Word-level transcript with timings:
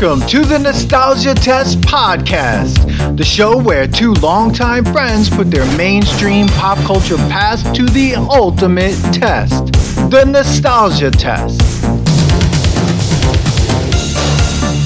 Welcome 0.00 0.28
to 0.28 0.44
the 0.44 0.60
Nostalgia 0.60 1.34
Test 1.34 1.80
Podcast, 1.80 3.16
the 3.16 3.24
show 3.24 3.60
where 3.60 3.88
two 3.88 4.12
longtime 4.12 4.84
friends 4.84 5.28
put 5.28 5.50
their 5.50 5.66
mainstream 5.76 6.46
pop 6.46 6.78
culture 6.86 7.16
past 7.16 7.74
to 7.74 7.84
the 7.84 8.14
ultimate 8.14 8.94
test 9.12 9.72
the 10.08 10.24
Nostalgia 10.24 11.10
Test. 11.10 11.60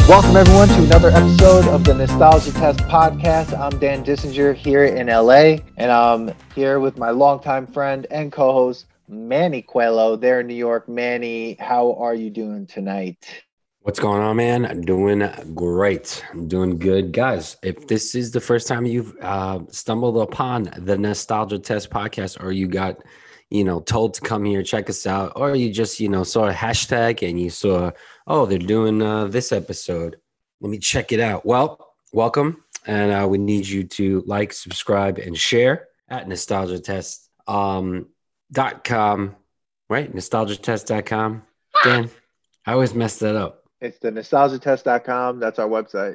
Welcome, 0.09 0.35
everyone, 0.35 0.69
to 0.69 0.83
another 0.83 1.11
episode 1.11 1.69
of 1.69 1.85
the 1.85 1.93
Nostalgia 1.93 2.53
Test 2.53 2.79
Podcast. 2.81 3.59
I'm 3.59 3.79
Dan 3.79 4.03
Dissinger 4.03 4.55
here 4.55 4.87
in 4.87 5.09
LA, 5.09 5.59
and 5.77 5.93
I'm 5.93 6.33
here 6.55 6.81
with 6.81 6.97
my 6.97 7.11
longtime 7.11 7.67
friend 7.67 8.07
and 8.11 8.33
co 8.33 8.51
host, 8.55 8.87
Manny 9.09 9.61
Coelho, 9.61 10.17
there 10.17 10.41
in 10.41 10.47
New 10.47 10.55
York. 10.55 10.89
Manny, 10.89 11.59
how 11.61 11.93
are 11.97 12.15
you 12.15 12.31
doing 12.31 12.67
tonight? 12.67 13.45
What's 13.85 13.99
going 13.99 14.23
on, 14.23 14.37
man? 14.37 14.83
Doing 14.83 15.29
great. 15.57 16.25
I'm 16.31 16.47
doing 16.47 16.79
good. 16.79 17.11
Guys, 17.11 17.57
if 17.65 17.89
this 17.89 18.15
is 18.15 18.31
the 18.31 18.41
first 18.41 18.69
time 18.69 18.87
you've 18.87 19.17
uh, 19.21 19.59
stumbled 19.71 20.19
upon 20.19 20.73
the 20.79 20.97
Nostalgia 20.97 21.59
Test 21.59 21.91
podcast, 21.91 22.41
or 22.41 22.53
you 22.53 22.69
got, 22.69 23.03
you 23.51 23.65
know, 23.65 23.81
told 23.81 24.15
to 24.15 24.21
come 24.21 24.45
here, 24.45 24.63
check 24.63 24.89
us 24.89 25.05
out, 25.05 25.33
or 25.35 25.57
you 25.57 25.73
just, 25.73 25.99
you 25.99 26.09
know, 26.09 26.23
saw 26.23 26.49
a 26.49 26.53
hashtag 26.53 27.29
and 27.29 27.41
you 27.41 27.51
saw, 27.51 27.91
oh, 28.29 28.47
they're 28.47 28.57
doing 28.57 29.03
uh, 29.03 29.27
this 29.27 29.51
episode. 29.51 30.15
Let 30.61 30.71
me 30.71 30.79
check 30.79 31.11
it 31.11 31.19
out. 31.19 31.45
Well, 31.45 31.95
welcome. 32.13 32.63
And 32.87 33.11
uh, 33.11 33.27
we 33.27 33.39
need 33.39 33.67
you 33.67 33.83
to 33.83 34.23
like, 34.29 34.53
subscribe, 34.53 35.19
and 35.19 35.37
share 35.37 35.89
at 36.09 36.29
nostalgia 36.29 36.79
test 36.79 37.29
um, 37.49 38.07
dot 38.53 38.85
com, 38.85 39.35
right? 39.89 40.15
Nostalgiatest.com. 40.15 41.43
Dan, 41.83 42.11
I 42.65 42.75
always 42.75 42.95
mess 42.95 43.19
that 43.19 43.35
up. 43.35 43.62
It's 43.83 43.99
the 43.99 44.13
nostalgiatest.com. 44.13 45.41
That's 45.41 45.59
our 45.59 45.69
website. 45.69 46.15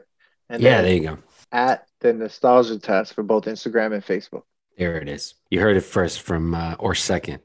And 0.49 0.63
yeah, 0.63 0.81
there 0.81 0.93
you 0.93 1.01
go. 1.01 1.17
At 1.51 1.85
the 1.99 2.13
Nostalgia 2.13 2.79
Test 2.79 3.13
for 3.13 3.23
both 3.23 3.43
Instagram 3.43 3.93
and 3.93 4.03
Facebook. 4.03 4.43
There 4.77 4.97
it 4.97 5.09
is. 5.09 5.33
You 5.49 5.59
heard 5.59 5.75
it 5.75 5.81
first 5.81 6.21
from, 6.21 6.55
uh, 6.55 6.75
or 6.79 6.95
second 6.95 7.39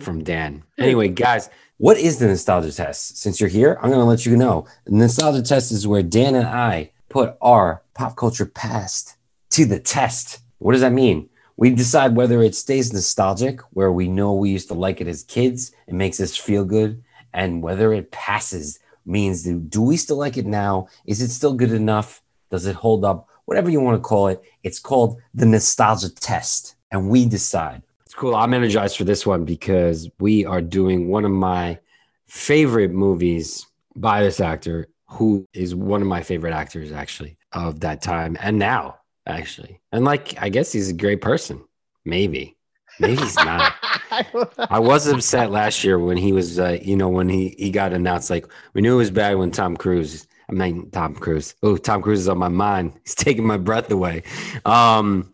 from 0.00 0.24
Dan. 0.24 0.64
Anyway, 0.78 1.08
guys, 1.08 1.50
what 1.76 1.98
is 1.98 2.18
the 2.18 2.26
Nostalgia 2.26 2.72
Test? 2.72 3.18
Since 3.18 3.38
you're 3.38 3.48
here, 3.48 3.78
I'm 3.80 3.90
going 3.90 4.00
to 4.00 4.06
let 4.06 4.26
you 4.26 4.36
know. 4.36 4.66
The 4.86 4.96
Nostalgia 4.96 5.42
Test 5.42 5.70
is 5.70 5.86
where 5.86 6.02
Dan 6.02 6.34
and 6.34 6.48
I 6.48 6.90
put 7.08 7.36
our 7.40 7.82
pop 7.94 8.16
culture 8.16 8.46
past 8.46 9.16
to 9.50 9.66
the 9.66 9.78
test. 9.78 10.40
What 10.58 10.72
does 10.72 10.80
that 10.80 10.92
mean? 10.92 11.28
We 11.56 11.70
decide 11.70 12.16
whether 12.16 12.42
it 12.42 12.54
stays 12.54 12.92
nostalgic, 12.92 13.60
where 13.72 13.92
we 13.92 14.08
know 14.08 14.32
we 14.32 14.50
used 14.50 14.68
to 14.68 14.74
like 14.74 15.00
it 15.00 15.06
as 15.06 15.22
kids, 15.22 15.72
it 15.86 15.94
makes 15.94 16.18
us 16.18 16.34
feel 16.34 16.64
good, 16.64 17.04
and 17.32 17.62
whether 17.62 17.92
it 17.92 18.10
passes 18.10 18.80
means 19.10 19.42
do, 19.42 19.58
do 19.58 19.82
we 19.82 19.96
still 19.96 20.16
like 20.16 20.36
it 20.36 20.46
now? 20.46 20.88
Is 21.04 21.20
it 21.20 21.30
still 21.30 21.54
good 21.54 21.72
enough? 21.72 22.22
Does 22.50 22.66
it 22.66 22.76
hold 22.76 23.04
up? 23.04 23.28
Whatever 23.44 23.68
you 23.70 23.80
want 23.80 23.96
to 23.96 24.02
call 24.02 24.28
it, 24.28 24.42
it's 24.62 24.78
called 24.78 25.20
the 25.34 25.46
nostalgia 25.46 26.14
test. 26.14 26.76
And 26.92 27.08
we 27.08 27.24
decide. 27.24 27.82
It's 28.04 28.14
cool. 28.14 28.34
I'm 28.34 28.54
energized 28.54 28.96
for 28.96 29.04
this 29.04 29.24
one 29.24 29.44
because 29.44 30.08
we 30.18 30.44
are 30.44 30.60
doing 30.60 31.08
one 31.08 31.24
of 31.24 31.30
my 31.30 31.78
favorite 32.26 32.90
movies 32.90 33.66
by 33.94 34.22
this 34.22 34.40
actor, 34.40 34.88
who 35.06 35.46
is 35.52 35.74
one 35.74 36.02
of 36.02 36.08
my 36.08 36.22
favorite 36.22 36.52
actors 36.52 36.92
actually 36.92 37.36
of 37.52 37.80
that 37.80 38.02
time 38.02 38.36
and 38.40 38.58
now, 38.58 38.98
actually. 39.26 39.80
And 39.92 40.04
like, 40.04 40.40
I 40.40 40.48
guess 40.48 40.72
he's 40.72 40.88
a 40.88 40.94
great 40.94 41.20
person. 41.20 41.62
Maybe. 42.04 42.56
Maybe 42.98 43.16
he's 43.16 43.36
not. 43.36 43.74
I 44.58 44.78
was 44.78 45.06
upset 45.06 45.50
last 45.50 45.84
year 45.84 45.98
when 45.98 46.16
he 46.16 46.32
was, 46.32 46.58
uh, 46.58 46.78
you 46.82 46.96
know, 46.96 47.08
when 47.08 47.28
he 47.28 47.54
he 47.58 47.70
got 47.70 47.92
announced. 47.92 48.30
Like 48.30 48.46
we 48.74 48.80
knew 48.80 48.94
it 48.94 48.98
was 48.98 49.10
bad 49.10 49.36
when 49.38 49.50
Tom 49.50 49.76
Cruise. 49.76 50.26
I 50.48 50.52
mean, 50.52 50.90
Tom 50.90 51.14
Cruise. 51.14 51.54
Oh, 51.62 51.76
Tom 51.76 52.02
Cruise 52.02 52.20
is 52.20 52.28
on 52.28 52.38
my 52.38 52.48
mind. 52.48 52.94
He's 53.04 53.14
taking 53.14 53.46
my 53.46 53.56
breath 53.56 53.90
away. 53.90 54.24
Um, 54.64 55.30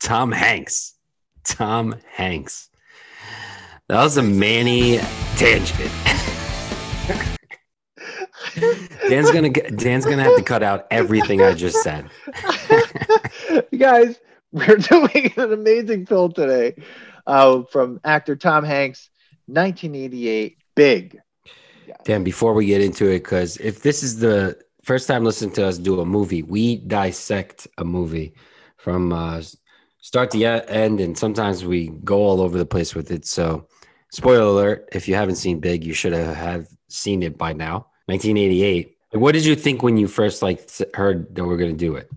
Tom 0.00 0.32
Hanks. 0.32 0.94
Tom 1.44 1.96
Hanks. 2.10 2.70
That 3.88 4.02
was 4.02 4.16
a 4.16 4.22
Manny 4.22 4.98
tangent. 5.36 5.90
Dan's 9.08 9.30
gonna 9.30 9.50
Dan's 9.50 10.04
gonna 10.04 10.22
have 10.22 10.36
to 10.36 10.42
cut 10.42 10.62
out 10.62 10.86
everything 10.90 11.42
I 11.42 11.54
just 11.54 11.82
said. 11.82 12.08
guys, 13.76 14.18
we're 14.52 14.76
doing 14.76 15.32
an 15.36 15.52
amazing 15.52 16.06
film 16.06 16.32
today 16.32 16.74
uh, 17.28 17.62
from 17.70 18.00
actor 18.04 18.34
Tom 18.34 18.64
Hanks, 18.64 19.10
1988, 19.46 20.56
Big. 20.74 21.18
Dan, 22.04 22.24
before 22.24 22.54
we 22.54 22.66
get 22.66 22.80
into 22.80 23.06
it, 23.06 23.20
because 23.20 23.58
if 23.58 23.82
this 23.82 24.02
is 24.02 24.18
the 24.18 24.58
first 24.82 25.06
time 25.06 25.24
listening 25.24 25.52
to 25.52 25.66
us 25.66 25.78
do 25.78 26.00
a 26.00 26.04
movie, 26.04 26.42
we 26.42 26.76
dissect 26.76 27.68
a 27.76 27.84
movie 27.84 28.34
from 28.76 29.12
uh, 29.12 29.42
start 30.00 30.30
to 30.30 30.44
end, 30.44 31.00
and 31.00 31.16
sometimes 31.16 31.64
we 31.64 31.88
go 32.04 32.18
all 32.18 32.40
over 32.40 32.56
the 32.56 32.66
place 32.66 32.94
with 32.94 33.10
it. 33.10 33.26
So, 33.26 33.68
spoiler 34.10 34.42
alert: 34.42 34.88
if 34.92 35.06
you 35.06 35.14
haven't 35.14 35.36
seen 35.36 35.60
Big, 35.60 35.84
you 35.84 35.92
should 35.92 36.12
have 36.12 36.68
seen 36.88 37.22
it 37.22 37.36
by 37.36 37.52
now. 37.52 37.86
1988. 38.06 38.96
What 39.12 39.32
did 39.32 39.44
you 39.44 39.54
think 39.54 39.82
when 39.82 39.96
you 39.96 40.08
first 40.08 40.40
like 40.40 40.70
heard 40.94 41.34
that 41.34 41.44
we're 41.44 41.56
gonna 41.56 41.72
do 41.72 41.96
it? 41.96 42.08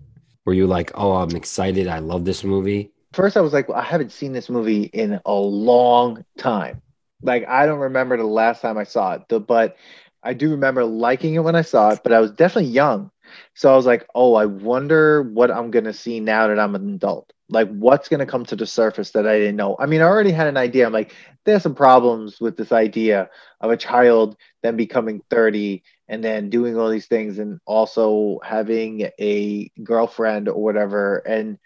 Were 0.46 0.54
you 0.54 0.66
like, 0.66 0.92
"Oh, 0.94 1.16
I'm 1.16 1.36
excited! 1.36 1.88
I 1.88 1.98
love 1.98 2.24
this 2.24 2.44
movie"? 2.44 2.92
First 3.12 3.36
I 3.36 3.40
was 3.40 3.52
like, 3.52 3.68
well, 3.68 3.78
I 3.78 3.84
haven't 3.84 4.12
seen 4.12 4.32
this 4.32 4.48
movie 4.48 4.84
in 4.84 5.20
a 5.24 5.34
long 5.34 6.24
time. 6.38 6.82
Like 7.22 7.46
I 7.48 7.66
don't 7.66 7.78
remember 7.80 8.16
the 8.16 8.24
last 8.24 8.60
time 8.62 8.78
I 8.78 8.84
saw 8.84 9.14
it, 9.14 9.46
but 9.46 9.76
I 10.22 10.34
do 10.34 10.50
remember 10.50 10.84
liking 10.84 11.34
it 11.34 11.40
when 11.40 11.56
I 11.56 11.62
saw 11.62 11.90
it. 11.90 12.00
But 12.02 12.12
I 12.12 12.20
was 12.20 12.32
definitely 12.32 12.70
young, 12.70 13.10
so 13.54 13.72
I 13.72 13.76
was 13.76 13.86
like, 13.86 14.06
oh, 14.14 14.34
I 14.34 14.46
wonder 14.46 15.22
what 15.22 15.50
I'm 15.50 15.70
gonna 15.70 15.92
see 15.92 16.20
now 16.20 16.48
that 16.48 16.58
I'm 16.58 16.74
an 16.74 16.94
adult. 16.94 17.32
Like 17.48 17.68
what's 17.70 18.08
gonna 18.08 18.26
come 18.26 18.44
to 18.46 18.56
the 18.56 18.66
surface 18.66 19.10
that 19.12 19.26
I 19.26 19.38
didn't 19.38 19.56
know. 19.56 19.76
I 19.78 19.86
mean, 19.86 20.00
I 20.00 20.04
already 20.04 20.32
had 20.32 20.46
an 20.48 20.56
idea. 20.56 20.86
I'm 20.86 20.92
like, 20.92 21.14
there's 21.44 21.62
some 21.62 21.74
problems 21.74 22.40
with 22.40 22.56
this 22.56 22.72
idea 22.72 23.30
of 23.60 23.70
a 23.70 23.76
child 23.76 24.36
then 24.62 24.76
becoming 24.76 25.22
30 25.30 25.82
and 26.08 26.22
then 26.24 26.50
doing 26.50 26.76
all 26.78 26.90
these 26.90 27.06
things 27.06 27.38
and 27.38 27.58
also 27.66 28.38
having 28.44 29.08
a 29.20 29.70
girlfriend 29.82 30.48
or 30.48 30.62
whatever 30.62 31.18
and 31.18 31.58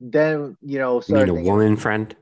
then 0.00 0.56
you 0.62 0.78
know, 0.78 1.02
you 1.06 1.14
mean 1.14 1.28
a 1.28 1.34
woman 1.34 1.76
friend, 1.76 2.14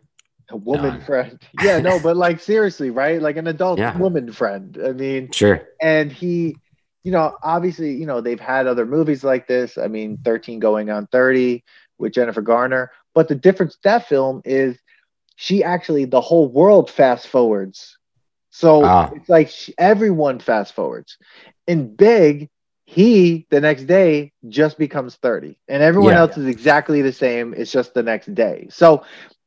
a 0.51 0.57
woman 0.57 0.99
no. 0.99 1.05
friend. 1.05 1.41
Yeah, 1.63 1.79
no, 1.79 1.99
but 2.01 2.17
like 2.17 2.41
seriously, 2.41 2.91
right? 2.91 3.21
Like 3.21 3.37
an 3.37 3.47
adult 3.47 3.79
yeah. 3.79 3.97
woman 3.97 4.33
friend. 4.33 4.79
I 4.85 4.93
mean, 4.93 5.31
sure. 5.33 5.69
And 5.81 6.13
he, 6.13 6.57
you 7.03 7.13
know, 7.13 7.37
obviously, 7.43 7.95
you 7.95 8.07
know, 8.07 8.21
they've 8.21 8.41
had 8.41 8.67
other 8.67 8.87
movies 8.87 9.25
like 9.25 9.47
this. 9.47 9.79
I 9.79 9.89
mean, 9.89 10.19
thirteen 10.25 10.59
going 10.59 10.91
on 10.91 11.07
thirty 11.09 11.65
with 11.99 12.13
Jennifer 12.13 12.43
Garner, 12.43 12.93
but 13.15 13.29
the 13.29 13.35
difference 13.35 13.79
that 13.83 14.07
film 14.07 14.43
is 14.45 14.77
she 15.37 15.63
actually 15.63 16.05
the 16.05 16.21
whole 16.21 16.49
world 16.49 16.91
fast 16.91 17.29
forwards. 17.29 17.99
So 18.51 18.85
ah. 18.85 19.11
it's 19.15 19.29
like 19.29 19.51
she, 19.51 19.75
everyone 19.79 20.39
fast 20.39 20.75
forwards. 20.75 21.19
In 21.67 21.95
Big, 21.95 22.49
he 22.87 23.47
the 23.51 23.61
next 23.61 23.85
day 23.85 24.33
just 24.49 24.79
becomes 24.79 25.17
30 25.17 25.59
and 25.69 25.83
everyone 25.83 26.13
yeah. 26.13 26.21
else 26.21 26.39
is 26.39 26.47
exactly 26.47 27.03
the 27.03 27.13
same. 27.13 27.53
It's 27.53 27.73
just 27.73 27.95
the 27.95 28.03
next 28.03 28.33
day. 28.35 28.69
So 28.71 29.05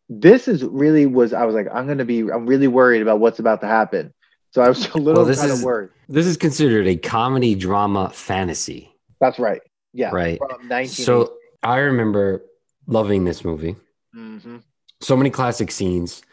this 0.09 0.47
is 0.47 0.63
really 0.63 1.05
was 1.05 1.33
i 1.33 1.45
was 1.45 1.53
like 1.53 1.67
i'm 1.71 1.85
gonna 1.85 2.03
be 2.03 2.21
i'm 2.21 2.47
really 2.47 2.67
worried 2.67 3.01
about 3.01 3.19
what's 3.19 3.39
about 3.39 3.61
to 3.61 3.67
happen. 3.67 4.13
So 4.51 4.61
i 4.61 4.67
was 4.67 4.87
a 4.93 4.97
little 4.97 5.23
well, 5.23 5.35
kind 5.35 5.51
is, 5.51 5.59
of 5.59 5.65
worried. 5.65 5.89
this 6.09 6.27
is 6.27 6.35
considered 6.35 6.85
a 6.87 6.97
comedy 6.97 7.55
drama 7.55 8.09
fantasy. 8.09 8.93
That's 9.21 9.39
right. 9.39 9.61
Yeah. 9.93 10.11
Right. 10.11 10.39
So 10.87 11.33
i 11.63 11.77
remember 11.77 12.43
loving 12.87 13.23
this 13.23 13.43
movie. 13.45 13.75
Mm-hmm. 14.15 14.57
so 15.01 15.15
many 15.15 15.29
classic 15.29 15.71
scenes. 15.71 16.23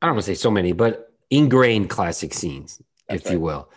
I 0.00 0.06
don't 0.06 0.14
want 0.14 0.24
to 0.24 0.30
say 0.30 0.40
so 0.40 0.50
many 0.50 0.72
but 0.72 1.12
ingrained 1.28 1.90
classic 1.90 2.32
scenes 2.32 2.80
that's 3.08 3.20
if 3.20 3.26
right. 3.26 3.32
you 3.34 3.40
will. 3.40 3.68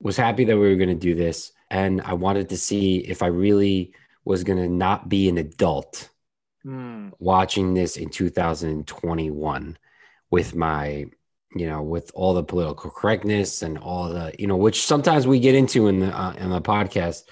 Was 0.00 0.16
happy 0.16 0.44
that 0.44 0.56
we 0.56 0.68
were 0.68 0.76
going 0.76 0.90
to 0.90 0.94
do 0.94 1.14
this 1.14 1.52
and 1.70 2.00
I 2.02 2.14
wanted 2.14 2.48
to 2.50 2.56
see 2.56 2.98
if 2.98 3.22
I 3.22 3.26
really 3.26 3.94
was 4.24 4.44
going 4.44 4.58
to 4.58 4.68
not 4.68 5.08
be 5.08 5.28
an 5.28 5.38
adult 5.38 6.08
mm. 6.64 7.12
watching 7.18 7.74
this 7.74 7.96
in 7.96 8.08
2021 8.08 9.78
with 10.30 10.54
my 10.54 11.06
you 11.54 11.66
know 11.68 11.82
with 11.82 12.10
all 12.14 12.34
the 12.34 12.42
political 12.42 12.90
correctness 12.90 13.62
and 13.62 13.78
all 13.78 14.08
the 14.08 14.32
you 14.38 14.46
know 14.46 14.56
which 14.56 14.84
sometimes 14.84 15.26
we 15.26 15.38
get 15.38 15.54
into 15.54 15.86
in 15.86 16.00
the 16.00 16.18
uh, 16.18 16.32
in 16.32 16.50
the 16.50 16.60
podcast 16.60 17.22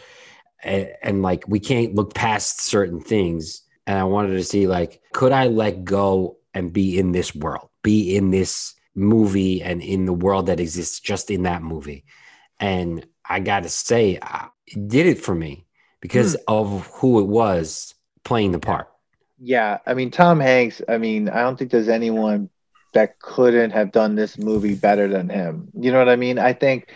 and, 0.63 0.89
and 1.03 1.23
like 1.23 1.45
we 1.49 1.59
can't 1.59 1.95
look 1.95 2.15
past 2.15 2.63
certain 2.63 3.01
things 3.01 3.63
and 3.87 3.99
I 3.99 4.05
wanted 4.05 4.35
to 4.35 4.45
see 4.45 4.67
like 4.67 5.01
could 5.13 5.33
I 5.33 5.47
let 5.47 5.85
go 5.85 6.37
and 6.55 6.73
be 6.73 6.99
in 6.99 7.13
this 7.13 7.35
world 7.35 7.69
be 7.83 8.17
in 8.17 8.31
this 8.31 8.75
movie 8.95 9.63
and 9.63 9.83
in 9.83 10.05
the 10.05 10.13
world 10.13 10.47
that 10.47 10.61
exists 10.61 11.01
just 11.01 11.31
in 11.31 11.43
that 11.43 11.63
movie 11.63 12.05
and 12.61 13.05
I 13.29 13.41
got 13.41 13.63
to 13.63 13.69
say, 13.69 14.19
it 14.67 14.89
did 14.89 15.07
it 15.07 15.19
for 15.19 15.35
me 15.35 15.67
because 16.01 16.37
mm. 16.37 16.41
of 16.49 16.87
who 16.95 17.21
it 17.21 17.27
was 17.27 17.95
playing 18.25 18.53
the 18.53 18.59
part. 18.59 18.89
Yeah, 19.39 19.79
I 19.87 19.95
mean 19.95 20.11
Tom 20.11 20.39
Hanks. 20.41 20.83
I 20.89 20.99
mean, 20.99 21.29
I 21.29 21.41
don't 21.43 21.59
think 21.59 21.71
there's 21.71 21.89
anyone 21.89 22.49
that 22.93 23.19
couldn't 23.19 23.71
have 23.71 23.91
done 23.93 24.15
this 24.15 24.39
movie 24.39 24.75
better 24.75 25.09
than 25.09 25.29
him. 25.29 25.69
You 25.75 25.93
know 25.93 25.99
what 25.99 26.09
I 26.09 26.17
mean? 26.17 26.39
I 26.39 26.53
think 26.53 26.93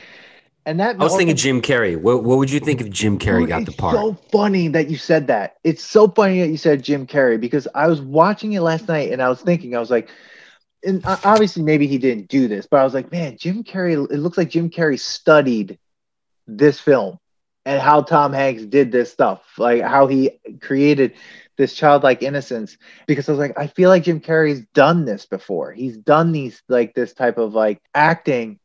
And 0.64 0.78
that 0.80 0.96
I 1.00 1.04
was 1.04 1.16
thinking 1.16 1.36
Jim 1.36 1.62
Carrey. 1.62 1.96
What, 1.98 2.22
what 2.22 2.38
would 2.38 2.50
you 2.50 2.60
think 2.60 2.80
if 2.80 2.90
Jim 2.90 3.18
Carrey 3.18 3.40
Dude, 3.40 3.48
got 3.48 3.64
the 3.64 3.70
it's 3.70 3.80
part? 3.80 3.94
so 3.94 4.14
funny 4.30 4.68
that 4.68 4.90
you 4.90 4.96
said 4.96 5.26
that. 5.28 5.56
It's 5.64 5.82
so 5.82 6.08
funny 6.08 6.40
that 6.40 6.48
you 6.48 6.56
said 6.56 6.82
Jim 6.82 7.06
Carrey 7.06 7.40
because 7.40 7.66
I 7.74 7.88
was 7.88 8.00
watching 8.00 8.52
it 8.52 8.60
last 8.60 8.88
night 8.88 9.10
and 9.10 9.22
I 9.22 9.28
was 9.28 9.40
thinking, 9.40 9.74
I 9.74 9.80
was 9.80 9.90
like, 9.90 10.08
and 10.84 11.02
obviously 11.04 11.62
maybe 11.62 11.86
he 11.86 11.98
didn't 11.98 12.28
do 12.28 12.46
this, 12.46 12.66
but 12.66 12.78
I 12.78 12.84
was 12.84 12.94
like, 12.94 13.10
man, 13.10 13.36
Jim 13.38 13.64
Carrey. 13.64 13.94
It 13.94 14.18
looks 14.18 14.38
like 14.38 14.50
Jim 14.50 14.70
Carrey 14.70 15.00
studied 15.00 15.78
this 16.46 16.80
film 16.80 17.18
and 17.64 17.80
how 17.80 18.02
Tom 18.02 18.32
Hanks 18.32 18.64
did 18.64 18.92
this 18.92 19.12
stuff, 19.12 19.42
like 19.58 19.82
how 19.82 20.06
he 20.06 20.38
created 20.60 21.14
this 21.56 21.74
childlike 21.74 22.22
innocence. 22.22 22.78
Because 23.06 23.28
I 23.28 23.32
was 23.32 23.38
like, 23.38 23.58
I 23.58 23.66
feel 23.66 23.90
like 23.90 24.04
Jim 24.04 24.20
Carrey's 24.20 24.64
done 24.72 25.04
this 25.04 25.26
before. 25.26 25.72
He's 25.72 25.96
done 25.96 26.32
these 26.32 26.62
like 26.68 26.94
this 26.94 27.12
type 27.12 27.38
of 27.38 27.54
like 27.54 27.82
acting 27.94 28.58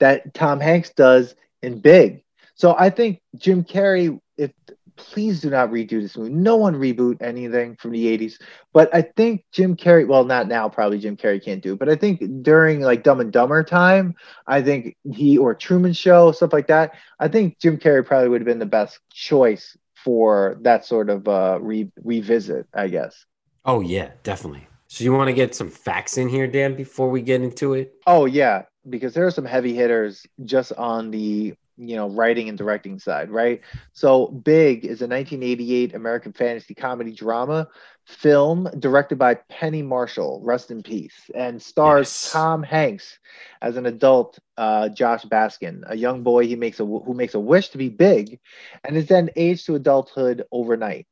that 0.00 0.34
Tom 0.34 0.60
Hanks 0.60 0.90
does 0.90 1.34
in 1.62 1.80
Big. 1.80 2.24
So 2.54 2.74
I 2.76 2.90
think 2.90 3.20
Jim 3.36 3.64
Carrey, 3.64 4.20
if 4.36 4.50
please 4.98 5.40
do 5.40 5.48
not 5.48 5.70
redo 5.70 6.02
this 6.02 6.16
movie. 6.16 6.30
No 6.30 6.56
one 6.56 6.74
reboot 6.74 7.22
anything 7.22 7.76
from 7.76 7.92
the 7.92 8.18
80s. 8.18 8.34
But 8.72 8.94
I 8.94 9.02
think 9.02 9.44
Jim 9.52 9.76
Carrey, 9.76 10.06
well, 10.06 10.24
not 10.24 10.48
now, 10.48 10.68
probably 10.68 10.98
Jim 10.98 11.16
Carrey 11.16 11.42
can't 11.42 11.62
do, 11.62 11.72
it, 11.72 11.78
but 11.78 11.88
I 11.88 11.94
think 11.94 12.42
during 12.42 12.80
like 12.80 13.02
Dumb 13.02 13.20
and 13.20 13.32
Dumber 13.32 13.64
time, 13.64 14.14
I 14.46 14.60
think 14.60 14.96
he 15.10 15.38
or 15.38 15.54
Truman 15.54 15.92
Show, 15.94 16.32
stuff 16.32 16.52
like 16.52 16.66
that, 16.66 16.94
I 17.18 17.28
think 17.28 17.58
Jim 17.58 17.78
Carrey 17.78 18.04
probably 18.04 18.28
would 18.28 18.40
have 18.42 18.46
been 18.46 18.58
the 18.58 18.66
best 18.66 18.98
choice 19.10 19.76
for 20.04 20.58
that 20.62 20.84
sort 20.84 21.10
of 21.10 21.26
uh 21.26 21.58
re- 21.60 21.90
revisit, 22.04 22.66
I 22.74 22.88
guess. 22.88 23.24
Oh 23.64 23.80
yeah, 23.80 24.10
definitely. 24.22 24.66
So 24.88 25.04
you 25.04 25.12
want 25.12 25.28
to 25.28 25.34
get 25.34 25.54
some 25.54 25.70
facts 25.70 26.16
in 26.16 26.28
here, 26.28 26.46
Dan, 26.46 26.74
before 26.74 27.10
we 27.10 27.20
get 27.20 27.42
into 27.42 27.74
it? 27.74 27.94
Oh 28.06 28.24
yeah, 28.24 28.62
because 28.88 29.12
there 29.14 29.26
are 29.26 29.30
some 29.30 29.44
heavy 29.44 29.74
hitters 29.74 30.26
just 30.44 30.72
on 30.72 31.10
the 31.10 31.54
you 31.78 31.96
know 31.96 32.08
writing 32.10 32.48
and 32.48 32.58
directing 32.58 32.98
side, 32.98 33.30
right? 33.30 33.60
So 33.92 34.28
Big 34.28 34.84
is 34.84 35.02
a 35.02 35.06
1988 35.08 35.94
American 35.94 36.32
fantasy 36.32 36.74
comedy 36.74 37.12
drama 37.12 37.68
film 38.06 38.68
directed 38.78 39.18
by 39.18 39.34
Penny 39.48 39.82
Marshall, 39.82 40.40
rest 40.44 40.70
in 40.70 40.82
peace, 40.82 41.30
and 41.34 41.62
stars 41.62 42.08
Yes. 42.08 42.32
Tom 42.32 42.62
Hanks 42.62 43.18
as 43.62 43.76
an 43.76 43.86
adult 43.86 44.38
uh, 44.56 44.88
Josh 44.88 45.24
Baskin, 45.24 45.82
a 45.86 45.96
young 45.96 46.22
boy 46.22 46.46
he 46.46 46.56
makes 46.56 46.80
a 46.80 46.84
who 46.86 47.14
makes 47.14 47.34
a 47.34 47.40
wish 47.40 47.70
to 47.70 47.78
be 47.78 47.88
big, 47.88 48.40
and 48.84 48.96
is 48.96 49.06
then 49.06 49.30
aged 49.36 49.66
to 49.66 49.74
adulthood 49.76 50.44
overnight. 50.52 51.06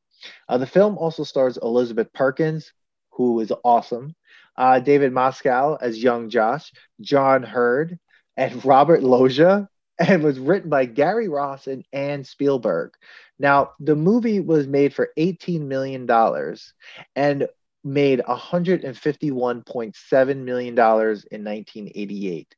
Uh, 0.49 0.59
the 0.59 0.67
film 0.67 0.99
also 0.99 1.25
stars 1.25 1.59
Elizabeth 1.63 2.13
Perkins, 2.13 2.73
who 3.13 3.41
is 3.41 3.53
awesome, 3.65 4.15
uh, 4.57 4.81
David 4.81 5.13
Moscow 5.13 5.77
as 5.81 6.03
young 6.03 6.31
Josh, 6.31 6.73
John 7.01 7.43
Heard, 7.43 7.99
and 8.37 8.65
Robert 8.65 9.03
Loggia, 9.03 9.69
and 9.99 10.23
was 10.23 10.39
written 10.39 10.71
by 10.71 10.85
Gary 10.85 11.29
Ross 11.29 11.67
and 11.67 11.85
Anne 11.93 12.23
Spielberg. 12.25 12.95
Now, 13.39 13.73
the 13.81 13.97
movie 13.97 14.41
was 14.41 14.67
made 14.67 14.95
for 14.95 15.11
$18 15.19 15.61
million 15.63 16.11
and 17.15 17.49
made 17.85 18.21
$151.7 18.21 20.37
million 20.39 20.75
in 20.75 21.45
1988. 21.45 22.57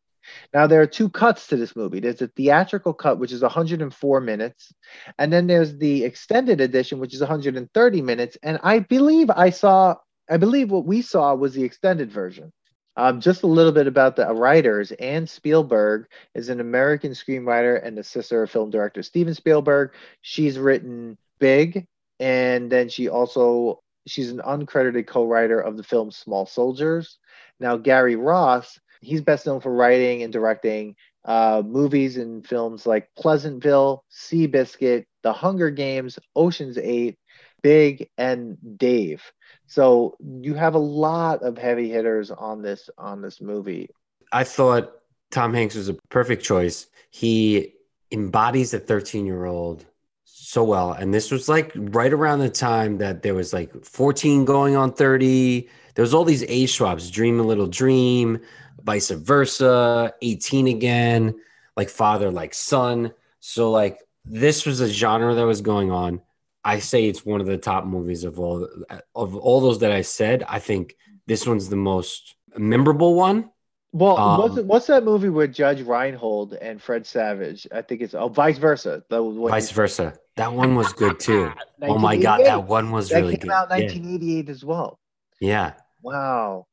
Now, 0.53 0.67
there 0.67 0.83
are 0.83 0.87
two 0.87 1.09
cuts 1.09 1.47
to 1.49 1.57
this 1.57 1.75
movie. 1.75 2.01
There's 2.01 2.23
a 2.23 2.29
theatrical 2.29 2.93
cut, 2.93 3.19
which 3.19 3.33
is 3.33 3.43
104 3.43 4.21
minutes, 4.21 4.73
and 5.19 5.33
then 5.33 5.47
there's 5.47 5.77
the 5.77 6.05
extended 6.05 6.61
edition, 6.61 6.99
which 6.99 7.15
is 7.15 7.21
130 7.21 8.03
minutes. 8.03 8.37
And 8.43 8.59
I 8.63 8.81
believe 8.81 9.31
I 9.31 9.51
saw, 9.51 9.97
I 10.29 10.37
believe 10.37 10.71
what 10.71 10.85
we 10.85 11.03
saw 11.03 11.35
was 11.35 11.55
the 11.55 11.65
extended 11.65 12.13
version. 12.13 12.53
Um, 12.99 13.21
just 13.21 13.45
a 13.45 13.47
little 13.47 13.71
bit 13.71 13.87
about 13.87 14.17
the 14.17 14.27
writers. 14.27 14.91
Anne 14.91 15.29
Spielberg 15.29 16.09
is 16.35 16.49
an 16.49 16.59
American 16.59 17.13
screenwriter 17.13 17.81
and 17.81 17.97
the 17.97 18.03
sister 18.03 18.43
of 18.43 18.51
film 18.51 18.71
director 18.71 19.05
Steven 19.05 19.35
Spielberg. 19.35 19.93
She's 20.21 20.59
written 20.59 21.17
Big, 21.39 21.87
and 22.19 22.69
then 22.73 22.89
she 22.89 23.09
also 23.09 23.85
she's 24.09 24.33
an 24.33 24.41
uncredited 24.45 25.07
co-writer 25.07 25.61
of 25.61 25.77
the 25.77 25.85
film 25.85 26.11
Small 26.11 26.45
Soldiers. 26.45 27.19
Now 27.61 27.77
Gary 27.77 28.17
Ross, 28.17 28.81
he's 29.01 29.21
best 29.21 29.47
known 29.47 29.61
for 29.61 29.73
writing 29.73 30.25
and 30.25 30.33
directing 30.33 30.97
uh, 31.25 31.63
movies 31.65 32.17
and 32.17 32.45
films 32.45 32.85
like 32.85 33.11
Pleasantville, 33.17 34.03
Seabiscuit, 34.11 35.05
The 35.23 35.33
Hunger 35.33 35.71
Games, 35.71 36.19
Ocean's 36.35 36.79
Eight, 36.79 37.17
Big, 37.63 38.09
and 38.17 38.57
Dave. 38.79 39.23
So 39.67 40.17
you 40.21 40.55
have 40.55 40.75
a 40.75 40.79
lot 40.79 41.43
of 41.43 41.59
heavy 41.59 41.91
hitters 41.91 42.31
on 42.31 42.63
this 42.63 42.89
on 42.97 43.21
this 43.23 43.41
movie. 43.41 43.91
I 44.33 44.45
thought 44.45 44.93
Tom 45.31 45.55
Hanks 45.55 45.75
was 45.75 45.89
a 45.89 45.95
perfect 45.95 46.43
choice. 46.43 46.87
He 47.11 47.75
embodies 48.11 48.73
a 48.75 48.79
13 48.79 49.27
year 49.27 49.45
old 49.45 49.85
so 50.25 50.65
well. 50.65 50.93
And 50.93 51.13
this 51.13 51.31
was 51.31 51.49
like 51.49 51.73
right 51.75 52.13
around 52.13 52.39
the 52.39 52.49
time 52.49 52.99
that 52.99 53.23
there 53.23 53.35
was 53.35 53.53
like 53.53 53.85
14 53.85 54.45
going 54.45 54.77
on 54.77 54.93
30. 54.93 55.69
There 55.95 56.03
was 56.03 56.15
all 56.15 56.25
these 56.25 56.45
age 56.45 56.73
swaps, 56.73 57.11
Dream 57.11 57.41
a 57.41 57.43
Little 57.43 57.67
Dream, 57.67 58.41
vice 58.83 59.11
versa, 59.11 60.15
18 60.23 60.69
again, 60.69 61.35
like 61.77 61.91
father, 61.91 62.31
like 62.31 62.55
son. 62.55 63.13
So 63.41 63.71
like 63.71 63.99
this 64.25 64.65
was 64.65 64.81
a 64.81 64.89
genre 64.89 65.35
that 65.35 65.45
was 65.47 65.61
going 65.61 65.91
on. 65.91 66.23
I 66.65 66.79
say 66.81 67.07
it's 67.07 67.25
one 67.25 67.41
of 67.41 67.47
the 67.47 67.57
top 67.59 67.85
movies 67.85 68.25
of 68.25 68.39
all 68.39 68.69
of 69.15 69.37
all 69.37 69.61
those 69.61 69.79
that 69.81 69.93
I 69.93 70.03
said. 70.03 70.45
I 70.49 70.59
think 70.59 70.97
this 71.27 71.47
one's 71.47 71.69
the 71.69 71.77
most 71.77 72.35
memorable 72.57 73.15
one. 73.15 73.51
Well, 73.93 74.19
Um, 74.19 74.39
what's, 74.41 74.61
what's 74.63 74.87
that 74.89 75.03
movie 75.05 75.31
with 75.31 75.55
Judge 75.55 75.81
Reinhold 75.81 76.53
and 76.55 76.81
Fred 76.81 77.07
Savage? 77.07 77.67
I 77.73 77.81
think 77.81 78.03
it's 78.03 78.15
oh, 78.15 78.29
vice 78.29 78.59
versa. 78.59 79.03
Vice 79.11 79.71
versa. 79.71 80.15
That 80.37 80.53
one 80.53 80.75
was 80.75 80.93
good 80.93 81.19
too. 81.19 81.51
oh 81.83 81.99
my 81.99 82.17
god, 82.19 82.45
that 82.45 82.67
one 82.67 82.91
was 82.91 83.09
that 83.09 83.21
really 83.21 83.37
came 83.39 83.49
good. 83.49 83.53
out 83.53 83.69
Yeah. 83.71 83.87
1988 83.87 84.49
as 84.51 84.65
well. 84.65 84.99
yeah. 85.41 85.73
Wow, 86.03 86.67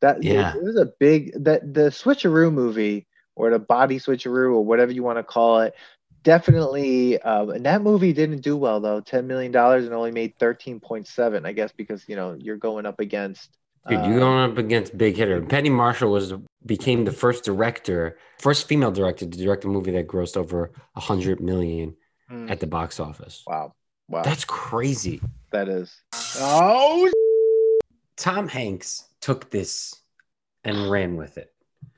that 0.00 0.22
Yeah. 0.24 0.54
it 0.56 0.62
was 0.62 0.76
a 0.76 0.86
big 0.98 1.44
that 1.44 1.72
the 1.74 1.82
switcheroo 1.90 2.52
movie 2.52 3.06
or 3.36 3.50
the 3.50 3.58
body 3.58 3.98
switcheroo 3.98 4.54
or 4.54 4.64
whatever 4.64 4.92
you 4.92 5.02
want 5.02 5.18
to 5.18 5.22
call 5.22 5.60
it. 5.60 5.74
Definitely, 6.22 7.20
um, 7.22 7.50
and 7.50 7.66
that 7.66 7.82
movie 7.82 8.12
didn't 8.12 8.42
do 8.42 8.56
well 8.56 8.80
though. 8.80 9.00
Ten 9.00 9.26
million 9.26 9.50
dollars 9.50 9.84
and 9.84 9.94
only 9.94 10.12
made 10.12 10.38
thirteen 10.38 10.78
point 10.78 11.06
seven. 11.06 11.44
I 11.44 11.52
guess 11.52 11.72
because 11.72 12.08
you 12.08 12.16
know 12.16 12.36
you're 12.38 12.56
going 12.56 12.86
up 12.86 13.00
against. 13.00 13.56
Dude, 13.88 13.98
uh, 13.98 14.06
you're 14.06 14.20
going 14.20 14.50
up 14.50 14.58
against 14.58 14.96
big 14.96 15.16
hitter. 15.16 15.40
Penny 15.42 15.68
Marshall 15.70 16.12
was 16.12 16.34
became 16.64 17.04
the 17.04 17.10
first 17.12 17.44
director, 17.44 18.16
first 18.38 18.68
female 18.68 18.92
director 18.92 19.26
to 19.26 19.36
direct 19.38 19.64
a 19.64 19.68
movie 19.68 19.90
that 19.92 20.06
grossed 20.06 20.36
over 20.36 20.70
a 20.94 21.00
hundred 21.00 21.40
million 21.40 21.96
mm, 22.30 22.48
at 22.48 22.60
the 22.60 22.68
box 22.68 23.00
office. 23.00 23.42
wow, 23.46 23.74
wow, 24.08 24.22
That's 24.22 24.44
crazy. 24.44 25.20
that 25.50 25.68
is. 25.68 25.92
Oh, 26.36 27.10
Tom 28.16 28.46
Hanks 28.46 29.08
took 29.20 29.50
this 29.50 29.96
and 30.62 30.88
ran 30.88 31.16
with 31.16 31.38
it. 31.38 31.51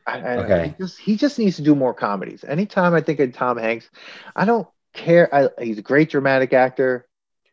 I, 0.07 0.19
I, 0.19 0.37
Okay. 0.37 0.69
He 0.69 0.75
just, 0.85 0.99
he 0.99 1.17
just 1.17 1.39
needs 1.39 1.57
to 1.57 1.63
do 1.63 1.75
more 1.75 1.95
comedies. 1.95 2.45
Anytime 2.45 2.95
I 2.95 3.01
think 3.01 3.21
of 3.21 3.33
Tom 3.33 3.59
Hanks, 3.59 3.91
I 4.37 4.45
don't 4.45 4.69
care. 4.93 5.35
I, 5.35 5.49
he's 5.63 5.79
a 5.79 5.83
great 5.83 6.11
dramatic 6.11 6.53
actor. 6.53 7.07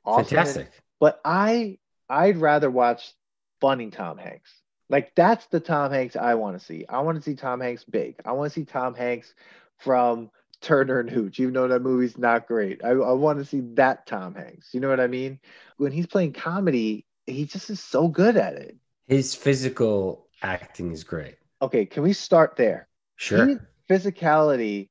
awesome 0.05 0.25
Fantastic. 0.25 0.71
But 0.99 1.19
I 1.25 1.79
I'd 2.09 2.37
rather 2.37 2.69
watch 2.69 3.13
funny 3.59 3.89
Tom 3.89 4.17
Hanks. 4.17 4.51
Like 4.89 5.13
that's 5.15 5.45
the 5.47 5.59
Tom 5.59 5.91
Hanks 5.91 6.15
I 6.15 6.35
want 6.35 6.59
to 6.59 6.65
see. 6.65 6.85
I 6.87 6.99
want 6.99 7.17
to 7.17 7.23
see 7.23 7.35
Tom 7.35 7.61
Hanks 7.61 7.83
big. 7.85 8.15
I 8.25 8.33
want 8.33 8.51
to 8.51 8.59
see 8.59 8.65
Tom 8.65 8.93
Hanks 8.93 9.33
from 9.79 10.29
Turner 10.61 10.99
and 10.99 11.09
Hooch, 11.09 11.39
even 11.39 11.53
though 11.53 11.67
that 11.69 11.81
movie's 11.81 12.17
not 12.17 12.47
great. 12.47 12.83
I, 12.83 12.89
I 12.89 13.13
want 13.13 13.39
to 13.39 13.45
see 13.45 13.61
that 13.75 14.05
Tom 14.05 14.35
Hanks. 14.35 14.73
You 14.73 14.79
know 14.79 14.89
what 14.89 14.99
I 14.99 15.07
mean? 15.07 15.39
When 15.77 15.91
he's 15.91 16.07
playing 16.07 16.33
comedy, 16.33 17.05
he 17.25 17.45
just 17.45 17.69
is 17.69 17.81
so 17.81 18.07
good 18.07 18.37
at 18.37 18.53
it. 18.55 18.77
His 19.07 19.35
physical 19.35 20.27
acting 20.41 20.91
is 20.91 21.03
great. 21.03 21.35
Okay, 21.61 21.85
can 21.85 22.03
we 22.03 22.13
start 22.13 22.55
there? 22.55 22.87
Sure. 23.15 23.45
His 23.45 23.59
physicality 23.89 24.89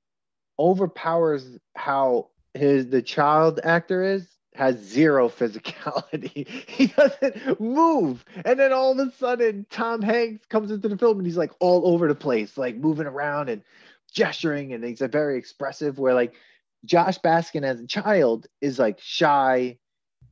overpowers 0.59 1.59
how 1.75 2.29
his 2.55 2.89
the 2.89 3.03
child 3.03 3.61
actor 3.65 4.03
is 4.03 4.27
has 4.55 4.77
zero 4.77 5.29
physicality. 5.29 6.47
he 6.69 6.89
doesn't 6.89 7.61
move. 7.61 8.25
And 8.45 8.59
then 8.59 8.73
all 8.73 8.93
of 8.93 9.09
a 9.09 9.13
sudden 9.13 9.67
Tom 9.71 10.03
Hanks 10.03 10.45
comes 10.47 10.71
into 10.71 10.89
the 10.89 10.99
film 10.99 11.19
and 11.19 11.27
he's 11.27 11.37
like 11.37 11.53
all 11.61 11.87
over 11.87 12.09
the 12.09 12.15
place, 12.15 12.59
like 12.59 12.77
moving 12.77 13.07
around 13.07 13.49
and 13.49 13.63
gesturing 14.13 14.73
and 14.73 14.85
he's 14.85 15.01
a 15.01 15.09
very 15.09 15.39
expressive 15.39 15.99
where 15.99 16.15
like 16.15 16.35
Josh 16.85 17.19
Baskin 17.19 17.63
as 17.63 17.81
a 17.81 17.87
child 17.87 18.47
is 18.61 18.79
like 18.79 18.99
shy, 19.01 19.79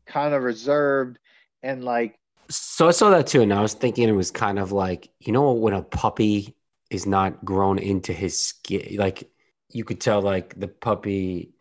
kind 0.06 0.34
of 0.34 0.42
reserved 0.42 1.18
and 1.62 1.84
like 1.84 2.18
So 2.50 2.88
I 2.88 2.92
saw 2.92 3.10
that 3.10 3.26
too, 3.26 3.42
and 3.42 3.52
I 3.52 3.60
was 3.60 3.74
thinking 3.74 4.08
it 4.08 4.12
was 4.12 4.30
kind 4.30 4.58
of 4.58 4.72
like 4.72 5.10
you 5.20 5.32
know 5.32 5.52
when 5.52 5.74
a 5.74 5.82
puppy 5.82 6.54
is 6.90 7.06
not 7.06 7.44
grown 7.44 7.78
into 7.78 8.12
his 8.12 8.42
skin, 8.42 8.96
like 8.96 9.30
you 9.70 9.84
could 9.84 10.00
tell 10.00 10.22
like 10.22 10.58
the 10.58 10.68
puppy 10.68 11.52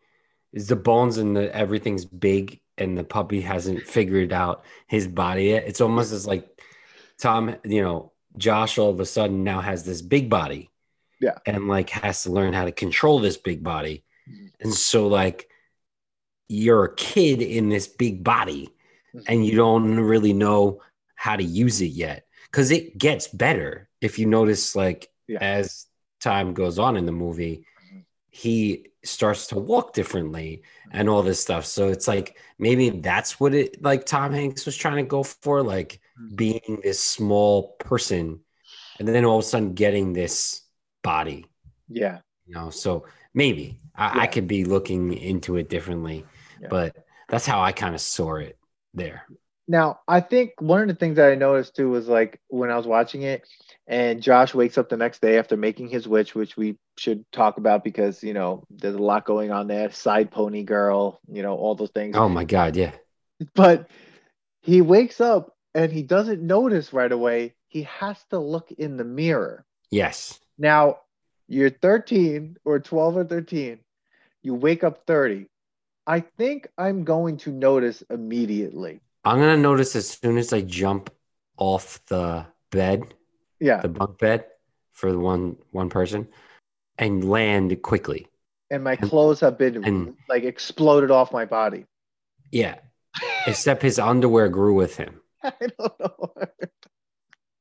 is 0.54 0.68
the 0.68 0.76
bones 0.78 1.18
and 1.18 1.36
the 1.36 1.54
everything's 1.56 2.06
big, 2.06 2.62
and 2.78 2.98
the 2.98 3.04
puppy 3.04 3.42
hasn't 3.42 3.84
figured 3.84 4.32
out 4.32 4.64
his 4.88 5.08
body 5.08 5.46
yet. 5.46 5.68
It's 5.68 5.82
almost 5.82 6.14
as 6.14 6.26
like 6.26 6.48
Tom, 7.20 7.56
you 7.66 7.82
know, 7.82 8.12
Josh 8.38 8.78
all 8.78 8.90
of 8.92 9.00
a 9.00 9.06
sudden 9.06 9.44
now 9.44 9.60
has 9.60 9.84
this 9.84 10.02
big 10.02 10.30
body, 10.30 10.70
Yeah. 11.20 11.38
and 11.46 11.68
like 11.68 11.90
has 11.90 12.24
to 12.24 12.32
learn 12.32 12.54
how 12.54 12.64
to 12.66 12.72
control 12.72 13.20
this 13.20 13.38
big 13.38 13.62
body, 13.64 14.04
Mhm. 14.30 14.52
And 14.62 14.74
so 14.74 15.08
like 15.08 15.50
you're 16.48 16.86
a 16.86 16.96
kid 16.96 17.42
in 17.42 17.68
this 17.68 17.88
big 17.88 18.24
body. 18.24 18.70
Mm-hmm. 19.16 19.26
and 19.28 19.46
you 19.46 19.56
don't 19.56 20.00
really 20.00 20.34
know 20.34 20.82
how 21.16 21.36
to 21.38 21.44
use 21.44 21.82
it 21.82 21.92
yet 21.92 22.26
because 22.52 22.72
it 22.72 22.98
gets 22.98 23.28
better 23.28 23.90
if 24.02 24.20
you 24.20 24.26
notice 24.26 24.76
like 24.76 25.10
Yeah. 25.28 25.40
as 25.42 25.88
time 26.20 26.54
goes 26.54 26.78
on 26.80 26.98
in 26.98 27.06
the 27.06 27.12
movie 27.14 27.66
Mhm. 27.92 28.04
he 28.30 28.88
starts 29.04 29.48
to 29.48 29.58
walk 29.60 29.94
differently 29.94 30.62
mm-hmm. 30.62 30.98
and 31.00 31.08
all 31.10 31.24
this 31.24 31.40
stuff 31.42 31.66
so 31.66 31.88
it's 31.88 32.08
like 32.08 32.38
maybe 32.60 32.90
that's 32.90 33.40
what 33.40 33.54
it 33.54 33.82
like 33.82 34.06
tom 34.06 34.34
hanks 34.34 34.66
was 34.66 34.76
trying 34.76 34.98
to 34.98 35.04
go 35.04 35.24
for 35.24 35.64
like 35.64 36.02
mm-hmm. 36.20 36.36
being 36.36 36.80
this 36.84 37.02
small 37.02 37.76
person 37.80 38.42
and 39.00 39.08
then 39.08 39.24
all 39.26 39.38
of 39.40 39.46
a 39.46 39.48
sudden 39.48 39.74
getting 39.74 40.12
this 40.12 40.62
body 41.02 41.46
Yeah. 41.88 42.20
you 42.46 42.56
know 42.56 42.70
so 42.72 43.06
maybe 43.34 43.80
i, 43.96 44.24
I 44.24 44.28
could 44.28 44.48
be 44.48 44.66
looking 44.66 45.14
into 45.14 45.56
it 45.56 45.70
differently 45.70 46.26
Yeah. 46.62 46.68
but 46.70 47.06
that's 47.30 47.46
how 47.46 47.62
i 47.62 47.72
kind 47.72 47.96
of 47.96 48.02
saw 48.02 48.36
it 48.36 48.57
there 48.98 49.24
Now, 49.68 50.00
I 50.08 50.20
think 50.22 50.52
one 50.60 50.82
of 50.82 50.88
the 50.88 50.96
things 50.96 51.18
that 51.18 51.32
I 51.32 51.36
noticed 51.36 51.76
too 51.76 51.90
was 51.90 52.08
like 52.08 52.40
when 52.48 52.72
I 52.72 52.78
was 52.78 52.88
watching 52.88 53.24
it, 53.24 53.44
and 53.88 54.22
Josh 54.22 54.54
wakes 54.54 54.78
up 54.78 54.90
the 54.90 54.98
next 54.98 55.22
day 55.22 55.38
after 55.38 55.58
making 55.58 55.90
his 55.90 56.08
witch, 56.08 56.34
which 56.36 56.56
we 56.58 56.78
should 56.98 57.26
talk 57.32 57.58
about 57.58 57.84
because 57.84 58.24
you 58.24 58.34
know 58.34 58.64
there's 58.70 58.96
a 58.96 59.10
lot 59.12 59.26
going 59.26 59.52
on 59.52 59.68
there. 59.68 59.92
Side 59.92 60.32
pony 60.32 60.64
girl, 60.64 61.20
you 61.28 61.44
know, 61.44 61.56
all 61.56 61.76
those 61.76 61.92
things. 61.92 62.16
oh 62.16 62.30
my 62.30 62.44
god 62.46 62.76
yeah 62.76 62.92
But 63.54 63.90
he 64.62 64.82
wakes 64.82 65.22
up 65.22 65.56
and 65.76 65.92
he 65.92 66.02
doesn't 66.02 66.42
notice 66.42 66.94
right 66.94 67.12
away. 67.12 67.54
He 67.68 67.84
has 67.84 68.18
to 68.30 68.40
look 68.40 68.72
in 68.72 68.98
the 68.98 69.04
mirror. 69.04 69.66
yes 69.92 70.40
Now, 70.58 71.00
you're 71.48 71.70
13 71.70 72.58
or 72.66 72.80
12 72.80 73.18
or 73.18 73.24
13, 73.26 73.80
you 74.44 74.54
wake 74.56 74.84
up 74.84 75.06
30. 75.06 75.48
I 76.08 76.22
think 76.22 76.68
I'm 76.78 77.04
going 77.04 77.36
to 77.38 77.52
notice 77.52 78.02
immediately. 78.10 79.02
i'm 79.26 79.40
gonna 79.40 79.58
notice 79.58 79.96
as 79.96 80.08
soon 80.10 80.38
as 80.38 80.54
i 80.54 80.62
jump 80.62 81.10
off 81.58 82.00
the 82.08 82.46
bed 82.72 83.14
Yeah. 83.60 83.82
the 83.82 83.90
bunk 83.90 84.18
bed 84.20 84.46
for 84.94 85.12
the 85.12 85.20
one 85.20 85.58
one 85.72 85.90
person 85.90 86.28
and 86.98 87.24
land 87.30 87.82
quickly 87.82 88.28
And 88.72 88.84
my 88.84 88.96
clothes 88.96 89.40
have 89.42 89.58
been 89.58 89.84
and- 89.84 90.16
like 90.30 90.44
exploded 90.44 91.12
off 91.12 91.32
my 91.34 91.46
body. 91.46 91.86
yeah 92.52 92.76
except 93.48 93.82
his 93.82 94.00
underwear 94.00 94.48
grew 94.50 94.76
with 94.76 94.96
him 94.98 95.20
I 95.44 95.52
don't 95.78 96.00
know. 96.00 96.34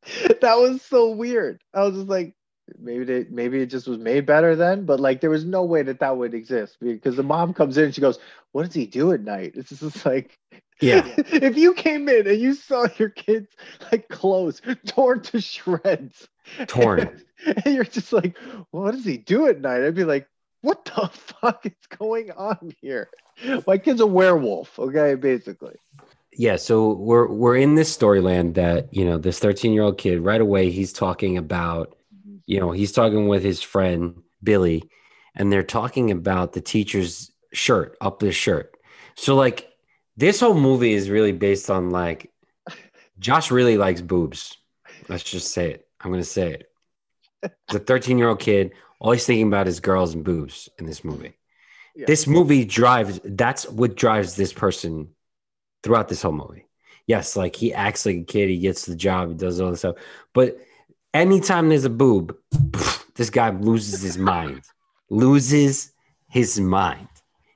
that 0.40 0.56
was 0.58 0.82
so 0.82 1.10
weird. 1.10 1.60
I 1.74 1.82
was 1.84 1.94
just 1.96 2.08
like, 2.08 2.34
maybe 2.78 3.04
they, 3.04 3.26
maybe 3.30 3.60
it 3.60 3.66
just 3.66 3.86
was 3.88 3.98
made 3.98 4.26
better 4.26 4.56
then, 4.56 4.84
but 4.84 5.00
like 5.00 5.20
there 5.20 5.30
was 5.30 5.44
no 5.44 5.62
way 5.64 5.82
that 5.82 6.00
that 6.00 6.16
would 6.16 6.34
exist 6.34 6.76
because 6.80 7.16
the 7.16 7.22
mom 7.22 7.54
comes 7.54 7.76
in 7.78 7.84
and 7.86 7.94
she 7.94 8.00
goes, 8.00 8.18
"What 8.52 8.64
does 8.66 8.74
he 8.74 8.86
do 8.86 9.12
at 9.12 9.20
night?" 9.22 9.52
It's 9.56 9.70
just 9.70 10.04
like, 10.06 10.38
Yeah. 10.80 11.06
if 11.16 11.56
you 11.56 11.74
came 11.74 12.08
in 12.08 12.26
and 12.26 12.40
you 12.40 12.54
saw 12.54 12.86
your 12.98 13.10
kids 13.10 13.48
like 13.92 14.08
clothes 14.08 14.60
torn 14.86 15.22
to 15.22 15.40
shreds, 15.40 16.28
Torn. 16.66 17.22
and 17.64 17.74
you're 17.74 17.84
just 17.84 18.12
like, 18.12 18.36
"What 18.70 18.92
does 18.92 19.04
he 19.04 19.16
do 19.18 19.46
at 19.48 19.60
night?" 19.60 19.82
I'd 19.84 19.94
be 19.94 20.04
like, 20.04 20.28
"What 20.62 20.84
the 20.84 21.08
fuck 21.40 21.66
is 21.66 21.72
going 21.98 22.30
on 22.32 22.72
here?" 22.80 23.08
My 23.66 23.78
kid's 23.78 24.00
a 24.00 24.06
werewolf. 24.06 24.78
Okay, 24.78 25.14
basically. 25.14 25.74
yeah 26.32 26.56
so 26.56 26.92
we're 26.94 27.28
we're 27.28 27.56
in 27.56 27.74
this 27.76 27.96
storyland 27.96 28.54
that 28.54 28.92
you 28.92 29.04
know 29.04 29.18
this 29.18 29.38
13 29.38 29.72
year 29.72 29.82
old 29.82 29.96
kid 29.98 30.20
right 30.20 30.40
away 30.40 30.70
he's 30.70 30.92
talking 30.92 31.38
about 31.38 31.96
you 32.46 32.60
know 32.60 32.70
he's 32.70 32.92
talking 32.92 33.28
with 33.28 33.42
his 33.42 33.62
friend 33.62 34.22
billy 34.42 34.88
and 35.36 35.52
they're 35.52 35.62
talking 35.62 36.10
about 36.10 36.52
the 36.52 36.60
teacher's 36.60 37.30
shirt 37.52 37.96
up 38.00 38.20
his 38.20 38.34
shirt. 38.34 38.76
So 39.16 39.36
like 39.36 39.70
this 40.16 40.40
whole 40.40 40.54
movie 40.54 40.92
is 40.92 41.10
really 41.10 41.32
based 41.32 41.70
on 41.70 41.90
like 41.90 42.32
josh 43.18 43.50
really 43.50 43.76
likes 43.76 44.00
boobs. 44.00 44.56
Let's 45.08 45.24
just 45.24 45.52
say 45.52 45.72
it. 45.72 45.88
I'm 46.00 46.10
gonna 46.10 46.24
say 46.24 46.52
it. 47.42 47.52
The 47.70 47.78
13 47.78 48.18
year 48.18 48.28
old 48.28 48.40
kid. 48.40 48.72
All 48.98 49.12
he's 49.12 49.26
thinking 49.26 49.48
about 49.48 49.68
is 49.68 49.80
girls 49.80 50.14
and 50.14 50.24
boobs 50.24 50.70
in 50.78 50.86
this 50.86 51.04
movie. 51.04 51.34
Yeah. 51.94 52.04
this 52.06 52.26
movie 52.26 52.64
drives 52.64 53.20
that's 53.24 53.66
what 53.68 53.94
drives 53.94 54.36
this 54.36 54.52
person 54.52 55.08
throughout 55.82 56.08
this 56.08 56.22
whole 56.22 56.32
movie. 56.32 56.66
Yes 57.06 57.36
like 57.36 57.56
he 57.56 57.74
acts 57.74 58.06
like 58.06 58.16
a 58.16 58.24
kid. 58.24 58.48
He 58.48 58.58
gets 58.58 58.86
the 58.86 58.96
job. 58.96 59.28
He 59.28 59.34
does 59.34 59.60
all 59.60 59.70
this 59.70 59.80
stuff. 59.80 59.96
But 60.32 60.58
anytime 61.16 61.68
there's 61.68 61.84
a 61.84 61.90
boob 61.90 62.36
this 63.14 63.30
guy 63.30 63.50
loses 63.50 64.02
his 64.02 64.18
mind. 64.18 64.62
Loses 65.10 65.90
his 66.28 66.60
mind. 66.60 67.08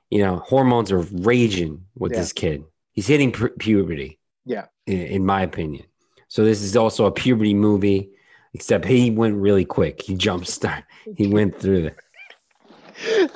You 0.09 0.23
know 0.23 0.37
hormones 0.37 0.91
are 0.91 0.99
raging 1.31 1.85
with 1.97 2.11
Yeah. 2.11 2.19
this 2.19 2.33
kid. 2.33 2.63
He's 2.93 3.07
hitting 3.07 3.31
pu- 3.31 3.49
puberty. 3.59 4.19
Yeah. 4.45 4.65
in, 4.87 4.99
in 5.01 5.25
my 5.25 5.41
opinion. 5.43 5.85
So 6.27 6.43
this 6.43 6.61
is 6.61 6.75
also 6.75 7.05
a 7.05 7.11
puberty 7.11 7.53
movie 7.53 8.09
except 8.53 8.85
he 8.85 9.11
went 9.11 9.35
really 9.37 9.65
quick. 9.65 10.01
He 10.01 10.15
jumped 10.15 10.47
start. 10.59 10.83
He 11.15 11.27
went 11.27 11.59
through 11.59 11.85
it 11.87 11.95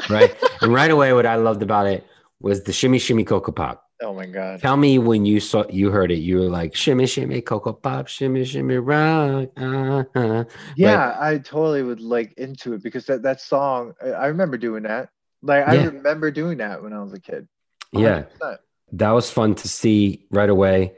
right? 0.09 0.35
And 0.61 0.73
right 0.73 0.91
away 0.91 1.11
what 1.13 1.25
i 1.25 1.35
loved 1.35 1.63
about 1.63 1.87
it 1.87 2.05
was 2.39 2.63
the 2.63 2.73
shimmy 2.73 2.99
shimmy 2.99 3.23
cocoa 3.23 3.51
pop 3.51 3.84
Oh 4.01 4.13
my 4.13 4.25
god. 4.25 4.59
tell 4.61 4.75
me 4.75 4.99
when 4.99 5.25
you 5.25 5.39
saw 5.39 5.63
you 5.69 5.89
heard 5.89 6.11
it 6.11 6.17
you 6.19 6.39
were 6.39 6.49
like 6.49 6.75
shimmy 6.75 7.07
shimmy 7.07 7.41
cocoa 7.41 7.71
pop 7.73 8.07
shimmy 8.07 8.43
shimmy 8.43 8.75
rock 8.75 9.49
uh-huh. 9.55 10.43
Yeah, 10.75 11.15
I 11.19 11.37
totally 11.37 11.81
would 11.83 12.01
like 12.01 12.33
into 12.37 12.73
it 12.73 12.83
because 12.83 13.05
that, 13.05 13.21
that 13.23 13.39
song, 13.39 13.93
I, 14.03 14.27
remember 14.27 14.57
doing 14.57 14.83
that. 14.83 15.09
Like, 15.41 15.67
I 15.67 15.85
remember 15.85 16.29
doing 16.31 16.57
that 16.57 16.83
when 16.83 16.91
I 16.91 17.01
was 17.01 17.13
a 17.13 17.19
kid. 17.19 17.47
yeah 17.93 18.23
100%. 18.41 18.57
that 18.93 19.11
was 19.11 19.29
fun 19.31 19.55
to 19.55 19.67
see 19.69 20.25
right 20.29 20.49
away 20.49 20.93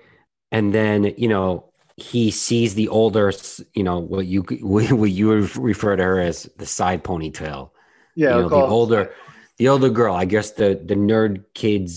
and 0.51 0.73
then 0.73 1.13
you 1.17 1.27
know 1.27 1.69
he 1.97 2.31
sees 2.31 2.73
the 2.73 2.87
older 2.89 3.31
you 3.75 3.83
know 3.83 3.99
what 3.99 4.25
you 4.25 4.41
what 4.61 5.11
you 5.11 5.31
refer 5.57 5.95
to 5.95 6.03
her 6.03 6.19
as 6.19 6.49
the 6.57 6.65
side 6.65 7.03
ponytail 7.03 7.69
Yeah. 8.15 8.35
you 8.37 8.41
know, 8.43 8.49
the 8.49 8.55
older 8.55 9.13
the 9.57 9.67
older 9.67 9.89
girl 9.89 10.15
i 10.15 10.25
guess 10.25 10.51
the 10.51 10.79
the 10.83 10.95
nerd 10.95 11.43
kid's 11.53 11.93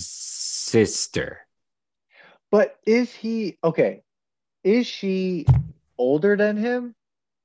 sister 0.71 1.39
But 2.51 2.75
is 2.85 3.13
he 3.13 3.57
okay? 3.63 4.03
Is 4.63 4.87
she 4.87 5.45
older 5.97 6.35
than 6.37 6.57
him? 6.57 6.95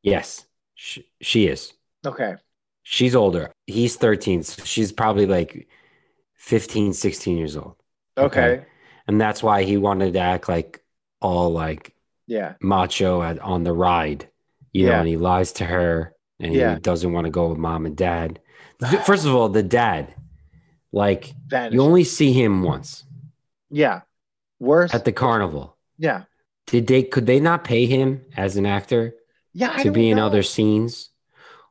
yes 0.02 0.46
she, 0.74 1.06
she 1.20 1.46
is 1.48 1.72
Okay. 2.06 2.34
she's 2.82 3.16
older 3.16 3.50
he's 3.66 3.96
13 3.96 4.42
so 4.44 4.62
she's 4.64 4.92
probably 4.92 5.26
like 5.26 5.66
15 6.36 6.92
16 6.92 7.36
years 7.36 7.56
old 7.56 7.74
Okay. 8.16 8.62
and 9.08 9.20
that's 9.20 9.42
why 9.42 9.64
he 9.64 9.76
wanted 9.76 10.12
to 10.12 10.20
act 10.20 10.48
like 10.48 10.84
all 11.20 11.50
like 11.52 11.92
Yeah. 12.26 12.54
macho 12.60 13.22
at, 13.22 13.38
on 13.40 13.64
the 13.64 13.72
ride 13.72 14.28
you 14.72 14.86
know 14.86 14.98
and 15.00 15.08
he 15.08 15.16
lies 15.16 15.52
to 15.54 15.64
her 15.64 16.12
and 16.38 16.54
Yeah. 16.54 16.74
he 16.74 16.80
doesn't 16.80 17.12
want 17.12 17.24
to 17.26 17.30
go 17.30 17.48
with 17.48 17.58
mom 17.58 17.86
and 17.86 17.96
dad 17.96 18.38
first 19.04 19.26
of 19.26 19.34
all 19.34 19.48
the 19.48 19.62
dad 19.64 20.14
like 20.92 21.34
Vanished. 21.48 21.74
you 21.74 21.82
only 21.82 22.04
see 22.04 22.32
him 22.32 22.62
once 22.62 23.02
yeah. 23.70 24.02
Worse. 24.58 24.94
at 24.94 25.04
the 25.04 25.12
carnival 25.12 25.76
yeah. 25.98 26.22
did 26.66 26.86
they 26.86 27.02
could 27.02 27.26
they 27.26 27.40
not 27.40 27.62
pay 27.64 27.84
him 27.86 28.24
as 28.36 28.56
an 28.56 28.64
actor 28.64 29.14
Yeah. 29.52 29.72
I 29.76 29.82
to 29.82 29.90
be 29.90 30.08
in 30.08 30.18
other 30.18 30.42
scenes 30.42 31.10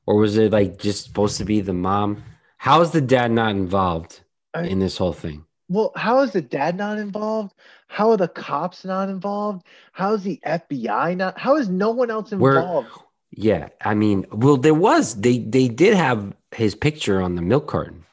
or 0.05 0.17
was 0.17 0.37
it 0.37 0.51
like 0.51 0.77
just 0.77 1.03
supposed 1.05 1.37
to 1.39 1.45
be 1.45 1.61
the 1.61 1.73
mom 1.73 2.23
how 2.57 2.81
is 2.81 2.91
the 2.91 3.01
dad 3.01 3.31
not 3.31 3.51
involved 3.51 4.21
I- 4.53 4.65
in 4.67 4.77
this 4.79 4.97
whole 4.97 5.13
thing 5.13 5.45
Well, 5.67 5.91
how 5.95 6.21
is 6.21 6.31
the 6.31 6.43
dad 6.43 6.77
not 6.77 6.99
involved? 6.99 7.53
How 7.87 8.11
are 8.11 8.17
the 8.17 8.27
cops 8.27 8.85
not 8.85 9.09
involved? 9.09 9.65
How 9.93 10.13
is 10.13 10.21
the 10.21 10.39
FBI 10.45 11.17
not? 11.17 11.39
How 11.39 11.55
is 11.57 11.69
no 11.69 11.89
one 11.89 12.11
else 12.11 12.29
We're- 12.31 12.57
involved? 12.61 12.89
yeah 13.37 13.67
i 13.81 13.93
mean 13.93 14.25
well 14.31 14.55
there 14.57 14.73
was 14.89 15.15
they 15.19 15.39
they 15.39 15.67
did 15.67 15.93
have 15.93 16.33
his 16.55 16.73
picture 16.75 17.19
on 17.19 17.35
the 17.35 17.41
milk 17.41 17.67
carton 17.67 18.05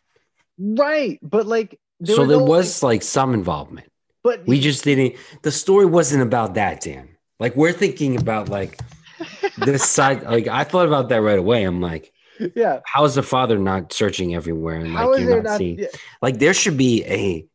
Right. 0.58 1.18
But 1.22 1.46
like, 1.46 1.78
there 2.02 2.16
so 2.16 2.22
was 2.22 2.28
there 2.28 2.38
no- 2.38 2.44
was 2.44 2.82
like 2.82 3.02
some 3.02 3.34
involvement 3.34 3.88
but 4.22 4.46
we 4.46 4.60
just 4.60 4.84
didn't 4.84 5.14
the 5.42 5.50
story 5.52 5.86
wasn't 5.86 6.22
about 6.22 6.54
that 6.54 6.80
dan 6.80 7.08
like 7.38 7.54
we're 7.56 7.72
thinking 7.72 8.16
about 8.20 8.48
like 8.48 8.78
this 9.58 9.88
side 9.96 10.22
like 10.24 10.48
i 10.48 10.64
thought 10.64 10.86
about 10.86 11.08
that 11.08 11.22
right 11.22 11.38
away 11.38 11.62
i'm 11.64 11.80
like 11.80 12.12
yeah. 12.56 12.80
how 12.86 13.04
is 13.04 13.14
the 13.14 13.22
father 13.22 13.58
not 13.58 13.92
searching 13.92 14.34
everywhere 14.34 14.76
and 14.76 14.94
like 14.94 15.20
you're 15.20 15.36
not, 15.36 15.50
not? 15.50 15.58
seeing 15.58 15.78
yeah, 15.78 15.86
like 16.20 16.38
there 16.38 16.54
should 16.54 16.76
be 16.76 17.04
a 17.04 17.46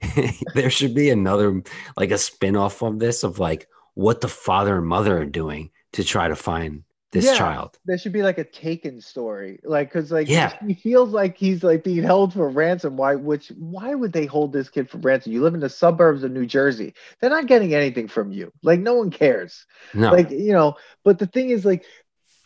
there 0.54 0.70
should 0.70 0.96
be 0.96 1.10
another 1.10 1.62
like 1.98 2.12
a 2.12 2.18
spin-off 2.18 2.82
of 2.82 3.00
this 3.00 3.24
of 3.24 3.40
like 3.40 3.68
what 3.96 4.22
the 4.22 4.28
father 4.28 4.78
and 4.78 4.88
mother 4.88 5.18
are 5.18 5.26
doing 5.26 5.72
to 5.94 6.04
try 6.04 6.28
to 6.28 6.36
find 6.36 6.84
this 7.14 7.24
Yeah. 7.26 7.36
child 7.38 7.78
there 7.86 7.98
should 7.98 8.12
be 8.12 8.22
like 8.22 8.38
a 8.38 8.44
taken 8.44 9.00
story, 9.00 9.60
like 9.64 9.88
because 9.90 10.12
like 10.12 10.28
Yeah. 10.28 10.54
he 10.68 10.74
feels 10.74 11.12
like 11.12 11.38
he's 11.38 11.64
like 11.64 11.84
being 11.84 12.04
held 12.04 12.34
for 12.34 12.50
ransom. 12.50 12.98
Why? 12.98 13.16
Which? 13.16 13.48
Why 13.58 13.96
would 13.96 14.12
they 14.12 14.26
hold 14.26 14.52
this 14.52 14.70
kid 14.70 14.90
for 14.90 14.98
ransom? 14.98 15.32
You 15.32 15.42
live 15.42 15.54
in 15.54 15.62
the 15.62 15.70
suburbs 15.70 16.24
of 16.24 16.32
New 16.32 16.46
Jersey. 16.46 16.94
They're 17.20 17.30
not 17.30 17.48
getting 17.48 17.74
anything 17.74 18.08
from 18.10 18.32
you. 18.32 18.52
Like 18.62 18.82
no 18.82 18.96
one 18.96 19.10
cares. 19.10 19.66
no 19.94 20.12
like 20.12 20.32
you 20.32 20.52
know 20.54 20.76
but 21.06 21.18
the 21.20 21.28
thing 21.28 21.50
is 21.50 21.64
like 21.64 21.86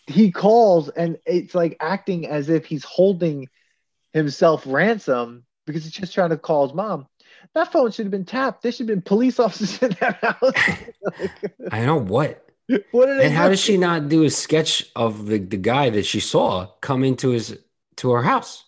he 0.08 0.32
calls 0.32 0.90
and 0.90 1.18
it's 1.26 1.56
like 1.56 1.78
acting 1.80 2.28
as 2.28 2.50
if 2.50 2.66
he's 2.66 2.84
holding 2.84 3.48
himself 4.14 4.64
ransom 4.66 5.46
because 5.66 5.84
he's 5.84 5.94
just 5.94 6.14
trying 6.14 6.30
to 6.32 6.38
call 6.38 6.68
his 6.68 6.76
mom. 6.76 7.08
That 7.56 7.72
phone 7.72 7.92
should 7.92 8.06
have 8.06 8.12
been 8.12 8.26
tapped. 8.26 8.62
There 8.62 8.72
should 8.72 8.88
have 8.90 8.96
been 8.96 9.02
police 9.02 9.40
officers 9.46 9.82
in 9.82 9.96
that 10.00 10.18
house. 10.22 11.32
I 11.72 11.86
know 11.86 11.98
what. 11.98 12.46
what 12.92 13.08
did 13.08 13.20
And 13.20 13.34
how 13.34 13.50
does 13.50 13.60
she 13.60 13.78
not 13.78 14.10
do 14.10 14.24
a 14.24 14.30
sketch 14.30 14.86
of 14.96 15.26
the, 15.26 15.38
the 15.40 15.58
guy 15.58 15.90
that 15.90 16.06
she 16.06 16.20
saw 16.20 16.68
come 16.82 17.04
into 17.04 17.30
his 17.30 17.58
to 17.98 18.12
her 18.12 18.24
house? 18.24 18.66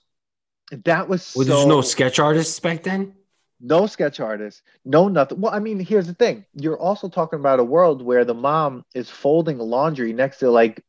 That 0.71 1.07
was 1.07 1.33
Well, 1.35 1.45
so 1.45 1.53
there's 1.53 1.65
no 1.67 1.81
sketch 1.81 2.19
artists 2.19 2.59
back 2.59 2.83
then. 2.83 3.13
no 3.59 3.85
sketch 3.87 4.19
artist, 4.19 4.61
no 4.83 5.07
nothing. 5.07 5.39
Well, 5.39 5.53
I 5.53 5.59
mean, 5.59 5.79
here's 5.79 6.07
the 6.07 6.13
thing. 6.13 6.45
You're 6.53 6.79
also 6.79 7.07
talking 7.09 7.39
about 7.39 7.59
a 7.59 7.63
world 7.63 8.01
where 8.01 8.25
the 8.25 8.33
mom 8.33 8.83
is 8.93 9.09
folding 9.09 9.57
laundry 9.57 10.13
next 10.13 10.39
to 10.39 10.49
like 10.49 10.83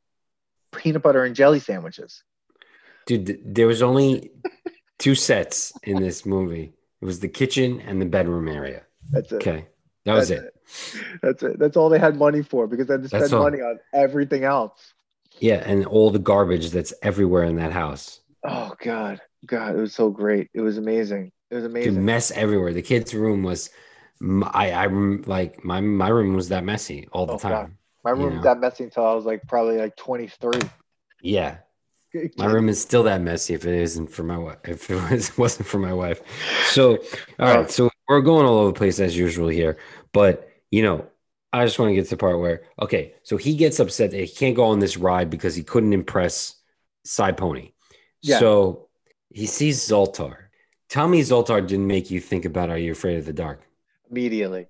peanut 0.74 1.02
butter 1.02 1.24
and 1.24 1.36
jelly 1.36 1.60
sandwiches. 1.60 2.22
Dude, 3.06 3.40
there 3.44 3.66
was 3.66 3.82
only 3.82 4.30
two 4.98 5.14
sets 5.14 5.72
in 5.82 6.00
this 6.00 6.24
movie. 6.24 6.72
It 7.00 7.04
was 7.04 7.20
the 7.20 7.28
kitchen 7.28 7.80
and 7.80 8.00
the 8.00 8.06
bedroom 8.06 8.48
area. 8.48 8.82
That's 9.10 9.30
it. 9.30 9.36
Okay. 9.36 9.66
That 10.04 10.14
was 10.14 10.28
That's 10.28 10.42
it. 10.42 10.54
That's 11.22 11.42
it. 11.42 11.58
That's 11.58 11.76
all 11.76 11.88
they 11.88 11.98
had 11.98 12.16
money 12.16 12.42
for 12.42 12.66
because 12.66 12.86
they 12.86 12.94
had 12.94 13.02
to 13.02 13.08
spend 13.08 13.30
money 13.32 13.60
on 13.60 13.78
everything 13.92 14.44
else. 14.44 14.94
Yeah, 15.40 15.62
and 15.64 15.84
all 15.86 16.10
the 16.10 16.18
garbage 16.18 16.70
that's 16.70 16.92
everywhere 17.02 17.44
in 17.44 17.56
that 17.56 17.72
house. 17.72 18.20
Oh 18.44 18.74
God, 18.80 19.20
God, 19.46 19.74
it 19.74 19.78
was 19.78 19.94
so 19.94 20.10
great. 20.10 20.50
It 20.54 20.60
was 20.60 20.78
amazing. 20.78 21.32
It 21.50 21.54
was 21.56 21.64
Dude, 21.64 21.72
amazing. 21.72 22.04
mess 22.04 22.30
everywhere. 22.32 22.72
The 22.72 22.82
kids' 22.82 23.14
room 23.14 23.42
was, 23.42 23.70
I, 24.22 24.70
I 24.72 24.86
like 24.86 25.64
my 25.64 25.80
my 25.80 26.08
room 26.08 26.34
was 26.34 26.50
that 26.50 26.64
messy 26.64 27.08
all 27.12 27.26
the 27.26 27.34
Oh, 27.34 27.38
God. 27.38 27.50
time. 27.50 27.78
My 28.04 28.10
you 28.10 28.16
room 28.16 28.30
know. 28.30 28.36
was 28.36 28.44
that 28.44 28.60
messy 28.60 28.84
until 28.84 29.06
I 29.06 29.14
was 29.14 29.24
like 29.24 29.42
probably 29.48 29.78
like 29.78 29.96
23. 29.96 30.60
Yeah, 31.22 31.56
my 32.36 32.46
room 32.46 32.68
is 32.68 32.80
still 32.80 33.02
that 33.04 33.20
messy 33.22 33.54
if 33.54 33.64
it 33.64 33.74
isn't 33.74 34.08
for 34.08 34.22
my 34.22 34.36
wife. 34.38 34.58
If 34.64 34.90
it 34.90 35.10
was, 35.10 35.36
wasn't 35.38 35.66
for 35.66 35.78
my 35.78 35.92
wife. 35.92 36.20
So, 36.66 36.98
all 37.38 37.46
right. 37.46 37.58
Oh. 37.60 37.66
So 37.66 37.90
we're 38.08 38.20
going 38.20 38.46
all 38.46 38.58
over 38.58 38.68
the 38.72 38.78
place 38.78 39.00
as 39.00 39.16
usual 39.16 39.48
here, 39.48 39.78
but 40.12 40.48
you 40.70 40.82
know, 40.82 41.06
I 41.52 41.64
just 41.64 41.78
want 41.78 41.90
to 41.90 41.94
get 41.94 42.04
to 42.04 42.10
the 42.10 42.16
part 42.16 42.40
where 42.40 42.62
okay, 42.82 43.14
so 43.22 43.36
he 43.36 43.54
gets 43.56 43.78
upset 43.80 44.10
that 44.10 44.20
he 44.20 44.26
can't 44.28 44.56
go 44.56 44.64
on 44.64 44.78
this 44.80 44.96
ride 44.96 45.30
because 45.30 45.54
he 45.54 45.62
couldn't 45.62 45.92
impress 45.92 46.56
Side 47.04 47.36
Pony. 47.36 47.72
Yeah. 48.22 48.38
So 48.38 48.88
he 49.30 49.46
sees 49.46 49.78
Zoltar. 49.80 50.36
Tell 50.88 51.08
me, 51.08 51.20
Zoltar 51.22 51.66
didn't 51.66 51.86
make 51.86 52.10
you 52.10 52.20
think 52.20 52.44
about 52.44 52.70
Are 52.70 52.78
You 52.78 52.92
Afraid 52.92 53.18
of 53.18 53.26
the 53.26 53.32
Dark? 53.32 53.60
immediately, 54.10 54.66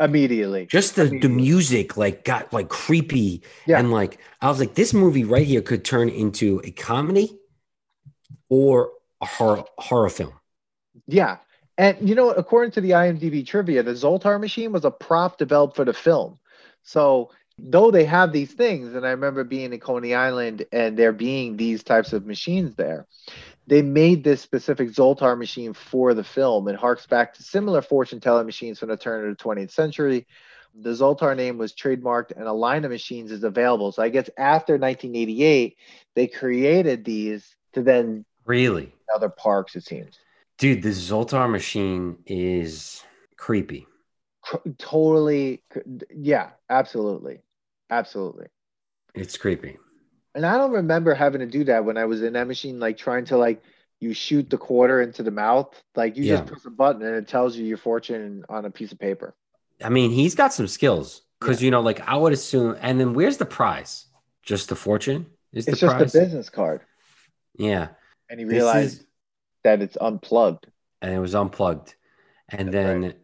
immediately. 0.00 0.66
Just 0.66 0.96
the, 0.96 1.04
the 1.06 1.28
music 1.28 1.96
like 1.96 2.24
got 2.24 2.52
like 2.52 2.68
creepy 2.68 3.42
Yeah. 3.66 3.78
and 3.78 3.90
like 3.90 4.18
I 4.40 4.48
was 4.48 4.58
like, 4.58 4.74
this 4.74 4.94
movie 4.94 5.24
right 5.24 5.46
here 5.46 5.60
could 5.60 5.84
turn 5.84 6.08
into 6.08 6.60
a 6.64 6.70
comedy 6.70 7.36
or 8.48 8.90
a 9.20 9.26
horror 9.26 9.64
horror 9.78 10.08
film. 10.08 10.32
Yeah. 11.06 11.38
And 11.80 12.06
you 12.06 12.14
know? 12.14 12.30
According 12.30 12.72
to 12.72 12.82
the 12.82 12.90
IMDb 12.90 13.46
trivia, 13.46 13.82
the 13.82 13.92
Zoltar 13.92 14.38
machine 14.38 14.70
was 14.70 14.84
a 14.84 14.90
prop 14.90 15.38
developed 15.38 15.76
for 15.76 15.86
the 15.86 15.94
film. 15.94 16.38
So 16.82 17.30
though 17.58 17.90
they 17.90 18.04
have 18.04 18.32
these 18.32 18.52
things, 18.52 18.94
and 18.94 19.06
I 19.06 19.10
remember 19.10 19.44
being 19.44 19.72
in 19.72 19.80
Coney 19.80 20.14
Island 20.14 20.66
and 20.72 20.94
there 20.94 21.12
being 21.12 21.56
these 21.56 21.82
types 21.82 22.12
of 22.12 22.26
machines 22.26 22.74
there, 22.74 23.06
they 23.66 23.80
made 23.80 24.22
this 24.22 24.42
specific 24.42 24.90
Zoltar 24.90 25.38
machine 25.38 25.72
for 25.72 26.12
the 26.12 26.22
film. 26.22 26.68
It 26.68 26.76
harks 26.76 27.06
back 27.06 27.32
to 27.34 27.42
similar 27.42 27.80
fortune 27.80 28.20
telling 28.20 28.44
machines 28.44 28.78
from 28.78 28.90
the 28.90 28.98
turn 28.98 29.30
of 29.30 29.38
the 29.38 29.42
20th 29.42 29.70
century. 29.70 30.26
The 30.74 30.90
Zoltar 30.90 31.34
name 31.34 31.56
was 31.56 31.72
trademarked, 31.72 32.32
and 32.36 32.44
a 32.44 32.52
line 32.52 32.84
of 32.84 32.90
machines 32.90 33.32
is 33.32 33.42
available. 33.42 33.90
So 33.92 34.02
I 34.02 34.10
guess 34.10 34.28
after 34.36 34.74
1988, 34.74 35.78
they 36.14 36.26
created 36.26 37.06
these 37.06 37.56
to 37.72 37.82
then 37.82 38.26
Really? 38.44 38.92
other 39.14 39.30
parks. 39.30 39.76
It 39.76 39.84
seems. 39.84 40.18
Dude, 40.60 40.82
the 40.82 40.90
Zoltar 40.90 41.50
machine 41.50 42.18
is 42.26 43.02
creepy. 43.36 43.86
Totally 44.78 45.62
yeah 46.14 46.50
absolutely 46.68 47.40
absolutely 47.90 48.46
It's 49.14 49.36
creepy. 49.36 49.78
and 50.34 50.46
i 50.46 50.56
don't 50.56 50.72
remember 50.72 51.14
having 51.14 51.40
to 51.40 51.46
do 51.46 51.64
that 51.64 51.84
when 51.84 51.96
i 51.96 52.04
was 52.04 52.22
in 52.22 52.32
that 52.32 52.46
machine 52.46 52.80
like 52.80 52.96
trying 52.96 53.24
to 53.26 53.36
like 53.36 53.62
you 54.00 54.14
shoot 54.14 54.48
the 54.48 54.56
quarter 54.58 55.02
into 55.02 55.22
the 55.22 55.30
mouth 55.30 55.74
like 55.94 56.16
you 56.16 56.24
Yeah. 56.24 56.36
just 56.36 56.46
press 56.46 56.64
a 56.64 56.70
button 56.70 57.02
and 57.02 57.16
it 57.16 57.28
tells 57.28 57.56
you 57.56 57.64
your 57.66 57.76
fortune 57.76 58.44
on 58.48 58.64
a 58.64 58.70
piece 58.70 58.92
of 58.92 58.98
paper 58.98 59.34
I 59.82 59.88
mean, 59.88 60.10
he's 60.10 60.34
got 60.34 60.52
some 60.52 60.68
skills 60.68 61.22
because 61.40 61.62
you 61.62 61.70
know, 61.70 61.80
like 61.80 62.06
I 62.06 62.14
would 62.16 62.34
assume. 62.34 62.76
And 62.82 63.00
then 63.00 63.14
where's 63.14 63.38
the 63.38 63.46
prize? 63.46 64.06
Just 64.42 64.68
the 64.68 64.76
fortune? 64.76 65.24
Is 65.54 65.66
it's 65.66 65.80
the 65.80 65.86
just 65.86 65.96
prize? 65.96 66.14
a 66.14 66.18
business 66.20 66.50
card 66.50 66.82
Yeah. 67.56 67.88
and 68.28 68.38
he 68.38 68.44
realized 68.44 69.04
that 69.64 69.82
it's 69.82 69.96
unplugged 70.00 70.66
and 71.02 71.12
it 71.14 71.18
was 71.18 71.34
unplugged. 71.34 71.94
And 72.48 72.72
That's 72.72 72.72
then 72.72 73.14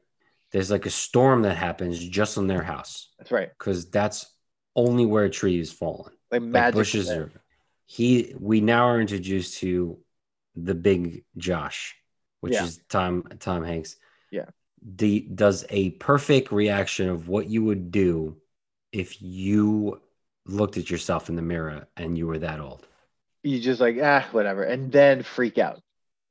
there's 0.53 0.70
like 0.70 0.87
a 0.87 0.90
storm 0.90 1.42
that 1.42 1.57
happens 1.57 1.99
just 1.99 2.38
on 2.38 2.46
their 2.46 2.62
house 2.62 3.09
that's 3.18 3.33
right 3.33 3.51
because 3.59 3.90
that's 3.90 4.27
only 4.75 5.07
where 5.07 5.25
a 5.25 5.31
tree 5.31 5.59
is 5.59 5.72
fallen. 5.72 6.12
like 6.31 6.42
Like 6.42 6.72
bushes 6.72 7.11
are. 7.11 7.31
He 7.87 8.35
we 8.38 8.61
now 8.61 8.87
are 8.88 9.01
introduced 9.01 9.59
to 9.59 9.99
the 10.55 10.75
big 10.75 11.25
Josh, 11.37 11.96
which 12.40 12.55
Yeah. 12.55 12.64
is 12.64 12.81
Tom 12.88 13.25
Tom 13.38 13.64
Hanks. 13.64 13.96
Yeah. 14.31 14.46
The 14.83 15.20
does 15.20 15.64
a 15.70 15.90
perfect 15.90 16.53
reaction 16.53 17.09
of 17.09 17.29
what 17.29 17.49
you 17.49 17.64
would 17.64 17.90
do 17.90 18.37
if 18.92 19.20
you 19.20 20.01
looked 20.46 20.77
at 20.77 20.90
yourself 20.90 21.29
in 21.29 21.37
the 21.37 21.42
mirror 21.42 21.88
and 21.96 22.16
you 22.16 22.27
were 22.27 22.38
that 22.38 22.61
old. 22.61 22.87
you 23.42 23.61
just 23.61 23.81
like 23.81 23.96
ah 24.03 24.27
whatever 24.33 24.62
and 24.64 24.90
then 24.92 25.22
freak 25.22 25.59
out 25.59 25.81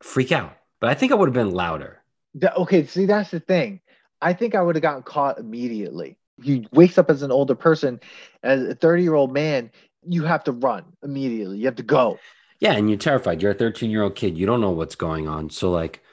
Freak 0.05 0.31
out. 0.31 0.55
But 0.79 0.91
I 0.91 0.93
think 0.93 1.11
I 1.11 1.15
would 1.15 1.27
have 1.27 1.33
been 1.33 1.51
louder. 1.51 2.03
That- 2.35 2.55
okay, 2.57 2.85
see, 2.85 3.05
that's 3.05 3.31
the 3.31 3.39
thing. 3.39 3.81
I 4.21 4.33
think 4.33 4.53
I 4.53 4.61
would 4.61 4.75
have 4.75 4.83
gotten 4.83 5.03
caught 5.03 5.39
immediately. 5.39 6.17
He 6.41 6.67
wakes 6.71 6.97
up 6.97 7.09
as 7.09 7.23
an 7.23 7.31
older 7.31 7.55
person, 7.55 7.99
as 8.43 8.61
a 8.63 8.75
30 8.75 9.03
year 9.03 9.15
old 9.15 9.33
man, 9.33 9.71
you 10.07 10.23
have 10.23 10.43
to 10.43 10.51
run 10.51 10.83
immediately. 11.03 11.57
You 11.57 11.65
have 11.65 11.77
to 11.77 11.83
go. 11.83 12.19
Yeah, 12.59 12.73
and 12.73 12.87
you're 12.89 12.99
terrified. 12.99 13.41
You're 13.41 13.51
a 13.51 13.55
13 13.55 13.89
year 13.89 14.03
old 14.03 14.15
kid. 14.15 14.37
You 14.37 14.45
don't 14.45 14.61
know 14.61 14.71
what's 14.71 14.95
going 14.95 15.27
on. 15.27 15.49
So, 15.49 15.71
like, 15.71 16.03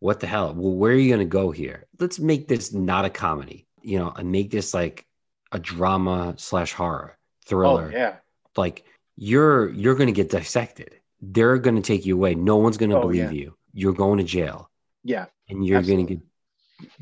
what 0.00 0.20
the 0.20 0.26
hell? 0.26 0.54
Well, 0.54 0.72
where 0.72 0.92
are 0.92 0.96
you 0.96 1.08
going 1.08 1.20
to 1.20 1.26
go 1.26 1.50
here? 1.50 1.86
Let's 1.98 2.18
make 2.18 2.48
this 2.48 2.72
not 2.72 3.04
a 3.04 3.10
comedy, 3.10 3.66
you 3.82 3.98
know, 3.98 4.10
and 4.10 4.32
make 4.32 4.50
this 4.50 4.72
like 4.72 5.06
a 5.52 5.58
drama 5.58 6.34
slash 6.38 6.72
horror 6.72 7.18
thriller. 7.46 7.90
Oh, 7.92 7.96
yeah. 7.96 8.16
Like, 8.56 8.84
you're 9.16 9.70
you're 9.70 9.94
going 9.94 10.08
to 10.08 10.12
get 10.12 10.30
dissected. 10.30 10.98
They're 11.32 11.58
going 11.58 11.76
to 11.76 11.82
take 11.82 12.04
you 12.06 12.14
away. 12.16 12.34
No 12.34 12.56
one's 12.56 12.76
going 12.76 12.90
to 12.90 12.96
Oh, 12.98 13.02
believe 13.02 13.32
yeah. 13.32 13.40
you. 13.42 13.56
You're 13.72 13.92
going 13.92 14.18
to 14.18 14.24
jail, 14.24 14.70
Yeah. 15.02 15.26
and 15.48 15.66
you're 15.66 15.82
going 15.82 16.06
to 16.06 16.14
get 16.14 16.22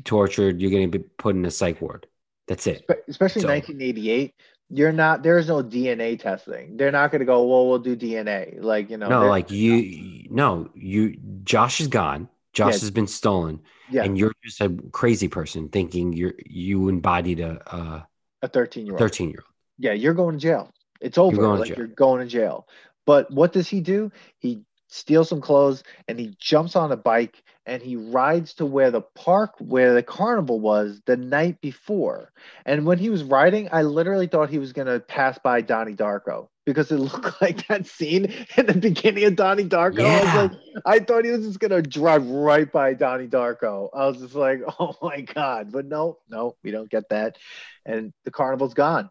tortured. 0.03 0.61
You're 0.61 0.71
going 0.71 0.89
to 0.91 0.99
be 0.99 1.03
put 1.17 1.35
in 1.35 1.45
a 1.45 1.51
psych 1.51 1.81
ward. 1.81 2.07
That's 2.47 2.67
it. 2.67 2.79
Spe- 2.89 3.07
Especially 3.09 3.41
So- 3.41 3.47
1988. 3.49 4.33
You're 4.69 4.91
not, 4.93 5.21
there 5.21 5.37
is 5.37 5.47
no 5.49 5.61
DNA 5.61 6.17
testing. 6.17 6.77
They're 6.77 6.91
not 6.91 7.11
going 7.11 7.19
to 7.19 7.25
go, 7.25 7.45
well, 7.45 7.67
we'll 7.69 7.77
do 7.79 7.95
DNA. 7.95 8.59
Like, 8.59 8.89
you 8.89 8.97
know, 8.97 9.07
no, 9.07 9.27
like 9.27 9.51
you. 9.51 10.25
No, 10.31 10.69
you. 10.73 11.15
Josh 11.43 11.79
is 11.79 11.87
gone. 11.89 12.27
Josh 12.53 12.73
Yeah. 12.75 12.79
has 12.79 12.89
been 12.91 13.05
stolen. 13.05 13.59
yeah, 13.91 14.03
and 14.03 14.17
you're 14.17 14.33
just 14.43 14.61
a 14.61 14.69
crazy 14.91 15.27
person 15.27 15.69
thinking 15.69 16.13
you're 16.13 16.33
you 16.45 16.89
embodied 16.89 17.39
a, 17.39 17.61
a 17.75 18.07
a 18.43 18.47
13 18.47 18.85
year 18.87 18.93
old. 18.93 18.99
13 18.99 19.29
year 19.29 19.39
old 19.45 19.53
Yeah, 19.77 19.93
you're 19.93 20.13
going 20.15 20.35
to 20.35 20.41
jail. 20.41 20.71
It's 21.01 21.17
over. 21.19 21.35
to 21.35 21.47
like 21.49 21.75
you're 21.77 21.87
going 21.87 22.21
to 22.21 22.27
jail. 22.27 22.67
But 23.05 23.31
what 23.31 23.53
does 23.53 23.67
he 23.67 23.81
do? 23.81 24.11
He 24.39 24.63
steals 24.89 25.29
some 25.29 25.41
clothes 25.41 25.83
and 26.07 26.19
he 26.19 26.35
jumps 26.39 26.75
on 26.75 26.91
a 26.91 26.97
bike 26.97 27.43
and 27.65 27.81
he 27.81 27.95
rides 27.95 28.53
to 28.55 28.65
where 28.65 28.91
the 28.91 29.01
park 29.01 29.55
where 29.59 29.93
the 29.93 30.03
carnival 30.03 30.59
was 30.59 31.01
the 31.05 31.17
night 31.17 31.59
before. 31.61 32.31
And 32.65 32.85
when 32.85 32.99
he 32.99 33.09
was 33.09 33.23
riding, 33.23 33.69
I 33.71 33.81
literally 33.83 34.27
thought 34.27 34.49
he 34.49 34.59
was 34.59 34.73
gonna 34.73 34.99
pass 34.99 35.39
by 35.39 35.61
Donnie 35.61 35.95
Darko 35.95 36.49
because 36.65 36.91
it 36.91 36.97
looked 36.99 37.41
like 37.41 37.67
that 37.67 37.87
scene 37.87 38.25
in 38.57 38.65
the 38.67 38.73
beginning 38.75 39.23
of 39.25 39.35
Donnie 39.35 39.63
Darko. 39.67 40.15
I 40.15 40.23
Yeah. 40.23 40.23
was 40.23 40.33
like, 40.33 40.51
I 40.85 40.99
thought 40.99 41.25
he 41.25 41.31
was 41.31 41.45
just 41.45 41.59
gonna 41.59 41.81
drive 41.81 42.27
right 42.27 42.71
by 42.71 42.93
Donnie 42.93 43.27
Darko. 43.27 43.89
I 43.93 44.05
was 44.07 44.17
just 44.19 44.35
like, 44.35 44.61
oh 44.79 44.95
my 45.01 45.21
god. 45.21 45.71
But 45.71 45.85
no, 45.85 46.19
no, 46.29 46.55
we 46.63 46.71
don't 46.71 46.89
get 46.89 47.09
that. 47.09 47.37
And 47.85 48.13
the 48.25 48.31
carnival's 48.31 48.73
gone. 48.73 49.09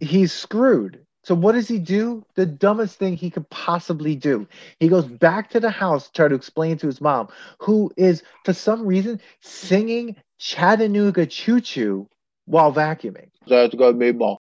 He's 0.00 0.32
screwed. 0.32 1.06
So 1.22 1.34
what 1.34 1.52
does 1.52 1.68
he 1.68 1.78
do? 1.78 2.24
The 2.34 2.46
dumbest 2.46 2.98
thing 2.98 3.14
he 3.16 3.30
could 3.30 3.48
possibly 3.50 4.16
do. 4.16 4.46
He 4.78 4.88
goes 4.88 5.04
back 5.04 5.50
to 5.50 5.60
the 5.60 5.70
house 5.70 6.06
to 6.06 6.12
try 6.12 6.28
to 6.28 6.34
explain 6.34 6.78
to 6.78 6.86
his 6.86 7.00
mom, 7.00 7.28
who 7.58 7.92
is 7.96 8.22
for 8.44 8.52
some 8.52 8.86
reason 8.86 9.20
singing 9.40 10.16
Chattanooga 10.38 11.26
Choo 11.26 11.60
Choo 11.60 12.08
while 12.46 12.72
vacuuming. 12.72 13.28
That's 13.46 13.74
gonna 13.74 13.92
be 13.92 14.12
more. 14.12 14.38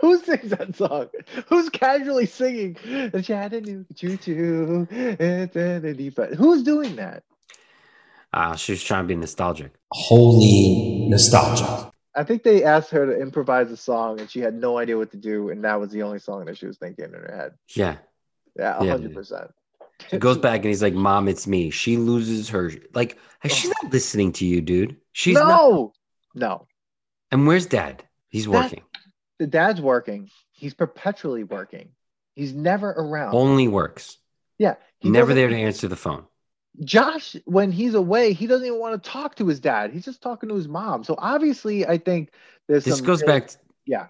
Who 0.00 0.18
sings 0.22 0.50
that 0.50 0.76
song? 0.76 1.08
Who's 1.48 1.68
casually 1.68 2.26
singing 2.26 2.76
the 2.84 3.22
Chattanooga 3.22 3.92
Choo 3.94 4.16
Choo? 4.16 4.86
Who's 6.36 6.62
doing 6.62 6.96
that? 6.96 7.24
uh, 8.32 8.56
she 8.56 8.72
was 8.72 8.82
trying 8.82 9.04
to 9.04 9.08
be 9.08 9.16
nostalgic 9.16 9.72
Holy 9.90 11.06
nostalgia. 11.08 11.91
I 12.14 12.24
think 12.24 12.42
they 12.42 12.62
asked 12.64 12.90
her 12.90 13.06
to 13.06 13.20
improvise 13.20 13.70
a 13.70 13.76
song, 13.76 14.20
and 14.20 14.30
she 14.30 14.40
had 14.40 14.54
no 14.54 14.76
idea 14.78 14.98
what 14.98 15.10
to 15.12 15.16
do, 15.16 15.48
and 15.50 15.64
that 15.64 15.80
was 15.80 15.90
the 15.90 16.02
only 16.02 16.18
song 16.18 16.44
that 16.44 16.58
she 16.58 16.66
was 16.66 16.76
thinking 16.78 17.06
in 17.06 17.12
her 17.12 17.34
head. 17.34 17.52
Yeah. 17.74 17.96
Yeah, 18.56 18.82
Yeah. 18.82 18.90
hundred 18.92 19.14
percent. 19.14 19.50
He 20.10 20.18
goes 20.18 20.36
back 20.36 20.56
and 20.56 20.66
he's 20.66 20.82
like, 20.82 20.94
Mom, 20.94 21.28
it's 21.28 21.46
me. 21.46 21.70
She 21.70 21.96
loses 21.96 22.48
her 22.50 22.72
like 22.92 23.18
she's 23.46 23.70
not 23.82 23.92
listening 23.92 24.32
to 24.32 24.44
you, 24.44 24.60
dude. 24.60 24.96
She's 25.12 25.34
not 25.36 25.46
no, 25.48 25.92
no. 26.34 26.66
and 27.30 27.46
where's 27.46 27.66
dad? 27.66 28.02
He's 28.28 28.48
working. 28.48 28.82
The 29.38 29.46
dad's 29.46 29.80
working. 29.80 30.28
He's 30.50 30.74
perpetually 30.74 31.44
working. 31.44 31.90
He's 32.34 32.52
never 32.52 32.90
around. 32.90 33.34
Only 33.34 33.68
works. 33.68 34.18
yeah, 34.58 34.74
Never 35.04 35.34
there 35.34 35.48
to 35.48 35.56
answer 35.56 35.86
the 35.88 35.96
phone. 35.96 36.24
Josh, 36.80 37.36
when 37.44 37.70
he's 37.70 37.94
away, 37.94 38.32
he 38.32 38.46
doesn't 38.46 38.66
even 38.66 38.78
want 38.80 39.02
to 39.02 39.10
talk 39.10 39.34
to 39.36 39.46
his 39.46 39.60
dad. 39.60 39.92
He's 39.92 40.04
just 40.04 40.22
talking 40.22 40.48
to 40.48 40.54
his 40.54 40.68
mom. 40.68 41.04
So 41.04 41.14
obviously, 41.18 41.86
I 41.86 41.98
think 41.98 42.32
there's 42.68 42.84
This 42.84 43.00
goes 43.00 43.20
really- 43.22 43.40
back 43.40 43.50
Yeah, 43.84 44.06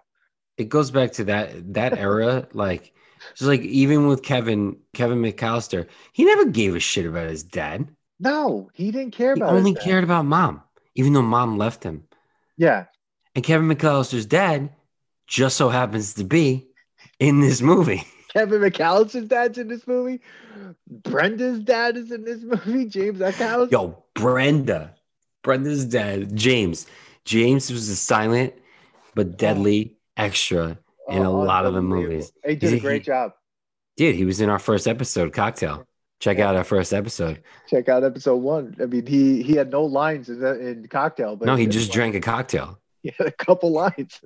it 0.56 0.68
goes 0.68 0.90
back 0.90 1.12
to 1.12 1.24
that 1.24 1.74
that 1.74 1.98
era 1.98 2.46
like 2.52 2.92
just 3.36 3.42
like 3.48 3.60
even 3.62 4.06
with 4.08 4.22
kevin 4.22 4.76
kevin 4.94 5.22
mcallister 5.22 5.86
he 6.12 6.24
never 6.24 6.44
gave 6.46 6.74
a 6.74 6.80
shit 6.80 7.06
about 7.06 7.28
his 7.30 7.42
dad 7.42 7.88
no, 8.20 8.68
he 8.74 8.90
didn't 8.90 9.12
care 9.12 9.32
about. 9.32 9.52
only 9.52 9.74
cared 9.74 10.04
about 10.04 10.24
mom 10.26 10.60
even 10.94 11.12
though 11.12 11.22
mom 11.22 11.56
left 11.56 11.82
him 11.84 12.04
Yeah, 12.56 12.84
and 13.34 13.44
kevin 13.44 13.68
mcallister's 13.68 14.26
dad 14.26 14.70
just 15.26 15.56
so 15.56 15.68
happens 15.68 16.14
to 16.14 16.24
be 16.24 16.66
in 17.18 17.40
this 17.40 17.62
movie 17.62 18.04
Kevin 18.32 18.60
McAllister's 18.62 19.28
dad's 19.28 19.58
in 19.58 19.68
this 19.68 19.86
movie. 19.86 20.20
Brenda's 20.88 21.60
dad 21.60 21.96
is 21.96 22.10
in 22.10 22.24
this 22.24 22.42
movie. 22.42 22.86
James 22.86 23.18
Eckhouse. 23.20 23.70
yo 23.70 24.02
brenda 24.14 24.94
brenda's 25.42 25.84
dad 25.86 26.36
james 26.36 26.86
james 27.24 27.70
was 27.72 27.88
a 27.88 27.96
silent 27.96 28.52
but 29.14 29.36
deadly 29.38 29.96
oh. 30.18 30.22
extra 30.24 30.78
in 31.08 31.22
a 31.22 31.30
Oh, 31.30 31.40
lot 31.40 31.64
of 31.66 31.74
the 31.74 31.82
movies 31.82 32.30
He 32.46 32.54
did 32.54 32.74
a 32.74 32.78
great 32.80 33.02
he- 33.02 33.06
job. 33.06 33.32
dude 33.96 34.14
he 34.14 34.24
was 34.24 34.40
in 34.40 34.48
our 34.50 34.58
first 34.58 34.86
episode 34.86 35.32
cocktail 35.32 35.84
check 36.20 36.38
out 36.38 36.54
our 36.56 36.62
first 36.64 36.92
episode 36.92 37.42
Check 37.68 37.88
out 37.88 38.04
episode 38.04 38.36
one. 38.36 38.76
I 38.80 38.84
mean, 38.86 39.06
he 39.06 39.42
he 39.42 39.54
had 39.54 39.70
no 39.70 39.82
lines 39.84 40.28
in, 40.28 40.38
the, 40.40 40.60
in 40.60 40.86
cocktail, 40.88 41.34
but 41.36 41.46
no 41.46 41.56
he 41.56 41.64
had 41.64 41.72
just 41.72 41.90
drank 41.90 42.14
a 42.14 42.20
cocktail 42.20 42.78
He 43.02 43.12
had 43.18 43.26
a 43.26 43.32
couple 43.32 43.72
lines. 43.72 44.20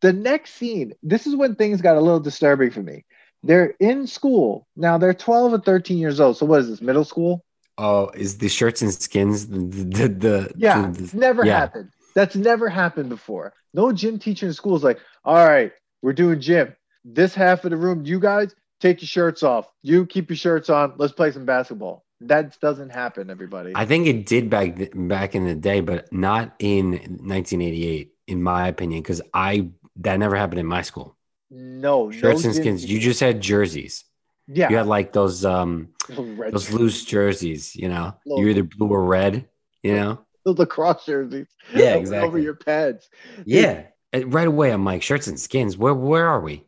The 0.00 0.12
next 0.12 0.54
scene, 0.54 0.94
this 1.02 1.26
is 1.26 1.36
when 1.36 1.54
things 1.54 1.80
got 1.82 1.96
a 1.96 2.00
little 2.00 2.20
disturbing 2.20 2.70
for 2.70 2.82
me. 2.82 3.04
They're 3.42 3.74
in 3.80 4.06
school 4.06 4.66
now. 4.76 4.98
They're 4.98 5.14
twelve 5.14 5.52
or 5.52 5.60
thirteen 5.60 5.98
years 5.98 6.20
old. 6.20 6.36
So 6.36 6.46
what 6.46 6.60
is 6.60 6.68
this? 6.68 6.80
Middle 6.82 7.04
school? 7.04 7.44
Oh, 7.78 8.10
is 8.14 8.38
the 8.38 8.48
shirts 8.48 8.82
and 8.82 8.92
skins 8.92 9.46
the 9.46 9.58
the, 9.58 10.08
the 10.08 10.52
Yeah, 10.56 10.90
the- 10.90 11.02
it's 11.04 11.14
never 11.14 11.44
yeah. 11.46 11.60
happened. 11.60 11.90
That's 12.14 12.36
never 12.36 12.68
happened 12.68 13.08
before. 13.08 13.54
No 13.72 13.92
gym 13.92 14.18
teacher 14.18 14.46
in 14.46 14.52
school 14.52 14.76
is 14.76 14.82
like, 14.82 14.98
all 15.24 15.46
right, 15.46 15.72
we're 16.02 16.12
doing 16.12 16.40
gym. 16.40 16.74
This 17.04 17.34
half 17.34 17.64
of 17.64 17.70
the 17.70 17.76
room, 17.76 18.04
you 18.04 18.18
guys 18.20 18.54
take 18.80 19.00
your 19.00 19.06
shirts 19.06 19.42
off. 19.42 19.70
You 19.82 20.04
keep 20.06 20.28
your 20.28 20.36
shirts 20.36 20.68
on. 20.68 20.94
Let's 20.98 21.12
play 21.12 21.30
some 21.30 21.44
basketball. 21.46 22.04
That 22.22 22.58
doesn't 22.60 22.90
happen, 22.90 23.30
everybody. 23.30 23.72
I 23.74 23.86
think 23.86 24.06
it 24.06 24.26
did 24.26 24.50
back 24.50 24.76
back 24.94 25.34
in 25.34 25.44
the 25.46 25.54
day, 25.54 25.80
but 25.80 26.12
not 26.12 26.54
in 26.58 26.90
1988, 27.22 28.12
in 28.26 28.42
my 28.42 28.68
opinion, 28.68 29.00
because 29.02 29.22
I 29.32 29.68
that 30.00 30.18
never 30.18 30.36
happened 30.36 30.60
in 30.60 30.66
my 30.66 30.82
school. 30.82 31.16
no, 31.50 32.10
Shirts 32.10 32.44
no 32.44 32.50
and 32.50 32.56
skins. 32.56 32.84
You 32.84 33.00
just 33.00 33.20
had 33.20 33.40
jerseys. 33.40 34.04
yeah, 34.46 34.68
You 34.70 34.76
had 34.76 34.86
like 34.86 35.12
those 35.12 35.44
um 35.44 35.88
red 36.18 36.52
those 36.52 36.70
loose 36.70 37.04
jerseys. 37.04 37.74
You 37.76 37.88
know, 37.88 38.14
you're 38.26 38.48
either 38.50 38.62
blue 38.64 38.88
or 38.88 39.04
red. 39.04 39.48
You 39.82 39.94
know. 39.96 40.18
The 40.42 40.52
lacrosse 40.52 41.04
jerseys. 41.04 41.48
Yeah, 41.74 41.84
over- 41.90 41.98
exactly. 41.98 42.26
Over 42.28 42.38
your 42.38 42.54
pads. 42.54 43.10
Yeah. 43.44 43.82
And 44.14 44.32
right 44.32 44.48
away, 44.48 44.70
I'm 44.72 44.86
like 44.86 45.02
shirts 45.02 45.26
and 45.26 45.38
skins. 45.38 45.76
Where 45.76 45.92
where 45.92 46.26
are 46.26 46.40
we? 46.40 46.64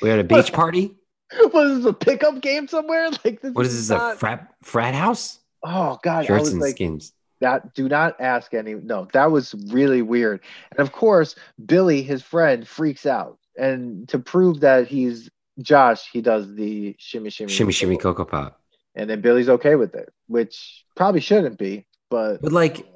We 0.00 0.10
at 0.12 0.20
a 0.20 0.24
beach 0.24 0.52
party. 0.52 0.94
What 1.50 1.66
is 1.66 1.78
this 1.78 1.86
a 1.86 1.92
pickup 1.92 2.40
game 2.40 2.68
somewhere? 2.68 3.10
Like 3.24 3.40
this 3.42 3.52
What 3.52 3.66
is 3.66 3.88
this? 3.88 3.90
A 3.90 4.14
frat 4.16 4.54
frat 4.62 4.94
house? 4.94 5.40
Oh 5.64 5.98
God, 6.04 6.22
I 6.22 6.26
Shirts 6.26 6.40
was 6.44 6.52
and 6.52 6.62
like 6.62 6.70
skins. 6.76 7.12
That. 7.40 7.74
Do 7.74 7.88
not 7.88 8.20
ask 8.20 8.54
any. 8.54 8.74
No, 8.74 9.08
that 9.12 9.30
was 9.30 9.54
really 9.68 10.02
weird. 10.02 10.40
And 10.70 10.80
of 10.80 10.92
course, 10.92 11.34
Billy, 11.64 12.02
his 12.02 12.22
friend, 12.22 12.66
freaks 12.66 13.06
out. 13.06 13.38
And 13.58 14.08
to 14.08 14.18
prove 14.18 14.60
that 14.60 14.88
he's 14.88 15.30
Josh, 15.60 16.08
he 16.10 16.20
does 16.22 16.54
the 16.54 16.94
shimmy 16.98 17.30
shimmy 17.30 17.52
Shimmy 17.52 17.72
shimmy 17.72 17.96
cocoa 17.96 18.24
pop. 18.24 18.60
and 18.94 19.08
then 19.10 19.20
Billy's 19.20 19.48
okay 19.48 19.74
with 19.76 19.94
it, 19.94 20.08
which 20.26 20.84
probably 20.96 21.20
shouldn't 21.20 21.58
be, 21.58 21.86
but 22.10 22.40
But 22.42 22.52
like, 22.52 22.86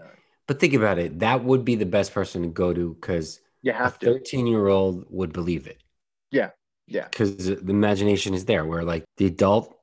but 0.47 0.61
think 0.61 0.75
about 0.75 0.99
it. 0.99 1.21
That 1.21 1.45
would 1.45 1.65
be 1.65 1.75
the 1.75 1.87
best 1.87 2.13
person 2.15 2.43
to 2.43 2.49
go 2.49 2.73
to 2.73 2.95
because 2.95 3.41
you 3.63 3.73
a 3.73 3.75
have 3.75 3.99
to. 4.01 4.07
13 4.07 4.47
year 4.47 4.69
old 4.69 5.05
would 5.11 5.33
believe 5.33 5.67
it. 5.67 5.83
Yeah, 6.31 6.51
yeah. 6.87 7.09
Because 7.09 7.37
the 7.37 7.59
imagination 7.71 8.35
is 8.35 8.45
there 8.45 8.65
where 8.65 8.85
like 8.85 9.05
the 9.17 9.27
adult 9.27 9.75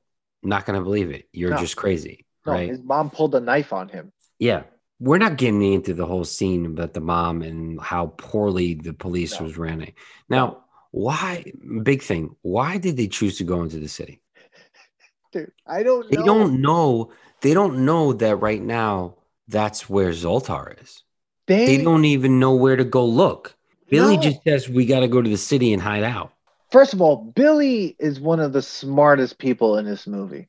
not 0.44 0.66
going 0.66 0.78
to 0.78 0.84
believe 0.84 1.12
it. 1.12 1.28
You're 1.34 1.52
No. 1.52 1.58
just 1.58 1.76
crazy. 1.76 2.26
No, 2.46 2.54
right. 2.54 2.70
his 2.70 2.82
mom 2.82 3.10
pulled 3.12 3.36
a 3.36 3.40
knife 3.40 3.74
on 3.74 3.90
him. 3.90 4.12
Yeah. 4.42 4.64
We're 5.00 5.20
not 5.20 5.38
getting 5.38 5.62
into 5.62 5.94
the 5.94 6.06
whole 6.06 6.26
scene 6.26 6.66
about 6.66 6.94
the 6.94 7.00
mom 7.00 7.42
and 7.44 7.80
how 7.80 8.14
poorly 8.18 8.74
the 8.74 8.94
police 8.94 9.40
No. 9.40 9.46
was 9.46 9.58
running. 9.58 9.94
Now, 10.30 10.66
why, 10.92 11.46
big 11.84 12.02
thing, 12.02 12.36
why 12.42 12.78
did 12.78 12.98
they 12.98 13.08
choose 13.08 13.38
to 13.38 13.44
go 13.44 13.62
into 13.62 13.80
the 13.80 13.88
city? 13.88 14.22
Dude, 15.32 15.52
I 15.66 15.84
don't 15.84 16.10
They 16.10 16.18
know. 16.18 16.26
don't 16.26 16.62
know. 16.62 17.12
They 17.42 17.54
don't 17.54 17.86
know 17.86 18.14
that 18.14 18.36
right 18.38 18.62
now 18.62 19.16
that's 19.48 19.90
where 19.90 20.10
Zoltar 20.10 20.82
is. 20.82 21.04
They, 21.48 21.66
They 21.78 21.84
don't 21.84 22.06
even 22.06 22.40
know 22.40 22.56
where 22.56 22.76
to 22.76 22.84
go 22.84 23.06
look. 23.06 23.56
Billy 23.90 24.18
No. 24.18 24.22
just 24.22 24.44
says 24.44 24.68
we 24.70 24.86
got 24.86 25.02
to 25.02 25.08
go 25.08 25.22
to 25.22 25.30
the 25.30 25.38
city 25.38 25.74
and 25.74 25.82
hide 25.82 26.04
out. 26.04 26.32
First 26.72 26.94
of 26.94 27.02
all, 27.02 27.18
Billy 27.36 27.96
is 28.00 28.20
one 28.20 28.40
of 28.40 28.54
the 28.54 28.62
smartest 28.62 29.38
people 29.38 29.78
in 29.78 29.86
this 29.86 30.08
movie. 30.08 30.48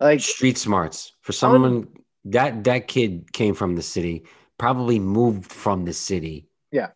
Like, 0.00 0.20
Street 0.20 0.58
smarts 0.58 1.12
for 1.20 1.32
someone 1.32 1.88
that 2.26 2.64
that 2.64 2.88
kid 2.88 3.32
came 3.32 3.54
from 3.54 3.76
the 3.76 3.82
city, 3.82 4.24
probably 4.58 4.98
moved 4.98 5.50
from 5.50 5.84
the 5.84 5.92
city, 5.92 6.48
Yeah. 6.70 6.88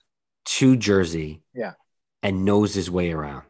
to 0.46 0.76
Jersey, 0.76 1.42
Yeah. 1.54 1.72
and 2.22 2.44
knows 2.44 2.74
his 2.74 2.90
way 2.90 3.12
around. 3.12 3.42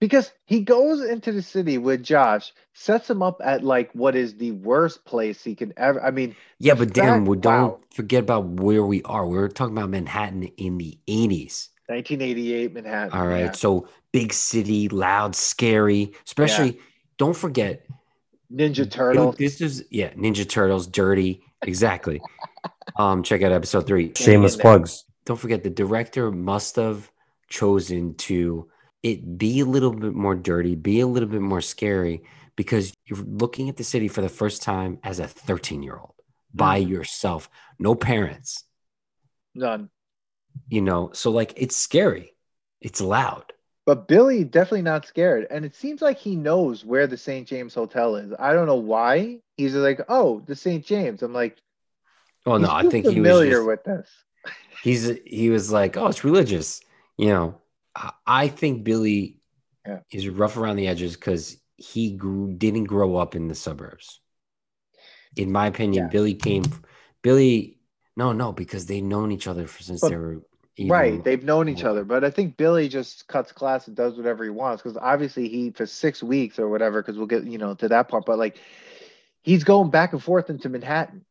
because 0.00 0.32
he 0.46 0.62
goes 0.62 1.00
into 1.00 1.30
the 1.30 1.42
city 1.42 1.78
with 1.78 2.02
Josh, 2.02 2.52
sets 2.72 3.08
him 3.08 3.22
up 3.22 3.40
at 3.44 3.62
like 3.62 3.88
what 3.92 4.16
is 4.16 4.34
the 4.34 4.50
worst 4.50 5.04
place 5.04 5.44
he 5.44 5.54
can 5.54 5.72
ever. 5.76 6.02
I 6.02 6.10
mean, 6.10 6.34
Yeah, 6.58 6.74
but 6.74 6.92
damn, 6.92 7.24
we 7.24 7.36
don't 7.36 7.54
wow. 7.70 7.80
forget 7.94 8.24
about 8.24 8.46
where 8.60 8.84
we 8.84 9.00
are. 9.04 9.24
We're 9.28 9.46
talking 9.46 9.76
about 9.78 9.90
Manhattan 9.90 10.42
in 10.56 10.76
the 10.78 10.98
eighties. 11.06 11.68
1988 11.88 12.72
Manhattan. 12.74 13.12
All 13.16 13.28
right, 13.28 13.44
yeah. 13.44 13.52
so 13.52 13.86
big 14.12 14.32
city, 14.32 14.88
loud, 14.88 15.36
scary. 15.36 16.12
Especially, 16.26 16.80
don't 17.16 17.36
forget 17.36 17.86
Ninja 18.52 18.90
Turtle. 18.90 19.32
This 19.32 19.60
is 19.60 19.84
yeah, 19.90 20.10
Ninja 20.14 20.48
Turtles, 20.48 20.86
dirty. 20.86 21.42
Exactly. 21.62 22.20
um, 22.96 23.22
check 23.22 23.42
out 23.42 23.52
episode 23.52 23.86
three. 23.86 24.12
Shameless 24.16 24.56
plugs. 24.56 25.04
Don't 25.24 25.38
forget 25.38 25.62
the 25.62 25.70
director 25.70 26.30
must 26.30 26.76
have 26.76 27.10
chosen 27.48 28.14
to 28.16 28.68
it 29.02 29.36
be 29.38 29.60
a 29.60 29.64
little 29.64 29.92
bit 29.92 30.14
more 30.14 30.34
dirty, 30.34 30.74
be 30.76 31.00
a 31.00 31.06
little 31.06 31.28
bit 31.28 31.40
more 31.40 31.60
scary, 31.60 32.22
because 32.56 32.92
you're 33.06 33.18
looking 33.18 33.68
at 33.68 33.76
the 33.76 33.84
city 33.84 34.06
for 34.08 34.20
the 34.20 34.28
first 34.28 34.62
time 34.62 34.98
as 35.02 35.18
a 35.18 35.26
13 35.26 35.82
year 35.82 35.96
old 35.98 36.14
by 36.54 36.80
Mhm. 36.82 36.88
yourself, 36.88 37.48
no 37.78 37.94
parents, 37.94 38.64
None. 39.54 39.90
you 40.68 40.82
know. 40.82 41.10
So 41.14 41.30
like 41.30 41.52
it's 41.56 41.76
scary. 41.76 42.36
It's 42.80 43.00
loud. 43.00 43.51
But 43.84 44.06
Billy 44.06 44.44
definitely 44.44 44.82
not 44.82 45.06
scared, 45.06 45.46
and 45.50 45.64
it 45.64 45.74
seems 45.74 46.00
like 46.02 46.16
he 46.18 46.36
knows 46.36 46.84
where 46.84 47.06
the 47.08 47.16
St. 47.16 47.48
James 47.48 47.74
Hotel 47.74 48.14
is. 48.16 48.32
I 48.38 48.52
don't 48.52 48.66
know 48.66 48.76
why. 48.76 49.40
He's 49.56 49.74
like, 49.74 50.00
"Oh, 50.08 50.40
the 50.46 50.54
St. 50.54 50.84
James." 50.84 51.22
I'm 51.22 51.32
like, 51.32 51.58
Oh 52.46 52.56
no, 52.58 52.70
I 52.70 52.82
think 52.82 53.06
he 53.06 53.20
was 53.20 53.28
familiar 53.28 53.64
with 53.64 53.84
this. 53.84 54.08
he's 54.82 55.10
he 55.24 55.50
was 55.50 55.70
like, 55.70 55.96
oh, 55.96 56.06
it's 56.08 56.24
religious. 56.24 56.80
You 57.16 57.28
know, 57.28 57.60
I, 57.94 58.12
I 58.26 58.48
think 58.48 58.84
Billy 58.84 59.38
Yeah. 59.86 60.00
is 60.10 60.28
rough 60.28 60.56
around 60.56 60.76
the 60.76 60.88
edges 60.88 61.14
because 61.14 61.56
he 61.76 62.12
grew, 62.12 62.52
didn't 62.52 62.84
grow 62.84 63.16
up 63.16 63.34
in 63.34 63.48
the 63.48 63.54
suburbs. 63.54 64.20
In 65.36 65.52
my 65.52 65.66
opinion, 65.66 66.04
Yeah. 66.04 66.08
Billy 66.10 66.34
came. 66.34 66.64
Billy, 67.22 67.78
no, 68.16 68.32
no, 68.32 68.52
because 68.52 68.86
they've 68.86 69.02
known 69.02 69.30
each 69.32 69.46
other 69.46 69.66
for, 69.66 69.82
since 69.82 70.00
But- 70.00 70.10
they 70.10 70.16
were 70.16 70.42
right, 70.80 71.22
they've 71.22 71.42
known 71.44 71.68
each 71.68 71.84
other, 71.84 72.04
but 72.04 72.24
I 72.24 72.30
think 72.30 72.56
Billy 72.56 72.88
just 72.88 73.26
cuts 73.28 73.52
class 73.52 73.86
and 73.88 73.96
does 73.96 74.16
whatever 74.16 74.42
he 74.44 74.50
wants 74.50 74.82
because 74.82 74.96
obviously 74.96 75.48
he 75.48 75.70
for 75.70 75.86
six 75.86 76.22
weeks 76.22 76.58
or 76.58 76.68
whatever. 76.68 77.02
Because 77.02 77.18
we'll 77.18 77.26
get 77.26 77.44
you 77.44 77.58
know 77.58 77.74
to 77.74 77.88
that 77.88 78.08
part, 78.08 78.24
but 78.26 78.38
like 78.38 78.58
he's 79.42 79.64
going 79.64 79.90
back 79.90 80.12
and 80.12 80.22
forth 80.22 80.50
into 80.50 80.68
Manhattan. 80.68 81.24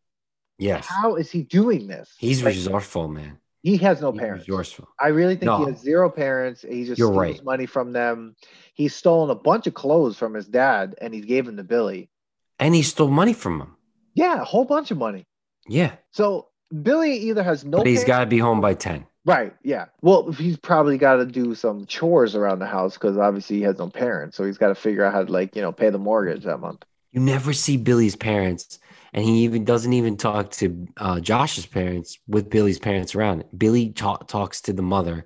Yes, 0.58 0.86
How 0.86 1.16
is 1.16 1.32
he 1.32 1.42
doing 1.42 1.88
this? 1.88 2.14
he's 2.20 2.44
Like, 2.44 2.54
resourceful, 2.54 3.08
man. 3.08 3.40
he 3.64 3.78
has 3.78 4.00
no 4.00 4.12
He's 4.12 4.20
parents. 4.22 4.48
resourceful. 4.48 4.88
I 5.00 5.08
really 5.08 5.36
think 5.36 5.52
he 5.58 5.66
has 5.66 5.80
zero 5.82 6.08
parents. 6.12 6.62
He 6.62 6.86
just 6.86 7.00
You're 7.00 7.08
steals 7.08 7.18
right. 7.18 7.44
money 7.44 7.66
from 7.66 7.94
them. 7.94 8.36
He's 8.76 8.94
stolen 8.94 9.32
a 9.32 9.36
bunch 9.36 9.66
of 9.66 9.74
clothes 9.74 10.18
from 10.18 10.36
his 10.36 10.46
dad 10.46 10.94
and 11.02 11.16
he 11.16 11.22
gave 11.22 11.48
them 11.48 11.58
to 11.58 11.64
Billy. 11.64 12.12
And 12.60 12.76
he 12.76 12.84
stole 12.84 13.08
money 13.08 13.34
from 13.34 13.60
him. 13.60 13.76
Yeah, 14.14 14.40
a 14.42 14.44
whole 14.44 14.66
bunch 14.66 14.92
of 14.92 15.00
money. 15.00 15.26
Yeah, 15.68 15.94
So 16.12 16.50
Billy 16.84 17.18
either 17.30 17.42
has 17.42 17.66
no 17.66 17.80
but 17.80 17.88
he's 17.88 18.04
got 18.04 18.20
to 18.20 18.26
be 18.28 18.38
home 18.38 18.62
by 18.62 18.76
ten. 18.76 19.08
Right. 19.24 19.54
Yeah. 19.64 19.86
Well, 20.02 20.32
he's 20.32 20.58
probably 20.58 20.98
got 20.98 21.18
to 21.18 21.26
do 21.26 21.54
some 21.54 21.86
chores 21.86 22.36
around 22.36 22.60
the 22.60 22.66
house 22.66 22.94
because 22.96 23.18
obviously 23.18 23.58
he 23.58 23.62
has 23.64 23.78
no 23.78 23.88
parents, 23.90 24.36
so 24.36 24.44
he's 24.44 24.58
got 24.58 24.70
to 24.70 24.76
figure 24.76 25.04
out 25.06 25.14
how 25.14 25.24
to 25.24 25.32
like 25.32 25.56
you 25.56 25.62
know 25.62 25.72
pay 25.72 25.90
the 25.92 26.00
mortgage 26.00 26.44
that 26.46 26.58
month. 26.58 26.84
You 27.12 27.22
never 27.22 27.54
see 27.54 27.78
Billy's 27.78 28.16
parents, 28.16 28.80
and 29.14 29.24
he 29.24 29.44
even 29.44 29.64
doesn't 29.64 29.94
even 29.94 30.18
talk 30.18 30.50
to 30.52 30.88
uh, 30.98 31.20
Josh's 31.20 31.66
parents 31.68 32.18
with 32.28 32.50
Billy's 32.50 32.80
parents 32.80 33.14
around. 33.14 33.44
Billy 33.56 33.90
ta- 33.92 34.18
talks 34.18 34.62
to 34.62 34.74
the 34.74 34.82
mother, 34.82 35.26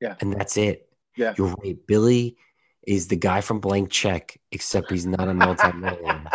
Yeah. 0.00 0.14
and 0.20 0.32
that's 0.32 0.56
it. 0.56 0.88
Yeah. 1.16 1.34
You're 1.36 1.54
right. 1.62 1.76
Billy 1.86 2.38
is 2.86 3.08
the 3.08 3.16
guy 3.16 3.40
from 3.42 3.60
Blank 3.60 3.90
Check, 3.90 4.38
except 4.52 4.90
he's 4.90 5.06
not 5.06 5.28
a 5.28 5.34
multi-millionaire, 5.34 6.30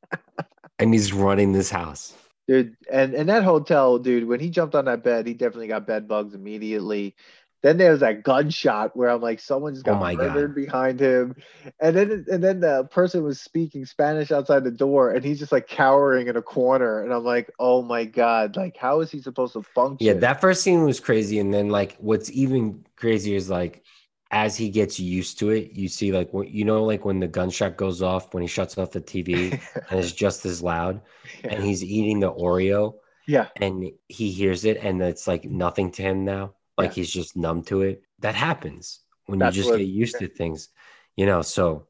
and 0.80 0.92
he's 0.92 1.12
running 1.12 1.52
this 1.52 1.70
house. 1.70 2.14
Dude 2.50 2.76
and 2.90 3.14
and 3.14 3.28
that 3.28 3.44
hotel 3.44 3.98
dude 3.98 4.26
when 4.26 4.40
he 4.40 4.50
jumped 4.50 4.74
on 4.74 4.86
that 4.86 5.04
bed 5.04 5.26
he 5.26 5.34
definitely 5.34 5.68
got 5.68 5.86
bed 5.86 6.08
bugs 6.08 6.34
immediately. 6.34 7.14
Then 7.62 7.76
there 7.76 7.90
was 7.90 8.00
that 8.00 8.22
gunshot 8.22 8.96
where 8.96 9.10
i'm 9.10 9.20
like 9.20 9.38
someone 9.38 9.74
just 9.74 9.86
Oh 9.86 9.92
got 9.92 10.00
God. 10.00 10.16
murdered 10.16 10.54
behind 10.54 10.98
him. 10.98 11.36
And 11.78 11.94
then 11.94 12.24
and 12.32 12.42
then 12.42 12.60
the 12.60 12.88
person 12.90 13.22
was 13.22 13.40
speaking 13.40 13.84
spanish 13.84 14.32
outside 14.32 14.64
the 14.64 14.70
door 14.70 15.10
and 15.10 15.24
he's 15.24 15.38
just 15.38 15.52
like 15.52 15.68
cowering 15.68 16.28
in 16.28 16.36
a 16.36 16.42
corner. 16.42 17.02
And 17.04 17.12
i'm 17.12 17.24
like 17.24 17.50
oh 17.58 17.82
my 17.82 18.04
god 18.06 18.56
like 18.56 18.76
how 18.78 19.00
is 19.00 19.10
he 19.10 19.20
supposed 19.20 19.52
to 19.52 19.62
function? 19.62 20.06
Yeah, 20.06 20.14
that 20.14 20.40
first 20.40 20.62
scene 20.62 20.84
was 20.84 21.00
crazy, 21.00 21.38
and 21.38 21.52
then 21.52 21.68
like 21.68 21.96
what's 21.98 22.30
even 22.32 22.84
crazier 22.96 23.36
is 23.36 23.50
like 23.50 23.84
as 24.30 24.56
he 24.56 24.68
gets 24.70 25.00
used 25.00 25.38
to 25.40 25.50
it, 25.50 25.72
you 25.72 25.88
see 25.88 26.12
like 26.12 26.30
you 26.46 26.64
know, 26.64 26.84
like 26.84 27.04
when 27.04 27.20
the 27.20 27.28
gunshot 27.28 27.76
goes 27.76 28.02
off 28.02 28.32
when 28.34 28.42
he 28.42 28.46
shuts 28.48 28.78
off 28.78 28.92
the 28.92 29.00
TV 29.00 29.52
and 29.90 29.98
it's 30.00 30.12
just 30.12 30.46
as 30.46 30.62
loud, 30.62 31.00
and 31.44 31.62
he's 31.64 31.82
eating 31.84 32.20
the 32.20 32.32
Oreo 32.32 32.94
yeah 33.26 33.48
and 33.56 33.84
he 34.08 34.30
hears 34.32 34.64
it, 34.64 34.78
and 34.78 35.00
it's 35.02 35.26
like 35.28 35.44
nothing 35.44 35.90
to 35.92 36.02
him 36.02 36.24
now, 36.24 36.54
like 36.78 36.90
Yeah. 36.90 36.94
he's 36.94 37.10
just 37.12 37.36
numb 37.36 37.62
to 37.64 37.82
it. 37.82 38.02
That 38.20 38.34
happens 38.34 39.00
when 39.26 39.38
That's 39.38 39.56
you 39.56 39.62
just 39.62 39.70
what- 39.72 39.78
get 39.78 39.88
used 39.88 40.18
to 40.18 40.28
things, 40.28 40.68
you 41.16 41.26
know. 41.26 41.42
So 41.42 41.86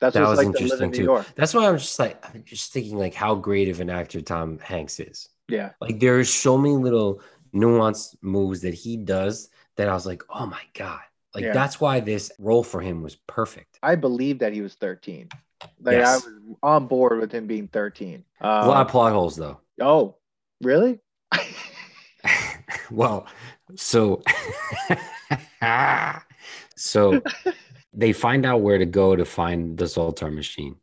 that's 0.00 0.14
that 0.14 0.28
was 0.28 0.38
like 0.38 0.52
to 0.54 0.62
live 0.64 0.80
in 0.80 0.94
interesting 0.94 1.06
too. 1.06 1.24
That's 1.36 1.54
why 1.54 1.68
I'm 1.68 1.78
just 1.78 1.98
like 1.98 2.24
I'm 2.24 2.44
just 2.44 2.72
thinking 2.72 2.98
like 2.98 3.14
how 3.14 3.34
great 3.34 3.68
of 3.68 3.80
an 3.80 3.90
actor 3.90 4.20
Tom 4.20 4.58
Hanks 4.58 5.00
is. 5.00 5.28
yeah 5.48 5.70
Like 5.80 5.98
there 6.00 6.18
are 6.18 6.24
so 6.24 6.56
many 6.56 6.76
little 6.76 7.20
nuanced 7.54 8.16
moves 8.22 8.60
that 8.62 8.74
he 8.74 8.96
does 8.96 9.50
that 9.76 9.88
I 9.88 9.94
was 9.94 10.06
like, 10.06 10.22
oh 10.30 10.46
my 10.46 10.62
god! 10.74 11.00
Like 11.34 11.44
Yeah. 11.44 11.52
that's 11.52 11.80
why 11.80 12.00
this 12.00 12.32
role 12.38 12.64
for 12.64 12.80
him 12.80 13.02
was 13.02 13.16
perfect. 13.26 13.78
i 13.82 13.94
believe 13.94 14.38
that 14.40 14.52
he 14.52 14.60
was 14.62 14.74
13 14.74 15.28
like 15.80 15.92
Yes. 15.96 16.08
i 16.08 16.14
was 16.16 16.26
on 16.62 16.86
board 16.86 17.20
with 17.20 17.32
him 17.32 17.46
being 17.46 17.68
13 17.68 18.24
a 18.40 18.46
lot 18.46 18.80
of 18.80 18.86
um, 18.86 18.86
plot 18.86 19.12
holes 19.12 19.36
though. 19.36 19.60
oh 19.80 20.16
really 20.62 21.00
well, 22.90 23.26
so 23.76 24.22
so 26.76 27.22
they 27.92 28.12
find 28.12 28.46
out 28.46 28.60
where 28.62 28.78
to 28.78 28.86
go 28.86 29.16
to 29.16 29.24
find 29.24 29.76
the 29.76 29.84
Zoltar 29.84 30.32
machine. 30.32 30.76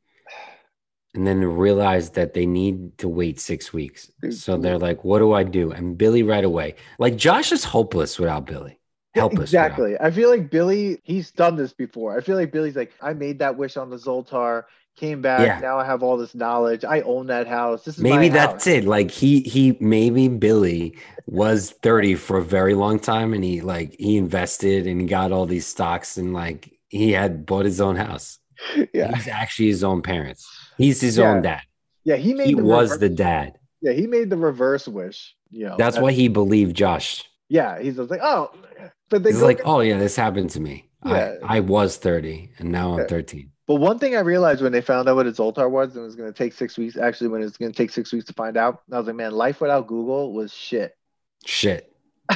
And 1.14 1.26
then 1.26 1.40
realize 1.46 2.10
that 2.12 2.34
they 2.34 2.46
need 2.46 2.98
to 2.98 3.08
wait 3.08 3.40
six 3.40 3.72
weeks. 3.72 4.12
So 4.32 4.58
they're 4.58 4.78
like, 4.78 5.06
what 5.06 5.20
do 5.20 5.32
I 5.32 5.44
do? 5.44 5.72
And 5.72 5.98
Billy 5.98 6.24
right 6.24 6.44
away. 6.44 6.76
Like 7.00 7.16
Josh 7.16 7.54
is 7.54 7.64
hopeless 7.64 8.20
without 8.20 8.46
Billy. 8.46 8.80
Helpless. 9.16 9.52
without- 9.52 9.66
Exactly. 9.68 9.98
I 10.00 10.12
feel 10.12 10.30
like 10.30 10.50
Billy, 10.52 11.00
he's 11.04 11.32
done 11.32 11.56
this 11.56 11.74
before. 11.74 12.18
I 12.18 12.22
feel 12.22 12.36
like 12.36 12.52
Billy's 12.52 12.76
like, 12.76 12.92
I 13.02 13.14
made 13.14 13.40
that 13.40 13.58
wish 13.58 13.78
on 13.78 13.90
the 13.90 13.98
Zoltar, 13.98 14.64
came 14.96 15.22
back. 15.22 15.42
Yeah. 15.42 15.60
Now 15.60 15.78
I 15.78 15.86
have 15.86 16.04
all 16.04 16.16
this 16.18 16.34
knowledge. 16.36 16.86
I 16.86 17.02
own 17.02 17.28
that 17.28 17.48
house. 17.48 17.84
This 17.84 17.98
is 17.98 18.04
maybe 18.04 18.30
that's 18.30 18.66
house. 18.66 18.68
it 18.68 18.86
like 18.86 19.12
he 19.12 19.42
he 19.42 19.76
maybe 19.82 20.28
billy 20.30 20.98
was 21.28 21.72
30 21.82 22.16
for 22.16 22.38
a 22.38 22.44
very 22.44 22.76
long 22.76 23.00
time 23.00 23.34
and 23.34 23.44
he 23.44 23.60
like 23.62 23.96
he 24.00 24.16
invested 24.16 24.88
and 24.88 25.02
he 25.02 25.08
got 25.08 25.32
all 25.34 25.46
these 25.46 25.66
stocks 25.68 26.16
and 26.18 26.34
like 26.34 26.72
he 26.90 27.12
had 27.12 27.46
bought 27.46 27.66
his 27.66 27.82
own 27.82 27.96
house 27.98 28.40
Yeah. 28.94 29.14
he's 29.16 29.28
actually 29.28 29.68
his 29.68 29.84
own 29.84 30.02
parents 30.02 30.48
he's 30.78 31.02
his 31.02 31.18
Yeah. 31.18 31.32
own 31.32 31.42
dad 31.42 31.62
Yeah. 32.06 32.16
He 32.16 32.34
made 32.34 32.48
he 32.48 32.54
the 32.54 32.64
was 32.64 32.92
reverse, 32.92 33.00
the 33.00 33.10
dad 33.10 33.54
Yeah. 33.82 33.92
He 33.94 34.08
made 34.08 34.30
the 34.30 34.38
reverse 34.38 34.88
wish. 34.88 35.36
You 35.50 35.66
know, 35.70 35.76
that's 35.78 35.98
why 36.00 36.12
he 36.14 36.28
believed 36.30 36.76
josh 36.76 37.24
Yeah. 37.50 37.80
He's 37.80 37.96
just 37.98 38.10
like, 38.12 38.22
oh, 38.24 38.52
but 39.10 39.24
they 39.24 39.32
he's 39.32 39.42
like 39.42 39.62
oh 39.66 39.80
yeah 39.82 39.98
this 39.98 40.16
happened 40.16 40.50
to 40.52 40.60
me 40.60 40.90
Yeah. 41.06 41.36
I, 41.44 41.58
I 41.58 41.60
was 41.60 41.98
30 41.98 42.52
and 42.60 42.72
now 42.72 42.94
i'm 42.94 43.00
Yeah. 43.00 43.08
13 43.08 43.52
But 43.68 43.76
one 43.76 44.00
thing 44.00 44.16
I 44.16 44.20
realized 44.20 44.62
when 44.62 44.72
they 44.72 44.82
found 44.82 45.08
out 45.10 45.16
what 45.16 45.28
a 45.28 45.32
Zoltar 45.32 45.70
was, 45.70 45.90
and 45.96 46.04
it 46.04 46.06
was 46.06 46.16
going 46.16 46.32
to 46.32 46.38
take 46.38 46.54
six 46.54 46.78
weeks. 46.78 46.98
Actually, 46.98 47.30
when 47.30 47.42
it 47.42 47.46
was 47.46 47.58
going 47.58 47.72
to 47.72 47.78
take 47.78 47.90
six 47.92 48.14
weeks 48.14 48.26
to 48.26 48.34
find 48.34 48.58
out, 48.58 48.82
I 48.92 48.98
was 49.00 49.08
like, 49.08 49.16
man, 49.16 49.32
life 49.32 49.60
without 49.62 49.88
Google 49.88 50.34
was 50.34 50.54
shit. 50.54 50.96
shit 51.46 51.92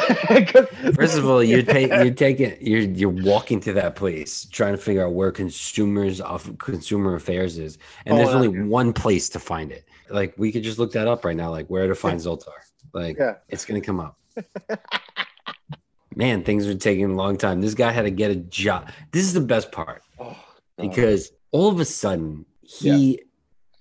First 0.96 1.18
of 1.18 1.26
all, 1.28 1.44
you're 1.44 1.64
taking 1.64 1.98
you're 2.06 2.14
taking 2.28 2.56
you're 2.62 2.82
you're 2.82 3.10
walking 3.10 3.60
to 3.62 3.74
that 3.74 3.96
place 3.96 4.46
trying 4.46 4.74
to 4.74 4.78
figure 4.78 5.04
out 5.06 5.14
where 5.14 5.32
consumers 5.32 6.22
of 6.22 6.56
consumer 6.60 7.16
affairs 7.16 7.58
is, 7.58 7.78
and 8.06 8.14
Oh, 8.14 8.18
there's 8.18 8.30
yeah. 8.30 8.36
only 8.36 8.50
one 8.70 8.94
place 8.94 9.30
to 9.30 9.40
find 9.40 9.72
it. 9.72 9.86
Like 10.10 10.34
we 10.38 10.52
could 10.52 10.62
just 10.64 10.78
look 10.80 10.92
that 10.94 11.08
up 11.08 11.26
right 11.26 11.36
now, 11.36 11.50
like 11.50 11.68
where 11.68 11.88
to 11.88 11.96
find 11.96 12.20
Zoltar. 12.20 12.60
Like 12.94 13.18
Yeah. 13.18 13.36
it's 13.50 13.66
gonna 13.66 13.82
come 13.82 14.00
up. 14.00 14.18
Man, 16.16 16.44
things 16.44 16.68
are 16.68 16.76
taking 16.76 17.06
a 17.06 17.16
long 17.16 17.38
time. 17.38 17.62
This 17.62 17.74
guy 17.74 17.92
had 17.92 18.02
to 18.04 18.12
get 18.12 18.32
a 18.32 18.36
job. 18.36 18.90
This 19.12 19.24
is 19.24 19.34
the 19.34 19.42
best 19.42 19.72
part 19.72 20.02
Oh, 20.20 20.36
because 20.78 21.32
all 21.52 21.70
of 21.70 21.80
a 21.80 21.86
sudden 21.86 22.46
he 22.64 23.22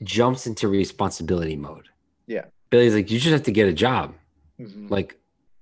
jumps 0.03 0.47
into 0.47 0.69
responsibility 0.69 1.57
mode. 1.57 1.89
Yeah. 2.27 2.45
Billy's 2.71 2.95
like, 2.95 3.11
you 3.11 3.19
just 3.19 3.33
have 3.33 3.43
to 3.45 3.51
get 3.53 3.67
a 3.67 3.73
job. 3.73 4.15
Mhm. 4.61 4.91
Like, 4.91 5.17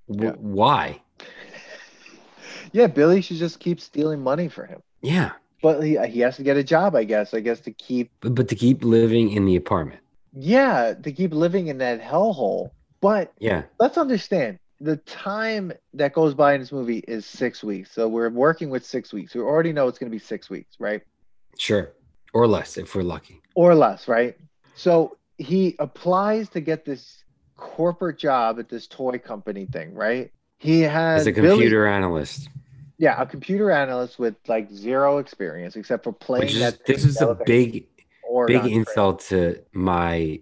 w- 0.09 0.31
Yeah. 0.31 0.37
why? 0.39 1.01
yeah, 2.73 2.89
Billy 2.89 3.21
should 3.23 3.37
just 3.39 3.61
keep 3.61 3.81
stealing 3.81 4.21
money 4.21 4.49
for 4.49 4.67
him. 4.67 4.81
Yeah. 5.03 5.33
But 5.63 5.83
he, 5.83 5.97
he 6.09 6.21
has 6.21 6.37
to 6.37 6.43
get 6.43 6.57
a 6.57 6.65
job, 6.65 6.95
I 6.95 7.05
guess. 7.05 7.33
I 7.33 7.41
guess 7.41 7.61
to 7.61 7.73
keep, 7.73 8.11
But, 8.21 8.35
but 8.35 8.49
to 8.49 8.55
keep 8.55 8.85
living 8.85 9.31
in 9.31 9.47
the 9.47 9.57
apartment. 9.57 10.01
yeah, 10.35 10.95
to 11.03 11.13
keep 11.13 11.33
living 11.33 11.69
in 11.69 11.79
that 11.79 12.03
hellhole. 12.03 12.71
But 13.01 13.33
Yeah. 13.39 13.63
let's 13.79 13.97
understand 13.97 14.59
the 14.81 14.97
time 14.99 15.73
that 15.95 16.13
goes 16.13 16.35
by 16.35 16.55
in 16.55 16.61
this 16.61 16.73
movie 16.73 16.99
is 17.09 17.25
six 17.25 17.65
weeks. 17.65 17.93
So 17.93 18.09
we're 18.09 18.31
working 18.31 18.69
with 18.71 18.85
six 18.85 19.13
weeks. 19.13 19.35
We 19.35 19.41
already 19.41 19.73
know 19.73 19.89
it's 19.89 19.99
going 19.99 20.11
to 20.11 20.15
be 20.15 20.23
six 20.23 20.51
weeks, 20.51 20.77
right? 20.79 21.03
Sure. 21.59 21.93
Or 22.35 22.47
less 22.47 22.77
if 22.77 22.95
we're 22.95 23.03
lucky. 23.03 23.41
Or 23.55 23.75
less, 23.75 24.09
right? 24.09 24.37
So 24.75 25.17
he 25.39 25.77
applies 25.79 26.49
to 26.51 26.61
get 26.61 26.85
this 26.85 27.25
corporate 27.57 28.19
job 28.19 28.59
at 28.59 28.69
this 28.69 28.87
toy 28.87 29.19
company 29.19 29.67
thing, 29.67 29.95
right? 29.95 30.31
He 30.59 30.83
has 30.83 31.23
As 31.23 31.27
a 31.29 31.33
Billy- 31.33 31.49
computer 31.49 31.87
analyst, 31.87 32.49
yeah, 32.99 33.21
a 33.21 33.27
computer 33.27 33.71
analyst 33.71 34.19
with 34.19 34.35
like 34.49 34.71
zero 34.71 35.19
experience 35.19 35.77
except 35.77 36.05
for 36.05 36.13
playing 36.13 36.49
is 36.49 36.59
that. 36.61 36.85
this 36.87 37.05
is 37.05 37.21
a 37.21 37.35
big, 37.47 37.87
big 38.47 38.65
insult 38.67 39.21
to 39.21 39.63
my 39.73 40.41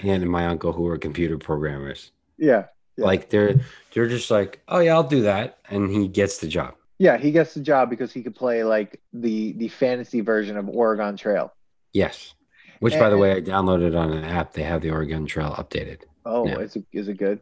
aunt 0.00 0.22
and 0.22 0.30
my 0.30 0.46
uncle 0.46 0.72
who 0.72 0.86
are 0.88 0.98
computer 0.98 1.38
programmers. 1.38 2.10
Yeah, 2.38 2.66
Yeah. 2.96 3.06
Like 3.06 3.30
they're 3.30 3.60
they're 3.94 4.08
just 4.08 4.30
like, 4.30 4.60
oh 4.68 4.80
yeah, 4.80 4.92
I'll 4.94 5.02
do 5.02 5.22
that, 5.22 5.58
and 5.70 5.90
he 5.90 6.08
gets 6.08 6.38
the 6.38 6.48
job. 6.48 6.74
yeah, 6.98 7.16
he 7.18 7.32
gets 7.32 7.54
the 7.54 7.60
job 7.60 7.88
because 7.90 8.12
he 8.12 8.22
could 8.22 8.34
play 8.34 8.64
like 8.64 9.00
the 9.12 9.52
the 9.52 9.68
fantasy 9.68 10.20
version 10.20 10.56
of 10.56 10.68
Oregon 10.68 11.16
Trail. 11.16 11.52
Yes. 11.92 12.34
Which, 12.80 12.98
by 12.98 13.10
the 13.10 13.16
way, 13.16 13.30
I 13.32 13.40
downloaded 13.40 13.96
on 13.96 14.12
an 14.12 14.24
app. 14.24 14.52
They 14.54 14.64
have 14.64 14.82
the 14.82 14.90
Oregon 14.90 15.24
Trail 15.24 15.54
updated. 15.56 16.00
Oh, 16.26 16.46
Yeah. 16.46 16.58
is 16.58 16.74
it 16.76 16.84
is 16.92 17.08
it 17.08 17.16
good? 17.16 17.40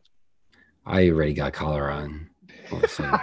I 0.87 1.09
already 1.09 1.33
got 1.35 1.53
cholera 1.55 1.95
on. 1.97 2.29
All 2.71 2.79
of 2.79 2.85
a 2.85 2.89
sudden. 2.89 3.19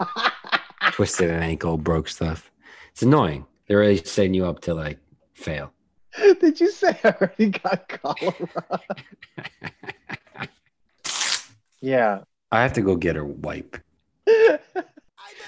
Twisted 0.92 1.30
an 1.30 1.42
ankle, 1.42 1.76
broke 1.76 2.08
stuff. 2.08 2.50
It's 2.92 3.02
annoying. 3.02 3.46
They're 3.66 3.78
really 3.80 3.98
setting 3.98 4.34
you 4.34 4.46
up 4.46 4.60
to 4.62 4.74
like 4.74 4.98
fail. 5.34 5.72
Did 6.40 6.58
you 6.60 6.70
say 6.70 6.98
I 7.04 7.08
already 7.10 7.50
got 7.50 7.88
cholera? 7.88 8.80
yeah. 11.80 12.20
I 12.50 12.62
have 12.62 12.72
to 12.74 12.80
go 12.80 12.96
get 12.96 13.16
her 13.16 13.24
wipe. 13.24 13.76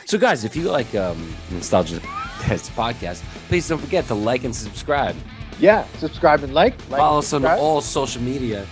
So, 0.06 0.18
guys, 0.18 0.44
if 0.44 0.56
you 0.56 0.64
like 0.70 0.92
um, 0.94 1.34
Nostalgia 1.50 2.00
Test 2.40 2.72
podcast, 2.72 3.22
please 3.48 3.68
don't 3.68 3.78
forget 3.78 4.06
to 4.06 4.14
like 4.14 4.44
and 4.44 4.54
subscribe. 4.54 5.14
Yeah. 5.58 5.86
Subscribe 5.98 6.42
and 6.42 6.52
like. 6.52 6.74
like 6.90 6.98
Follow 6.98 7.18
us 7.20 7.32
on 7.32 7.44
all 7.44 7.80
social 7.80 8.20
media 8.22 8.66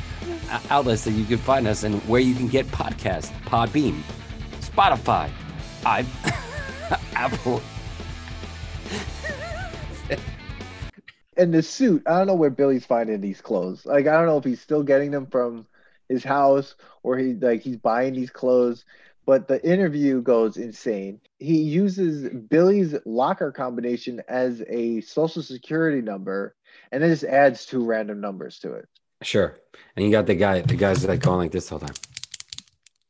uh, 0.50 0.60
outlets 0.70 1.04
that 1.04 1.12
you 1.12 1.24
can 1.24 1.38
find 1.38 1.66
us 1.68 1.84
and 1.84 2.00
where 2.08 2.20
you 2.20 2.34
can 2.34 2.48
get 2.48 2.66
podcasts 2.68 3.30
Podbean, 3.44 4.00
Spotify, 4.60 5.30
I, 5.86 6.04
Apple. 7.14 7.62
and 11.36 11.54
the 11.54 11.62
suit. 11.62 12.02
I 12.06 12.18
don't 12.18 12.26
know 12.26 12.34
where 12.34 12.50
Billy's 12.50 12.84
finding 12.86 13.20
these 13.20 13.40
clothes. 13.40 13.86
Like 13.86 14.06
I 14.06 14.12
don't 14.12 14.26
know 14.26 14.38
if 14.38 14.44
he's 14.44 14.60
still 14.60 14.82
getting 14.82 15.10
them 15.12 15.26
from 15.26 15.66
his 16.08 16.24
house 16.24 16.74
or 17.02 17.18
he 17.18 17.34
like 17.34 17.62
he's 17.62 17.76
buying 17.76 18.14
these 18.14 18.30
clothes. 18.30 18.84
But 19.26 19.46
the 19.46 19.62
interview 19.62 20.22
goes 20.22 20.56
insane. 20.56 21.20
He 21.38 21.58
uses 21.58 22.30
Billy's 22.48 22.94
locker 23.04 23.52
combination 23.52 24.22
as 24.26 24.62
a 24.68 25.02
social 25.02 25.42
security 25.42 26.00
number, 26.00 26.54
and 26.92 27.02
then 27.02 27.10
just 27.10 27.24
adds 27.24 27.66
two 27.66 27.84
random 27.84 28.22
numbers 28.22 28.58
to 28.60 28.72
it. 28.72 28.88
Sure. 29.22 29.54
And 29.96 30.06
you 30.06 30.10
got 30.10 30.26
the 30.26 30.34
guy, 30.34 30.62
the 30.62 30.76
guy's 30.76 31.04
like 31.04 31.20
going 31.20 31.38
like 31.40 31.52
this 31.52 31.66
the 31.68 31.78
whole 31.78 31.86
time. 31.86 31.94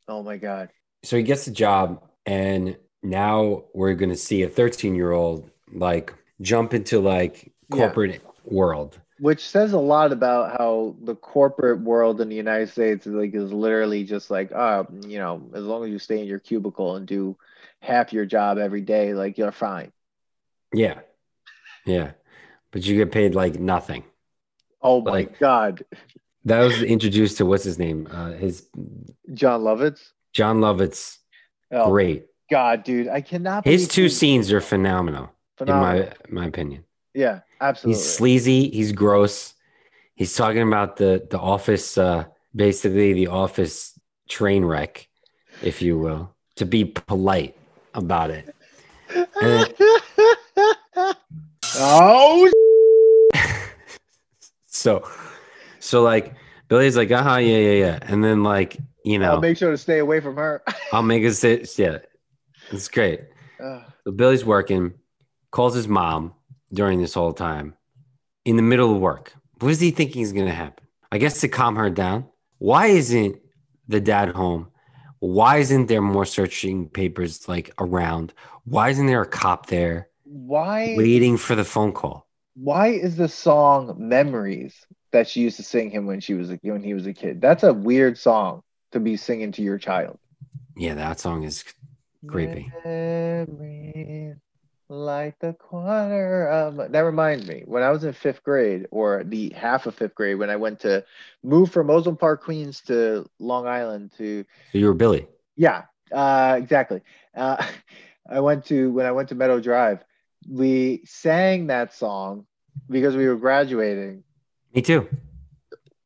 Oh 0.09 0.21
my 0.23 0.37
god! 0.37 0.69
so 1.03 1.15
he 1.15 1.23
gets 1.23 1.45
the 1.45 1.51
job, 1.51 2.03
and 2.25 2.75
now 3.01 3.63
we're 3.73 3.93
gonna 3.93 4.15
see 4.15 4.43
a 4.43 4.49
13 4.49 4.95
year 4.95 5.11
old 5.11 5.49
like 5.71 6.13
jump 6.41 6.73
into 6.73 6.99
like 6.99 7.51
Yeah. 7.69 7.77
corporate 7.77 8.21
world. 8.43 8.99
Which 9.19 9.47
says 9.47 9.73
a 9.73 9.79
lot 9.79 10.11
about 10.13 10.57
how 10.57 10.95
the 11.01 11.15
corporate 11.15 11.81
world 11.81 12.21
in 12.21 12.29
the 12.29 12.35
United 12.35 12.69
States 12.69 13.05
is 13.05 13.13
like 13.13 13.33
is 13.35 13.51
literally 13.51 14.03
just 14.05 14.31
like, 14.31 14.51
uh, 14.53 14.83
you 15.05 15.19
know, 15.19 15.41
as 15.53 15.63
long 15.63 15.83
as 15.83 15.89
you 15.89 15.99
stay 15.99 16.19
in 16.21 16.25
your 16.25 16.39
cubicle 16.39 16.95
and 16.95 17.05
do 17.05 17.35
half 17.81 18.13
your 18.13 18.25
job 18.25 18.57
every 18.57 18.81
day, 18.81 19.13
like 19.13 19.37
you're 19.37 19.51
fine. 19.51 19.91
Yeah, 20.73 20.99
yeah, 21.85 22.11
but 22.71 22.85
you 22.85 22.95
get 22.95 23.11
paid 23.11 23.35
like 23.35 23.59
nothing. 23.59 24.03
Oh 24.81 25.01
my 25.01 25.11
Like- 25.11 25.39
God, 25.39 25.83
That 26.45 26.61
was 26.63 26.81
introduced 26.81 27.37
to 27.37 27.45
what's 27.45 27.65
his 27.65 27.77
name? 27.77 28.07
Uh, 28.09 28.31
his 28.31 28.67
Jon 29.33 29.61
Lovitz. 29.61 30.11
Jon 30.31 30.59
Lovitz. 30.59 31.17
Oh 31.71 31.89
Great. 31.91 32.27
God, 32.49 32.83
dude, 32.83 33.09
I 33.09 33.19
cannot. 33.21 33.65
His 33.65 33.87
two 33.89 34.03
he- 34.03 34.09
scenes 34.09 34.51
are 34.53 34.61
phenomenal, 34.61 35.29
phenomenal. 35.57 36.03
in 36.03 36.09
my 36.33 36.41
my 36.43 36.47
opinion. 36.47 36.85
Yeah, 37.13 37.41
absolutely. 37.61 38.01
He's 38.01 38.13
sleazy. 38.13 38.69
He's 38.69 38.91
gross. 38.91 39.53
He's 40.15 40.35
talking 40.35 40.61
about 40.61 40.97
the 40.97 41.25
the 41.29 41.39
office, 41.39 41.97
uh, 41.97 42.25
basically 42.55 43.13
the 43.13 43.27
office 43.27 43.97
train 44.27 44.65
wreck, 44.65 45.07
if 45.61 45.81
you 45.81 45.97
will, 45.97 46.35
to 46.55 46.65
be 46.65 46.85
polite 46.85 47.55
about 47.93 48.31
it. 48.31 48.53
And- 49.41 49.73
oh, 51.75 52.51
So, 54.67 55.09
so 55.79 56.03
like 56.03 56.35
Billy's 56.69 56.95
like, 56.95 57.11
uh 57.11 57.21
huh, 57.23 57.37
yeah, 57.37 57.57
yeah, 57.57 57.85
yeah, 57.85 57.99
and 58.03 58.23
then 58.23 58.43
like 58.43 58.77
you 59.03 59.19
know, 59.19 59.31
I'll 59.31 59.41
make 59.41 59.57
sure 59.57 59.71
to 59.71 59.77
stay 59.77 59.99
away 59.99 60.19
from 60.19 60.35
her. 60.37 60.61
I'll 60.93 61.03
make 61.03 61.23
it 61.23 61.33
sit. 61.33 61.77
Yeah, 61.77 61.97
it's 62.71 62.87
great. 62.87 63.21
Ugh. 63.61 63.83
So 64.05 64.11
Billy's 64.11 64.45
working, 64.45 64.93
calls 65.51 65.75
his 65.75 65.87
mom 65.87 66.33
during 66.73 67.01
this 67.01 67.13
whole 67.13 67.33
time 67.33 67.75
in 68.45 68.55
the 68.55 68.61
middle 68.61 68.93
of 68.93 69.01
work. 69.01 69.33
What 69.59 69.71
is 69.71 69.79
he 69.79 69.91
thinking 69.91 70.21
is 70.21 70.33
going 70.33 70.45
to 70.45 70.53
happen? 70.53 70.85
I 71.11 71.17
guess 71.17 71.41
to 71.41 71.47
calm 71.47 71.75
her 71.75 71.89
down. 71.89 72.25
Why 72.59 72.87
isn't 72.87 73.37
the 73.87 73.99
dad 73.99 74.29
home? 74.29 74.69
Why 75.19 75.57
isn't 75.57 75.87
there 75.87 76.01
more 76.01 76.25
searching 76.25 76.87
papers 76.87 77.47
like 77.49 77.73
around? 77.79 78.33
Why 78.63 78.89
isn't 78.89 79.07
there 79.07 79.21
a 79.21 79.27
cop 79.27 79.67
there 79.67 80.09
why? 80.23 80.95
waiting 80.97 81.37
for 81.37 81.55
the 81.55 81.65
phone 81.65 81.91
call? 81.91 82.29
why 82.61 82.87
is 82.87 83.15
the 83.15 83.29
song 83.29 83.95
"Memories" 83.97 84.85
that 85.11 85.27
she 85.27 85.41
used 85.41 85.57
to 85.57 85.63
sing 85.63 85.89
him 85.89 86.05
when 86.05 86.19
she 86.19 86.33
was 86.33 86.51
a, 86.51 86.59
when 86.61 86.83
he 86.83 86.93
was 86.93 87.07
a 87.07 87.13
kid? 87.13 87.41
That's 87.41 87.63
a 87.63 87.73
weird 87.73 88.17
song 88.17 88.61
to 88.91 88.99
be 88.99 89.15
singing 89.15 89.51
to 89.53 89.61
your 89.61 89.77
child. 89.77 90.19
Yeah, 90.75 90.95
that 90.95 91.19
song 91.19 91.43
is 91.43 91.63
Creepy. 92.27 92.71
Memories 92.83 94.37
like 94.89 95.37
the 95.39 95.53
corner 95.53 96.47
of 96.47 96.91
that 96.91 96.99
reminds 97.01 97.47
me 97.47 97.63
when 97.65 97.83
I 97.83 97.91
was 97.91 98.03
in 98.03 98.11
fifth 98.11 98.43
grade 98.43 98.87
or 98.89 99.23
the 99.23 99.51
half 99.55 99.85
of 99.85 99.93
fifth 99.93 100.15
grade 100.15 100.39
when 100.39 100.49
I 100.49 100.55
went 100.55 100.79
to 100.81 101.05
move 101.43 101.71
from 101.71 101.91
Ozone 101.91 102.17
Park, 102.17 102.43
Queens 102.43 102.81
to 102.81 103.29
Long 103.39 103.67
Island 103.67 104.11
to 104.17 104.43
so 104.71 104.77
you 104.77 104.87
were 104.87 104.95
Billy. 104.95 105.27
yeah, 105.55 105.83
uh, 106.11 106.55
exactly. 106.59 107.01
Uh, 107.35 107.63
I 108.29 108.39
went 108.39 108.65
to 108.65 108.91
when 108.91 109.05
I 109.05 109.11
went 109.11 109.29
to 109.29 109.35
Meadow 109.35 109.59
Drive. 109.59 110.03
We 110.49 111.01
sang 111.05 111.67
that 111.67 111.93
song 111.93 112.45
because 112.89 113.15
we 113.15 113.27
were 113.27 113.35
graduating. 113.35 114.23
Me 114.73 114.81
too. 114.81 115.07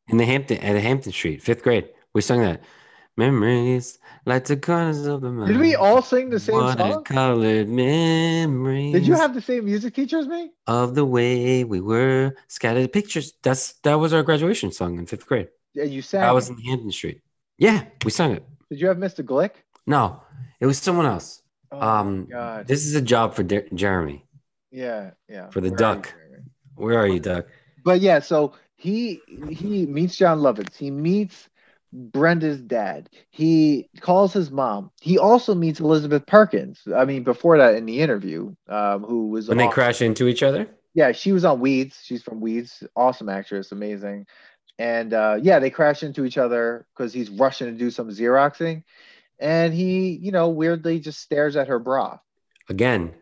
In 0.10 0.17
the 0.17 0.26
Hampton 0.26 0.58
at 0.58 0.74
the 0.74 0.82
Hampton 0.82 1.12
Street, 1.12 1.41
fifth 1.41 1.63
grade, 1.63 1.89
we 2.13 2.22
sung 2.22 2.41
that. 2.41 2.62
Memories 3.15 3.99
like 4.26 4.45
the 4.45 4.58
corners 4.58 5.06
of 5.06 5.21
the 5.21 5.45
Did 5.45 5.58
we 5.58 5.76
all 5.76 6.02
sing 6.02 6.30
the 6.32 6.39
same 6.39 6.56
song? 6.56 7.04
Watercolored 7.04 7.67
memories. 7.67 8.93
Did 8.93 9.06
you 9.06 9.13
have 9.13 9.36
the 9.36 9.41
same 9.41 9.65
music 9.65 9.93
teacher 9.93 10.17
as 10.17 10.28
me? 10.28 10.49
of 10.65 10.95
the 10.95 11.06
way 11.06 11.63
we 11.63 11.80
were 11.80 12.34
scattered 12.47 12.91
pictures? 12.91 13.34
That's 13.43 13.73
that 13.84 13.95
was 13.95 14.13
our 14.13 14.23
graduation 14.23 14.71
song 14.71 14.97
in 14.97 15.06
fifth 15.06 15.28
grade. 15.28 15.49
Yeah, 15.76 15.84
you 15.84 16.02
sang. 16.02 16.23
I 16.23 16.32
was 16.32 16.49
in 16.49 16.58
Hampton 16.58 16.91
Street. 16.91 17.21
Yeah, 17.60 17.86
we 18.04 18.10
sung 18.10 18.32
it. 18.32 18.43
Did 18.71 18.80
you 18.82 18.88
have 18.88 18.97
Mr. 18.97 19.23
Glick? 19.23 19.52
No, 19.86 20.23
it 20.60 20.65
was 20.65 20.80
someone 20.80 21.06
else. 21.06 21.43
Oh 21.71 21.80
Um, 21.80 22.26
God. 22.26 22.67
This 22.67 22.84
is 22.86 22.95
a 22.95 23.02
job 23.02 23.36
for 23.36 23.43
Der- 23.43 23.67
Jeremy. 23.76 24.26
Yeah, 24.71 25.12
yeah. 25.30 25.49
for 25.49 25.62
the 25.62 25.69
Where 25.69 25.76
are 25.76 25.95
duck. 25.95 26.13
Jeremy? 26.17 26.43
Where 26.76 26.97
are 26.99 27.08
you, 27.08 27.19
duck? 27.19 27.45
But 27.86 28.02
yeah, 28.02 28.19
so 28.19 28.54
he 28.76 29.21
he 29.49 29.86
meets 29.86 30.15
Jon 30.17 30.39
Lovitz. 30.39 30.76
He 30.76 30.89
meets 30.89 31.47
Brenda's 31.93 32.60
dad. 32.60 33.10
He 33.29 33.89
calls 33.99 34.34
his 34.34 34.49
mom. 34.49 34.89
He 34.99 35.17
also 35.19 35.53
meets 35.53 35.79
Elizabeth 35.79 36.25
Perkins. 36.25 36.82
I 36.95 37.06
mean, 37.06 37.23
before 37.23 37.58
that 37.60 37.75
in 37.75 37.86
the 37.86 37.99
interview, 37.99 38.56
um, 38.67 39.03
who 39.03 39.27
was 39.29 39.47
When 39.47 39.60
they 39.60 39.67
crash 39.67 40.01
into 40.01 40.27
each 40.27 40.41
other. 40.41 40.67
Yeah, 40.95 41.12
she 41.12 41.32
was 41.32 41.45
on 41.45 41.60
Weeds. 41.60 41.99
She's 42.03 42.23
from 42.23 42.41
Weeds. 42.41 42.84
Awesome 42.95 43.29
actress, 43.29 43.71
amazing. 43.71 44.25
And 44.79 45.13
uh, 45.13 45.38
yeah, 45.41 45.60
they 45.60 45.69
crash 45.69 46.01
into 46.03 46.25
each 46.25 46.38
other 46.39 46.88
because 46.95 47.13
he's 47.13 47.29
rushing 47.29 47.67
to 47.67 47.73
do 47.73 47.91
some 47.91 48.10
Xeroxing, 48.10 48.84
and 49.39 49.71
he, 49.73 50.10
you 50.10 50.32
know, 50.32 50.49
weirdly 50.49 50.99
just 50.99 51.21
stares 51.21 51.56
at 51.56 51.67
her 51.67 51.77
bra. 51.77 52.17
Again, 52.69 53.13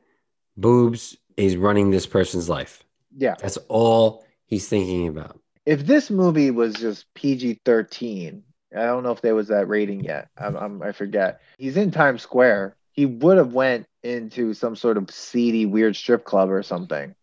boobs 0.55 1.17
is 1.36 1.57
running 1.57 1.91
this 1.91 2.05
person's 2.07 2.47
life. 2.47 2.84
Yeah. 3.17 3.36
That's 3.41 3.57
all 3.67 4.23
he's 4.45 4.67
thinking 4.69 5.10
about. 5.10 5.39
if 5.65 5.86
this 5.86 6.10
movie 6.10 6.51
was 6.51 6.73
just 6.75 7.13
PG 7.15 7.62
thirteen, 7.65 8.43
I 8.75 8.84
don't 8.86 9.03
know 9.03 9.12
if 9.12 9.21
there 9.21 9.36
was 9.36 9.49
that 9.49 9.67
rating 9.67 10.03
yet. 10.03 10.29
I'm, 10.38 10.55
I'm 10.55 10.81
I 10.81 10.91
forget. 10.91 11.41
He's 11.57 11.77
in 11.77 11.91
Times 11.91 12.21
Square. 12.21 12.75
He 12.93 13.05
would 13.05 13.38
have 13.38 13.53
went 13.53 13.88
into 14.03 14.53
some 14.53 14.75
sort 14.75 14.97
of 14.97 15.10
seedy, 15.12 15.65
weird 15.65 15.95
strip 15.95 16.23
club 16.25 16.49
or 16.49 16.63
something. 16.63 17.15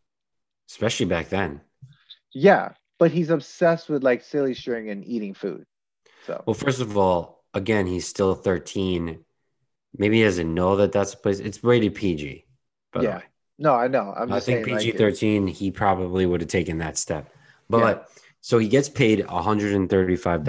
Especially 0.69 1.07
back 1.07 1.29
then. 1.31 1.63
Yeah, 2.33 2.73
but 2.99 3.11
he's 3.11 3.31
obsessed 3.31 3.89
with 3.89 4.03
like 4.03 4.23
silly 4.23 4.55
string 4.55 4.91
and 4.91 5.05
eating 5.05 5.35
food. 5.35 5.65
So 6.27 6.47
Well, 6.47 6.55
first 6.55 6.81
of 6.81 6.97
all, 6.97 7.45
again, 7.55 7.87
he's 7.87 8.07
still 8.07 8.35
13. 8.35 9.25
Maybe 9.97 10.19
he 10.19 10.25
doesn't 10.25 10.53
know 10.53 10.77
that 10.77 10.93
that's 10.93 11.15
a 11.15 11.17
place. 11.17 11.41
It's 11.41 11.63
rated 11.65 11.95
PG, 11.95 12.45
by 12.93 13.01
Yeah, 13.03 13.11
the 13.11 13.17
way. 13.19 13.25
no, 13.59 13.75
I 13.75 13.89
know. 13.89 14.13
I'm 14.17 14.31
I 14.31 14.35
just 14.37 14.47
think 14.47 14.65
PG 14.65 14.93
13, 14.93 15.47
he 15.47 15.71
probably 15.71 16.27
would 16.27 16.41
have 16.41 16.51
taken 16.51 16.79
that 16.79 16.99
step. 16.99 17.33
But 17.69 17.81
Yeah. 17.81 18.05
So 18.41 18.59
he 18.59 18.69
gets 18.69 18.89
paid 18.89 19.21
$135, 19.21 20.47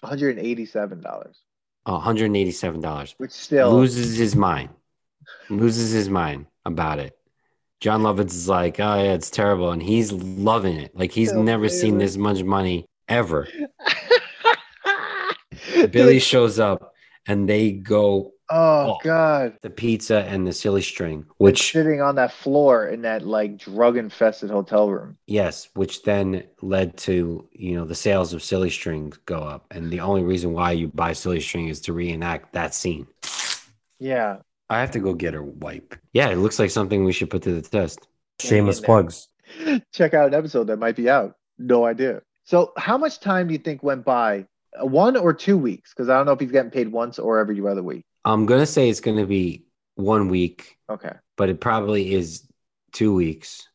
one 0.00 0.08
hundred 0.08 0.36
and 0.38 0.46
eighty-seven 0.46 1.00
dollars, 1.00 1.38
$187. 1.86 3.14
which 3.18 3.30
still 3.32 3.72
loses 3.72 4.16
his 4.16 4.36
mind, 4.36 4.70
loses 5.48 5.90
his 5.90 6.08
mind 6.08 6.46
about 6.64 6.98
it. 6.98 7.16
Jon 7.80 8.02
Lovitz 8.02 8.32
is 8.34 8.48
like, 8.48 8.78
oh 8.78 8.94
yeah, 8.96 9.14
it's 9.14 9.30
terrible, 9.30 9.70
and 9.72 9.82
he's 9.82 10.12
loving 10.12 10.76
it. 10.76 10.94
Like 10.94 11.12
he's 11.12 11.30
Still 11.30 11.42
never 11.42 11.68
seen 11.68 11.98
this 11.98 12.16
much 12.16 12.42
money 12.42 12.86
ever. 13.08 13.48
Billy 15.90 16.18
shows 16.18 16.58
up, 16.58 16.92
and 17.26 17.48
they 17.48 17.72
go 17.72 18.32
Oh 18.52 18.94
Oh. 18.94 18.98
God. 19.04 19.56
the 19.62 19.70
pizza 19.70 20.22
and 20.24 20.46
the 20.46 20.52
silly 20.52 20.82
string, 20.82 21.24
which 21.38 21.70
sitting 21.72 22.00
on 22.02 22.16
that 22.16 22.32
floor 22.32 22.88
in 22.88 23.02
that 23.02 23.24
like 23.24 23.56
drug 23.58 23.96
infested 23.96 24.50
hotel 24.50 24.90
room. 24.90 25.16
yes, 25.26 25.68
which 25.74 26.02
then 26.02 26.44
led 26.62 26.96
to 26.98 27.48
you 27.52 27.74
know 27.76 27.84
the 27.84 27.94
sales 27.94 28.32
of 28.32 28.42
silly 28.42 28.70
string 28.70 29.12
go 29.26 29.38
up, 29.38 29.66
and 29.70 29.90
the 29.90 30.00
only 30.00 30.22
reason 30.22 30.52
why 30.52 30.72
you 30.72 30.88
buy 30.88 31.12
silly 31.12 31.40
string 31.40 31.68
is 31.68 31.80
to 31.82 31.92
reenact 31.92 32.52
that 32.52 32.74
scene. 32.74 33.06
Yeah. 33.98 34.38
I 34.68 34.80
have 34.80 34.92
to 34.92 35.00
go 35.00 35.14
get 35.14 35.34
her 35.34 35.42
wipe. 35.42 35.96
Yeah, 36.12 36.28
it 36.30 36.36
looks 36.36 36.58
like 36.58 36.70
something 36.70 37.04
we 37.04 37.12
should 37.12 37.30
put 37.30 37.42
to 37.42 37.52
the 37.52 37.62
test. 37.62 38.06
Shameless 38.40 38.78
Shameless 38.78 38.80
plugs. 38.80 39.28
Check 39.92 40.14
out 40.14 40.28
an 40.28 40.34
episode 40.34 40.68
that 40.68 40.78
might 40.78 40.96
be 40.96 41.10
out. 41.10 41.34
No 41.58 41.84
idea. 41.84 42.22
So, 42.44 42.72
how 42.76 42.96
much 42.96 43.20
time 43.20 43.48
do 43.48 43.52
you 43.52 43.58
think 43.58 43.82
went 43.82 44.04
by? 44.04 44.46
Uh, 44.80 44.86
One 44.86 45.16
or 45.16 45.32
two 45.34 45.58
weeks? 45.58 45.92
Because 45.92 46.08
I 46.08 46.16
don't 46.16 46.26
know 46.26 46.32
if 46.32 46.40
he's 46.40 46.52
getting 46.52 46.70
paid 46.70 46.88
once 46.92 47.18
or 47.18 47.38
every 47.38 47.60
other 47.66 47.82
week. 47.82 48.04
I'm 48.24 48.46
gonna 48.46 48.66
say 48.66 48.88
it's 48.88 49.00
gonna 49.00 49.26
be 49.26 49.64
one 49.94 50.28
week, 50.28 50.76
Okay. 50.88 51.12
but 51.36 51.48
it 51.48 51.60
probably 51.60 52.14
is 52.14 52.46
two 52.92 53.14
weeks. 53.14 53.68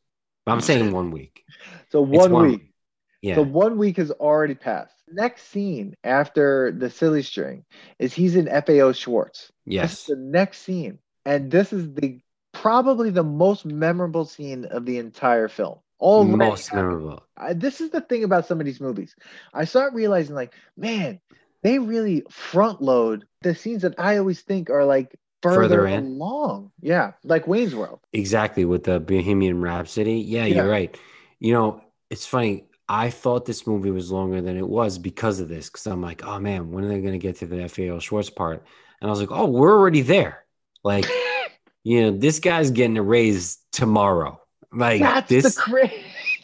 I'm 0.47 0.61
saying 0.61 0.91
one 0.91 1.11
week. 1.11 1.43
So, 1.91 2.01
one, 2.01 2.31
one 2.31 2.47
week. 2.47 2.73
Yeah. 3.21 3.35
So, 3.35 3.41
one 3.43 3.77
week 3.77 3.97
has 3.97 4.11
already 4.11 4.53
passed. 4.55 4.93
Next 5.11 5.47
scene 5.49 5.95
after 6.03 6.71
the 6.71 6.89
silly 6.89 7.21
string 7.21 7.63
is 7.99 8.13
he's 8.13 8.35
in 8.35 8.47
FAO 8.47 8.91
Schwarz. 8.91 9.49
Yes. 9.65 10.05
the 10.05 10.15
next 10.17 10.59
scene. 10.59 10.99
And 11.25 11.49
this 11.49 11.71
is 11.71 11.93
the 11.93 12.19
probably 12.53 13.09
the 13.11 13.23
most 13.23 13.65
memorable 13.65 14.25
scene 14.25 14.65
of 14.65 14.85
the 14.85 14.97
entire 14.97 15.47
film. 15.47 15.79
Already 15.99 16.35
Most 16.35 16.73
memorable. 16.73 17.23
I, 17.37 17.53
this 17.53 17.79
is 17.79 17.91
the 17.91 18.01
thing 18.01 18.23
about 18.23 18.45
some 18.45 18.59
of 18.59 18.65
these 18.65 18.81
movies. 18.81 19.15
I 19.53 19.63
start 19.65 19.93
realizing, 19.93 20.35
like, 20.35 20.53
man, 20.75 21.21
they 21.65 21.79
really 21.79 22.23
front 22.29 22.79
load 22.79 23.25
the 23.41 23.55
scenes 23.55 23.81
that 23.81 23.95
I 23.99 24.17
always 24.17 24.41
think 24.41 24.69
are 24.69 24.85
like 24.85 25.15
further, 25.41 25.79
Further 25.79 25.87
along. 25.87 26.71
Yeah, 26.79 27.13
like 27.23 27.47
Wayne's 27.47 27.75
World. 27.75 28.01
Exactly 28.13 28.65
with 28.65 28.83
the 28.83 28.99
Bohemian 28.99 29.59
Rhapsody. 29.61 30.17
Yeah, 30.19 30.45
Yeah. 30.45 30.55
you're 30.57 30.69
right. 30.69 30.95
You 31.39 31.53
know, 31.53 31.81
it's 32.11 32.25
funny. 32.25 32.65
I 32.87 33.09
thought 33.09 33.45
this 33.45 33.65
movie 33.65 33.89
was 33.89 34.11
longer 34.11 34.41
than 34.41 34.57
it 34.57 34.67
was 34.67 34.99
because 34.99 35.39
of 35.39 35.47
this. 35.49 35.69
Because 35.69 35.87
I'm 35.87 36.01
like, 36.03 36.23
oh 36.23 36.39
man, 36.39 36.71
when 36.71 36.83
are 36.83 36.87
they 36.87 37.01
going 37.01 37.19
to 37.19 37.27
get 37.27 37.37
to 37.37 37.47
the 37.47 37.67
FAO 37.67 37.97
Schwarz 37.99 38.29
part? 38.29 38.63
and 39.01 39.09
I 39.09 39.11
was 39.11 39.19
like, 39.19 39.31
oh, 39.31 39.45
we're 39.47 39.73
already 39.73 40.01
there. 40.01 40.45
Like, 40.83 41.05
you 41.83 42.01
know, 42.03 42.11
this 42.17 42.39
guy's 42.39 42.69
getting 42.71 42.97
a 42.97 43.03
raise 43.03 43.57
tomorrow. 43.71 44.39
Like 44.71 45.01
That's 45.01 45.29
this, 45.29 45.55
the 45.55 45.61
cra- 45.61 45.89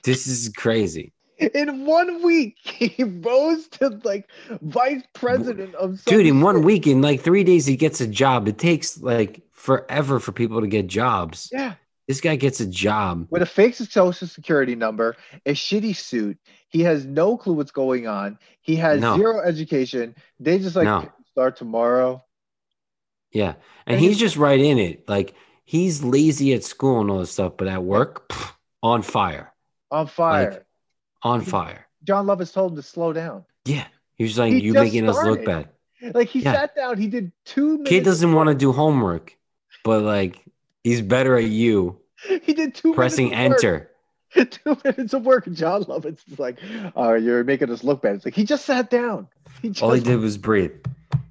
this 0.03 0.25
is 0.27 0.49
crazy, 0.49 1.13
In 1.53 1.85
one 1.85 2.21
week, 2.23 2.57
he 2.63 3.03
rose 3.03 3.67
to 3.69 3.99
like 4.03 4.29
vice 4.61 5.03
president 5.13 5.75
of 5.75 6.03
dude. 6.05 6.27
In 6.27 6.41
one 6.41 6.61
week, 6.63 6.85
in 6.87 7.01
like 7.01 7.21
three 7.21 7.43
days, 7.43 7.65
he 7.65 7.75
gets 7.75 7.99
a 8.01 8.07
job. 8.07 8.47
It 8.47 8.57
takes 8.57 8.99
like 9.01 9.41
forever 9.51 10.19
for 10.19 10.31
people 10.31 10.61
to 10.61 10.67
get 10.67 10.87
jobs. 10.87 11.49
Yeah. 11.51 11.73
This 12.07 12.19
guy 12.21 12.35
gets 12.35 12.59
a 12.59 12.65
job. 12.67 13.27
With 13.29 13.41
a 13.41 13.45
fake 13.45 13.75
social 13.75 14.27
security 14.27 14.75
number, 14.75 15.15
a 15.45 15.51
shitty 15.53 15.95
suit. 15.95 16.37
He 16.67 16.81
has 16.81 17.05
no 17.05 17.37
clue 17.37 17.53
what's 17.53 17.71
going 17.71 18.07
on. 18.07 18.37
He 18.61 18.75
has 18.77 18.99
No. 19.01 19.15
zero 19.17 19.39
education. 19.41 20.15
They 20.39 20.59
just 20.59 20.75
like 20.75 20.85
No. 20.85 21.09
start 21.31 21.55
tomorrow. 21.57 22.23
Yeah, 23.31 23.53
and 23.85 23.95
And 23.95 23.99
he's 23.99 24.15
he- 24.15 24.19
just 24.19 24.35
right 24.37 24.59
in 24.59 24.77
it. 24.77 25.07
Like 25.07 25.33
he's 25.63 26.03
lazy 26.03 26.53
at 26.53 26.63
school 26.63 26.99
and 27.01 27.09
all 27.09 27.19
this 27.19 27.31
stuff, 27.31 27.53
but 27.57 27.67
at 27.67 27.83
work, 27.83 28.27
pff, 28.29 28.51
on 28.83 29.01
fire, 29.03 29.53
On 29.89 30.05
fire. 30.07 30.51
Like- 30.51 30.65
on 31.23 31.41
fire. 31.41 31.87
Jon 32.03 32.25
Lovitz 32.25 32.53
told 32.53 32.71
him 32.71 32.75
to 32.77 32.81
slow 32.83 33.13
down. 33.13 33.45
Yeah, 33.65 33.85
he 34.15 34.23
was 34.23 34.37
like, 34.39 34.53
He 34.53 34.59
"You 34.61 34.73
just 34.73 34.83
making 34.85 35.07
us 35.09 35.23
look 35.23 35.45
bad." 35.45 35.69
Like 36.13 36.29
he 36.29 36.39
Yeah. 36.39 36.53
sat 36.53 36.75
down, 36.75 36.97
he 36.97 37.07
did 37.07 37.31
two 37.45 37.73
minutes. 37.73 37.89
Kid 37.89 38.03
doesn't 38.03 38.33
want 38.33 38.49
to 38.49 38.55
do 38.55 38.71
homework, 38.71 39.37
but 39.83 40.01
like 40.03 40.43
he's 40.83 41.01
better 41.01 41.35
at 41.37 41.45
you 41.45 41.99
He 42.41 42.53
did 42.53 42.73
two 42.73 42.93
pressing 42.93 43.33
enter. 43.33 43.91
two 44.33 44.77
minutes 44.83 45.13
of 45.13 45.25
work. 45.25 45.45
and 45.45 45.55
Jon 45.55 45.83
Lovitz 45.83 46.21
is 46.31 46.39
like, 46.39 46.57
"Oh, 46.95 47.13
you're 47.13 47.43
making 47.43 47.69
us 47.69 47.83
look 47.83 48.01
bad." 48.01 48.15
It's 48.15 48.25
like 48.25 48.33
he 48.33 48.43
just 48.45 48.65
sat 48.65 48.89
down. 48.89 49.27
He 49.61 49.69
just, 49.69 49.83
All 49.83 49.91
he 49.91 50.01
did 50.01 50.19
was 50.19 50.37
breathe. 50.37 50.71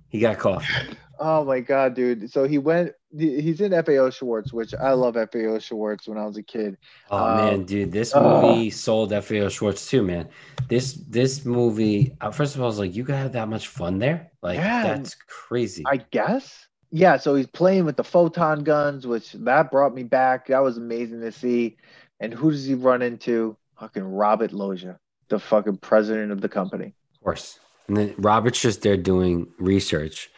He 0.08 0.20
got 0.20 0.38
coffee. 0.38 0.66
Oh 1.22 1.44
my 1.44 1.60
god, 1.60 1.94
dude! 1.94 2.30
So 2.32 2.44
he 2.44 2.56
went. 2.58 2.92
He's 3.16 3.60
in 3.60 3.72
FAO 3.84 4.08
Schwarz, 4.10 4.52
which 4.52 4.72
I 4.74 4.92
love 4.92 5.14
FAO 5.14 5.58
Schwarz. 5.58 6.06
When 6.06 6.16
I 6.16 6.24
was 6.24 6.36
a 6.38 6.42
kid, 6.42 6.78
Oh 7.10 7.18
Um, 7.18 7.36
man, 7.36 7.64
dude, 7.64 7.92
this 7.92 8.14
uh, 8.14 8.22
movie 8.22 8.70
sold 8.70 9.10
FAO 9.12 9.48
Schwarz 9.50 9.86
too, 9.86 10.02
man. 10.02 10.28
This 10.68 10.94
this 11.08 11.44
movie, 11.44 12.16
uh, 12.22 12.30
first 12.30 12.54
of 12.54 12.62
all, 12.62 12.66
I 12.66 12.68
was 12.68 12.78
like, 12.78 12.94
you 12.94 13.04
could 13.04 13.16
have 13.16 13.32
that 13.32 13.48
much 13.48 13.68
fun 13.68 13.98
there. 13.98 14.30
Like 14.42 14.56
Yeah. 14.58 14.82
that's 14.82 15.14
crazy. 15.28 15.84
I 15.86 15.98
guess. 16.10 16.66
Yeah, 16.90 17.18
so 17.18 17.34
he's 17.36 17.46
playing 17.46 17.84
with 17.84 17.96
the 17.96 18.02
photon 18.04 18.64
guns, 18.64 19.06
which 19.06 19.32
that 19.32 19.70
brought 19.70 19.94
me 19.94 20.02
back. 20.02 20.46
That 20.48 20.60
was 20.62 20.76
amazing 20.78 21.20
to 21.20 21.30
see. 21.30 21.76
And 22.18 22.32
who 22.34 22.50
does 22.50 22.64
he 22.64 22.74
run 22.74 23.02
into? 23.02 23.56
Fucking 23.78 24.02
Robert 24.04 24.52
Loggia, 24.52 24.98
the 25.28 25.38
fucking 25.38 25.78
president 25.78 26.32
of 26.32 26.40
the 26.40 26.48
company. 26.48 26.94
Of 27.14 27.24
course. 27.24 27.58
And 27.88 27.96
then 27.96 28.14
Robert's 28.18 28.60
just 28.60 28.82
there 28.82 28.96
doing 28.96 29.46
research. 29.58 30.30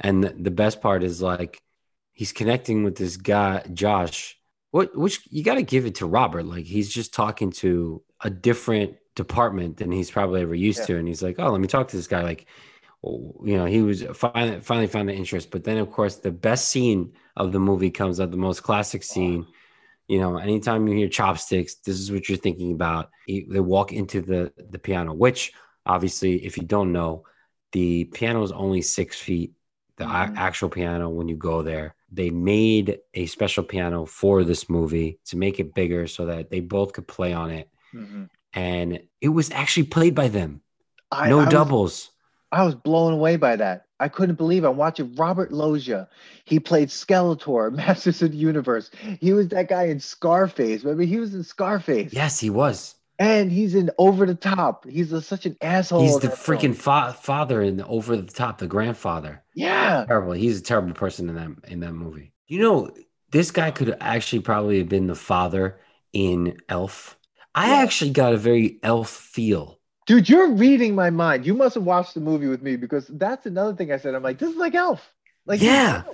And 0.00 0.24
the, 0.24 0.30
the 0.30 0.50
best 0.50 0.80
part 0.80 1.02
is 1.02 1.20
like 1.20 1.60
he's 2.12 2.32
connecting 2.32 2.84
with 2.84 2.96
this 2.96 3.16
guy, 3.16 3.62
Josh. 3.74 4.36
What 4.70 4.96
which 4.96 5.20
you 5.30 5.42
gotta 5.44 5.62
give 5.62 5.84
it 5.86 5.96
to 5.96 6.06
Robert. 6.06 6.44
Like 6.44 6.64
he's 6.64 6.88
just 6.88 7.12
talking 7.12 7.50
to 7.52 8.02
a 8.22 8.30
different 8.30 8.96
department 9.16 9.76
than 9.76 9.90
he's 9.92 10.10
probably 10.10 10.42
ever 10.42 10.54
used 10.54 10.80
Yeah. 10.80 10.86
to. 10.86 10.96
And 10.98 11.08
he's 11.08 11.22
like, 11.22 11.36
Oh, 11.38 11.50
let 11.50 11.60
me 11.60 11.66
talk 11.68 11.88
to 11.88 11.96
this 11.96 12.06
guy. 12.06 12.22
Like 12.22 12.46
you 13.02 13.56
know, 13.56 13.64
he 13.64 13.80
was 13.82 14.02
finally 14.14 14.60
finally 14.60 14.86
found 14.86 15.10
an 15.10 15.16
interest. 15.16 15.50
But 15.50 15.64
then 15.64 15.78
of 15.78 15.90
course 15.90 16.16
the 16.16 16.30
best 16.30 16.68
scene 16.68 17.12
of 17.36 17.52
the 17.52 17.60
movie 17.60 17.90
comes 17.90 18.20
up, 18.20 18.30
the 18.30 18.36
most 18.36 18.62
classic 18.62 19.02
scene. 19.02 19.46
You 20.08 20.18
know, 20.20 20.38
anytime 20.38 20.86
you 20.88 20.94
hear 20.96 21.08
chopsticks, 21.08 21.76
this 21.76 21.98
is 21.98 22.10
what 22.10 22.28
you're 22.28 22.38
thinking 22.38 22.72
about. 22.72 23.10
He- 23.26 23.46
They 23.48 23.60
walk 23.60 23.92
into 23.92 24.20
the 24.20 24.52
the 24.56 24.78
piano, 24.78 25.14
which 25.14 25.52
obviously, 25.86 26.44
if 26.44 26.56
you 26.56 26.64
don't 26.64 26.92
know, 26.92 27.24
the 27.72 28.04
piano 28.04 28.42
is 28.42 28.52
only 28.52 28.82
six 28.82 29.18
feet. 29.18 29.52
The 30.00 30.06
Mhm. 30.06 30.36
actual 30.36 30.70
piano, 30.70 31.10
when 31.10 31.28
you 31.28 31.36
go 31.36 31.60
there, 31.62 31.94
they 32.10 32.30
made 32.30 32.98
a 33.12 33.26
special 33.26 33.62
piano 33.62 34.06
for 34.06 34.44
this 34.44 34.68
movie 34.70 35.18
to 35.26 35.36
make 35.36 35.60
it 35.60 35.74
bigger 35.74 36.06
so 36.06 36.24
that 36.24 36.48
they 36.50 36.60
both 36.60 36.94
could 36.94 37.06
play 37.06 37.32
on 37.34 37.50
it. 37.50 37.68
And 38.54 39.00
it 39.20 39.28
was 39.28 39.50
actually 39.50 39.84
played 39.84 40.14
by 40.14 40.28
them. 40.28 40.62
I, 41.12 41.28
no 41.28 41.40
I 41.40 41.44
was- 41.44 41.52
doubles. 41.52 42.10
I 42.52 42.64
was 42.64 42.74
blown 42.74 43.12
away 43.12 43.36
by 43.36 43.54
that. 43.56 43.84
I 44.00 44.08
couldn't 44.08 44.34
believe 44.36 44.64
I'm 44.64 44.76
watching 44.76 45.14
Robert 45.14 45.52
Loggia. 45.52 46.08
He 46.46 46.58
played 46.58 46.88
Skeletor, 46.88 47.70
Masters 47.82 48.22
of 48.22 48.32
the 48.32 48.38
Universe. 48.38 48.90
He 49.20 49.32
was 49.34 49.48
that 49.48 49.68
guy 49.68 49.84
in 49.84 50.00
Scarface. 50.00 50.82
Remember, 50.82 51.04
he 51.04 51.18
was 51.20 51.34
in 51.34 51.44
Scarface. 51.44 52.12
yes, 52.12 52.40
he 52.40 52.48
was. 52.50 52.96
And 53.20 53.52
he's 53.52 53.74
in 53.74 53.90
Over 53.98 54.24
the 54.24 54.34
Top. 54.34 54.88
He's 54.88 55.12
a, 55.12 55.20
such 55.20 55.44
an 55.44 55.54
asshole. 55.60 56.00
He's 56.02 56.18
the 56.18 56.28
freaking 56.28 56.74
fa- 56.74 57.14
father 57.20 57.60
in 57.62 57.76
the 57.76 57.86
over 57.86 58.16
the 58.16 58.22
top, 58.32 58.58
the 58.58 58.66
grandfather. 58.66 59.42
Yeah. 59.54 60.06
terrible. 60.08 60.32
He's 60.32 60.58
a 60.58 60.62
terrible 60.62 60.94
person 60.94 61.28
in 61.28 61.34
that 61.36 61.70
in 61.70 61.80
that 61.80 61.92
movie. 61.92 62.32
You 62.48 62.60
know, 62.60 62.90
this 63.30 63.50
guy 63.50 63.70
could 63.72 63.94
actually 64.00 64.40
probably 64.40 64.78
have 64.78 64.88
been 64.88 65.06
the 65.06 65.14
father 65.14 65.78
in 66.14 66.56
Elf. 66.70 67.18
I 67.54 67.68
Yeah. 67.68 67.82
actually 67.82 68.12
got 68.12 68.32
a 68.32 68.38
very 68.38 68.80
Elf 68.82 69.10
feel. 69.10 69.78
Dude, 70.06 70.28
you're 70.28 70.52
reading 70.52 70.94
my 70.94 71.10
mind. 71.10 71.44
You 71.46 71.52
must 71.54 71.74
have 71.74 71.84
watched 71.84 72.14
the 72.14 72.20
movie 72.20 72.46
with 72.48 72.62
me 72.62 72.76
because 72.76 73.06
that's 73.06 73.44
another 73.44 73.76
thing 73.76 73.92
I 73.92 73.98
said. 73.98 74.14
I'm 74.14 74.22
like, 74.22 74.38
this 74.38 74.50
is 74.50 74.56
like 74.56 74.74
Elf. 74.74 75.12
Like, 75.44 75.60
Yeah. 75.60 76.04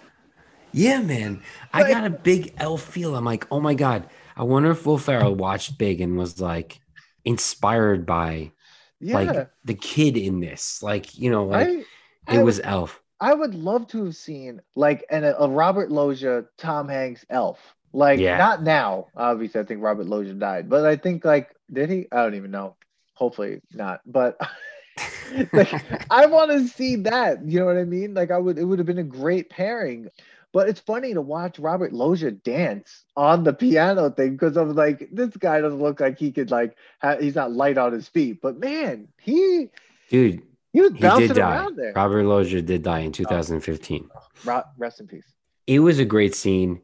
Yeah, 0.73 1.01
man. 1.01 1.41
I 1.73 1.89
got 1.89 2.05
a 2.05 2.11
big 2.11 2.53
Elf 2.59 2.83
feel. 2.83 3.15
I'm 3.17 3.25
like, 3.25 3.47
oh 3.53 3.61
my 3.61 3.75
god. 3.75 4.09
I 4.37 4.43
wonder 4.43 4.73
if 4.73 4.85
Will 4.85 4.99
Ferrell 4.99 5.35
watched 5.37 5.79
Big 5.79 6.01
and 6.01 6.19
was 6.19 6.41
like 6.41 6.81
inspired 7.27 8.07
by 8.07 8.53
yeah. 9.01 9.15
like 9.15 9.51
the 9.65 9.75
kid 9.75 10.17
in 10.17 10.41
this. 10.41 10.83
Like, 10.83 11.19
you 11.19 11.31
know, 11.31 11.45
like 11.45 11.69
I, 11.69 11.85
I 12.29 12.39
it 12.39 12.45
was 12.45 12.61
Elf. 12.65 13.03
I 13.21 13.35
would 13.35 13.55
love 13.55 13.87
to 13.89 14.05
have 14.05 14.17
seen 14.17 14.63
like 14.75 15.05
an, 15.11 15.25
a 15.25 15.49
Robert 15.49 15.91
Loggia, 15.91 16.45
Tom 16.57 16.89
Hanks 16.89 17.27
Elf. 17.29 17.59
Like 17.93 18.21
Yeah. 18.21 18.39
not 18.39 18.63
now, 18.63 19.09
obviously. 19.17 19.61
I 19.61 19.65
think 19.65 19.83
Robert 19.83 20.07
Loggia 20.07 20.35
died, 20.35 20.69
but 20.69 20.87
I 20.87 20.97
think 20.97 21.25
like 21.25 21.55
did 21.73 21.91
he? 21.91 22.07
I 22.13 22.23
don't 22.23 22.35
even 22.35 22.51
know. 22.51 22.77
Hopefully 23.15 23.61
not. 23.73 24.01
But 24.07 24.39
like 25.53 25.73
I 26.11 26.27
want 26.27 26.51
to 26.53 26.69
see 26.69 26.97
that. 26.97 27.45
You 27.45 27.61
know 27.61 27.67
what 27.67 27.79
I 27.79 27.85
mean? 27.85 28.15
Like 28.15 28.31
I 28.31 28.39
would. 28.39 28.59
It 28.59 28.65
would 28.65 28.79
have 28.79 28.87
been 28.87 28.99
a 28.99 29.05
great 29.05 29.51
pairing. 29.51 30.09
But 30.57 30.71
it's 30.71 30.81
funny 30.81 31.13
to 31.13 31.21
watch 31.21 31.59
Robert 31.59 31.93
Loggia 31.93 32.31
dance 32.31 33.05
on 33.15 33.45
the 33.45 33.53
piano 33.53 34.09
thing 34.09 34.31
because 34.33 34.57
I 34.57 34.63
was 34.63 34.75
like, 34.75 35.07
this 35.13 35.37
guy 35.37 35.61
doesn't 35.61 35.83
look 35.83 36.01
like 36.01 36.19
he 36.19 36.33
could 36.33 36.51
like. 36.51 36.75
Ha- 37.03 37.19
he's 37.21 37.35
not 37.35 37.53
light 37.53 37.77
on 37.77 37.93
his 37.93 38.09
feet, 38.09 38.41
but 38.41 38.59
man, 38.59 39.09
he 39.21 39.69
Dude, 40.09 40.41
he 40.73 40.81
was 40.81 40.93
he 40.95 40.99
bouncing 41.01 41.29
did 41.29 41.37
die. 41.37 41.57
around 41.57 41.77
there. 41.77 41.93
Robert 41.95 42.25
Loggia 42.25 42.63
did 42.63 42.83
die 42.83 43.01
in 43.01 43.13
2015. 43.13 44.09
Ro- 44.47 44.63
Rest 44.79 45.01
in 45.01 45.07
peace. 45.07 45.31
it 45.67 45.81
was 45.81 45.99
a 45.99 46.07
great 46.07 46.35
scene. 46.35 46.81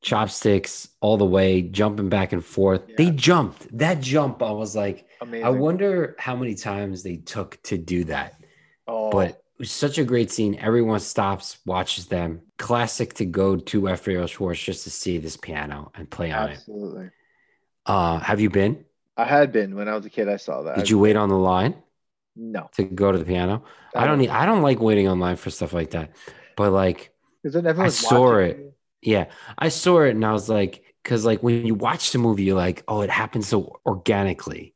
Chopsticks 0.00 0.88
all 1.00 1.16
the 1.16 1.24
way, 1.24 1.62
jumping 1.62 2.08
back 2.08 2.32
and 2.32 2.44
forth. 2.44 2.82
Yeah. 2.88 2.94
They 2.98 3.10
jumped. 3.12 3.68
That 3.78 4.00
jump, 4.00 4.42
I 4.42 4.50
was 4.50 4.74
like, 4.74 5.06
Amazing. 5.20 5.46
I 5.46 5.50
wonder 5.50 6.16
how 6.18 6.34
many 6.34 6.56
times 6.56 7.04
they 7.04 7.18
took 7.18 7.62
to 7.62 7.78
do 7.78 8.02
that. 8.06 8.34
Oh, 8.88 9.12
But 9.12 9.28
it 9.28 9.42
was 9.60 9.70
such 9.70 9.98
a 9.98 10.04
great 10.04 10.32
scene. 10.32 10.56
Everyone 10.58 10.98
stops, 10.98 11.58
watches 11.64 12.06
them. 12.06 12.40
Classic 12.62 13.12
to 13.14 13.24
go 13.26 13.56
to 13.56 13.88
FAO 13.96 14.26
Schwarz 14.26 14.58
just 14.60 14.84
to 14.84 14.90
see 14.90 15.18
this 15.18 15.36
piano 15.36 15.90
and 15.94 16.08
play 16.10 16.30
on 16.32 16.48
it. 16.48 16.58
absolutely. 16.58 17.10
Uh, 17.86 18.18
have 18.20 18.40
you 18.40 18.50
been? 18.50 18.84
I 19.16 19.24
had 19.24 19.52
been 19.52 19.74
when 19.74 19.88
I 19.88 19.94
was 19.94 20.06
a 20.06 20.10
kid. 20.10 20.28
I 20.28 20.36
saw 20.36 20.62
that. 20.62 20.76
Did 20.76 20.88
you 20.90 20.98
wait 20.98 21.16
on 21.16 21.28
the 21.28 21.36
line 21.36 21.74
No, 22.36 22.70
to 22.76 22.84
go 22.84 23.12
to 23.12 23.18
the 23.18 23.24
piano? 23.24 23.64
I 23.94 24.06
don't 24.06 24.18
need, 24.18 24.30
I 24.30 24.46
don't 24.46 24.62
like 24.62 24.80
waiting 24.80 25.08
online 25.08 25.36
for 25.36 25.50
stuff 25.50 25.72
like 25.72 25.90
that. 25.90 26.10
But 26.56 26.72
like 26.72 27.12
everyone's 27.44 27.96
saw 27.96 28.36
it. 28.38 28.56
you. 28.58 28.72
Yeah, 29.02 29.26
I 29.58 29.68
saw 29.68 30.02
it 30.02 30.10
and 30.10 30.24
I 30.24 30.32
was 30.32 30.48
like, 30.48 30.84
because 31.02 31.24
like 31.24 31.42
when 31.42 31.66
you 31.66 31.74
watch 31.74 32.12
the 32.12 32.18
movie, 32.18 32.44
you're 32.44 32.56
like, 32.56 32.84
oh, 32.88 33.02
it 33.02 33.10
happened 33.10 33.44
so 33.44 33.80
organically, 33.84 34.74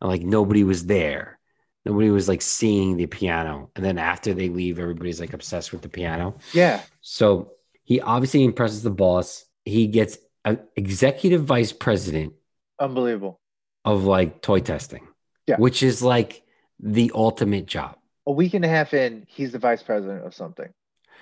and 0.00 0.10
like 0.10 0.22
nobody 0.22 0.64
was 0.64 0.86
there, 0.86 1.38
nobody 1.84 2.10
was 2.10 2.28
like 2.28 2.42
seeing 2.42 2.96
the 2.96 3.06
piano, 3.06 3.70
and 3.76 3.84
then 3.84 3.98
after 3.98 4.34
they 4.34 4.48
leave, 4.48 4.78
everybody's 4.80 5.20
like 5.20 5.32
obsessed 5.34 5.72
with 5.72 5.82
the 5.82 5.88
piano. 5.88 6.38
Yeah, 6.52 6.82
So 7.10 7.52
he 7.84 8.02
obviously 8.02 8.44
impresses 8.44 8.82
the 8.82 8.90
boss. 8.90 9.46
He 9.64 9.86
gets 9.86 10.18
an 10.44 10.60
executive 10.76 11.42
vice 11.42 11.72
president 11.72 12.34
unbelievable. 12.78 13.40
of 13.82 14.04
like 14.04 14.42
toy 14.42 14.60
testing, 14.60 15.08
Yeah. 15.46 15.56
which 15.56 15.82
is 15.82 16.02
like 16.02 16.42
the 16.78 17.10
ultimate 17.14 17.64
job. 17.64 17.96
A 18.26 18.32
week 18.32 18.52
and 18.52 18.62
a 18.62 18.68
half 18.68 18.92
in, 18.92 19.24
he's 19.26 19.52
the 19.52 19.58
vice 19.58 19.82
president 19.82 20.26
of 20.26 20.34
something. 20.34 20.68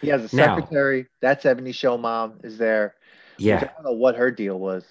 He 0.01 0.09
has 0.09 0.32
a 0.32 0.37
Now- 0.37 0.57
secretary. 0.57 1.07
that 1.22 1.41
70 1.41 1.70
show 1.70 1.97
mom 1.97 2.41
is 2.43 2.59
there. 2.59 2.97
Yeah, 3.39 3.59
I 3.59 3.64
don't 3.66 3.84
know 3.84 3.93
what 3.93 4.16
her 4.16 4.32
deal 4.32 4.59
was. 4.59 4.84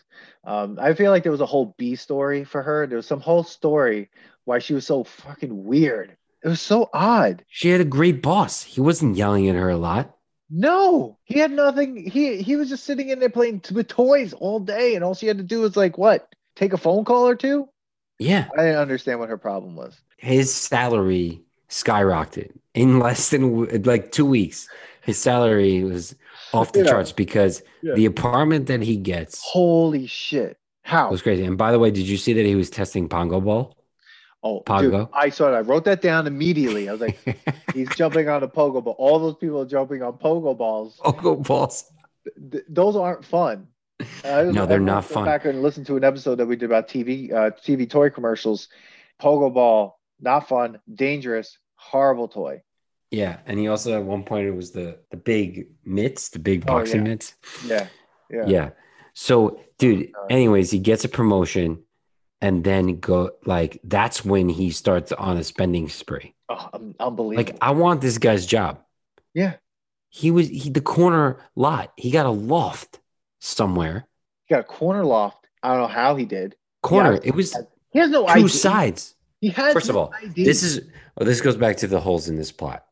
Um, 0.45 0.77
I 0.81 0.93
feel 0.93 1.11
like 1.11 1.23
there 1.23 1.31
was 1.31 1.41
a 1.41 1.45
whole 1.45 1.75
B 1.77 1.95
story 1.97 2.45
for 2.45 2.61
her. 2.61 2.87
There 2.87 2.95
was 2.97 3.05
some 3.07 3.19
whole 3.19 3.43
story 3.43 4.09
why 4.45 4.59
she 4.59 4.73
was 4.73 4.85
so 4.87 5.03
fucking 5.03 5.65
weird. 5.65 6.15
It 6.41 6.47
was 6.47 6.61
so 6.61 6.89
odd. 6.93 7.43
she 7.49 7.67
had 7.69 7.81
a 7.81 7.85
great 7.85 8.21
boss. 8.21 8.63
He 8.63 8.79
wasn't 8.79 9.17
yelling 9.17 9.49
at 9.49 9.55
her 9.55 9.69
a 9.69 9.77
lot. 9.77 10.14
No, 10.49 11.17
he 11.23 11.39
had 11.39 11.51
nothing. 11.51 12.09
He 12.09 12.41
he 12.41 12.55
was 12.55 12.69
just 12.69 12.83
sitting 12.83 13.09
in 13.09 13.19
there 13.19 13.29
playing 13.29 13.61
t- 13.61 13.73
with 13.73 13.87
toys 13.87 14.33
all 14.33 14.59
day, 14.59 14.95
and 14.95 15.03
all 15.03 15.15
she 15.15 15.27
had 15.27 15.37
to 15.37 15.43
do 15.43 15.61
was 15.61 15.75
like 15.75 15.97
what? 15.97 16.33
Take 16.55 16.73
a 16.73 16.77
phone 16.77 17.03
call 17.03 17.27
or 17.27 17.35
two. 17.35 17.67
Yeah. 18.19 18.47
I 18.57 18.63
didn't 18.63 18.77
understand 18.79 19.19
what 19.19 19.29
her 19.29 19.37
problem 19.37 19.75
was. 19.75 19.99
his 20.17 20.53
salary 20.53 21.41
skyrocketed 21.69 22.51
in 22.73 22.99
less 22.99 23.29
than 23.29 23.83
like 23.83 24.11
two 24.11 24.25
weeks. 24.25 24.69
his 25.01 25.17
salary 25.17 25.83
was 25.83 26.15
off 26.53 26.71
the 26.71 26.83
know, 26.83 26.91
charts 26.91 27.11
because 27.11 27.61
yeah. 27.81 27.95
the 27.95 28.05
apartment 28.05 28.67
that 28.67 28.81
he 28.81 28.95
gets 28.95 29.41
Holy 29.43 30.07
shit! 30.07 30.57
How? 30.83 31.07
It 31.07 31.11
was 31.11 31.21
crazy. 31.23 31.43
And 31.43 31.57
by 31.57 31.71
the 31.71 31.79
way, 31.79 31.91
did 31.91 32.07
you 32.07 32.17
see 32.17 32.33
that 32.33 32.45
he 32.45 32.55
was 32.55 32.69
testing 32.69 33.09
Pogo 33.09 33.43
Ball? 33.43 33.75
Oh, 34.47 34.61
dude, 34.79 35.07
I 35.11 35.29
saw 35.29 35.51
it. 35.51 35.57
I 35.57 35.61
wrote 35.61 35.85
that 35.85 36.01
down 36.01 36.27
immediately. 36.27 36.87
I 36.87 36.91
was 36.91 37.01
like, 37.01 37.17
he's 37.73 37.89
jumping 37.95 38.29
on 38.29 38.43
a 38.43 38.47
pogo 38.47 38.83
ball. 38.83 38.95
All 38.99 39.17
those 39.17 39.35
people 39.35 39.59
are 39.61 39.65
jumping 39.65 40.03
on 40.03 40.13
pogo 40.13 40.55
balls. 40.55 40.99
Pogo 41.03 41.43
balls. 41.43 41.91
Th- 42.51 42.63
those 42.69 42.95
aren't 42.95 43.25
fun. 43.25 43.67
Uh, 44.23 44.43
No, 44.53 44.65
they're 44.67 44.79
not 44.79 45.03
fun. 45.03 45.25
Back 45.25 45.45
and 45.45 45.63
listen 45.63 45.83
to 45.85 45.97
an 45.97 46.03
episode 46.03 46.35
that 46.35 46.45
we 46.45 46.55
did 46.55 46.65
about 46.65 46.87
TV, 46.87 47.33
uh, 47.33 47.49
TV 47.51 47.89
toy 47.89 48.09
commercials. 48.11 48.67
Pogo 49.19 49.51
ball, 49.51 49.99
not 50.21 50.47
fun, 50.47 50.79
dangerous, 50.93 51.57
horrible 51.75 52.27
toy. 52.27 52.61
Yeah, 53.09 53.37
and 53.47 53.57
he 53.57 53.67
also 53.67 53.95
at 53.97 54.03
one 54.03 54.23
point 54.23 54.45
it 54.47 54.51
was 54.51 54.71
the 54.71 54.99
the 55.09 55.17
big 55.17 55.69
mitts, 55.85 56.29
the 56.29 56.39
big 56.39 56.63
Oh, 56.67 56.73
boxing 56.73 57.03
yeah. 57.05 57.11
mitts. 57.11 57.35
Yeah, 57.65 57.87
yeah. 58.29 58.45
Yeah. 58.45 58.69
So, 59.13 59.59
dude, 59.79 60.11
Uh, 60.13 60.25
anyways, 60.29 60.69
he 60.69 60.77
gets 60.79 61.03
a 61.05 61.09
promotion 61.09 61.81
and 62.41 62.63
then 62.63 62.99
go 62.99 63.31
like 63.45 63.79
that's 63.83 64.23
when 64.25 64.49
he 64.49 64.71
starts 64.71 65.11
on 65.11 65.38
a 65.38 65.43
spending 65.43 65.89
spree. 65.89 66.36
Oh, 66.49 66.69
unbelievable. 66.99 67.36
Like 67.36 67.57
I 67.61 67.71
want 67.71 68.01
this 68.01 68.17
guy's 68.17 68.45
job. 68.45 68.79
yeah, 69.33 69.53
He 70.09 70.31
was 70.31 70.47
he 70.49 70.69
the 70.69 70.81
corner 70.81 71.39
lot. 71.55 71.91
He 71.97 72.11
got 72.11 72.25
a 72.25 72.29
loft 72.31 72.99
somewhere. 73.39 74.07
he 74.45 74.53
got 74.55 74.61
a 74.61 74.63
corner 74.63 75.03
loft. 75.05 75.47
I 75.63 75.69
don't 75.71 75.81
know 75.81 75.88
how 75.88 76.15
he 76.15 76.25
did. 76.25 76.55
Corner. 76.83 77.13
Yeah. 77.13 77.19
It 77.23 77.36
was 77.36 77.55
He 77.91 77.99
has 77.99 78.09
no 78.11 78.23
two 78.25 78.31
ID. 78.31 78.47
sides. 78.49 79.15
He 79.41 79.49
has 79.49 79.73
First 79.73 79.89
of 79.89 79.95
all, 79.97 80.13
ID. 80.23 80.43
This 80.43 80.61
is 80.63 80.81
oh, 81.17 81.25
this 81.25 81.41
goes 81.41 81.55
back 81.57 81.77
to 81.77 81.88
the 81.88 81.99
holes 81.99 82.29
in 82.29 82.36
this 82.36 82.51
plot. 82.51 82.86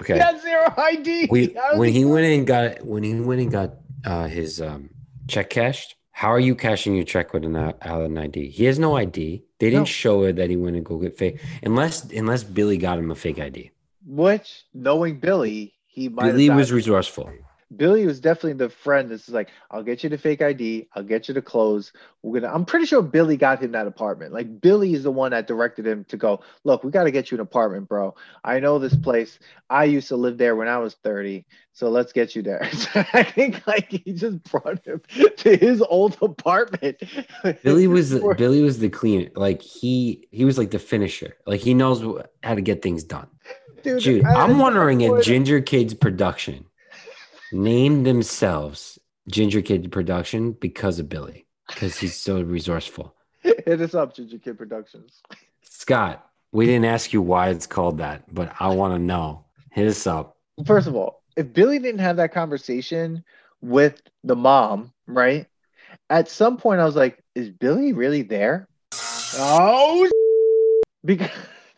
Okay. 0.00 0.14
he 0.14 0.20
has 0.20 0.40
zero 0.42 0.72
ID. 0.78 1.28
we 1.30 1.54
when 1.74 1.88
he- 1.92 1.98
he 2.00 2.04
went 2.06 2.24
and 2.26 2.46
got 2.46 2.84
when 2.86 3.02
he 3.02 3.14
went 3.20 3.40
and 3.42 3.52
got 3.52 3.74
uh, 4.06 4.26
his 4.26 4.60
um, 4.62 4.88
check 5.28 5.50
cashed. 5.50 5.96
How 6.20 6.28
are 6.28 6.38
you 6.48 6.54
cashing 6.54 6.94
your 6.96 7.06
check 7.06 7.32
with 7.32 7.46
an 7.46 7.56
out- 7.56 7.78
ID? 7.82 8.50
He 8.50 8.66
has 8.66 8.78
no 8.78 8.94
ID. 8.94 9.42
They 9.58 9.70
didn't 9.70 9.88
No. 9.88 10.02
show 10.02 10.24
it 10.24 10.36
that 10.36 10.50
he 10.50 10.56
went 10.64 10.76
and 10.76 10.84
go 10.84 10.98
get 10.98 11.16
fake 11.16 11.40
unless 11.62 12.04
unless 12.12 12.44
Billy 12.44 12.76
got 12.76 12.98
him 12.98 13.10
a 13.10 13.14
fake 13.14 13.38
ID. 13.38 13.70
which 14.06 14.64
knowing 14.74 15.18
Billy, 15.18 15.72
he 15.86 16.10
might. 16.10 16.26
Billy 16.32 16.50
was 16.50 16.70
resourceful. 16.72 17.30
Billy 17.76 18.04
was 18.04 18.18
definitely 18.18 18.54
the 18.54 18.68
friend 18.68 19.10
that's 19.10 19.28
like, 19.28 19.48
I'll 19.70 19.82
get 19.84 20.02
you 20.02 20.10
the 20.10 20.18
fake 20.18 20.42
ID, 20.42 20.88
I'll 20.94 21.04
get 21.04 21.28
you 21.28 21.34
the 21.34 21.42
clothes. 21.42 21.92
We're 22.22 22.40
gonna 22.40 22.52
I'm 22.52 22.64
pretty 22.64 22.86
sure 22.86 23.00
Billy 23.00 23.36
got 23.36 23.62
him 23.62 23.72
that 23.72 23.86
apartment. 23.86 24.32
Like 24.32 24.60
Billy 24.60 24.92
is 24.92 25.04
the 25.04 25.10
one 25.12 25.30
that 25.30 25.46
directed 25.46 25.86
him 25.86 26.04
to 26.06 26.16
go, 26.16 26.40
look, 26.64 26.82
we 26.82 26.90
gotta 26.90 27.10
get 27.12 27.30
you 27.30 27.36
an 27.36 27.40
apartment, 27.40 27.88
bro. 27.88 28.14
I 28.44 28.58
know 28.58 28.78
this 28.78 28.96
place. 28.96 29.38
I 29.68 29.84
used 29.84 30.08
to 30.08 30.16
live 30.16 30.36
there 30.36 30.56
when 30.56 30.66
I 30.66 30.78
was 30.78 30.94
30. 31.04 31.44
So 31.72 31.88
let's 31.88 32.12
get 32.12 32.34
you 32.34 32.42
there. 32.42 32.68
So 32.72 33.04
I 33.12 33.22
think 33.22 33.64
like 33.66 33.88
he 33.90 34.12
just 34.12 34.42
brought 34.44 34.84
him 34.84 35.00
to 35.36 35.56
his 35.56 35.80
old 35.82 36.18
apartment. 36.20 37.00
Billy 37.62 37.86
was 37.86 38.10
the, 38.10 38.34
Billy 38.38 38.62
was 38.62 38.80
the 38.80 38.88
cleaner. 38.88 39.30
Like 39.36 39.62
he 39.62 40.26
he 40.32 40.44
was 40.44 40.58
like 40.58 40.72
the 40.72 40.78
finisher. 40.80 41.36
Like 41.46 41.60
he 41.60 41.74
knows 41.74 42.02
how 42.42 42.56
to 42.56 42.60
get 42.60 42.82
things 42.82 43.04
done. 43.04 43.28
Dude, 43.82 44.02
Dude, 44.02 44.24
I- 44.26 44.42
I'm 44.44 44.58
wondering 44.58 45.00
if 45.02 45.24
Ginger 45.24 45.60
Kids 45.60 45.94
Production 45.94 46.64
named 47.52 48.06
themselves 48.06 48.98
Ginger 49.28 49.62
Kid 49.62 49.90
Production 49.92 50.52
because 50.52 50.98
of 50.98 51.08
Billy, 51.08 51.46
because 51.68 51.98
he's 51.98 52.16
so 52.16 52.40
resourceful. 52.40 53.14
Hit 53.42 53.80
us 53.80 53.94
up, 53.94 54.14
Ginger 54.14 54.38
Kid 54.38 54.58
Productions. 54.58 55.22
Scott, 55.62 56.26
we 56.52 56.66
didn't 56.66 56.84
ask 56.84 57.12
you 57.12 57.22
why 57.22 57.50
it's 57.50 57.66
called 57.66 57.98
that, 57.98 58.32
but 58.32 58.52
I 58.60 58.68
want 58.68 58.94
to 58.94 58.98
know. 58.98 59.44
Hit 59.70 59.88
us 59.88 60.06
up. 60.06 60.36
First 60.66 60.88
of 60.88 60.96
all, 60.96 61.22
if 61.36 61.52
Billy 61.52 61.78
didn't 61.78 62.00
have 62.00 62.16
that 62.16 62.32
conversation 62.32 63.24
with 63.60 64.02
the 64.24 64.36
mom, 64.36 64.92
right? 65.06 65.46
At 66.08 66.28
some 66.28 66.56
point, 66.56 66.80
I 66.80 66.84
was 66.84 66.96
like, 66.96 67.22
"Is 67.34 67.50
Billy 67.50 67.92
really 67.92 68.22
there?" 68.22 68.68
Oh, 69.36 70.10
because 71.04 71.30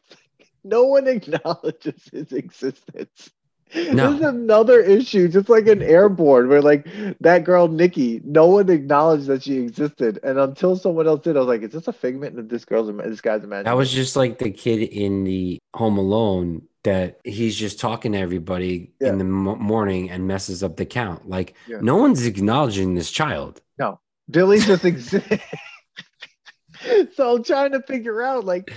no 0.65 0.85
one 0.85 1.07
acknowledges 1.07 2.09
his 2.11 2.33
existence. 2.33 3.31
No. 3.75 4.11
This 4.13 4.21
is 4.21 4.27
another 4.27 4.81
issue, 4.81 5.29
just 5.29 5.49
like 5.49 5.67
an 5.67 5.83
airborne, 5.83 6.49
where 6.49 6.61
like 6.61 6.87
that 7.21 7.45
girl 7.45 7.69
Nikki, 7.69 8.21
no 8.25 8.47
one 8.47 8.69
acknowledged 8.69 9.27
that 9.29 9.43
she 9.45 9.59
existed, 9.59 10.19
and 10.23 10.39
until 10.39 10.77
someone 10.77 11.07
else 11.07 11.23
did, 11.23 11.37
I 11.37 11.41
was 11.41 11.49
like, 11.49 11.63
"Is 11.63 11.71
this 11.73 11.89
a 11.89 11.93
figment 11.93 12.39
of 12.39 12.49
this 12.51 12.65
girl's, 12.67 12.95
this 13.05 13.21
guy's 13.23 13.43
imagination?" 13.45 13.65
That 13.65 13.77
was 13.79 13.91
just 13.91 14.15
like 14.15 14.39
the 14.39 14.51
kid 14.51 14.83
in 14.83 15.25
the 15.25 15.59
Home 15.75 15.97
Alone 15.97 16.63
that 16.85 17.21
he's 17.25 17.57
just 17.57 17.79
talking 17.81 18.13
to 18.13 18.19
everybody 18.19 18.93
Yeah. 19.01 19.09
in 19.11 19.19
the 19.19 19.25
mo- 19.25 19.57
morning 19.57 20.11
and 20.11 20.27
messes 20.27 20.63
up 20.63 20.77
the 20.77 20.85
count. 20.85 21.29
Like 21.29 21.55
Yeah. 21.69 21.79
no 21.81 21.97
one's 21.97 22.27
acknowledging 22.27 22.95
this 22.95 23.11
child. 23.11 23.63
No, 23.79 24.01
Billy 24.31 24.59
just 24.59 24.85
exists. 24.85 25.29
so 27.15 27.37
I'm 27.37 27.45
trying 27.45 27.73
to 27.73 27.83
figure 27.83 28.23
out 28.23 28.45
like 28.45 28.73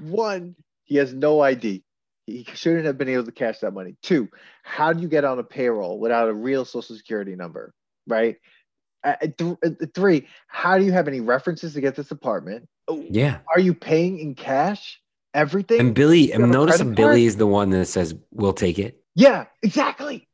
one, 0.00 0.54
he 0.84 0.96
has 0.96 1.12
no 1.12 1.40
ID. 1.40 1.82
He 2.28 2.46
shouldn't 2.54 2.84
have 2.84 2.98
been 2.98 3.08
able 3.08 3.24
to 3.24 3.32
cash 3.32 3.60
that 3.60 3.72
money. 3.72 3.96
Two, 4.02 4.28
how 4.62 4.92
do 4.92 5.00
you 5.00 5.08
get 5.08 5.24
on 5.24 5.38
a 5.38 5.42
payroll 5.42 5.98
without 5.98 6.28
a 6.28 6.34
real 6.34 6.64
social 6.66 6.94
security 6.94 7.34
number? 7.34 7.72
Right. 8.06 8.36
Uh, 9.02 9.14
th- 9.38 9.56
uh, 9.64 9.70
three, 9.94 10.28
how 10.46 10.76
do 10.76 10.84
you 10.84 10.92
have 10.92 11.08
any 11.08 11.20
references 11.20 11.72
to 11.72 11.80
get 11.80 11.96
this 11.96 12.10
apartment? 12.10 12.68
Oh, 12.86 13.04
Yeah. 13.08 13.38
Are 13.54 13.60
you 13.60 13.72
paying 13.72 14.18
in 14.18 14.34
cash? 14.34 15.00
Everything? 15.34 15.80
And 15.80 15.94
Billy, 15.94 16.28
have 16.28 16.40
a 16.40 16.44
and 16.44 16.52
notice 16.52 16.76
credit 16.76 16.96
Billy 16.96 17.24
is 17.24 17.36
the 17.36 17.46
one 17.46 17.70
that 17.70 17.86
says, 17.86 18.14
"We'll 18.30 18.54
take 18.54 18.78
it." 18.78 19.02
yeah, 19.14 19.44
exactly. 19.62 20.26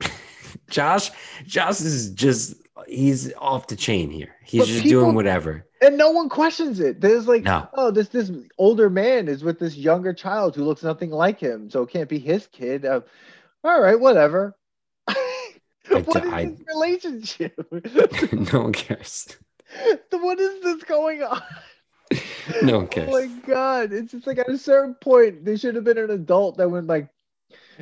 Josh, 0.70 1.10
Josh 1.46 1.80
is 1.82 2.10
just 2.10 2.54
he's 2.90 3.32
off 3.34 3.66
the 3.68 3.76
chain 3.76 4.10
here. 4.10 4.34
He's 4.44 4.62
But 4.62 4.68
just 4.68 4.82
people- 4.82 5.02
doing 5.02 5.14
whatever. 5.14 5.64
And 5.82 5.96
no 5.96 6.10
one 6.10 6.28
questions 6.28 6.78
it. 6.80 7.00
There's 7.00 7.26
like, 7.26 7.44
No. 7.44 7.66
oh, 7.74 7.90
this 7.90 8.08
this 8.08 8.30
older 8.58 8.90
man 8.90 9.28
is 9.28 9.42
with 9.42 9.58
this 9.58 9.76
younger 9.76 10.12
child 10.12 10.54
who 10.54 10.64
looks 10.64 10.82
nothing 10.82 11.10
like 11.10 11.40
him, 11.40 11.70
so 11.70 11.82
it 11.82 11.90
can't 11.90 12.08
be 12.08 12.18
his 12.18 12.46
kid. 12.48 12.84
Uh, 12.84 13.00
all 13.64 13.80
right, 13.80 13.98
whatever. 13.98 14.56
what 15.06 16.24
is 16.24 16.32
I- 16.32 16.44
this 16.46 16.60
relationship? 16.68 17.72
no 18.52 18.60
one 18.62 18.72
cares. 18.72 19.36
what 20.10 20.38
is 20.40 20.62
this 20.62 20.82
going 20.84 21.22
on? 21.22 21.40
No 22.62 22.78
one 22.78 22.88
cares. 22.88 23.08
Oh 23.08 23.12
my 23.12 23.26
god! 23.46 23.92
It's 23.92 24.12
just 24.12 24.26
like 24.26 24.38
at 24.38 24.48
a 24.48 24.58
certain 24.58 24.94
point, 24.94 25.44
there 25.44 25.56
should 25.56 25.76
have 25.76 25.84
been 25.84 25.96
an 25.98 26.10
adult 26.10 26.56
that 26.58 26.68
went 26.68 26.88
like, 26.88 27.08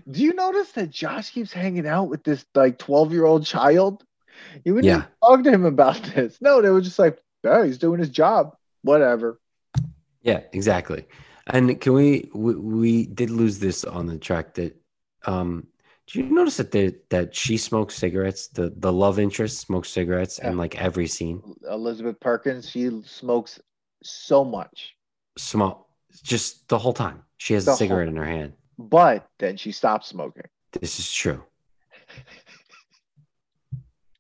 "Do 0.08 0.22
you 0.22 0.34
notice 0.34 0.70
that 0.72 0.90
Josh 0.90 1.30
keeps 1.30 1.52
hanging 1.52 1.86
out 1.86 2.08
with 2.10 2.22
this 2.24 2.44
like 2.54 2.78
twelve 2.78 3.12
year 3.12 3.24
old 3.24 3.46
child?" 3.46 4.04
You 4.64 4.74
wouldn't 4.74 4.86
Yeah. 4.86 5.06
talk 5.22 5.42
to 5.44 5.50
him 5.50 5.64
about 5.64 6.02
this. 6.14 6.38
No, 6.40 6.60
they 6.62 6.70
were 6.70 6.80
just 6.80 6.98
like, 6.98 7.18
"Oh, 7.44 7.62
he's 7.62 7.78
doing 7.78 8.00
his 8.00 8.10
job. 8.10 8.56
Whatever." 8.82 9.40
Yeah, 10.22 10.40
exactly. 10.52 11.06
And 11.46 11.80
can 11.80 11.92
we, 11.94 12.30
we 12.34 12.54
we 12.56 13.06
did 13.06 13.30
lose 13.30 13.58
this 13.58 13.84
on 13.84 14.06
the 14.06 14.18
track 14.18 14.54
that 14.54 14.76
um 15.26 15.66
do 16.06 16.20
you 16.20 16.30
notice 16.30 16.56
that 16.56 16.70
the, 16.72 16.96
that 17.10 17.34
she 17.34 17.56
smokes 17.56 17.94
cigarettes? 17.94 18.48
The 18.48 18.72
the 18.76 18.92
love 18.92 19.18
interest 19.18 19.58
smokes 19.60 19.90
cigarettes 19.90 20.38
in 20.38 20.56
like 20.56 20.76
every 20.80 21.06
scene. 21.06 21.42
Elizabeth 21.70 22.18
Perkins, 22.20 22.68
she 22.68 22.90
smokes 23.04 23.60
so 24.02 24.44
much, 24.44 24.96
Smoke 25.36 25.86
just 26.22 26.68
the 26.68 26.78
whole 26.78 26.94
time. 26.94 27.22
She 27.36 27.54
has 27.54 27.64
The 27.66 27.72
a 27.72 27.76
cigarette 27.76 28.08
in 28.08 28.16
her 28.16 28.24
hand. 28.24 28.54
but 28.78 29.28
then 29.38 29.56
she 29.56 29.72
stops 29.72 30.08
smoking. 30.08 30.44
This 30.72 30.98
is 30.98 31.12
true. 31.12 31.42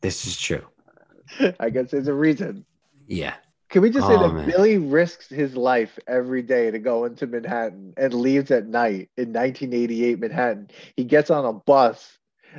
This 0.00 0.26
is 0.26 0.36
true. 0.38 0.64
I 1.60 1.70
guess 1.70 1.90
there's 1.90 2.08
a 2.08 2.14
reason. 2.14 2.64
Yeah. 3.06 3.34
Can 3.70 3.82
we 3.82 3.90
just 3.90 4.06
say 4.06 4.14
Oh, 4.14 4.28
that 4.28 4.34
man. 4.34 4.46
Billy 4.46 4.78
risks 4.78 5.28
his 5.28 5.54
life 5.54 5.98
every 6.06 6.40
day 6.40 6.70
to 6.70 6.78
go 6.78 7.04
into 7.04 7.26
Manhattan 7.26 7.92
and 7.98 8.14
leaves 8.14 8.50
at 8.50 8.66
night 8.66 9.10
in 9.18 9.32
1988 9.32 10.18
Manhattan? 10.20 10.70
He 10.96 11.04
gets 11.04 11.30
on 11.30 11.44
a 11.44 11.52
bus 11.52 12.16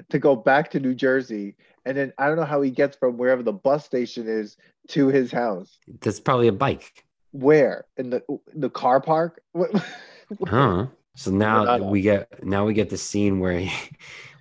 to 0.09 0.19
go 0.19 0.35
back 0.35 0.69
to 0.71 0.79
New 0.79 0.93
Jersey, 0.93 1.55
and 1.85 1.97
then 1.97 2.13
I 2.19 2.27
don't 2.27 2.35
know 2.35 2.45
how 2.45 2.61
he 2.61 2.69
gets 2.69 2.95
from 2.95 3.17
wherever 3.17 3.41
the 3.41 3.53
bus 3.53 3.85
station 3.85 4.27
is 4.27 4.55
to 4.89 5.07
his 5.07 5.31
house. 5.31 5.79
That's 6.01 6.19
probably 6.19 6.47
a 6.47 6.51
bike. 6.51 7.03
Where 7.31 7.85
in 7.97 8.11
the 8.11 8.23
the 8.53 8.69
car 8.69 9.01
park? 9.01 9.41
Huh. 10.47 10.85
So 11.15 11.31
now 11.31 11.77
we 11.89 12.01
get 12.01 12.43
now 12.45 12.65
we 12.65 12.73
get 12.75 12.91
the 12.91 12.97
scene 12.97 13.39
where 13.39 13.57
he, 13.59 13.71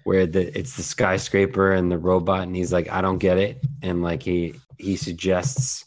where 0.09 0.27
the 0.27 0.59
it's 0.59 0.75
the 0.77 0.83
skyscraper 0.83 1.73
and 1.73 1.93
the 1.93 1.99
robot 1.99 2.43
and 2.43 2.57
he's 2.57 2.73
like 2.73 2.89
I 2.91 3.01
don't 3.03 3.19
get 3.19 3.37
it. 3.39 3.63
And 3.83 4.03
like 4.03 4.23
he 4.23 4.55
he 4.79 4.97
suggests 4.97 5.85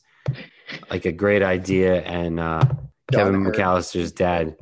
like 0.91 1.05
a 1.05 1.11
great 1.11 1.41
idea 1.41 2.01
and 2.03 2.39
uh 2.39 2.63
Kevin 3.11 3.43
Hurt. 3.43 3.55
McAllister's 3.55 4.11
dad 4.11 4.55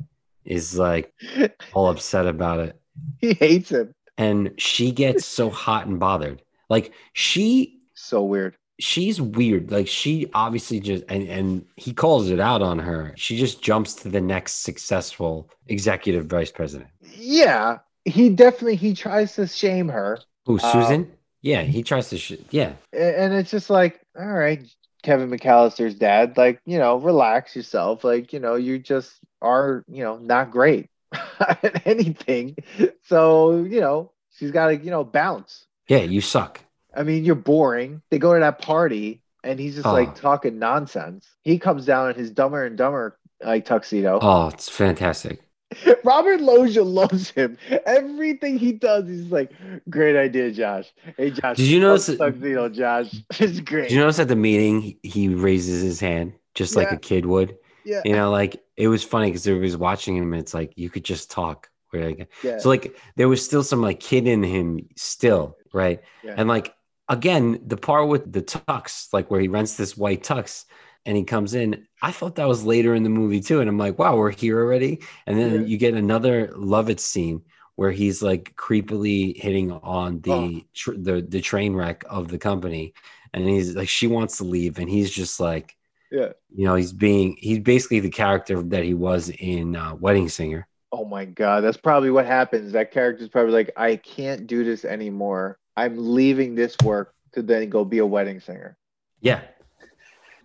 is 0.44 0.78
like 0.78 1.12
all 1.74 1.88
upset 1.90 2.26
about 2.26 2.60
it. 2.60 2.80
He 3.18 3.34
hates 3.34 3.70
him. 3.70 3.94
and 4.16 4.52
she 4.56 4.92
gets 4.92 5.26
so 5.26 5.50
hot 5.50 5.86
and 5.86 6.00
bothered. 6.00 6.42
Like 6.70 6.92
she 7.12 7.80
So 7.94 8.24
weird. 8.24 8.56
she's 8.78 9.20
weird. 9.20 9.70
Like 9.70 9.88
she 9.88 10.26
obviously 10.32 10.80
just 10.80 11.04
and, 11.10 11.28
and 11.28 11.66
he 11.76 11.92
calls 11.92 12.30
it 12.30 12.40
out 12.40 12.62
on 12.62 12.78
her. 12.78 13.12
She 13.16 13.36
just 13.36 13.62
jumps 13.62 13.94
to 13.96 14.08
the 14.08 14.22
next 14.22 14.62
successful 14.64 15.50
executive 15.68 16.26
vice 16.26 16.50
president. 16.50 16.88
Yeah, 17.14 17.78
he 18.04 18.30
definitely 18.30 18.76
he 18.76 18.94
tries 18.94 19.34
to 19.36 19.46
shame 19.46 19.88
her, 19.88 20.18
Who, 20.46 20.58
Uh, 20.58 20.72
Susan? 20.72 21.12
yeah, 21.42 21.62
he 21.62 21.82
tries 21.82 22.08
to. 22.10 22.18
Sh- 22.18 22.34
yeah, 22.50 22.72
and 22.92 23.32
it's 23.34 23.50
just 23.50 23.70
like, 23.70 24.00
all 24.18 24.26
right, 24.26 24.66
Kevin 25.02 25.30
McAllister's 25.30 25.94
dad, 25.94 26.36
like 26.36 26.60
you 26.66 26.78
know, 26.78 26.96
relax 26.96 27.54
yourself, 27.56 28.04
like 28.04 28.32
you 28.32 28.40
know, 28.40 28.54
you 28.56 28.78
just 28.78 29.12
are 29.42 29.84
you 29.88 30.02
know 30.04 30.18
not 30.18 30.50
great 30.50 30.88
at 31.40 31.86
anything, 31.86 32.56
so 33.04 33.62
you 33.64 33.80
know 33.80 34.12
she's 34.36 34.50
got 34.50 34.68
to 34.68 34.76
you 34.76 34.90
know 34.90 35.04
bounce. 35.04 35.66
yeah, 35.88 35.98
you 35.98 36.20
suck. 36.20 36.60
I 36.94 37.04
mean, 37.04 37.24
you're 37.24 37.36
boring. 37.36 38.02
They 38.10 38.18
go 38.18 38.34
to 38.34 38.40
that 38.40 38.60
party, 38.60 39.22
and 39.44 39.58
he's 39.60 39.74
just 39.76 39.86
Oh. 39.86 39.92
like 39.92 40.14
talking 40.16 40.58
nonsense. 40.58 41.26
He 41.42 41.58
comes 41.58 41.86
down 41.86 42.10
in 42.10 42.16
his 42.16 42.30
Dumber 42.30 42.64
and 42.64 42.76
Dumber 42.76 43.16
like 43.42 43.64
tuxedo. 43.64 44.18
Oh, 44.20 44.48
it's 44.48 44.68
fantastic. 44.68 45.40
Robert 46.04 46.40
Loggia 46.40 46.82
loves 46.82 47.30
him. 47.30 47.56
Everything 47.86 48.58
he 48.58 48.72
does, 48.72 49.08
he's 49.08 49.30
like, 49.30 49.52
"Great 49.88 50.16
idea, 50.16 50.50
Josh. 50.50 50.92
Hey, 51.16 51.30
Josh. 51.30 51.56
Did 51.56 51.66
you 51.66 51.80
notice 51.80 52.16
tuxedo, 52.16 52.68
Josh? 52.68 53.14
It's 53.38 53.60
great. 53.60 53.82
Did 53.88 53.92
you 53.92 54.00
notice 54.00 54.18
at 54.18 54.28
the 54.28 54.36
meeting 54.36 54.98
he, 55.02 55.28
raises 55.28 55.82
his 55.82 56.00
hand 56.00 56.32
just 56.54 56.76
like 56.76 56.88
Yeah. 56.88 56.96
a 56.96 56.98
kid 56.98 57.26
would? 57.26 57.56
yeah, 57.84 58.02
You 58.04 58.14
know, 58.14 58.30
like 58.30 58.62
it 58.76 58.88
was 58.88 59.04
funny 59.04 59.28
because 59.28 59.46
everybody's 59.46 59.76
watching 59.76 60.16
him. 60.16 60.32
And 60.32 60.40
it's 60.42 60.54
like 60.54 60.72
you 60.76 60.90
could 60.90 61.04
just 61.04 61.30
talk. 61.30 61.68
Like, 61.92 62.28
yeah, 62.44 62.58
so 62.58 62.68
like 62.68 62.96
there 63.16 63.28
was 63.28 63.44
still 63.44 63.64
some 63.64 63.82
like 63.82 63.98
kid 64.00 64.26
in 64.28 64.42
him 64.42 64.88
still, 64.96 65.56
right? 65.72 66.00
Yeah. 66.22 66.34
And 66.36 66.48
like 66.48 66.72
again, 67.08 67.60
the 67.66 67.76
part 67.76 68.06
with 68.08 68.32
the 68.32 68.42
tux, 68.42 69.08
like 69.12 69.30
where 69.30 69.40
he 69.40 69.48
rents 69.48 69.74
this 69.76 69.96
white 69.96 70.22
tux 70.22 70.66
and 71.06 71.16
he 71.16 71.24
comes 71.24 71.54
in, 71.54 71.86
I 72.02 72.12
thought 72.12 72.36
that 72.36 72.48
was 72.48 72.64
later 72.64 72.94
in 72.94 73.02
the 73.02 73.08
movie 73.10 73.40
too. 73.40 73.60
And 73.60 73.68
I'm 73.68 73.78
like, 73.78 73.98
wow, 73.98 74.16
we're 74.16 74.30
here 74.30 74.58
already. 74.60 75.00
And 75.26 75.38
then 75.38 75.52
Yeah. 75.54 75.60
you 75.66 75.76
get 75.78 75.94
another 75.94 76.50
love 76.54 76.90
it 76.90 77.00
scene 77.00 77.42
where 77.76 77.90
he's 77.90 78.22
like 78.22 78.54
creepily 78.56 79.36
hitting 79.36 79.72
on 79.72 80.20
the 80.20 80.32
Oh. 80.32 80.60
tr- 80.74 80.92
the 80.98 81.22
the 81.22 81.40
train 81.40 81.74
wreck 81.74 82.04
of 82.08 82.28
the 82.28 82.38
company, 82.38 82.92
and 83.32 83.48
he's 83.48 83.74
like, 83.74 83.88
she 83.88 84.06
wants 84.06 84.36
to 84.38 84.44
leave, 84.44 84.78
and 84.78 84.88
he's 84.90 85.10
just 85.10 85.40
like, 85.40 85.74
yeah. 86.10 86.32
you 86.54 86.66
know, 86.66 86.74
he's 86.74 86.92
being 86.92 87.36
he's 87.38 87.60
basically 87.60 88.00
the 88.00 88.10
character 88.10 88.62
that 88.62 88.84
he 88.84 88.92
was 88.94 89.30
in 89.30 89.76
uh, 89.76 89.94
Wedding 89.94 90.28
Singer. 90.28 90.66
Oh 90.92 91.04
my 91.04 91.24
god, 91.24 91.62
that's 91.62 91.76
probably 91.78 92.10
what 92.10 92.26
happens. 92.26 92.72
That 92.72 92.90
character's 92.90 93.28
probably 93.28 93.52
like, 93.52 93.70
I 93.76 93.96
can't 93.96 94.46
do 94.46 94.64
this 94.64 94.84
anymore. 94.84 95.56
I'm 95.76 95.94
leaving 95.96 96.54
this 96.56 96.76
work 96.84 97.14
to 97.32 97.42
then 97.42 97.70
go 97.70 97.84
be 97.84 97.98
a 97.98 98.06
wedding 98.06 98.40
singer. 98.40 98.76
Yeah. 99.20 99.40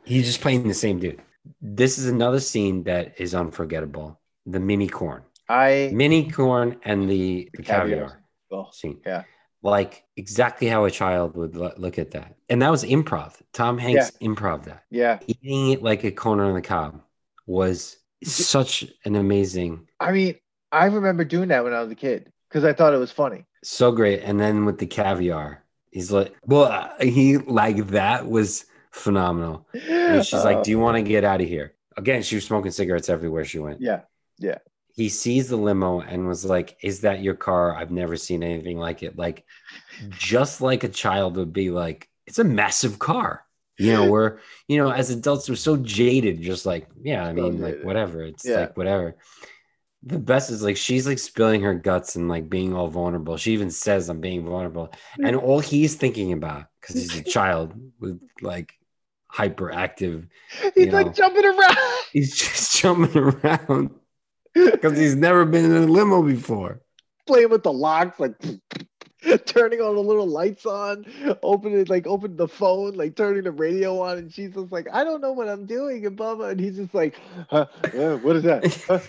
He's 0.05 0.25
just 0.25 0.41
playing 0.41 0.67
the 0.67 0.73
same 0.73 0.99
dude. 0.99 1.21
This 1.61 1.97
is 1.97 2.07
another 2.07 2.39
scene 2.39 2.83
that 2.83 3.19
is 3.19 3.35
unforgettable. 3.35 4.19
The 4.45 4.59
mini 4.59 4.87
corn. 4.87 5.23
I 5.49 5.91
Mini 5.93 6.29
corn 6.31 6.77
and 6.83 7.09
the, 7.09 7.49
the 7.53 7.63
caviar. 7.63 8.21
caviar 8.49 8.67
scene. 8.71 8.99
yeah. 9.05 9.23
Like 9.61 10.03
exactly 10.15 10.67
how 10.67 10.85
a 10.85 10.91
child 10.91 11.35
would 11.35 11.55
lo- 11.55 11.73
look 11.77 11.97
at 11.99 12.11
that. 12.11 12.35
And 12.49 12.61
that 12.61 12.69
was 12.69 12.83
improv. 12.83 13.33
Tom 13.53 13.77
Hanks 13.77 14.11
improv 14.21 14.65
that. 14.65 14.83
yeah. 14.89 15.19
Eating 15.27 15.71
it 15.71 15.81
like 15.83 16.03
a 16.03 16.11
corn 16.11 16.39
on 16.39 16.53
the 16.53 16.61
cob 16.61 17.01
was 17.47 17.97
such 18.23 18.85
an 19.05 19.15
amazing, 19.15 19.87
I 19.99 20.11
mean, 20.11 20.35
I 20.71 20.85
remember 20.85 21.23
doing 21.23 21.49
that 21.49 21.63
when 21.63 21.73
I 21.73 21.81
was 21.81 21.91
a 21.91 21.95
kid 21.95 22.31
because 22.49 22.63
I 22.63 22.73
thought 22.73 22.93
it 22.93 22.97
was 22.97 23.11
funny. 23.11 23.45
so 23.63 23.91
great. 23.91 24.21
And 24.23 24.39
then 24.39 24.65
with 24.65 24.77
the 24.79 24.87
caviar, 24.87 25.63
he's 25.91 26.11
like, 26.11 26.35
well, 26.43 26.65
uh, 26.65 26.89
he 26.99 27.37
like 27.37 27.87
that 27.87 28.27
was 28.27 28.65
phenomenal. 28.95 29.67
And 29.87 30.25
she's 30.25 30.43
like, 30.43 30.63
Do 30.63 30.71
you 30.71 30.79
oh. 30.79 30.83
want 30.83 30.97
to 30.97 31.03
get 31.03 31.23
out 31.23 31.41
of 31.41 31.47
here? 31.47 31.73
Again, 31.97 32.23
she 32.23 32.35
was 32.35 32.45
smoking 32.45 32.71
cigarettes 32.71 33.09
everywhere 33.09 33.45
she 33.45 33.59
went. 33.59 33.81
yeah, 33.81 34.01
yeah. 34.39 34.57
He 34.95 35.09
sees 35.09 35.49
the 35.49 35.57
limo 35.57 35.99
and 35.99 36.27
was 36.27 36.45
like, 36.45 36.77
Is 36.81 37.01
that 37.01 37.21
your 37.21 37.35
car? 37.35 37.75
I've 37.75 37.91
never 37.91 38.15
seen 38.15 38.43
anything 38.43 38.77
like 38.77 39.03
it. 39.03 39.17
Like, 39.17 39.43
just 40.17 40.61
like 40.61 40.83
a 40.83 40.89
child 40.89 41.35
would 41.37 41.53
be 41.53 41.69
like, 41.69 42.09
It's 42.27 42.39
a 42.39 42.43
massive 42.43 42.97
car. 42.99 43.43
You 43.77 43.91
know, 43.91 44.09
we're, 44.09 44.39
you 44.69 44.77
know, 44.77 44.89
as 44.89 45.09
adults, 45.09 45.49
we're 45.49 45.55
so 45.55 45.75
jaded, 45.75 46.41
just 46.41 46.65
like, 46.65 46.87
yeah, 47.01 47.25
I 47.27 47.33
mean, 47.33 47.59
like, 47.59 47.81
whatever. 47.83 48.23
It's 48.23 48.45
Yeah. 48.45 48.61
like, 48.61 48.77
whatever. 48.77 49.17
The 50.03 50.17
best 50.17 50.49
is 50.49 50.63
like, 50.63 50.77
she's 50.77 51.05
like 51.05 51.19
spilling 51.19 51.61
her 51.63 51.73
guts 51.73 52.15
and 52.15 52.29
like 52.29 52.49
being 52.49 52.73
all 52.73 52.87
vulnerable. 52.87 53.35
She 53.35 53.51
even 53.51 53.69
says, 53.71 54.07
I'm 54.07 54.21
being 54.21 54.45
vulnerable. 54.45 54.93
And 55.21 55.35
all 55.35 55.59
he's 55.59 55.95
thinking 55.95 56.31
about, 56.31 56.67
because 56.79 56.95
he's 56.95 57.17
a 57.17 57.23
child 57.23 57.73
with 57.99 58.21
like 58.41 58.71
hyperactive 59.35 60.27
he's 60.75 60.93
like 60.93 61.07
know. 61.07 61.11
jumping 61.11 61.45
around. 61.45 61.77
He's 62.11 62.35
just 62.35 62.77
jumping 62.77 63.17
around 63.17 63.91
because 64.53 64.97
he's 64.97 65.15
never 65.15 65.43
been 65.45 65.65
in 65.65 65.75
a 65.75 65.85
limo 65.85 66.23
before. 66.23 66.81
playing 67.27 67.49
with 67.49 67.63
the 67.63 67.73
locks, 67.73 68.19
like 68.19 68.33
turning 69.45 69.81
all 69.81 69.93
the 69.93 69.99
little 69.99 70.27
lights 70.27 70.65
on, 70.65 71.05
opening 71.43 71.85
like 71.85 72.07
open 72.07 72.37
the 72.37 72.47
phone, 72.47 72.93
like 72.93 73.15
turning 73.15 73.43
the 73.43 73.51
radio 73.51 73.99
on, 74.01 74.17
and 74.17 74.31
she's 74.33 74.53
just 74.53 74.71
like, 74.71 74.87
I 74.93 75.03
don't 75.03 75.19
know 75.19 75.33
what 75.33 75.49
I'm 75.49 75.65
doing, 75.65 76.05
and 76.05 76.15
blah 76.15 76.35
blah. 76.35 76.49
And 76.49 76.59
he's 76.59 76.77
just 76.77 76.93
like, 76.93 77.19
huh, 77.49 77.65
uh, 77.83 78.17
what 78.17 78.37
is 78.37 78.43
that? 78.43 78.65
Huh, 78.87 78.99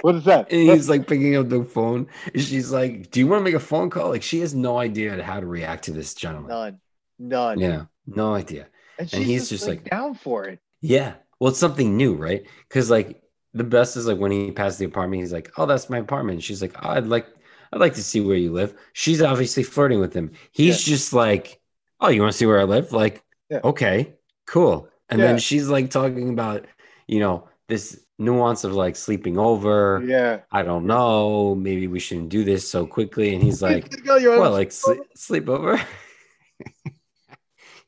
what 0.00 0.14
is 0.14 0.24
that? 0.24 0.50
And 0.50 0.62
he's 0.62 0.88
like 0.88 1.06
picking 1.06 1.36
up 1.36 1.48
the 1.48 1.64
phone. 1.64 2.06
And 2.32 2.42
she's 2.42 2.72
like, 2.72 3.10
Do 3.10 3.20
you 3.20 3.26
want 3.26 3.40
to 3.40 3.44
make 3.44 3.54
a 3.54 3.60
phone 3.60 3.90
call? 3.90 4.08
Like, 4.08 4.22
she 4.22 4.40
has 4.40 4.54
no 4.54 4.78
idea 4.78 5.22
how 5.22 5.40
to 5.40 5.46
react 5.46 5.84
to 5.84 5.92
this 5.92 6.14
gentleman. 6.14 6.48
none, 6.48 6.80
none. 7.18 7.58
Yeah, 7.58 7.84
no 8.06 8.34
idea. 8.34 8.68
And 8.98 9.08
she's 9.10 9.26
he's 9.26 9.40
just, 9.40 9.50
just 9.50 9.68
like, 9.68 9.82
like- 9.82 9.90
down 9.90 10.14
for 10.14 10.44
it. 10.46 10.58
Yeah. 10.80 11.14
Well, 11.40 11.50
it's 11.50 11.58
something 11.58 11.96
new, 11.96 12.14
right? 12.14 12.44
Because 12.68 12.90
like 12.90 13.22
the 13.54 13.64
best 13.64 13.96
is 13.96 14.06
like 14.06 14.18
when 14.18 14.30
he 14.32 14.50
passed 14.52 14.78
the 14.78 14.84
apartment, 14.84 15.22
he's 15.22 15.32
like, 15.32 15.50
Oh, 15.56 15.66
that's 15.66 15.90
my 15.90 15.98
apartment. 15.98 16.42
She's 16.42 16.62
like, 16.62 16.74
oh, 16.82 16.88
I'd 16.90 17.06
like 17.06 17.26
I'd 17.72 17.80
like 17.80 17.94
to 17.94 18.02
see 18.02 18.20
where 18.20 18.36
you 18.36 18.52
live. 18.52 18.74
She's 18.92 19.22
obviously 19.22 19.62
flirting 19.62 19.98
with 20.00 20.12
him. 20.14 20.32
He's 20.52 20.82
just 20.82 21.12
like, 21.12 21.60
Oh, 22.00 22.08
you 22.08 22.20
want 22.20 22.32
to 22.32 22.38
see 22.38 22.46
where 22.46 22.60
I 22.60 22.64
live? 22.64 22.92
Like, 22.92 23.22
Yeah. 23.50 23.60
okay, 23.64 24.14
cool. 24.46 24.88
And 25.08 25.20
Yeah. 25.20 25.26
then 25.28 25.38
she's 25.38 25.68
like 25.68 25.90
talking 25.90 26.30
about, 26.30 26.66
you 27.06 27.20
know, 27.20 27.48
this 27.68 27.98
nuance 28.18 28.62
of 28.64 28.72
like 28.74 28.94
sleeping 28.96 29.38
over. 29.38 30.02
Yeah. 30.06 30.40
I 30.52 30.62
don't 30.62 30.86
know. 30.86 31.54
Maybe 31.54 31.86
we 31.88 31.98
shouldn't 31.98 32.28
do 32.28 32.44
this 32.44 32.68
so 32.68 32.86
quickly. 32.86 33.34
And 33.34 33.42
he's 33.42 33.62
like, 33.62 33.92
"Oh, 34.08 34.16
you're 34.16 34.34
on 34.34 34.40
Well, 34.40 34.50
like 34.52 34.70
sleep 34.72 35.48
over. 35.48 35.80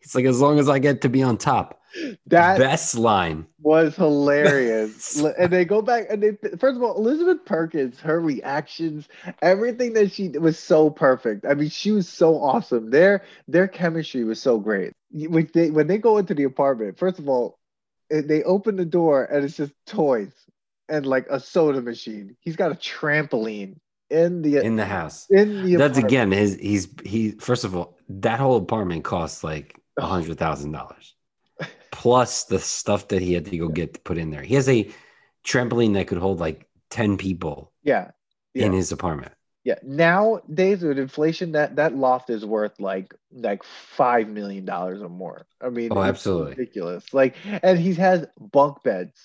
It's 0.05 0.15
like 0.15 0.27
as 0.27 0.41
long 0.41 0.59
as 0.59 0.69
I 0.69 0.79
get 0.79 1.01
to 1.03 1.09
be 1.09 1.23
on 1.23 1.39
top. 1.39 1.81
that 2.27 2.59
Best 2.59 2.95
line. 2.97 3.47
was 3.61 3.97
hilarious. 3.97 5.23
And 5.39 5.53
they 5.53 5.65
go 5.65 5.83
back 5.83 6.07
and 6.11 6.23
they 6.23 6.33
first 6.59 6.77
of 6.77 6.83
all, 6.83 6.97
Elizabeth 6.97 7.45
Perkins, 7.45 8.01
her 8.01 8.21
reactions, 8.21 9.09
everything 9.43 9.95
that 9.95 10.13
she 10.13 10.29
did 10.29 10.43
was 10.43 10.59
so 10.59 10.91
perfect. 10.91 11.47
I 11.47 11.55
mean, 11.55 11.71
she 11.71 11.93
was 11.93 12.09
so 12.09 12.37
awesome. 12.37 12.91
Their 12.91 13.23
their 13.49 13.69
chemistry 13.69 14.25
was 14.25 14.41
so 14.41 14.59
great. 14.59 14.93
When 15.13 15.49
they 15.55 15.71
when 15.71 15.87
they 15.87 15.99
go 15.99 16.19
into 16.19 16.35
the 16.35 16.45
apartment, 16.45 16.99
first 16.99 17.19
of 17.19 17.29
all, 17.29 17.59
eh, 18.11 18.23
they 18.25 18.43
open 18.43 18.77
the 18.77 18.85
door 18.85 19.25
and 19.25 19.45
it's 19.45 19.57
just 19.57 19.73
toys 19.87 20.33
and 20.89 21.07
like 21.07 21.27
a 21.31 21.41
soda 21.41 21.81
machine. 21.81 22.37
He's 22.41 22.57
got 22.57 22.73
a 22.73 22.75
trampoline 22.75 23.77
in 24.11 24.43
the 24.43 24.59
in 24.59 24.77
the 24.77 24.85
house. 24.85 25.27
in 25.31 25.63
the 25.63 25.77
That's 25.79 25.99
apartment. 25.99 26.05
again 26.07 26.33
his 26.33 26.57
he's 26.57 26.89
he 27.05 27.33
first 27.33 27.65
of 27.65 27.75
all, 27.77 27.97
that 28.09 28.41
whole 28.41 28.57
apartment 28.57 29.05
costs 29.05 29.43
like 29.45 29.81
hundred 29.99 30.39
thousand 30.39 30.73
dollars. 30.73 31.15
Plus 31.91 32.45
the 32.45 32.59
stuff 32.59 33.09
that 33.09 33.23
he 33.23 33.33
had 33.35 33.47
to 33.47 33.57
go 33.59 33.69
get 33.69 33.95
to 33.95 34.01
put 34.01 34.19
in 34.19 34.31
there. 34.31 34.43
He 34.43 34.55
has 34.57 34.69
a 34.69 34.91
trampoline 35.47 35.95
that 35.95 36.09
could 36.09 36.19
hold 36.19 36.41
like 36.41 36.67
10 36.91 37.17
people 37.19 37.73
Yeah. 37.83 38.11
Yeah. 38.53 38.67
in 38.67 38.73
his 38.73 38.91
apartment. 38.93 39.33
Yeah. 39.63 39.77
Nowadays 39.83 40.83
with 40.83 40.99
inflation, 40.99 41.53
that 41.53 41.77
that 41.77 41.95
loft 41.97 42.31
is 42.31 42.45
worth 42.45 42.79
like 42.81 43.15
like 43.33 43.63
five 43.63 44.29
million 44.29 44.65
dollars 44.65 45.01
or 45.01 45.09
more. 45.09 45.47
I 45.61 45.71
mean, 45.71 45.89
Oh, 45.93 46.03
absolutely. 46.03 46.51
ridiculous. 46.51 47.15
Like, 47.15 47.37
and 47.63 47.79
he 47.79 47.95
has 47.95 48.27
bunk 48.39 48.83
beds. 48.83 49.19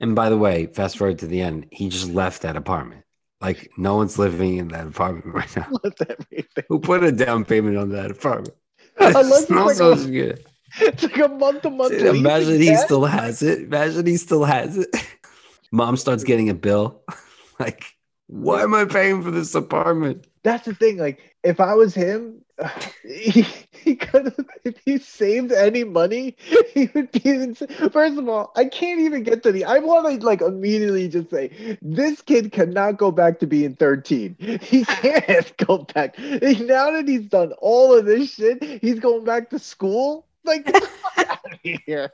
And 0.00 0.14
by 0.14 0.30
the 0.30 0.38
way, 0.38 0.66
fast 0.66 0.96
forward 0.98 1.18
to 1.20 1.26
the 1.26 1.40
end, 1.42 1.66
he 1.70 1.88
just 1.88 2.08
left 2.10 2.42
that 2.42 2.56
apartment. 2.56 3.04
Like 3.40 3.70
no 3.76 3.96
one's 3.96 4.18
living 4.18 4.58
in 4.58 4.68
that 4.68 4.86
apartment 4.86 5.26
right 5.34 5.56
now. 5.56 5.68
Who 6.68 6.78
put 6.78 7.02
a 7.02 7.10
down 7.12 7.44
payment 7.44 7.76
on 7.76 7.90
that 7.90 8.12
apartment? 8.12 8.54
Unless 9.02 9.42
It 9.42 9.46
smells 9.48 9.76
so 9.76 9.90
like 9.90 10.00
a- 10.00 10.10
good. 10.10 10.46
It's 10.80 11.02
like 11.02 11.18
a 11.18 11.28
month 11.28 11.62
to 11.62 11.70
month. 11.70 11.92
Imagine 11.92 12.60
he 12.60 12.74
still 12.76 13.04
has 13.04 13.42
it. 13.42 13.64
Imagine 13.64 14.06
he 14.06 14.16
still 14.16 14.44
has 14.44 14.78
it. 14.78 14.88
Mom 15.72 15.96
starts 15.98 16.24
getting 16.24 16.48
a 16.48 16.54
bill. 16.54 17.02
like, 17.58 17.84
why 18.28 18.62
am 18.62 18.74
I 18.74 18.86
paying 18.86 19.22
for 19.22 19.30
this 19.30 19.54
apartment? 19.54 20.26
That's 20.44 20.64
the 20.64 20.74
thing. 20.74 20.96
Like, 20.96 21.20
if 21.44 21.60
I 21.60 21.74
was 21.74 21.94
him, 21.94 22.42
he, 23.04 23.46
he 23.72 23.96
could 23.96 24.26
have. 24.26 24.46
If 24.64 24.76
he 24.84 24.98
saved 24.98 25.52
any 25.52 25.84
money, 25.84 26.36
he 26.74 26.88
would 26.94 27.10
be. 27.12 27.20
ins- 27.30 27.62
First 27.92 28.18
of 28.18 28.28
all, 28.28 28.52
I 28.56 28.66
can't 28.66 29.00
even 29.00 29.22
get 29.22 29.42
to 29.44 29.52
the. 29.52 29.64
I 29.64 29.78
want 29.78 30.20
to 30.20 30.24
like 30.26 30.40
immediately 30.40 31.08
just 31.08 31.30
say 31.30 31.78
this 31.82 32.22
kid 32.22 32.52
cannot 32.52 32.96
go 32.98 33.10
back 33.10 33.38
to 33.40 33.46
being 33.46 33.74
thirteen. 33.74 34.36
He 34.60 34.84
can't 34.86 35.56
go 35.58 35.78
back. 35.94 36.18
Now 36.18 36.90
that 36.90 37.04
he's 37.06 37.26
done 37.28 37.52
all 37.60 37.96
of 37.96 38.06
this 38.06 38.34
shit, 38.34 38.62
he's 38.62 39.00
going 39.00 39.24
back 39.24 39.50
to 39.50 39.58
school. 39.58 40.26
Like, 40.44 40.64
get 40.64 40.74
the 40.82 40.88
fuck 40.88 41.30
out 41.30 41.52
of 41.52 41.58
here. 41.62 42.12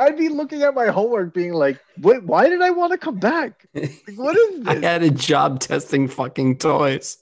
I'd 0.00 0.16
be 0.16 0.28
looking 0.28 0.62
at 0.62 0.74
my 0.74 0.86
homework, 0.86 1.34
being 1.34 1.52
like, 1.52 1.78
"Wait, 2.00 2.22
why 2.22 2.48
did 2.48 2.62
I 2.62 2.70
want 2.70 2.92
to 2.92 2.98
come 2.98 3.18
back? 3.18 3.66
Like, 3.74 3.92
what 4.16 4.36
is 4.36 4.66
I 4.66 4.76
had 4.76 5.02
a 5.02 5.10
job 5.10 5.60
testing 5.60 6.08
fucking 6.08 6.58
toys. 6.58 7.18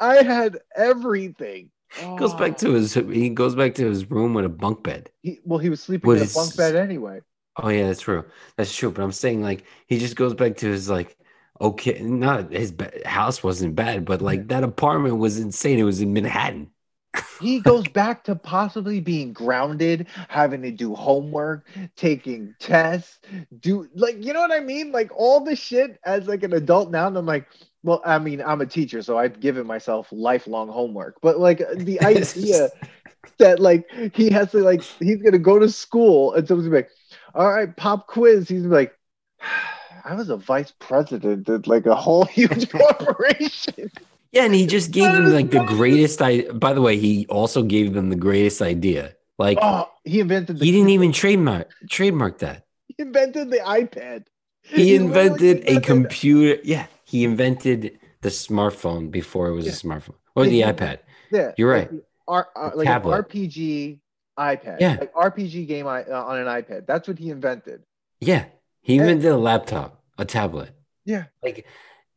I 0.00 0.22
had 0.22 0.58
everything. 0.76 1.70
Goes 2.18 2.34
back 2.34 2.58
to 2.58 2.72
his 2.72 2.94
he 2.94 3.30
goes 3.30 3.54
back 3.54 3.74
to 3.76 3.86
his 3.86 4.10
room 4.10 4.34
with 4.34 4.44
a 4.44 4.48
bunk 4.50 4.82
bed. 4.82 5.10
He, 5.22 5.40
well, 5.44 5.58
he 5.58 5.70
was 5.70 5.82
sleeping 5.82 6.06
With 6.08 6.18
in 6.18 6.22
a 6.22 6.24
his- 6.26 6.34
bunk 6.34 6.56
bed 6.56 6.76
anyway. 6.76 7.20
Oh 7.60 7.68
yeah, 7.70 7.86
that's 7.88 8.00
true. 8.02 8.24
That's 8.56 8.74
true. 8.74 8.90
But 8.90 9.02
I'm 9.02 9.12
saying 9.12 9.42
like 9.42 9.64
he 9.86 9.98
just 9.98 10.14
goes 10.16 10.34
back 10.34 10.56
to 10.58 10.66
his 10.70 10.88
like 10.88 11.16
okay, 11.60 12.00
not 12.00 12.52
his 12.52 12.70
ba- 12.70 12.92
house 13.04 13.42
wasn't 13.42 13.74
bad, 13.74 14.04
but 14.04 14.22
like 14.22 14.48
that 14.48 14.62
apartment 14.62 15.16
was 15.16 15.38
insane. 15.40 15.78
It 15.78 15.82
was 15.84 16.00
in 16.00 16.12
Manhattan. 16.12 16.70
He 17.40 17.60
goes 17.60 17.86
back 17.86 18.24
to 18.24 18.34
possibly 18.34 18.98
being 19.00 19.32
grounded, 19.32 20.08
having 20.28 20.60
to 20.62 20.72
do 20.72 20.94
homework, 20.96 21.68
taking 21.96 22.54
tests, 22.58 23.20
do 23.60 23.88
like 23.94 24.24
you 24.24 24.32
know 24.32 24.40
what 24.40 24.50
I 24.52 24.58
mean? 24.60 24.90
Like 24.92 25.10
all 25.16 25.40
the 25.44 25.54
shit 25.56 25.98
as 26.04 26.26
like 26.26 26.42
an 26.42 26.52
adult 26.52 26.90
now. 26.90 27.06
And 27.06 27.16
I'm 27.16 27.26
like, 27.26 27.46
well, 27.82 28.02
I 28.04 28.18
mean, 28.18 28.42
I'm 28.42 28.60
a 28.60 28.66
teacher, 28.66 29.02
so 29.02 29.18
I've 29.18 29.40
given 29.40 29.66
myself 29.66 30.08
lifelong 30.10 30.68
homework. 30.68 31.18
But 31.22 31.38
like 31.38 31.58
the 31.76 32.00
idea 32.00 32.70
that 33.38 33.60
like 33.60 33.88
he 34.14 34.30
has 34.30 34.50
to 34.52 34.58
like 34.58 34.82
he's 34.82 35.22
gonna 35.22 35.38
go 35.38 35.58
to 35.58 35.68
school 35.68 36.34
and 36.34 36.46
someone's 36.46 36.70
like, 36.72 36.90
all 37.34 37.50
right, 37.52 37.74
pop 37.76 38.06
quiz. 38.06 38.48
He's 38.48 38.64
like, 38.64 38.96
I 40.04 40.14
was 40.14 40.30
a 40.30 40.36
vice 40.36 40.72
president 40.78 41.48
at 41.48 41.66
like 41.66 41.86
a 41.86 41.94
whole 41.94 42.24
huge 42.38 42.70
corporation. 42.70 43.90
Yeah, 44.32 44.44
and 44.44 44.54
he 44.54 44.66
just 44.66 44.90
gave 44.90 45.10
them 45.12 45.32
like 45.32 45.50
the 45.50 45.64
greatest. 45.64 46.20
I 46.20 46.42
by 46.42 46.72
the 46.72 46.82
way, 46.82 46.98
he 46.98 47.26
also 47.28 47.62
gave 47.62 47.94
them 47.94 48.10
the 48.10 48.16
greatest 48.16 48.60
idea. 48.60 49.14
Like 49.38 49.58
Oh, 49.62 49.88
he 50.04 50.20
invented 50.20 50.58
the 50.58 50.64
he 50.64 50.72
didn't 50.72 50.90
even 50.90 51.12
trademark 51.12 51.70
trademark 51.88 52.38
that. 52.38 52.64
he 52.88 52.96
invented 52.98 53.50
the 53.50 53.58
iPad. 53.58 54.24
He 54.62 54.98
literally 54.98 55.28
invented 55.36 55.68
a 55.68 55.80
computer. 55.80 56.60
Yeah, 56.64 56.86
he 57.08 57.24
invented 57.24 57.98
the 58.20 58.28
smartphone 58.28 59.10
before 59.10 59.48
it 59.48 59.54
was 59.54 59.66
Yeah. 59.66 59.72
a 59.72 59.74
smartphone 59.74 60.14
or 60.36 60.44
Yeah, 60.44 60.50
the 60.50 60.56
he- 60.56 60.62
iPad. 60.86 60.98
Yeah, 61.30 61.52
You're 61.56 61.76
like, 61.78 61.90
right. 61.92 62.00
R, 62.26 62.48
uh, 62.56 62.70
like 62.74 62.88
an 62.88 63.02
RPG 63.02 64.00
iPad. 64.38 64.80
Yeah. 64.80 64.96
like 65.00 65.12
RPG 65.14 65.66
game 65.66 65.86
I, 65.86 66.04
uh, 66.04 66.24
on 66.24 66.38
an 66.38 66.46
iPad. 66.46 66.86
That's 66.86 67.08
what 67.08 67.18
he 67.18 67.30
invented. 67.30 67.82
Yeah, 68.20 68.44
he 68.80 68.94
And- 68.98 69.02
invented 69.08 69.32
a 69.32 69.36
laptop, 69.38 70.02
a 70.18 70.24
tablet. 70.24 70.70
Yeah. 71.04 71.24
like 71.42 71.66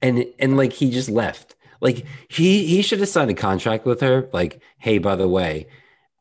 and 0.02 0.26
and 0.40 0.58
like 0.58 0.74
he 0.74 0.92
just 0.92 1.10
left. 1.10 1.56
Like 1.80 2.06
he 2.28 2.66
he 2.68 2.82
should 2.82 3.00
have 3.00 3.08
signed 3.10 3.32
a 3.32 3.34
contract 3.36 3.86
with 3.86 4.02
her. 4.02 4.30
Like, 4.34 4.62
hey, 4.80 4.98
by 4.98 5.16
the 5.16 5.28
way, 5.30 5.68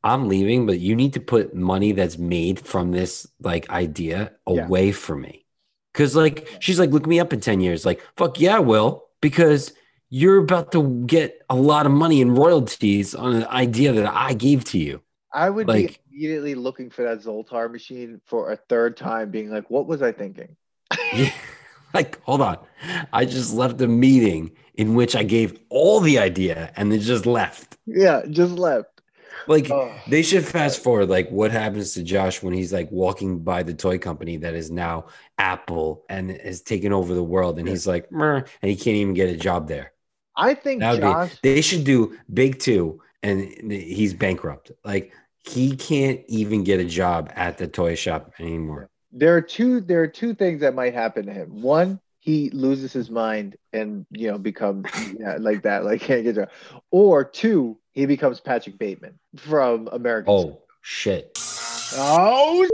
I'm 0.05 0.29
leaving, 0.29 0.67
but 0.67 0.79
you 0.81 0.95
need 0.95 1.13
to 1.15 1.21
put 1.21 1.55
money 1.55 1.93
that's 1.93 2.17
made 2.19 2.61
from 2.61 2.93
this 2.93 3.27
like 3.43 3.69
idea 3.71 4.33
Yeah. 4.49 4.65
away 4.67 4.93
from 4.93 5.23
me. 5.23 5.45
Cause 5.93 6.15
like 6.15 6.49
she's 6.61 6.79
like, 6.79 6.91
look 6.91 7.07
me 7.07 7.19
up 7.21 7.33
in 7.33 7.41
10 7.41 7.61
years. 7.61 7.85
Like, 7.85 8.01
fuck 8.17 8.39
yeah, 8.41 8.57
I 8.57 8.61
will, 8.61 9.07
because 9.21 9.73
you're 10.09 10.39
about 10.39 10.73
to 10.73 11.05
get 11.07 11.43
a 11.51 11.55
lot 11.57 11.87
of 11.87 11.93
money 11.93 12.21
in 12.21 12.35
royalties 12.35 13.15
on 13.15 13.35
an 13.35 13.47
idea 13.47 13.93
that 13.93 14.13
I 14.13 14.35
gave 14.35 14.65
to 14.65 14.79
you. 14.79 15.01
I 15.33 15.49
would 15.51 15.69
Like- 15.69 15.89
be 15.89 15.97
immediately 16.13 16.55
looking 16.55 16.91
for 16.91 17.03
that 17.03 17.19
Zoltar 17.21 17.71
machine 17.71 18.21
for 18.27 18.51
a 18.51 18.57
third 18.57 18.97
time, 18.97 19.31
being 19.31 19.51
like, 19.51 19.71
"What 19.71 19.87
was 19.87 20.03
I 20.03 20.13
thinking?" 20.13 20.57
Yeah. 21.13 21.31
Like, 21.93 22.23
hold 22.23 22.41
on. 22.41 22.59
I 23.13 23.25
just 23.25 23.53
left 23.53 23.81
a 23.81 23.89
meeting 23.89 24.53
in 24.75 24.95
which 24.95 25.17
I 25.17 25.25
gave 25.25 25.59
all 25.71 25.99
the 25.99 26.21
idea 26.21 26.73
and 26.77 26.93
then 26.93 27.01
just 27.01 27.27
left. 27.27 27.79
Yeah, 27.85 28.23
just 28.31 28.53
left. 28.53 28.90
Like, 29.47 29.71
Oh. 29.71 29.93
they 30.09 30.23
should 30.23 30.45
fast 30.47 30.83
forward, 30.83 31.09
like, 31.09 31.31
what 31.31 31.51
happens 31.51 31.95
to 31.95 32.03
Josh 32.03 32.43
when 32.43 32.55
he's 32.55 32.73
like 32.73 32.91
walking 32.91 33.41
by 33.41 33.63
the 33.63 33.75
toy 33.75 33.99
company 33.99 34.37
that 34.39 34.55
is 34.55 34.71
now 34.71 35.07
Apple 35.39 36.05
and 36.09 36.31
has 36.31 36.61
taken 36.63 36.93
over 36.93 37.15
the 37.15 37.23
world, 37.23 37.59
and 37.59 37.69
he's 37.69 37.87
like, 37.87 38.09
and 38.11 38.45
he 38.63 38.77
can't 38.77 38.97
even 38.97 39.15
get 39.15 39.31
a 39.31 39.37
job 39.37 39.69
there. 39.69 39.93
I 40.37 40.55
think 40.55 40.81
That 40.81 40.93
would 40.93 41.01
Josh. 41.03 41.31
be. 41.43 41.55
They 41.55 41.61
should 41.61 41.85
do 41.85 42.17
Big 42.33 42.59
Two, 42.61 43.03
and 43.23 43.41
he's 43.73 44.15
bankrupt. 44.15 44.73
Like, 44.85 45.13
he 45.45 45.75
can't 45.77 46.21
even 46.29 46.65
get 46.65 46.81
a 46.81 46.85
job 46.85 47.33
at 47.35 47.59
the 47.59 47.67
toy 47.67 47.95
shop 47.95 48.33
anymore. 48.39 48.89
there 49.13 49.35
are 49.37 49.43
two. 49.43 49.81
There 49.81 50.01
are 50.03 50.07
two 50.07 50.35
things 50.35 50.61
that 50.61 50.75
might 50.75 50.95
happen 50.95 51.27
to 51.27 51.33
him. 51.33 51.63
One, 51.63 51.99
he 52.21 52.51
loses 52.51 52.93
his 52.93 53.11
mind 53.11 53.57
and 53.73 54.07
you 54.11 54.31
know 54.31 54.39
becomes 54.39 54.87
yeah, 55.19 55.37
like 55.41 55.63
that, 55.63 55.85
like 55.85 56.01
can't 56.03 56.23
get 56.23 56.37
a 56.39 56.43
job. 56.43 56.51
Or 56.93 57.25
two, 57.25 57.79
he 57.93 58.07
becomes 58.07 58.41
Patrick 58.41 58.79
Bateman 58.79 59.19
from 59.37 59.89
American. 59.93 60.33
Oh 60.33 60.63
shit! 60.83 61.39
oh, 61.97 62.69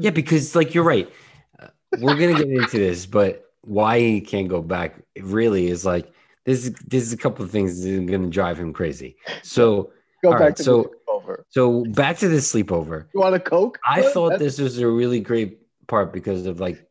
Yeah, 0.00 0.10
because 0.10 0.54
like 0.54 0.74
you're 0.74 0.84
right. 0.84 1.10
Uh, 1.58 1.68
We're 2.00 2.16
gonna 2.16 2.34
get 2.34 2.48
into 2.48 2.78
this, 2.78 3.06
but 3.06 3.44
why 3.62 3.98
he 3.98 4.20
can't 4.20 4.48
go 4.48 4.60
back 4.62 5.02
really 5.20 5.68
is 5.68 5.84
like 5.84 6.12
this. 6.44 6.70
This 6.86 7.02
is 7.02 7.12
a 7.12 7.16
couple 7.16 7.44
of 7.44 7.50
things 7.50 7.82
that 7.82 7.94
are 7.96 8.04
gonna 8.04 8.28
drive 8.28 8.58
him 8.58 8.72
crazy. 8.72 9.16
So, 9.42 9.92
go 10.22 10.32
back 10.32 10.40
right, 10.40 10.56
to 10.56 10.62
so- 10.62 10.82
the 10.82 10.90
over. 11.12 11.46
so 11.48 11.84
back 11.86 12.18
to 12.18 12.28
the 12.28 12.38
sleepover. 12.38 13.06
You 13.14 13.20
want 13.20 13.34
a 13.34 13.40
Coke? 13.40 13.78
I 13.88 14.02
thought 14.02 14.30
That's- 14.30 14.56
this 14.56 14.60
was 14.60 14.78
a 14.78 14.88
really 14.88 15.20
great 15.20 15.58
part 15.86 16.12
because 16.12 16.46
of 16.46 16.60
like 16.60 16.84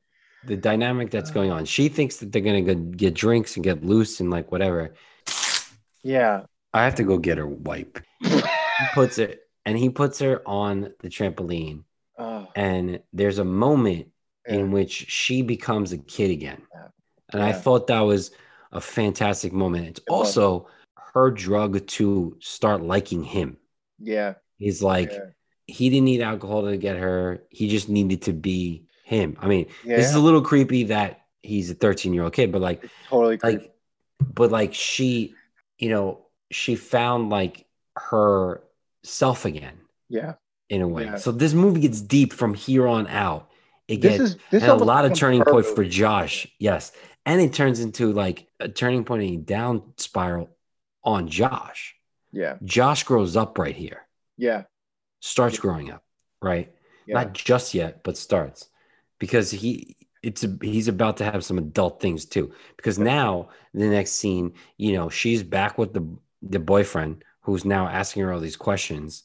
the 0.46 0.58
dynamic 0.58 1.10
that's 1.12 1.32
going 1.32 1.52
on. 1.52 1.66
She 1.66 1.88
thinks 1.90 2.18
that 2.18 2.32
they're 2.32 2.42
gonna 2.42 2.62
go 2.62 2.74
get 2.76 3.14
drinks 3.14 3.56
and 3.56 3.64
get 3.64 3.84
loose 3.84 4.20
and 4.20 4.30
like 4.30 4.52
whatever. 4.52 4.94
Yeah. 6.04 6.44
I 6.74 6.84
have 6.84 6.96
to 6.96 7.04
go 7.04 7.18
get 7.18 7.38
her 7.38 7.48
wipe. 7.48 8.00
He 8.22 8.42
puts 8.94 9.18
it 9.20 9.42
and 9.66 9.78
he 9.78 9.90
puts 9.90 10.20
her 10.20 10.42
on 10.48 10.94
the 11.02 11.10
trampoline, 11.10 11.84
Oh, 12.18 12.48
and 12.56 13.00
there's 13.12 13.40
a 13.40 13.46
moment 13.46 14.08
yeah. 14.48 14.56
in 14.56 14.72
which 14.72 14.92
she 15.10 15.42
becomes 15.42 15.92
a 15.94 15.98
kid 15.98 16.32
again. 16.32 16.62
Yeah. 16.74 16.88
And 17.32 17.42
I 17.44 17.54
thought 17.54 17.88
that 17.88 18.02
was 18.02 18.32
a 18.72 18.82
fantastic 18.82 19.54
moment. 19.54 19.88
It's 19.88 20.00
It 20.00 20.06
was. 20.10 20.38
also 20.38 20.68
her 21.14 21.32
drug 21.32 21.86
to 21.88 22.38
start 22.40 22.82
liking 22.82 23.24
him. 23.24 23.58
yeah. 24.00 24.36
He's 24.58 24.82
like, 24.82 25.12
yeah. 25.12 25.26
he 25.66 25.90
didn't 25.90 26.06
need 26.06 26.22
alcohol 26.22 26.64
to 26.66 26.78
get 26.78 26.96
her. 26.98 27.44
He 27.50 27.68
just 27.68 27.90
needed 27.90 28.22
to 28.24 28.34
be 28.34 28.86
him. 29.04 29.36
I 29.42 29.48
mean, 29.48 29.68
Yeah. 29.84 29.98
this 29.98 30.08
is 30.08 30.16
a 30.16 30.20
little 30.20 30.42
creepy 30.42 30.84
that 30.86 31.22
he's 31.42 31.70
a 31.70 31.74
13 31.74 32.14
year 32.14 32.24
old 32.24 32.34
kid, 32.34 32.52
but 32.52 32.62
like, 32.62 32.84
It's 32.84 32.94
totally 33.10 33.38
creepy. 33.38 33.58
like, 33.58 33.76
but 34.34 34.52
like 34.52 34.74
she, 34.74 35.34
you 35.80 35.90
know, 35.90 36.23
she 36.54 36.76
found 36.76 37.30
like 37.30 37.66
her 37.97 38.62
self 39.04 39.45
again 39.45 39.78
yeah. 40.10 40.34
in 40.70 40.82
a 40.82 40.88
way. 40.88 41.06
Yeah. 41.06 41.16
So 41.18 41.32
this 41.32 41.54
movie 41.54 41.82
gets 41.82 42.01
deep 42.01 42.34
from 42.34 42.54
here 42.54 42.88
on 42.88 43.08
out. 43.08 43.49
It 43.88 44.01
This 44.01 44.18
gets 44.18 44.24
is 44.32 44.38
this 44.49 44.64
and 44.64 44.72
a 44.72 44.76
lot 44.76 45.06
of 45.06 45.14
turning 45.14 45.43
point 45.43 45.66
for. 45.66 45.84
Josh. 45.84 46.47
Yes. 46.60 46.91
And 47.26 47.41
it 47.41 47.54
turns 47.54 47.80
into 47.80 48.12
like 48.12 48.47
a 48.60 48.70
turning 48.70 49.04
point 49.04 49.24
and 49.24 49.32
a 49.34 49.38
down 49.38 49.93
spiral 49.97 50.49
on 51.04 51.28
Josh. 51.28 51.95
Yeah. 52.32 52.58
Josh 52.64 53.04
grows 53.04 53.36
up 53.36 53.58
right 53.58 53.76
here, 53.76 54.08
Yeah. 54.38 54.64
starts 55.20 55.60
growing 55.60 55.91
up, 55.91 56.04
right? 56.41 56.74
Yeah. 57.06 57.16
Not 57.16 57.34
just 57.34 57.74
yet, 57.74 58.04
but 58.04 58.18
starts 58.18 58.70
because 59.20 59.51
he 59.51 59.97
it's 60.24 60.43
a, 60.43 60.58
he's 60.62 60.88
about 60.88 61.18
to 61.18 61.26
have 61.26 61.43
some 61.43 61.58
adult 61.58 62.01
things 62.01 62.26
too. 62.26 62.54
Because 62.78 62.97
now 62.97 63.49
the 63.74 63.88
next 63.88 64.14
scene, 64.14 64.54
you 64.78 64.93
know, 64.93 65.10
she's 65.10 65.43
back 65.43 65.78
with 65.78 65.93
the 65.93 66.08
the 66.48 66.60
boyfriend 66.60 67.24
who's 67.41 67.66
now 67.66 67.88
asking 67.88 68.24
her 68.24 68.34
all 68.34 68.39
these 68.39 68.56
questions, 68.58 69.24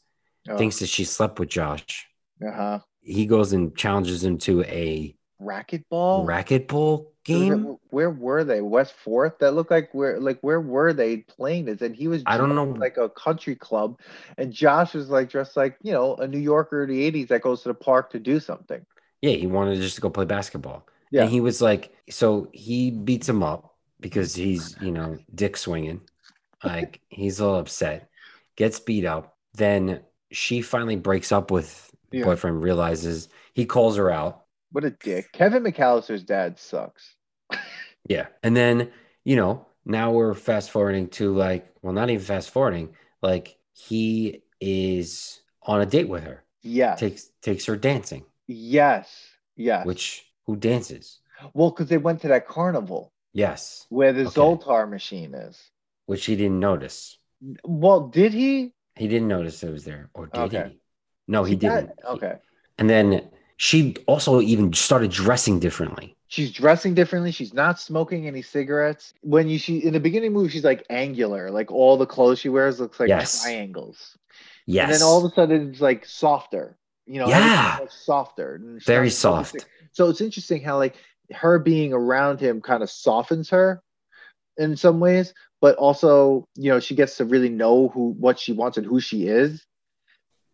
Oh, 0.49 0.57
thinks 0.57 0.79
that 0.79 0.89
she 0.89 1.05
slept 1.05 1.39
with 1.39 1.51
Josh. 1.51 2.07
uh-huh. 2.47 2.81
He 3.03 3.27
goes 3.27 3.53
and 3.53 3.77
challenges 3.77 4.25
him 4.25 4.39
to 4.39 4.62
a 4.64 5.14
Racquetball? 5.41 6.27
racquetball 6.27 7.07
game. 7.25 7.77
Where 7.91 8.11
were 8.11 8.43
they? 8.45 8.61
West 8.61 8.95
Fourth? 9.05 9.39
That 9.39 9.53
looked 9.55 9.71
like 9.71 9.91
where 9.95 10.19
like 10.21 10.39
where 10.41 10.61
were 10.61 10.93
they 10.93 11.19
playing 11.19 11.66
this? 11.66 11.81
And 11.81 11.95
he 11.95 12.09
was 12.09 12.23
I 12.27 12.37
don't 12.37 12.55
know. 12.55 12.64
like 12.64 12.97
a 12.97 13.09
country 13.09 13.55
club, 13.55 14.01
and 14.37 14.53
Josh 14.53 14.95
was 14.95 15.11
like 15.11 15.31
dressed 15.31 15.57
like 15.57 15.77
you 15.83 15.93
know 15.93 16.16
a 16.16 16.27
New 16.27 16.41
Yorker 16.41 16.83
of 16.83 16.89
the 16.89 17.09
'80s 17.11 17.29
that 17.29 17.43
goes 17.43 17.62
to 17.62 17.69
the 17.69 17.75
park 17.75 18.11
to 18.11 18.19
do 18.19 18.41
something. 18.41 18.85
Yeah, 19.23 19.33
he 19.33 19.47
wanted 19.47 19.77
just 19.81 19.95
to 19.97 20.01
go 20.01 20.11
play 20.11 20.25
basketball. 20.25 20.87
Yeah. 21.11 21.23
And 21.23 21.31
he 21.31 21.41
was 21.41 21.62
like, 21.62 21.93
so 22.11 22.49
he 22.53 22.91
beats 22.91 23.29
him 23.29 23.43
up 23.43 23.75
because 24.01 24.35
he's, 24.35 24.77
you 24.81 24.91
know, 24.93 25.16
dick 25.35 25.57
swinging. 25.57 26.01
Like 26.65 27.01
he's 27.09 27.41
all 27.41 27.57
upset, 27.59 28.09
gets 28.57 28.81
beat 28.81 29.05
up. 29.05 29.37
Then 29.55 30.01
she 30.33 30.61
finally 30.63 30.97
breaks 30.97 31.33
up 31.33 31.51
with 31.51 31.91
Yeah. 32.11 32.25
boyfriend, 32.25 32.63
realizes 32.63 33.29
he 33.55 33.65
calls 33.67 33.97
her 33.97 34.11
out. 34.11 34.45
What 34.73 34.85
a 34.85 34.91
dick! 34.91 35.33
Kevin 35.33 35.63
McAllister's 35.65 36.23
dad 36.25 36.59
sucks. 36.59 37.15
Yeah. 38.09 38.29
And 38.43 38.57
then, 38.57 38.91
you 39.25 39.37
know, 39.37 39.67
now 39.85 40.13
we're 40.13 40.33
fast 40.33 40.71
forwarding 40.71 41.09
to 41.11 41.35
like, 41.35 41.69
well, 41.83 41.93
not 41.93 42.09
even 42.09 42.25
fast 42.25 42.49
forwarding, 42.51 42.95
like 43.21 43.59
he 43.75 44.43
is 44.63 45.43
on 45.63 45.83
a 45.83 45.87
date 45.87 46.09
with 46.09 46.25
her, 46.25 46.43
Yes, 46.63 46.99
takes 46.99 47.31
takes 47.43 47.67
her 47.67 47.77
dancing, 47.77 48.25
yes, 48.47 49.15
yes. 49.57 49.85
which 49.85 50.25
who 50.47 50.57
dances? 50.57 51.19
well, 51.53 51.71
because 51.71 51.89
they 51.89 51.99
went 51.99 52.23
to 52.23 52.29
that 52.29 52.49
carnival 52.49 53.13
Yes. 53.35 53.85
where 53.91 54.15
the 54.15 54.23
Okay. 54.27 54.41
Zoltar 54.41 54.89
machine 54.89 55.35
is. 55.35 55.61
Which 56.09 56.25
he 56.25 56.37
didn't 56.37 56.59
notice. 56.59 57.19
Well, 57.65 58.09
did 58.09 58.33
he? 58.33 58.73
He 58.97 59.09
didn't 59.09 59.29
notice 59.29 59.63
it 59.63 59.71
was 59.71 59.85
there, 59.85 60.09
or 60.15 60.27
did 60.29 60.41
Okay. 60.55 60.69
he? 60.71 60.81
No, 61.29 61.45
he 61.45 61.55
that- 61.57 61.61
didn't. 61.61 61.91
He- 61.99 62.05
Okay. 62.17 62.35
And 62.79 62.89
then 62.89 63.29
she 63.59 63.95
also 64.07 64.41
even 64.41 64.73
started 64.73 65.11
dressing 65.11 65.61
differently. 65.61 66.17
she's 66.31 66.51
dressing 66.53 66.93
differently. 66.95 67.31
She's 67.31 67.53
not 67.55 67.79
smoking 67.81 68.27
any 68.27 68.41
cigarettes. 68.43 69.13
When 69.23 69.49
you 69.49 69.59
she 69.59 69.79
in 69.79 69.93
the 69.95 70.01
beginning 70.01 70.29
of 70.29 70.35
the 70.35 70.39
movie, 70.41 70.51
she's 70.51 70.65
like 70.65 70.85
angular, 70.91 71.51
like 71.51 71.71
all 71.71 71.97
the 71.99 72.07
clothes 72.07 72.39
she 72.39 72.49
wears 72.51 72.79
looks 72.81 72.99
like 73.01 73.09
Yes. 73.11 73.43
triangles. 73.43 74.17
Yes. 74.67 74.85
And 74.85 74.95
then 74.95 75.03
all 75.03 75.25
of 75.25 75.31
a 75.31 75.35
sudden 75.35 75.71
it's 75.71 75.81
like 75.81 76.05
softer. 76.07 76.77
You 77.07 77.21
know, 77.21 77.29
Yeah. 77.29 77.79
softer. 77.89 78.61
Very 78.85 79.09
soft. 79.11 79.67
So 79.93 80.09
it's 80.11 80.21
interesting 80.23 80.63
how 80.63 80.77
like 80.79 80.97
her 81.33 81.59
being 81.59 81.93
around 81.95 82.41
him 82.41 82.61
kind 82.61 82.83
of 82.83 82.91
softens 82.91 83.49
her 83.51 83.83
in 84.59 84.77
some 84.77 85.01
ways, 85.01 85.33
but 85.61 85.77
also, 85.77 86.47
you 86.55 86.71
know, 86.71 86.81
she 86.81 86.95
gets 86.95 87.17
to 87.17 87.25
really 87.25 87.49
know 87.49 87.89
who 87.89 88.15
what 88.19 88.39
she 88.39 88.53
wants 88.53 88.79
and 88.79 88.87
who 88.87 89.01
she 89.01 89.27
is. 89.27 89.65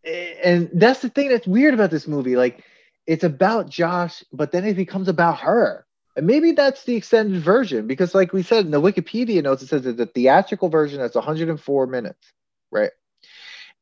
And 0.05 0.71
that's 0.75 1.01
the 1.01 1.09
thing 1.09 1.29
that's 1.31 1.47
weird 1.47 1.75
about 1.75 1.91
this 1.91 2.07
movie. 2.07 2.37
Like 2.37 2.63
it's 3.07 3.25
about 3.25 3.69
Josh, 3.69 4.23
but 4.33 4.53
then 4.53 4.65
it 4.65 4.75
becomes 4.75 5.09
about 5.09 5.41
her. 5.41 5.87
And 6.17 6.27
maybe 6.27 6.53
that's 6.53 6.85
the 6.85 6.95
extended 6.95 7.43
version 7.43 7.87
because, 7.87 8.15
like 8.15 8.33
we 8.33 8.43
said 8.43 8.65
in 8.65 8.71
the 8.71 8.81
Wikipedia 8.81 9.43
notes, 9.43 9.63
it 9.63 9.69
says 9.69 9.83
that 9.83 9.97
the 9.97 10.07
theatrical 10.07 10.69
version 10.69 11.01
that's 11.01 11.17
104 11.17 11.87
minutes, 11.87 12.33
right? 12.71 12.93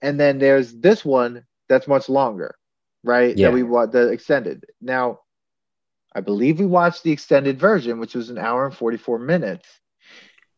And 0.00 0.18
then 0.18 0.38
there's 0.38 0.72
this 0.72 1.04
one 1.04 1.44
that's 1.68 1.86
much 1.86 2.08
longer, 2.08 2.54
right? 3.04 3.36
Yeah. 3.36 3.48
That 3.48 3.54
we 3.54 3.62
want 3.62 3.92
the 3.92 4.08
extended. 4.08 4.64
Now, 4.80 5.20
I 6.14 6.20
believe 6.20 6.58
we 6.58 6.66
watched 6.66 7.02
the 7.02 7.12
extended 7.12 7.58
version, 7.58 8.00
which 8.00 8.14
was 8.14 8.30
an 8.30 8.38
hour 8.38 8.66
and 8.66 8.74
44 8.74 9.18
minutes. 9.18 9.68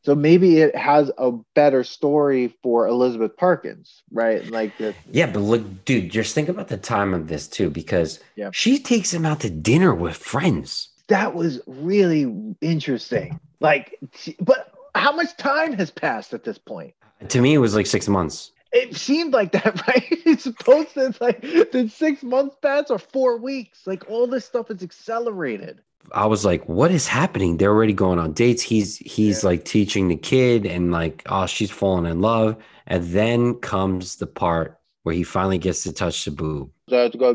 So 0.04 0.14
maybe 0.14 0.58
it 0.58 0.76
has 0.76 1.10
a 1.16 1.32
better 1.54 1.82
story 1.82 2.54
for 2.62 2.86
Elizabeth 2.86 3.36
Perkins, 3.38 4.02
right? 4.12 4.46
Like 4.50 4.76
the, 4.76 4.94
Yeah, 5.10 5.30
but 5.32 5.40
look, 5.40 5.84
dude, 5.86 6.10
just 6.10 6.34
think 6.34 6.50
about 6.50 6.68
the 6.68 6.76
time 6.76 7.14
of 7.14 7.28
this 7.28 7.48
too, 7.48 7.70
because 7.70 8.20
Yeah. 8.36 8.50
she 8.52 8.78
takes 8.78 9.12
him 9.14 9.24
out 9.24 9.40
to 9.40 9.50
dinner 9.50 9.94
with 9.94 10.16
friends. 10.16 10.90
that 11.08 11.34
was 11.34 11.60
really 11.66 12.54
interesting. 12.62 13.38
Like, 13.60 13.98
but 14.40 14.72
how 14.94 15.12
much 15.12 15.36
time 15.36 15.72
has 15.74 15.90
passed 15.90 16.32
at 16.32 16.44
this 16.44 16.56
point? 16.58 16.94
To 17.28 17.40
me, 17.42 17.52
it 17.54 17.58
was 17.58 17.74
like 17.74 17.86
six 17.86 18.08
months. 18.08 18.52
It 18.72 18.96
seemed 18.96 19.32
like 19.32 19.52
that, 19.52 19.80
right? 19.88 20.04
It's 20.26 20.44
supposed 20.44 20.94
to 20.94 21.06
it's 21.06 21.20
like 21.20 21.40
did 21.42 21.92
six 21.92 22.22
months 22.22 22.56
pass 22.62 22.90
or 22.90 22.98
four 22.98 23.36
weeks? 23.38 23.86
Like 23.86 24.04
all 24.10 24.26
this 24.26 24.44
stuff 24.44 24.70
is 24.70 24.82
accelerated. 24.82 25.80
I 26.14 26.26
was 26.26 26.44
like, 26.44 26.66
what 26.68 26.90
is 26.92 27.08
happening? 27.08 27.56
They're 27.56 27.72
already 27.72 27.92
going 27.92 28.18
on 28.20 28.32
dates. 28.32 28.62
He's 28.62 28.98
he's 28.98 29.42
Yeah. 29.42 29.48
like 29.50 29.64
teaching 29.64 30.08
the 30.08 30.16
kid 30.16 30.64
and 30.64 30.92
like, 30.92 31.22
oh, 31.26 31.46
she's 31.46 31.70
falling 31.70 32.06
in 32.10 32.20
love. 32.20 32.56
And 32.86 33.04
then 33.08 33.54
comes 33.54 34.16
the 34.16 34.26
part 34.26 34.78
where 35.02 35.14
he 35.14 35.24
finally 35.24 35.58
gets 35.58 35.82
to 35.82 35.92
touch 35.92 36.24
the 36.24 36.30
boob. 36.30 36.70
That's 36.88 37.16
gonna. 37.16 37.34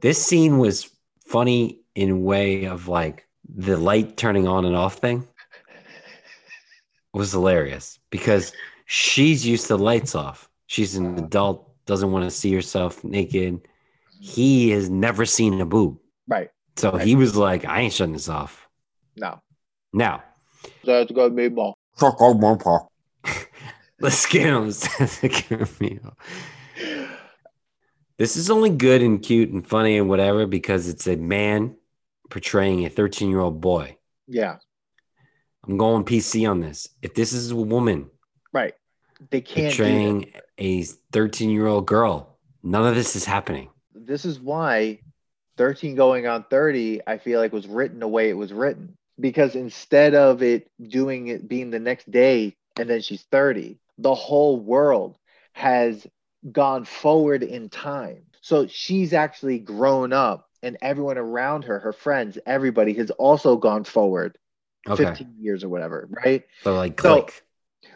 This 0.00 0.24
scene 0.24 0.58
was 0.58 0.90
funny 1.26 1.80
in 1.94 2.22
way 2.22 2.64
of 2.64 2.86
like 2.88 3.26
the 3.48 3.76
light 3.76 4.16
turning 4.16 4.46
on 4.46 4.64
and 4.64 4.76
off 4.76 4.96
thing 4.96 5.26
was 7.12 7.32
hilarious 7.32 7.98
because 8.10 8.52
she's 8.86 9.46
used 9.46 9.66
to 9.68 9.76
lights 9.76 10.14
off. 10.14 10.48
She's 10.66 10.96
an 10.96 11.18
adult, 11.18 11.68
doesn't 11.86 12.12
want 12.12 12.24
to 12.24 12.30
see 12.30 12.52
herself 12.52 13.02
naked. 13.02 13.60
He 14.20 14.70
has 14.70 14.88
never 14.90 15.24
seen 15.24 15.60
a 15.60 15.66
boob. 15.66 15.98
Right. 16.28 16.50
So 16.76 16.92
Right. 16.92 17.06
he 17.06 17.14
was 17.16 17.36
like, 17.36 17.64
I 17.64 17.80
ain't 17.80 17.92
shutting 17.92 18.14
this 18.14 18.28
off. 18.28 18.68
No. 19.16 19.40
Now, 19.92 20.22
That's 20.84 21.10
gonna 21.12 21.30
be 21.30 21.48
more. 21.48 21.74
let's 24.00 24.26
get 24.26 24.50
on 24.52 24.66
this. 24.66 24.88
This 28.18 28.36
is 28.36 28.50
only 28.50 28.68
good 28.68 29.00
and 29.00 29.22
cute 29.22 29.48
and 29.48 29.66
funny 29.66 29.96
and 29.96 30.06
whatever 30.06 30.46
because 30.46 30.88
it's 30.88 31.06
a 31.06 31.16
man 31.16 31.74
portraying 32.28 32.84
a 32.84 32.90
13 32.90 33.30
year 33.30 33.40
old 33.40 33.62
boy. 33.62 33.96
Yeah. 34.28 34.56
I'm 35.66 35.78
going 35.78 36.04
PC 36.04 36.48
on 36.48 36.60
this. 36.60 36.86
If 37.00 37.14
this 37.14 37.32
is 37.32 37.50
a 37.50 37.56
woman 37.56 38.10
Right. 38.52 38.74
They 39.30 39.40
can't 39.40 39.68
portraying 39.68 40.32
a 40.58 40.82
13 40.82 41.48
year 41.48 41.66
old 41.66 41.86
girl, 41.86 42.38
none 42.62 42.86
of 42.86 42.94
this 42.94 43.16
is 43.16 43.24
happening. 43.24 43.70
This 43.94 44.26
is 44.26 44.38
why 44.38 45.00
13 45.60 45.94
going 45.94 46.26
on 46.26 46.42
30, 46.48 47.02
I 47.06 47.18
feel 47.18 47.38
like 47.38 47.52
was 47.52 47.66
written 47.68 48.00
the 48.00 48.08
way 48.08 48.30
it 48.30 48.36
was 48.36 48.50
written. 48.50 48.96
Because 49.20 49.54
instead 49.54 50.14
of 50.14 50.42
it 50.42 50.70
doing 50.82 51.26
it 51.28 51.46
being 51.46 51.70
the 51.70 51.78
next 51.78 52.10
day 52.10 52.56
and 52.78 52.88
then 52.88 53.02
she's 53.02 53.24
30, 53.24 53.78
the 53.98 54.14
whole 54.14 54.58
world 54.58 55.18
has 55.52 56.06
gone 56.50 56.86
forward 56.86 57.42
in 57.42 57.68
time. 57.68 58.22
So 58.40 58.68
she's 58.68 59.12
actually 59.12 59.58
grown 59.58 60.14
up 60.14 60.48
and 60.62 60.78
everyone 60.80 61.18
around 61.18 61.64
her, 61.64 61.78
her 61.78 61.92
friends, 61.92 62.38
everybody 62.46 62.94
has 62.94 63.10
also 63.10 63.58
gone 63.58 63.84
forward 63.84 64.38
Okay. 64.88 65.04
15 65.04 65.34
years 65.38 65.62
or 65.62 65.68
whatever, 65.68 66.08
right? 66.24 66.44
So, 66.62 66.74
like, 66.74 66.98
So- 66.98 67.20
click. 67.20 67.44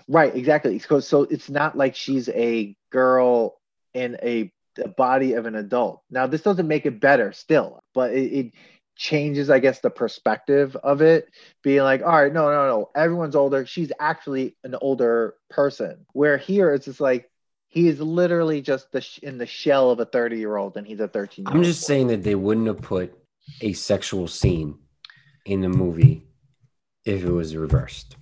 Right, 0.07 0.37
exactly. 0.37 0.79
So, 0.81 1.01
so 1.01 1.23
it's 1.23 1.49
not 1.49 1.79
like 1.79 1.95
she's 1.95 2.29
a 2.29 2.77
girl 2.91 3.59
in 3.95 4.19
a, 4.23 4.53
a 4.79 4.89
body 4.89 5.35
of 5.35 5.47
an 5.47 5.55
adult. 5.55 6.03
Now, 6.11 6.27
this 6.27 6.43
doesn't 6.43 6.68
make 6.68 6.87
it 6.87 7.01
better 7.01 7.33
still, 7.33 7.81
but 7.93 8.12
it, 8.12 8.33
it 8.33 8.53
changes, 8.97 9.51
I 9.51 9.59
guess, 9.59 9.81
the 9.81 9.91
perspective 9.91 10.77
of 10.77 11.03
it 11.03 11.29
being 11.62 11.83
like, 11.83 12.03
all 12.03 12.22
right, 12.22 12.33
no, 12.33 12.51
no, 12.51 12.66
no, 12.66 12.91
everyone's 12.95 13.37
older. 13.37 13.66
She's 13.66 13.93
actually 13.99 14.57
an 14.64 14.77
older 14.81 15.35
person. 15.51 16.07
Where 16.12 16.37
here 16.37 16.72
it's 16.72 16.87
just 16.87 17.01
like 17.01 17.31
he 17.68 17.89
is 17.89 18.01
literally 18.01 18.62
just 18.62 18.93
the 18.93 19.01
sh- 19.01 19.18
in 19.18 19.39
the 19.39 19.47
shell 19.47 19.91
of 19.91 20.01
a 20.01 20.05
30 20.05 20.39
year 20.39 20.57
old 20.57 20.77
and 20.77 20.87
he's 20.87 21.01
a 21.01 21.09
13 21.09 21.47
I'm 21.49 21.64
just 21.64 21.83
saying 21.83 22.07
that 22.09 22.22
they 22.22 22.37
wouldn't 22.37 22.68
have 22.68 22.81
put 22.81 23.12
a 23.61 23.72
sexual 23.72 24.29
scene 24.29 24.79
in 25.45 25.61
the 25.61 25.68
movie 25.68 26.27
if 27.05 27.25
it 27.25 27.31
was 27.31 27.57
reversed. 27.57 28.16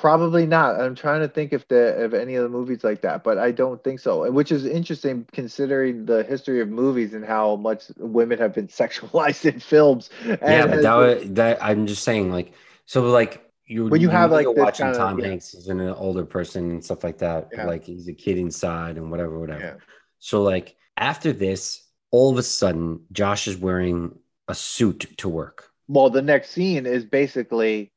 Probably 0.00 0.46
not. 0.46 0.80
I'm 0.80 0.94
trying 0.94 1.20
to 1.20 1.28
think 1.28 1.52
if 1.52 1.68
the 1.68 2.04
if 2.04 2.14
any 2.14 2.34
of 2.36 2.42
the 2.42 2.48
movies 2.48 2.82
like 2.82 3.02
that, 3.02 3.22
but 3.22 3.36
I 3.36 3.50
don't 3.50 3.82
think 3.84 4.00
so. 4.00 4.24
And 4.24 4.34
Which 4.34 4.50
is 4.50 4.64
interesting 4.64 5.26
considering 5.32 6.06
the 6.06 6.22
history 6.24 6.60
of 6.62 6.68
movies 6.70 7.12
and 7.12 7.22
how 7.22 7.56
much 7.56 7.84
women 7.98 8.38
have 8.38 8.54
been 8.54 8.68
sexualized 8.82 9.44
in 9.52 9.60
films. 9.60 10.08
yeah, 10.26 10.66
but 10.66 10.80
that, 10.82 11.34
that 11.34 11.62
I'm 11.62 11.86
just 11.86 12.02
saying, 12.02 12.32
like, 12.32 12.54
so 12.86 13.02
like 13.02 13.44
you 13.66 13.88
When 13.88 14.00
you 14.00 14.08
have, 14.08 14.30
like, 14.32 14.46
watching 14.48 14.86
kinda- 14.86 14.98
Tom 14.98 15.18
yeah. 15.18 15.26
Hanks, 15.28 15.52
he's 15.52 15.68
an 15.68 15.80
uh, 15.80 15.94
older 15.94 16.24
person 16.24 16.70
and 16.70 16.84
stuff 16.84 17.04
like 17.04 17.18
that. 17.18 17.48
Yeah. 17.52 17.66
Like 17.66 17.84
he's 17.84 18.08
a 18.08 18.14
kid 18.14 18.38
inside 18.38 18.96
and 18.96 19.10
whatever, 19.10 19.38
whatever. 19.38 19.60
Yeah. 19.60 19.74
So 20.18 20.42
like 20.42 20.76
after 20.96 21.30
this, 21.32 21.86
all 22.10 22.30
of 22.32 22.38
a 22.38 22.42
sudden, 22.42 23.04
Josh 23.12 23.46
is 23.48 23.56
wearing 23.58 24.18
a 24.48 24.54
suit 24.54 25.06
to 25.18 25.28
work. 25.28 25.70
well, 25.88 26.08
the 26.08 26.22
next 26.22 26.50
scene 26.52 26.86
is 26.86 27.04
basically, 27.04 27.92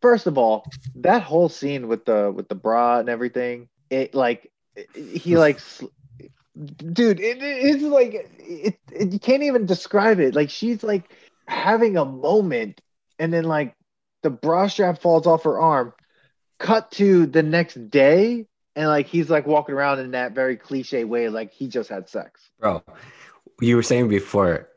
first 0.00 0.26
of 0.26 0.38
all, 0.38 0.64
that 0.96 1.22
whole 1.22 1.48
scene 1.48 1.88
with 1.88 2.04
the 2.04 2.32
with 2.34 2.48
the 2.48 2.54
bra 2.54 2.98
and 2.98 3.08
everything. 3.08 3.68
It 3.90 4.14
like 4.14 4.50
he 4.94 5.36
like, 5.38 5.60
dude, 6.56 7.20
it, 7.20 7.38
it's 7.40 7.82
like 7.82 8.14
it, 8.38 8.78
it. 8.92 9.12
You 9.12 9.18
can't 9.18 9.42
even 9.42 9.66
describe 9.66 10.20
it. 10.20 10.34
Like 10.34 10.50
she's 10.50 10.82
like 10.82 11.10
having 11.46 11.96
a 11.96 12.04
moment, 12.04 12.80
and 13.18 13.32
then 13.32 13.44
like 13.44 13.74
the 14.22 14.30
bra 14.30 14.66
strap 14.68 15.00
falls 15.00 15.26
off 15.26 15.44
her 15.44 15.60
arm. 15.60 15.92
Cut 16.58 16.90
to 16.92 17.26
the 17.26 17.42
next 17.42 17.90
day, 17.90 18.46
and 18.74 18.88
like 18.88 19.06
he's 19.06 19.30
like 19.30 19.46
walking 19.46 19.74
around 19.74 20.00
in 20.00 20.10
that 20.12 20.32
very 20.32 20.56
cliche 20.56 21.04
way, 21.04 21.28
like 21.28 21.52
he 21.52 21.68
just 21.68 21.88
had 21.88 22.08
sex. 22.08 22.50
Bro, 22.58 22.82
you 23.60 23.76
were 23.76 23.82
saying 23.82 24.08
before, 24.08 24.68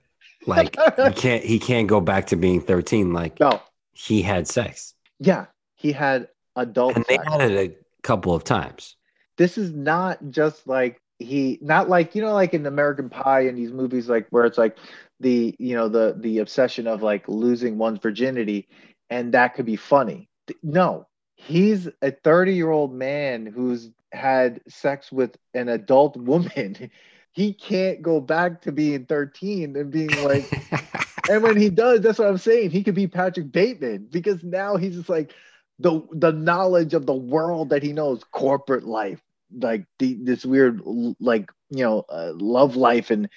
like 0.46 0.76
he 0.98 1.12
can't 1.16 1.44
he 1.44 1.60
can't 1.60 1.88
go 1.88 2.00
back 2.00 2.28
to 2.28 2.36
being 2.36 2.62
13. 2.62 3.14
Like 3.14 3.40
No, 3.40 3.62
he 3.94 4.22
had 4.22 4.48
sex. 4.48 4.94
yeah, 5.20 5.46
he 5.76 5.92
had 5.92 6.28
adult 6.56 6.96
And 6.96 7.06
they 7.08 7.16
sex. 7.18 7.28
had 7.32 7.42
it 7.52 7.72
a 7.72 7.76
couple 8.04 8.34
of 8.34 8.44
times. 8.44 8.96
this 9.38 9.58
is 9.58 9.72
not 9.74 10.20
just 10.30 10.68
like 10.68 11.02
he 11.20 11.60
not 11.62 11.88
like 11.88 12.16
you 12.16 12.22
know 12.22 12.34
like 12.34 12.54
in 12.54 12.66
American 12.66 13.10
Pie 13.10 13.42
and 13.42 13.58
these 13.58 13.72
movies 13.72 14.10
like 14.10 14.28
where 14.32 14.46
it's 14.46 14.58
like 14.58 14.78
the 15.20 15.56
you 15.60 15.76
know 15.76 15.88
the 15.88 16.16
the 16.20 16.40
obsession 16.40 16.88
of 16.88 17.04
like 17.04 17.28
losing 17.28 17.78
one's 17.78 18.00
virginity 18.00 18.68
and 19.10 19.34
that 19.34 19.54
could 19.54 19.66
be 19.66 19.76
funny. 19.76 20.28
No, 20.64 21.08
he's 21.36 21.88
a 22.02 22.12
30 22.12 22.54
year 22.56 22.72
old 22.72 22.94
man 22.94 23.46
who's 23.46 23.92
had 24.12 24.62
sex 24.68 25.12
with 25.12 25.38
an 25.54 25.70
adult 25.70 26.18
woman. 26.18 26.90
He 27.34 27.54
can't 27.54 28.02
go 28.02 28.20
back 28.20 28.62
to 28.64 28.74
being 28.74 29.06
13 29.06 29.78
and 29.78 29.90
being 29.90 30.10
like 30.26 30.44
and 31.30 31.44
when 31.44 31.58
he 31.58 31.70
does, 31.70 32.02
that's 32.02 32.20
what 32.20 32.28
I'm 32.28 32.38
saying. 32.38 32.72
He 32.72 32.84
could 32.84 32.96
be 32.96 33.08
Patrick 33.08 33.52
Bateman 33.52 34.08
because 34.12 34.44
now 34.44 34.78
he's 34.78 34.96
just 34.96 35.10
like 35.10 35.34
the 35.80 36.02
the 36.12 36.32
knowledge 36.32 36.94
of 36.94 37.06
the 37.06 37.14
world 37.14 37.70
that 37.70 37.84
he 37.84 37.94
knows, 37.94 38.24
corporate 38.32 38.84
life, 38.84 39.22
like 39.54 39.86
the, 40.00 40.18
this 40.22 40.46
weird 40.46 40.82
like 41.20 41.50
you 41.70 41.84
know 41.84 42.06
uh, 42.10 42.32
love 42.36 42.76
life, 42.76 43.12
and 43.12 43.30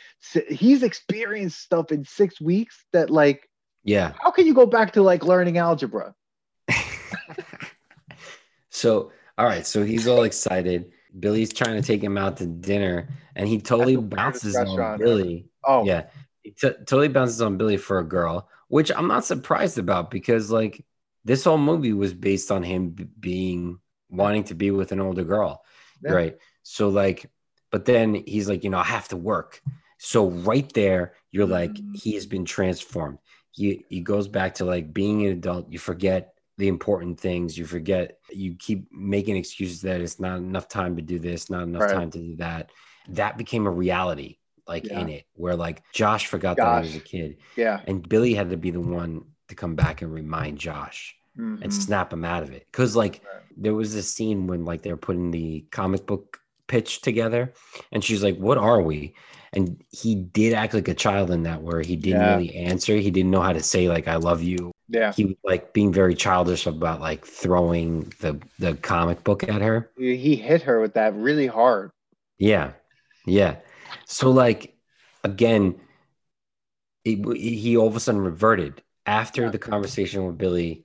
he's 0.48 0.82
experienced 0.82 1.60
stuff 1.60 1.92
in 1.92 2.04
six 2.04 2.40
weeks 2.40 2.84
that 2.92 3.10
like 3.10 3.48
yeah. 3.82 4.12
how 4.20 4.30
can 4.30 4.46
you 4.46 4.54
go 4.54 4.66
back 4.66 4.92
to 4.92 5.02
like 5.02 5.24
learning 5.24 5.58
algebra? 5.58 6.14
so 8.70 9.12
all 9.36 9.46
right, 9.46 9.66
so 9.66 9.84
he's 9.84 10.06
all 10.06 10.22
excited. 10.22 10.92
Billy's 11.18 11.52
trying 11.52 11.80
to 11.80 11.86
take 11.86 12.02
him 12.02 12.18
out 12.18 12.36
to 12.38 12.46
dinner, 12.46 13.08
and 13.36 13.48
he 13.48 13.58
totally 13.58 13.94
At 13.94 14.10
the 14.10 14.16
weirdest 14.16 14.44
bounces 14.44 14.56
on 14.56 14.98
Billy. 14.98 15.46
Oh 15.64 15.84
Yeah, 15.84 16.04
t- 16.44 16.52
totally 16.86 17.08
bounces 17.08 17.40
on 17.42 17.56
Billy 17.56 17.76
for 17.76 17.98
a 17.98 18.04
girl, 18.04 18.48
which 18.68 18.90
I'm 18.94 19.08
not 19.08 19.24
surprised 19.24 19.78
about 19.78 20.10
because 20.10 20.50
like 20.50 20.84
this 21.24 21.44
whole 21.44 21.58
movie 21.58 21.92
was 21.92 22.12
based 22.14 22.50
on 22.50 22.62
him 22.62 22.90
b- 22.90 23.06
being 23.18 23.78
wanting 24.10 24.44
to 24.44 24.54
be 24.54 24.70
with 24.70 24.92
an 24.92 25.00
older 25.00 25.24
girl, 25.24 25.64
Yeah. 26.02 26.12
right? 26.12 26.36
So 26.62 26.88
like, 26.88 27.30
but 27.70 27.84
then 27.84 28.14
he's 28.26 28.48
like, 28.48 28.62
you 28.64 28.70
know, 28.70 28.78
I 28.78 28.84
have 28.84 29.08
to 29.08 29.16
work. 29.16 29.60
So 29.98 30.28
right 30.30 30.70
there, 30.74 31.14
you're 31.32 31.46
like, 31.46 31.72
Mhm. 31.72 31.96
he 31.96 32.12
has 32.14 32.26
been 32.26 32.44
transformed. 32.44 33.18
He 33.50 33.84
he 33.88 34.00
goes 34.00 34.28
back 34.28 34.54
to 34.56 34.64
like 34.64 34.92
being 34.92 35.24
an 35.26 35.32
adult. 35.32 35.70
You 35.72 35.78
forget 35.78 36.34
the 36.58 36.68
important 36.68 37.18
things. 37.18 37.56
You 37.58 37.64
forget. 37.66 38.18
You 38.30 38.54
keep 38.56 38.92
making 38.92 39.36
excuses 39.36 39.80
that 39.82 40.00
it's 40.00 40.20
not 40.20 40.38
enough 40.38 40.68
time 40.68 40.94
to 40.96 41.02
do 41.02 41.18
this, 41.18 41.50
not 41.50 41.62
enough 41.64 41.82
Right. 41.82 41.94
time 41.94 42.10
to 42.10 42.18
do 42.18 42.36
that. 42.36 42.70
That 43.08 43.36
became 43.38 43.66
a 43.66 43.70
reality, 43.70 44.38
like 44.66 44.84
Yeah. 44.86 45.00
in 45.00 45.08
it, 45.08 45.24
where 45.34 45.56
like 45.56 45.82
Josh 45.92 46.26
forgot 46.26 46.56
that 46.56 46.82
he 46.84 46.88
was 46.88 46.96
a 46.96 47.00
kid, 47.00 47.36
Yeah. 47.56 47.80
and 47.86 48.08
Billy 48.08 48.34
had 48.34 48.50
to 48.50 48.56
be 48.56 48.70
the 48.70 48.80
one 48.80 49.22
to 49.48 49.54
come 49.54 49.74
back 49.74 50.02
and 50.02 50.12
remind 50.12 50.58
Josh 50.58 51.14
and 51.36 51.62
Mhm. 51.62 51.72
snap 51.72 52.12
him 52.12 52.24
out 52.24 52.42
of 52.42 52.52
it. 52.52 52.66
Because 52.70 52.94
like 52.96 53.20
Right. 53.24 53.42
there 53.56 53.74
was 53.74 53.94
this 53.94 54.12
scene 54.12 54.46
when 54.46 54.64
like 54.64 54.82
they 54.82 54.90
were 54.90 54.96
putting 54.96 55.30
the 55.30 55.64
comic 55.70 56.06
book 56.06 56.38
pitch 56.66 57.02
together, 57.02 57.52
and 57.92 58.02
she's 58.02 58.22
like, 58.22 58.36
"What 58.38 58.56
are 58.56 58.80
we?" 58.80 59.14
And 59.52 59.82
he 59.90 60.14
did 60.14 60.54
act 60.54 60.74
like 60.74 60.88
a 60.88 60.94
child 60.94 61.30
in 61.30 61.42
that, 61.44 61.62
where 61.62 61.80
he 61.82 61.94
didn't 61.96 62.20
Yeah. 62.22 62.36
really 62.36 62.54
answer. 62.56 62.96
He 62.96 63.10
didn't 63.10 63.30
know 63.30 63.42
how 63.42 63.52
to 63.52 63.62
say 63.62 63.88
like 63.88 64.08
"I 64.08 64.16
love 64.16 64.42
you." 64.42 64.72
Yeah. 64.88 65.12
He 65.12 65.24
was 65.26 65.36
like 65.44 65.72
being 65.74 65.92
very 65.92 66.14
childish 66.14 66.66
about 66.66 67.00
like 67.00 67.26
throwing 67.26 68.12
the 68.20 68.40
the 68.58 68.74
comic 68.76 69.22
book 69.24 69.42
at 69.48 69.60
her. 69.60 69.90
He 69.98 70.36
hit 70.36 70.62
her 70.62 70.80
with 70.80 70.94
that 70.94 71.14
really 71.14 71.46
hard. 71.46 71.90
Yeah, 72.38 72.72
yeah. 73.26 73.56
So 74.06 74.30
like 74.30 74.76
again, 75.22 75.80
it, 77.04 77.36
he 77.36 77.76
all 77.76 77.86
of 77.88 77.96
a 77.96 78.00
sudden 78.00 78.20
reverted 78.20 78.82
after 79.06 79.44
Yeah. 79.44 79.50
the 79.50 79.58
conversation 79.58 80.24
with 80.26 80.38
Billy. 80.38 80.84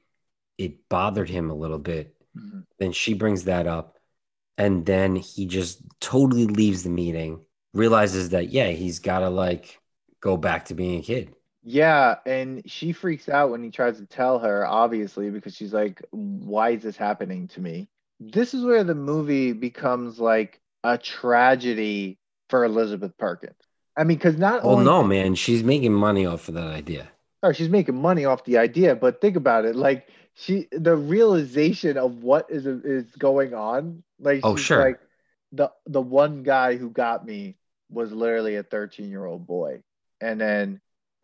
It 0.58 0.90
bothered 0.90 1.30
him 1.30 1.50
a 1.50 1.56
little 1.56 1.80
bit. 1.80 2.16
Mhm. 2.34 2.66
Then 2.80 2.92
she 2.94 3.14
brings 3.16 3.46
that 3.46 3.68
up, 3.68 3.98
and 4.58 4.86
then 4.86 5.16
he 5.16 5.48
just 5.48 5.82
totally 6.02 6.48
leaves 6.48 6.84
the 6.84 6.90
meeting. 6.90 7.42
Realizes 7.74 8.30
that 8.32 8.50
yeah, 8.52 8.70
he's 8.72 9.00
got 9.00 9.20
to 9.22 9.30
like 9.30 9.80
go 10.22 10.38
back 10.38 10.66
to 10.68 10.76
being 10.76 11.00
a 11.00 11.04
kid. 11.04 11.36
Yeah, 11.62 12.16
and 12.26 12.62
she 12.70 12.94
freaks 12.94 13.28
out 13.28 13.52
when 13.52 13.64
he 13.64 13.70
tries 13.70 13.98
to 13.98 14.06
tell 14.06 14.40
her, 14.40 14.66
obviously, 14.66 15.30
because 15.30 15.56
she's 15.56 15.74
like, 15.74 16.02
why 16.12 16.72
is 16.72 16.84
this 16.84 16.96
happening 16.98 17.48
to 17.50 17.62
me? 17.62 17.90
This 18.20 18.54
is 18.54 18.64
where 18.64 18.84
the 18.84 18.96
movie 18.96 19.52
becomes 19.54 20.20
like 20.20 20.62
a 20.84 20.98
tragedy 20.98 22.18
for 22.50 22.66
Elizabeth 22.66 23.18
Perkins. 23.18 23.56
I 23.98 24.04
mean, 24.04 24.18
because 24.18 24.38
not 24.38 24.64
Oh 24.64 24.72
only 24.72 24.86
no, 24.86 25.04
man, 25.04 25.36
she's 25.36 25.64
making 25.64 25.94
money 25.94 26.26
off 26.26 26.48
of 26.48 26.56
that 26.56 26.68
idea. 26.68 27.10
Oh, 27.42 27.52
she's 27.54 27.70
making 27.70 27.96
money 27.96 28.26
off 28.26 28.44
the 28.44 28.58
idea, 28.58 28.96
but 28.96 29.22
think 29.22 29.36
about 29.36 29.66
it. 29.66 29.76
Like 29.76 30.08
she, 30.36 30.68
the 30.72 30.96
realization 30.96 31.98
of 31.98 32.24
what 32.24 32.48
is 32.50 32.66
is 32.66 33.06
going 33.18 33.54
on. 33.54 34.04
Like, 34.20 34.42
Oh, 34.44 34.56
sure. 34.56 34.84
Like 34.84 35.00
the 35.52 35.72
the 35.86 36.02
one 36.02 36.44
guy 36.44 36.76
who 36.78 36.90
got 36.90 37.26
me 37.26 37.56
was 37.90 38.12
literally 38.12 38.56
a 38.56 38.64
thirteen 38.64 39.10
year 39.10 39.26
old 39.26 39.48
boy, 39.48 39.82
and 40.22 40.40
then 40.40 40.82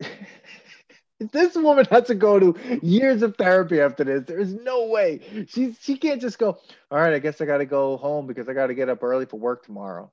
this 1.32 1.54
woman 1.54 1.86
has 1.90 2.04
to 2.08 2.14
go 2.14 2.38
to 2.38 2.78
years 2.82 3.22
of 3.22 3.36
therapy 3.36 3.80
after 3.80 4.04
this. 4.04 4.24
There 4.26 4.38
is 4.38 4.52
no 4.52 4.86
way 4.86 5.46
she 5.48 5.74
she 5.80 5.96
can't 5.96 6.20
just 6.20 6.38
go. 6.38 6.58
All 6.90 6.98
right, 6.98 7.14
I 7.14 7.18
guess 7.18 7.40
I 7.40 7.46
got 7.46 7.58
to 7.58 7.66
go 7.66 7.96
home 7.96 8.26
because 8.26 8.48
I 8.48 8.52
got 8.52 8.66
to 8.68 8.74
get 8.74 8.88
up 8.88 9.02
early 9.02 9.26
for 9.26 9.38
work 9.38 9.64
tomorrow. 9.64 10.10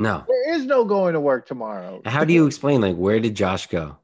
No. 0.00 0.24
There 0.26 0.54
is 0.54 0.64
no 0.64 0.84
going 0.84 1.12
to 1.12 1.20
work 1.20 1.46
tomorrow. 1.46 2.00
How 2.06 2.24
do 2.24 2.32
you 2.32 2.46
explain 2.46 2.80
like 2.80 2.96
where 2.96 3.20
did 3.20 3.34
Josh 3.34 3.66
go? 3.66 3.98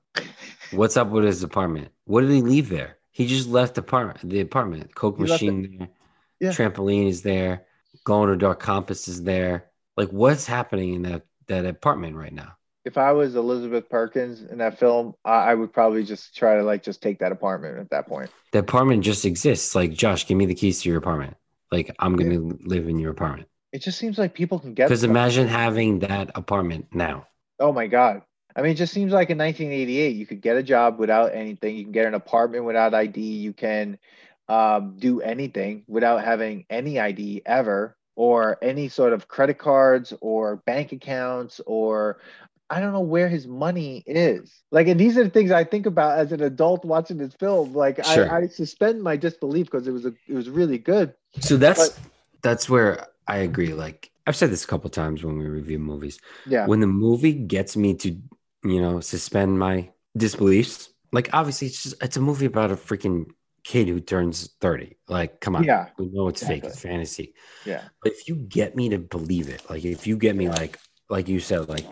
What's 0.73 0.97
up 0.97 1.09
with 1.09 1.25
his 1.25 1.43
apartment? 1.43 1.89
What 2.05 2.21
did 2.21 2.31
he 2.31 2.43
leave 2.43 2.69
there? 2.69 2.99
He 3.13 3.27
just 3.27 3.49
left 3.49 3.77
the 3.77 3.81
apartment. 3.81 4.29
The 4.29 4.41
apartment. 4.41 4.95
Coke 4.95 5.17
He 5.17 5.23
machine 5.23 5.79
there. 5.79 5.89
Yeah. 6.39 6.51
Trampoline 6.51 7.09
is 7.09 7.23
there. 7.23 7.65
Going 8.05 8.29
to 8.29 8.37
dark 8.37 8.61
compass 8.61 9.09
is 9.09 9.23
there. 9.23 9.67
Like 9.97 10.11
what's 10.11 10.47
happening 10.47 10.95
in 10.95 11.03
that 11.03 11.23
that 11.47 11.65
apartment 11.65 12.17
right 12.17 12.33
now? 12.33 12.57
if 12.87 12.97
I 12.97 13.11
was 13.11 13.35
Elizabeth 13.35 13.91
Perkins 13.91 14.43
in 14.43 14.59
that 14.59 14.79
film, 14.79 15.15
I, 15.25 15.51
I 15.51 15.55
would 15.55 15.73
probably 15.73 16.05
just 16.05 16.37
try 16.37 16.55
to 16.55 16.63
like 16.63 16.85
just 16.85 17.03
take 17.03 17.19
that 17.19 17.33
apartment 17.33 17.79
at 17.79 17.91
that 17.91 18.07
point. 18.07 18.31
The 18.53 18.61
apartment 18.61 19.03
just 19.03 19.25
exists. 19.25 19.75
Like 19.75 19.93
Josh, 19.93 20.25
give 20.27 20.39
me 20.39 20.47
the 20.47 20.55
keys 20.55 20.83
to 20.83 20.89
your 20.89 20.99
apartment. 20.99 21.37
Like 21.73 21.95
I'm 21.99 22.15
gonna 22.15 22.55
live 22.65 22.89
in 22.89 23.01
your 23.01 23.11
apartment. 23.11 23.49
It 23.77 23.83
just 23.83 23.99
seems 23.99 24.17
like 24.17 24.33
people 24.33 24.59
can 24.59 24.73
get. 24.73 24.89
Because 24.89 25.05
imagine 25.05 25.49
having 25.49 25.99
that 25.99 26.31
apartment 26.35 26.87
now. 26.95 27.27
Oh 27.61 27.75
my 27.75 27.87
god! 27.89 28.23
I 28.57 28.63
mean, 28.63 28.73
it 28.73 28.77
just 28.77 28.95
seems 28.95 29.13
like 29.13 29.29
in 29.29 29.37
1988 29.37 30.17
you 30.17 30.25
could 30.25 30.41
get 30.41 30.57
a 30.57 30.63
job 30.63 30.99
without 30.99 31.35
anything. 31.35 31.77
You 31.77 31.83
can 31.83 31.93
get 31.93 32.07
an 32.07 32.15
apartment 32.15 32.65
without 32.65 32.95
ID. 32.95 33.21
You 33.21 33.53
can 33.53 33.99
um, 34.49 34.95
do 34.99 35.21
anything 35.21 35.85
without 35.87 36.25
having 36.25 36.65
any 36.71 36.99
ID 36.99 37.43
ever, 37.45 37.99
or 38.15 38.57
any 38.63 38.89
sort 38.89 39.13
of 39.13 39.29
credit 39.29 39.59
cards 39.59 40.15
or 40.23 40.57
bank 40.57 40.93
accounts 40.93 41.61
or. 41.67 42.19
I 42.71 42.81
don't 42.81 42.95
know 42.95 43.01
where 43.01 43.29
his 43.29 43.47
money 43.47 44.03
is. 44.07 44.53
Like, 44.73 44.89
and 44.89 44.99
these 44.99 45.17
are 45.19 45.23
the 45.23 45.31
things 45.31 45.53
I 45.53 45.63
think 45.65 45.85
about 45.87 46.19
as 46.19 46.33
an 46.33 46.43
adult 46.43 46.85
watching 46.85 47.17
this 47.19 47.33
film. 47.35 47.75
Like, 47.75 48.05
Sure. 48.05 48.29
I, 48.29 48.39
I 48.39 48.47
suspend 48.49 49.03
my 49.05 49.17
disbelief 49.17 49.67
because 49.67 49.87
it 49.87 49.93
was 49.93 50.05
a, 50.05 50.13
it 50.27 50.35
was 50.35 50.51
really 50.51 50.79
good. 50.79 51.15
So 51.41 51.59
that's 51.59 51.91
But- 51.91 51.99
that's 52.43 52.69
where 52.69 53.07
I 53.29 53.39
agree. 53.39 53.75
Like 53.75 54.11
I've 54.27 54.37
said 54.37 54.51
this 54.51 54.65
a 54.65 54.67
couple 54.67 54.91
times 54.91 55.23
when 55.25 55.39
we 55.39 55.47
review 55.47 55.79
movies. 55.79 56.19
Yeah. 56.47 56.67
when 56.67 56.81
the 56.81 56.87
movie 56.87 57.33
gets 57.33 57.77
me 57.77 57.95
to 57.95 58.11
you 58.65 58.81
know 58.81 59.01
suspend 59.01 59.59
my 59.59 59.91
disbeliefs 60.17 60.89
like 61.13 61.29
obviously 61.33 61.69
it's 61.69 61.83
just 61.85 62.03
it's 62.03 62.17
a 62.17 62.21
movie 62.21 62.47
about 62.47 62.73
a 62.73 62.77
freaking 62.77 63.27
kid 63.63 63.87
who 63.87 64.01
turns 64.01 64.49
30 64.61 64.97
like 65.09 65.41
come 65.41 65.55
on 65.57 65.63
Yeah. 65.65 65.89
we 65.99 66.07
know 66.07 66.27
it's 66.29 66.45
fake 66.45 66.65
it's 66.65 66.81
fantasy 66.81 67.35
Yeah. 67.65 67.83
but 68.03 68.13
if 68.13 68.27
you 68.29 68.35
get 68.35 68.75
me 68.75 68.89
to 68.89 68.99
believe 68.99 69.49
it 69.49 69.63
like 69.71 69.85
if 69.85 70.07
you 70.07 70.17
get 70.17 70.35
me 70.35 70.49
like 70.49 70.79
like 71.11 71.29
you 71.29 71.39
said 71.39 71.69
like 71.69 71.87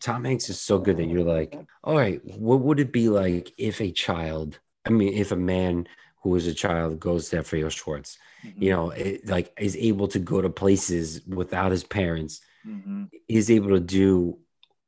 tom 0.00 0.24
hanks 0.24 0.48
is 0.50 0.60
so 0.60 0.78
good 0.78 0.98
that 0.98 1.06
you're 1.06 1.24
like 1.24 1.58
all 1.82 1.96
right 1.96 2.20
what 2.38 2.60
would 2.60 2.78
it 2.78 2.92
be 2.92 3.08
like 3.08 3.52
if 3.58 3.80
a 3.80 3.90
child 3.90 4.60
i 4.86 4.90
mean 4.90 5.14
if 5.14 5.32
a 5.32 5.36
man 5.36 5.86
who 6.24 6.30
was 6.30 6.46
a 6.48 6.54
child 6.54 6.98
goes 6.98 7.28
to 7.28 7.38
F.A.O. 7.38 7.68
Schwarz, 7.68 8.16
you 8.56 8.70
know, 8.70 8.90
it, 8.90 9.28
like 9.28 9.52
is 9.60 9.76
able 9.76 10.08
to 10.08 10.18
go 10.18 10.40
to 10.40 10.50
places 10.50 11.20
without 11.26 11.70
his 11.70 11.84
parents, 11.84 12.40
Mhm. 12.66 13.10
is 13.28 13.50
able 13.50 13.68
to 13.70 13.80
do 13.80 14.38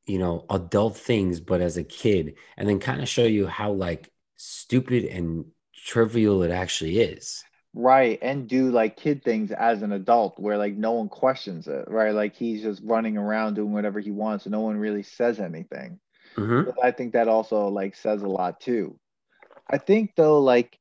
you 0.06 0.18
know 0.18 0.46
adult 0.48 0.96
things 0.96 1.40
but 1.40 1.60
as 1.60 1.76
a 1.76 1.84
kid 1.84 2.36
and 2.56 2.66
then 2.66 2.78
kind 2.78 3.02
of 3.02 3.08
show 3.08 3.24
you 3.24 3.46
how 3.46 3.72
like 3.72 4.10
stupid 4.36 5.04
and 5.04 5.44
trivial 5.74 6.42
it 6.42 6.50
actually 6.50 6.98
is 7.00 7.44
Right. 7.78 8.18
And 8.22 8.48
do 8.48 8.70
like 8.70 8.96
kid 8.96 9.22
things 9.22 9.52
as 9.52 9.82
an 9.82 9.92
adult 9.92 10.38
where 10.38 10.56
like 10.56 10.74
no 10.74 10.92
one 10.92 11.10
questions 11.10 11.68
it. 11.68 11.84
Right. 11.88 12.14
Like 12.14 12.34
he's 12.34 12.62
just 12.62 12.80
running 12.82 13.18
around 13.18 13.52
doing 13.54 13.72
whatever 13.72 14.00
he 14.00 14.10
wants 14.10 14.46
and 14.46 14.52
no 14.52 14.60
one 14.62 14.78
really 14.78 15.02
says 15.02 15.38
anything. 15.38 16.00
Mhm. 16.36 16.64
But 16.64 16.82
I 16.82 16.90
think 16.92 17.12
that 17.12 17.28
also 17.28 17.68
like 17.68 17.94
says 17.94 18.22
a 18.22 18.28
lot 18.28 18.60
too. 18.60 18.98
I 19.68 19.76
think 19.76 20.14
though, 20.16 20.40
like 20.40 20.78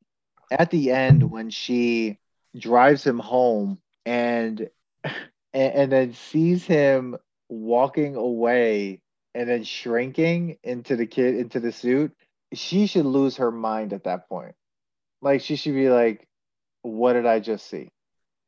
at 0.51 0.71
the 0.71 0.91
end 0.91 1.29
when 1.29 1.49
she 1.49 2.19
drives 2.57 3.05
him 3.05 3.19
home 3.19 3.79
and 4.05 4.69
and, 5.53 5.91
then 5.91 6.13
sees 6.13 6.65
him 6.65 7.15
walking 7.49 8.15
away 8.15 9.01
and 9.33 9.49
then 9.49 9.63
shrinking 9.63 10.57
into 10.63 10.95
the 10.95 11.05
kid 11.05 11.35
into 11.35 11.59
the 11.59 11.71
suit, 11.71 12.11
she 12.53 12.87
should 12.87 13.05
lose 13.05 13.37
her 13.37 13.51
mind 13.51 13.93
at 13.93 14.03
that 14.05 14.27
point. 14.29 14.55
Like 15.21 15.41
she 15.41 15.55
should 15.55 15.73
be 15.75 15.89
like, 15.89 16.27
"What 16.81 17.13
did 17.13 17.25
I 17.25 17.39
just 17.39 17.67
see?" 17.69 17.89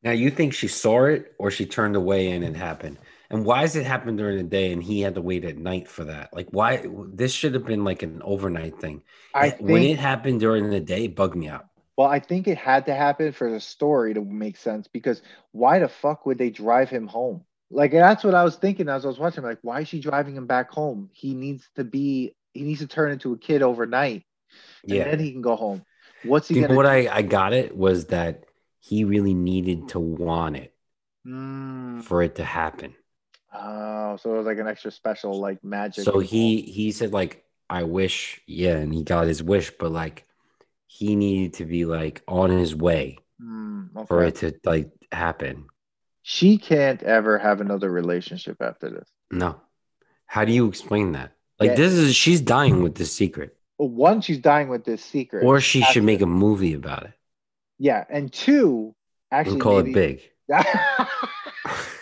now 0.03 0.11
you 0.11 0.29
think 0.29 0.53
she 0.53 0.67
saw 0.67 1.05
it 1.05 1.33
or 1.39 1.49
she 1.49 1.65
turned 1.65 1.95
away 1.95 2.29
and 2.31 2.43
it 2.43 2.55
happened 2.55 2.97
and 3.31 3.43
why 3.43 3.61
does 3.61 3.75
it 3.75 3.85
happen 3.85 4.15
during 4.15 4.37
the 4.37 4.43
day 4.43 4.71
and 4.71 4.83
he 4.83 5.01
had 5.01 5.15
to 5.15 5.21
wait 5.21 5.43
at 5.43 5.57
night 5.57 5.87
for 5.87 6.03
that 6.05 6.29
like 6.33 6.47
why 6.51 6.85
this 7.11 7.33
should 7.33 7.55
have 7.55 7.65
been 7.65 7.83
like 7.83 8.03
an 8.03 8.21
overnight 8.23 8.79
thing 8.79 9.01
I 9.33 9.49
when 9.59 9.81
think- 9.81 9.97
it 9.97 9.99
happened 9.99 10.39
during 10.39 10.69
the 10.69 10.79
day 10.79 11.05
it 11.05 11.15
bugged 11.15 11.35
me 11.35 11.47
out 11.49 11.66
Well, 11.97 12.07
I 12.07 12.19
think 12.19 12.47
it 12.47 12.57
had 12.57 12.85
to 12.85 12.95
happen 12.95 13.31
for 13.31 13.49
the 13.51 13.59
story 13.59 14.13
to 14.13 14.21
make 14.23 14.57
sense 14.57 14.87
because 14.87 15.21
why 15.51 15.79
the 15.79 15.87
fuck 15.89 16.25
would 16.25 16.37
they 16.37 16.51
drive 16.51 16.89
him 16.89 17.07
home? 17.07 17.43
Like 17.71 17.91
that's 17.91 18.23
what 18.23 18.35
I 18.35 18.43
was 18.43 18.55
thinking 18.55 18.87
as 18.89 19.03
I 19.05 19.07
was 19.09 19.19
watching. 19.19 19.43
Like, 19.43 19.59
why 19.63 19.81
is 19.81 19.87
she 19.89 19.99
driving 19.99 20.35
him 20.35 20.47
back 20.47 20.71
home? 20.71 21.09
He 21.13 21.33
needs 21.33 21.69
to 21.75 21.83
be 21.83 22.35
he 22.53 22.63
needs 22.63 22.79
to 22.81 22.87
turn 22.87 23.11
into 23.11 23.33
a 23.33 23.37
kid 23.37 23.61
overnight 23.61 24.23
and 24.89 25.05
yeah 25.07 25.07
then 25.07 25.19
he 25.19 25.31
can 25.31 25.41
go 25.41 25.55
home. 25.57 25.85
What's 26.23 26.51
he 26.51 26.61
know 26.61 26.67
gonna 26.67 26.75
what 26.75 26.85
I, 26.85 27.07
I 27.07 27.21
got 27.21 27.53
it 27.53 27.75
was 27.75 28.05
that 28.07 28.45
he 28.79 29.03
really 29.03 29.33
needed 29.33 29.89
to 29.89 29.99
want 29.99 30.55
it 30.57 30.73
Mm. 31.25 32.01
for 32.01 32.21
it 32.23 32.35
to 32.35 32.43
happen 32.43 32.95
Oh, 33.53 34.17
so 34.17 34.33
it 34.33 34.37
was 34.37 34.45
like 34.45 34.57
an 34.59 34.67
extra 34.67 34.91
special 34.91 35.39
like 35.39 35.63
magic. 35.63 36.09
So 36.09 36.19
he 36.19 36.61
he 36.61 36.91
said 36.91 37.13
like 37.13 37.45
I 37.69 37.83
wish, 37.83 38.41
yeah, 38.47 38.77
and 38.77 38.93
he 38.93 39.03
got 39.03 39.27
his 39.27 39.43
wish, 39.43 39.71
but 39.71 39.91
like 39.91 40.26
he 40.87 41.15
needed 41.15 41.53
to 41.55 41.65
be 41.65 41.85
like 41.85 42.21
on 42.27 42.49
his 42.49 42.75
way 42.75 43.19
Mm, 43.41 43.95
okay. 43.95 44.07
for 44.07 44.23
it 44.23 44.35
to 44.37 44.53
like 44.65 44.89
happen. 45.11 45.67
She 46.23 46.57
can't 46.57 47.03
ever 47.03 47.37
have 47.37 47.61
another 47.61 47.89
relationship 47.91 48.57
after 48.61 48.89
this. 48.89 49.07
No. 49.31 49.61
How 50.25 50.43
do 50.43 50.51
you 50.51 50.67
explain 50.67 51.11
that? 51.11 51.33
Like 51.59 51.69
get- 51.71 51.77
this 51.77 51.93
is 51.93 52.15
she's 52.15 52.41
dying 52.41 52.81
with 52.83 52.95
this 52.95 53.13
secret. 53.13 53.55
one, 53.77 54.21
she's 54.21 54.39
dying 54.39 54.69
with 54.69 54.85
this 54.85 55.03
secret, 55.05 55.43
Or 55.45 55.61
she 55.61 55.81
should 55.83 56.03
make 56.03 56.21
a 56.21 56.25
movie 56.25 56.73
about 56.73 57.03
it 57.03 57.13
yeah, 57.79 58.03
and 58.09 58.33
two, 58.33 58.95
actually 59.31 59.53
and 59.53 59.61
call 59.61 59.83
maybe- 59.83 59.91
it 59.91 59.93
big. 59.93 60.31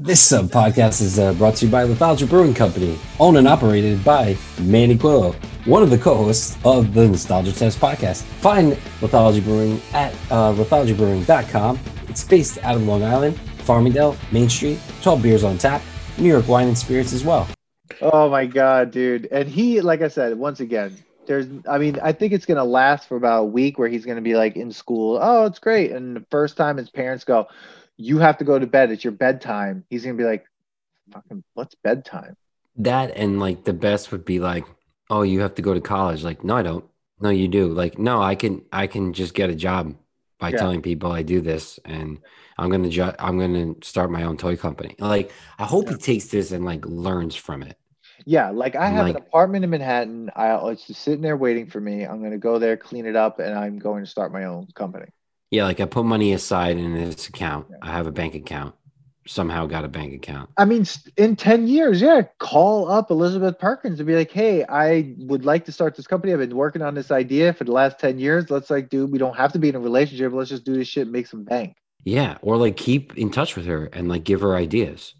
This 0.00 0.32
uh, 0.32 0.42
podcast 0.42 1.00
is 1.00 1.20
uh, 1.20 1.34
brought 1.34 1.54
to 1.58 1.66
you 1.66 1.70
by 1.70 1.86
Lithology 1.86 2.28
Brewing 2.28 2.52
Company, 2.52 2.98
owned 3.20 3.36
and 3.36 3.46
operated 3.46 4.02
by 4.04 4.36
Manny 4.62 4.98
Quillo, 4.98 5.36
one 5.66 5.84
of 5.84 5.90
the 5.90 5.98
co-hosts 5.98 6.58
of 6.64 6.94
the 6.94 7.06
Nostalgia 7.06 7.52
Test 7.52 7.78
podcast. 7.78 8.22
Find 8.22 8.72
Lithology 9.00 9.40
Brewing 9.44 9.80
at 9.92 10.12
uh, 10.32 10.52
lithologybrewing.com. 10.54 11.78
It's 12.08 12.24
based 12.24 12.58
out 12.64 12.74
of 12.74 12.82
Long 12.82 13.04
Island, 13.04 13.38
Farmingdale, 13.58 14.16
Main 14.32 14.48
Street, 14.48 14.80
12 15.02 15.22
beers 15.22 15.44
on 15.44 15.58
tap, 15.58 15.80
New 16.18 16.26
York 16.28 16.48
wine 16.48 16.66
and 16.66 16.76
spirits 16.76 17.12
as 17.12 17.22
well. 17.22 17.48
Oh 18.02 18.28
my 18.28 18.46
god, 18.46 18.90
dude. 18.90 19.28
And 19.30 19.48
he, 19.48 19.80
like 19.80 20.02
I 20.02 20.08
said, 20.08 20.36
once 20.36 20.58
again, 20.58 20.98
there's 21.26 21.46
I 21.70 21.78
mean, 21.78 22.00
I 22.02 22.10
think 22.10 22.32
it's 22.32 22.46
gonna 22.46 22.64
last 22.64 23.06
for 23.06 23.16
about 23.16 23.42
a 23.42 23.46
week 23.46 23.78
where 23.78 23.88
he's 23.88 24.04
gonna 24.04 24.20
be 24.20 24.34
like 24.34 24.56
in 24.56 24.72
school, 24.72 25.20
oh, 25.22 25.46
it's 25.46 25.60
great. 25.60 25.92
And 25.92 26.16
the 26.16 26.26
first 26.32 26.56
time 26.56 26.78
his 26.78 26.90
parents 26.90 27.22
go, 27.22 27.46
You 27.96 28.18
have 28.18 28.38
to 28.38 28.44
go 28.44 28.58
to 28.58 28.66
bed, 28.66 28.90
it's 28.90 29.04
your 29.04 29.12
bedtime, 29.12 29.84
he's 29.88 30.04
gonna 30.04 30.16
be 30.16 30.24
like, 30.24 30.44
Fucking 31.12 31.44
what's 31.54 31.74
bedtime? 31.74 32.34
That 32.76 33.10
and 33.16 33.38
like 33.38 33.64
the 33.64 33.74
best 33.74 34.10
would 34.10 34.24
be 34.24 34.40
like, 34.40 34.64
oh, 35.10 35.22
you 35.22 35.40
have 35.40 35.54
to 35.56 35.62
go 35.62 35.74
to 35.74 35.80
college. 35.80 36.24
Like, 36.24 36.42
no, 36.42 36.56
I 36.56 36.62
don't. 36.62 36.84
No, 37.20 37.28
you 37.28 37.46
do. 37.46 37.68
Like, 37.68 37.98
no, 37.98 38.20
I 38.22 38.34
can. 38.34 38.62
I 38.72 38.86
can 38.86 39.12
just 39.12 39.34
get 39.34 39.50
a 39.50 39.54
job 39.54 39.94
by 40.40 40.48
Yeah. 40.48 40.56
telling 40.56 40.82
people 40.82 41.12
I 41.12 41.22
do 41.22 41.40
this, 41.40 41.78
and 41.84 42.18
I'm 42.58 42.70
gonna. 42.70 42.88
Ju- 42.88 43.12
I'm 43.18 43.38
gonna 43.38 43.74
start 43.82 44.10
my 44.10 44.24
own 44.24 44.36
toy 44.38 44.56
company. 44.56 44.96
Like, 44.98 45.30
I 45.58 45.64
hope 45.64 45.88
he 45.90 45.94
takes 45.96 46.26
this 46.28 46.52
and 46.52 46.64
like 46.64 46.84
learns 46.86 47.36
from 47.36 47.62
it. 47.62 47.76
Yeah, 48.24 48.48
like 48.50 48.74
I 48.74 48.88
have 48.88 49.06
Like- 49.06 49.16
an 49.16 49.22
apartment 49.22 49.64
in 49.64 49.70
Manhattan. 49.70 50.30
I 50.34 50.56
it's 50.70 50.86
just 50.86 51.02
sitting 51.02 51.20
there 51.20 51.36
waiting 51.36 51.66
for 51.66 51.80
me. 51.80 52.04
I'm 52.04 52.22
gonna 52.22 52.38
go 52.38 52.58
there, 52.58 52.76
clean 52.78 53.04
it 53.06 53.14
up, 53.14 53.38
and 53.38 53.54
I'm 53.56 53.78
going 53.78 54.02
to 54.04 54.10
start 54.10 54.32
my 54.32 54.44
own 54.44 54.66
company. 54.74 55.06
Yeah, 55.54 55.66
like 55.66 55.78
I 55.78 55.84
put 55.84 56.04
money 56.04 56.32
aside 56.32 56.78
in 56.78 56.94
this 56.94 57.28
account. 57.28 57.68
I 57.80 57.92
have 57.92 58.08
a 58.08 58.10
bank 58.10 58.34
account. 58.34 58.74
Somehow 59.24 59.66
got 59.66 59.84
a 59.84 59.88
bank 59.88 60.12
account. 60.12 60.50
I 60.56 60.64
mean, 60.64 60.84
in 61.16 61.36
10 61.36 61.68
years, 61.68 62.00
yeah, 62.00 62.22
call 62.40 62.90
up 62.90 63.12
Elizabeth 63.12 63.56
Perkins 63.60 64.00
and 64.00 64.06
be 64.08 64.16
like, 64.16 64.32
hey, 64.32 64.64
I 64.68 65.14
would 65.18 65.44
like 65.44 65.64
to 65.66 65.72
start 65.72 65.94
this 65.94 66.08
company. 66.08 66.32
I've 66.32 66.40
been 66.40 66.56
working 66.56 66.82
on 66.82 66.96
this 66.96 67.12
idea 67.12 67.52
for 67.52 67.62
the 67.62 67.70
last 67.70 68.00
10 68.00 68.18
years. 68.18 68.50
Let's 68.50 68.68
like, 68.68 68.88
dude, 68.88 69.12
we 69.12 69.18
don't 69.18 69.36
have 69.36 69.52
to 69.52 69.60
be 69.60 69.68
in 69.68 69.76
a 69.76 69.80
relationship. 69.80 70.32
Let's 70.32 70.50
just 70.50 70.64
do 70.64 70.74
this 70.74 70.88
shit 70.88 71.02
and 71.04 71.12
make 71.12 71.28
some 71.28 71.44
bank. 71.44 71.76
Yeah, 72.02 72.36
or 72.42 72.56
like 72.56 72.76
keep 72.76 73.16
in 73.16 73.30
touch 73.30 73.54
with 73.54 73.66
her 73.66 73.86
and 73.92 74.08
like 74.08 74.24
give 74.24 74.40
her 74.40 74.56
ideas. 74.56 75.14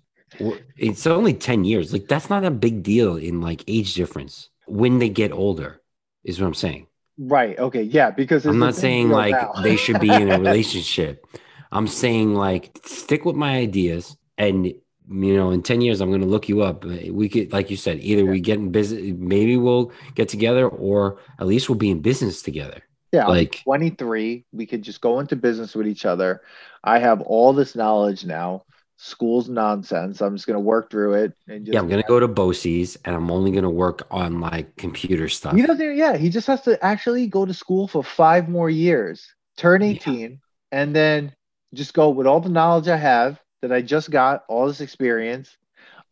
It's 0.76 1.06
only 1.06 1.32
10 1.32 1.62
years. 1.62 1.92
Like 1.92 2.08
that's 2.08 2.28
not 2.28 2.44
a 2.44 2.50
big 2.50 2.82
deal 2.82 3.16
in 3.16 3.40
like 3.40 3.62
age 3.68 3.94
difference 3.94 4.50
when 4.66 4.98
they 4.98 5.10
get 5.10 5.30
older, 5.30 5.80
is 6.24 6.40
what 6.40 6.48
I'm 6.48 6.54
saying. 6.54 6.88
Right. 7.18 7.58
Okay. 7.58 7.82
Yeah. 7.82 8.10
Because 8.10 8.44
I'm 8.46 8.58
not 8.58 8.74
saying 8.74 9.10
like 9.10 9.36
they 9.62 9.76
should 9.76 10.00
be 10.00 10.10
in 10.12 10.30
a 10.30 10.38
relationship. 10.40 11.26
I'm 11.72 11.86
saying 11.88 12.34
like 12.34 12.78
stick 12.84 13.24
with 13.24 13.36
my 13.36 13.56
ideas 13.56 14.16
and 14.38 14.66
you 14.66 15.36
know 15.36 15.50
in 15.50 15.62
10 15.62 15.80
years 15.80 16.00
I'm 16.00 16.08
going 16.10 16.20
to 16.22 16.26
look 16.26 16.48
you 16.48 16.62
up. 16.62 16.84
We 16.84 17.28
could 17.28 17.52
like 17.52 17.70
you 17.70 17.76
said 17.76 17.98
either 18.00 18.24
we 18.24 18.40
get 18.40 18.58
in 18.58 18.70
business 18.70 19.14
maybe 19.18 19.56
we'll 19.56 19.92
get 20.14 20.28
together 20.28 20.68
or 20.68 21.18
at 21.38 21.46
least 21.46 21.68
we'll 21.68 21.78
be 21.78 21.90
in 21.90 22.00
business 22.00 22.42
together. 22.42 22.82
yeah, 23.12 23.26
like- 23.26 23.60
23. 23.64 24.44
We 24.52 24.66
could 24.66 24.82
just 24.82 25.00
go 25.00 25.20
into 25.20 25.36
business 25.36 25.74
with 25.74 25.86
each 25.86 26.04
other. 26.04 26.42
I 26.82 26.98
have 26.98 27.20
all 27.22 27.52
this 27.52 27.74
knowledge 27.76 28.24
now. 28.24 28.64
School's 28.96 29.48
nonsense. 29.48 30.22
I'm 30.22 30.36
just 30.36 30.46
going 30.46 30.56
to 30.56 30.60
work 30.60 30.90
through 30.90 31.14
it. 31.14 31.32
And 31.48 31.66
just 31.66 31.74
Yeah, 31.74 31.80
I'm 31.80 31.88
going 31.88 32.02
to 32.02 32.08
go 32.08 32.20
to 32.20 32.28
BOCES 32.28 32.98
and 33.04 33.14
I'm 33.14 33.30
only 33.30 33.50
going 33.50 33.64
to 33.64 33.70
work 33.70 34.06
on 34.10 34.40
like 34.40 34.76
computer 34.76 35.28
stuff. 35.28 35.54
He 35.54 35.62
doesn't. 35.62 35.96
Yeah, 35.96 36.16
he 36.16 36.30
just 36.30 36.46
has 36.46 36.62
to 36.62 36.82
actually 36.84 37.26
go 37.26 37.44
to 37.44 37.54
school 37.54 37.88
for 37.88 38.04
five 38.04 38.48
more 38.48 38.70
years, 38.70 39.26
turn 39.56 39.82
Yeah. 39.82 39.88
18, 39.88 40.40
and 40.72 40.94
then 40.94 41.34
just 41.74 41.94
go 41.94 42.10
with 42.10 42.26
all 42.26 42.40
the 42.40 42.48
knowledge 42.48 42.88
I 42.88 42.96
have 42.96 43.40
that 43.62 43.72
I 43.72 43.82
just 43.82 44.10
got, 44.10 44.44
all 44.48 44.66
this 44.66 44.80
experience. 44.80 45.56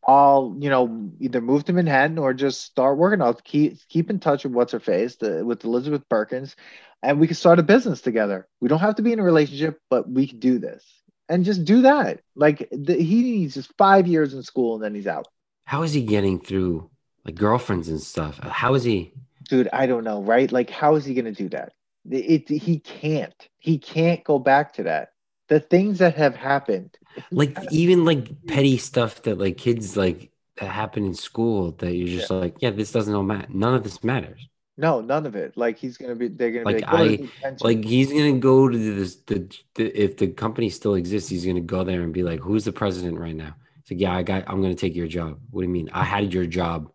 I'll, 0.04 0.56
you 0.58 0.68
know, 0.68 1.12
either 1.20 1.40
move 1.40 1.64
to 1.66 1.72
Manhattan 1.72 2.18
or 2.18 2.34
just 2.34 2.62
start 2.62 2.98
working. 2.98 3.22
I'll 3.22 3.34
keep 3.34 3.78
keep 3.88 4.10
in 4.10 4.18
touch 4.18 4.42
with 4.42 4.52
what's 4.52 4.72
her 4.72 4.80
face, 4.80 5.14
the, 5.16 5.44
with 5.44 5.64
Elizabeth 5.64 6.02
Perkins, 6.08 6.56
and 7.04 7.20
we 7.20 7.28
can 7.28 7.36
start 7.36 7.60
a 7.60 7.62
business 7.62 8.00
together. 8.00 8.48
We 8.60 8.68
don't 8.68 8.80
have 8.80 8.96
to 8.96 9.02
be 9.02 9.12
in 9.12 9.20
a 9.20 9.22
relationship, 9.22 9.78
but 9.88 10.10
we 10.10 10.26
can 10.26 10.40
do 10.40 10.58
this 10.58 10.84
and 11.32 11.44
just 11.44 11.64
do 11.64 11.82
that. 11.82 12.20
Like 12.36 12.68
the, 12.70 12.94
he 12.94 13.22
needs 13.22 13.54
just 13.54 13.72
five 13.78 14.06
years 14.06 14.34
in 14.34 14.42
school 14.42 14.74
and 14.74 14.84
then 14.84 14.94
he's 14.94 15.06
out. 15.06 15.28
How 15.64 15.82
is 15.82 15.92
he 15.92 16.02
getting 16.02 16.40
through 16.40 16.90
like 17.24 17.34
girlfriends 17.34 17.88
and 17.88 18.00
stuff? 18.00 18.38
How 18.38 18.74
is 18.74 18.84
he? 18.84 19.12
dude 19.48 19.68
i 19.72 19.86
don't 19.86 20.04
know 20.04 20.22
right 20.22 20.52
like 20.52 20.70
how 20.70 20.94
is 20.94 21.04
he 21.04 21.14
going 21.14 21.24
to 21.24 21.32
do 21.32 21.48
that 21.48 21.72
it, 22.08 22.48
he 22.48 22.78
can't 22.78 23.48
he 23.58 23.76
can't 23.76 24.22
go 24.24 24.38
back 24.38 24.72
to 24.72 24.84
that 24.84 25.10
the 25.48 25.58
things 25.60 25.98
that 25.98 26.14
have 26.14 26.36
happened 26.36 26.96
Like 27.30 27.58
even 27.70 28.04
like 28.04 28.46
petty 28.46 28.78
stuff 28.78 29.22
that 29.22 29.38
like 29.38 29.56
kids 29.56 29.96
like 29.96 30.30
that 30.56 30.68
happen 30.68 31.04
in 31.04 31.14
school 31.14 31.72
that 31.72 31.94
you're 31.94 32.08
just 32.08 32.30
like, 32.30 32.56
yeah, 32.60 32.70
this 32.70 32.92
doesn't 32.92 33.14
all 33.14 33.22
matter. 33.22 33.48
None 33.50 33.74
of 33.74 33.82
this 33.82 34.02
matters. 34.04 34.48
No 34.78 35.00
none 35.00 35.26
of 35.26 35.36
it 35.36 35.56
like 35.56 35.78
he's 35.78 35.96
going 35.98 36.08
to 36.10 36.16
be 36.16 36.28
they're 36.28 36.50
going 36.50 36.64
to 36.66 36.72
Like, 36.72 36.90
be 37.18 37.22
like, 37.22 37.30
I- 37.44 37.56
Like 37.60 37.84
he's 37.84 38.10
gonna 38.10 38.38
go 38.38 38.68
to 38.68 38.76
this 38.94 39.16
the, 39.26 39.48
the 39.74 40.02
if 40.04 40.16
the 40.16 40.28
company 40.28 40.70
still 40.70 40.94
exists, 40.94 41.28
he's 41.30 41.44
gonna 41.44 41.60
go 41.60 41.84
there 41.84 42.02
and 42.02 42.12
be 42.12 42.22
like, 42.22 42.40
who's 42.40 42.64
the 42.64 42.72
president 42.72 43.18
right 43.18 43.36
now? 43.36 43.54
It's 43.80 43.90
like, 43.90 44.00
yeah, 44.00 44.14
I 44.16 44.22
got. 44.22 44.44
I'm 44.46 44.62
gonna 44.62 44.74
take 44.74 44.94
your 44.96 45.08
job. 45.08 45.38
What 45.50 45.62
do 45.62 45.66
you 45.66 45.72
mean? 45.72 45.90
I 45.92 46.04
had 46.04 46.32
your 46.32 46.46
job 46.46 46.90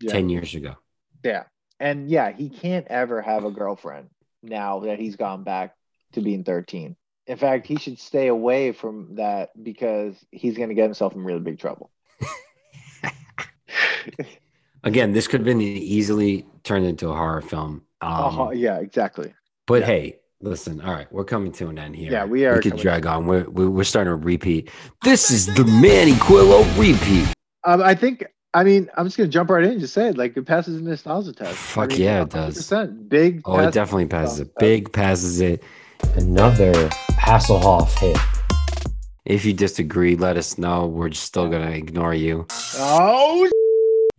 Yeah. 0.00 0.12
ten 0.12 0.28
years 0.28 0.54
ago. 0.54 0.74
yeah 1.24 1.44
and 1.78 2.10
yeah 2.10 2.32
he 2.32 2.48
can't 2.48 2.86
ever 2.88 3.22
have 3.22 3.44
a 3.44 3.50
girlfriend 3.50 4.08
now 4.42 4.80
that 4.80 4.98
he's 4.98 5.16
gone 5.16 5.44
back 5.44 5.74
to 6.12 6.20
being 6.20 6.44
13 6.44 6.96
in 7.26 7.36
fact 7.36 7.66
he 7.66 7.76
should 7.76 7.98
stay 7.98 8.26
away 8.28 8.72
from 8.72 9.14
that 9.16 9.50
because 9.62 10.14
he's 10.30 10.56
going 10.56 10.70
to 10.70 10.74
get 10.74 10.84
himself 10.84 11.14
in 11.14 11.22
really 11.22 11.40
big 11.40 11.58
trouble 11.58 11.90
Again, 14.84 15.12
this 15.12 15.28
could 15.28 15.40
have 15.40 15.44
been 15.46 15.60
easily 15.60 16.46
turned 16.64 16.86
into 16.86 17.08
a 17.08 17.14
horror 17.14 17.42
film. 17.42 17.82
Um, 18.00 18.40
uh 18.40 18.50
yeah 18.50 18.78
exactly 18.78 19.34
But 19.66 19.80
Yeah. 19.80 19.86
hey, 19.86 20.16
listen. 20.40 20.80
All 20.80 20.92
right, 20.92 21.10
we're 21.12 21.24
coming 21.24 21.52
to 21.52 21.68
an 21.68 21.78
end 21.78 21.96
here. 21.96 22.10
Yeah, 22.10 22.24
we 22.24 22.46
are 22.46 22.56
We 22.56 22.62
could 22.62 22.76
drag 22.78 23.04
on. 23.06 23.26
We're, 23.26 23.44
we're 23.48 23.84
starting 23.84 24.10
to 24.10 24.16
repeat. 24.16 24.70
This 25.04 25.30
is 25.30 25.46
the 25.54 25.64
Manny 25.64 26.12
Quillo 26.12 26.64
repeat. 26.78 27.32
Um, 27.64 27.82
I 27.82 27.94
think. 27.94 28.24
I 28.52 28.64
mean, 28.64 28.90
I'm 28.96 29.06
just 29.06 29.16
gonna 29.16 29.28
jump 29.28 29.48
right 29.50 29.62
in 29.62 29.70
and 29.72 29.80
just 29.80 29.94
say 29.94 30.08
it. 30.08 30.18
Like 30.18 30.36
it 30.36 30.44
passes 30.44 30.74
the 30.74 30.82
nostalgia 30.82 31.32
test. 31.32 31.54
Fuck 31.56 31.92
I 31.92 31.94
mean, 31.94 32.00
yeah, 32.02 32.22
it 32.22 32.30
does. 32.30 32.72
Big. 33.06 33.42
Oh, 33.44 33.60
it 33.60 33.72
definitely 33.72 34.06
passes 34.06 34.40
it. 34.40 34.44
nostalgia 34.46 34.58
Big 34.58 34.92
passes 34.92 35.40
it. 35.40 35.62
Another 36.16 36.72
Hasselhoff 37.12 37.96
hit. 38.00 38.16
If 39.24 39.44
you 39.44 39.52
disagree, 39.52 40.16
let 40.16 40.36
us 40.36 40.58
know. 40.58 40.86
We're 40.88 41.10
just 41.10 41.24
still 41.24 41.48
gonna 41.48 41.70
ignore 41.70 42.12
you. 42.14 42.46
Oh, 42.76 43.48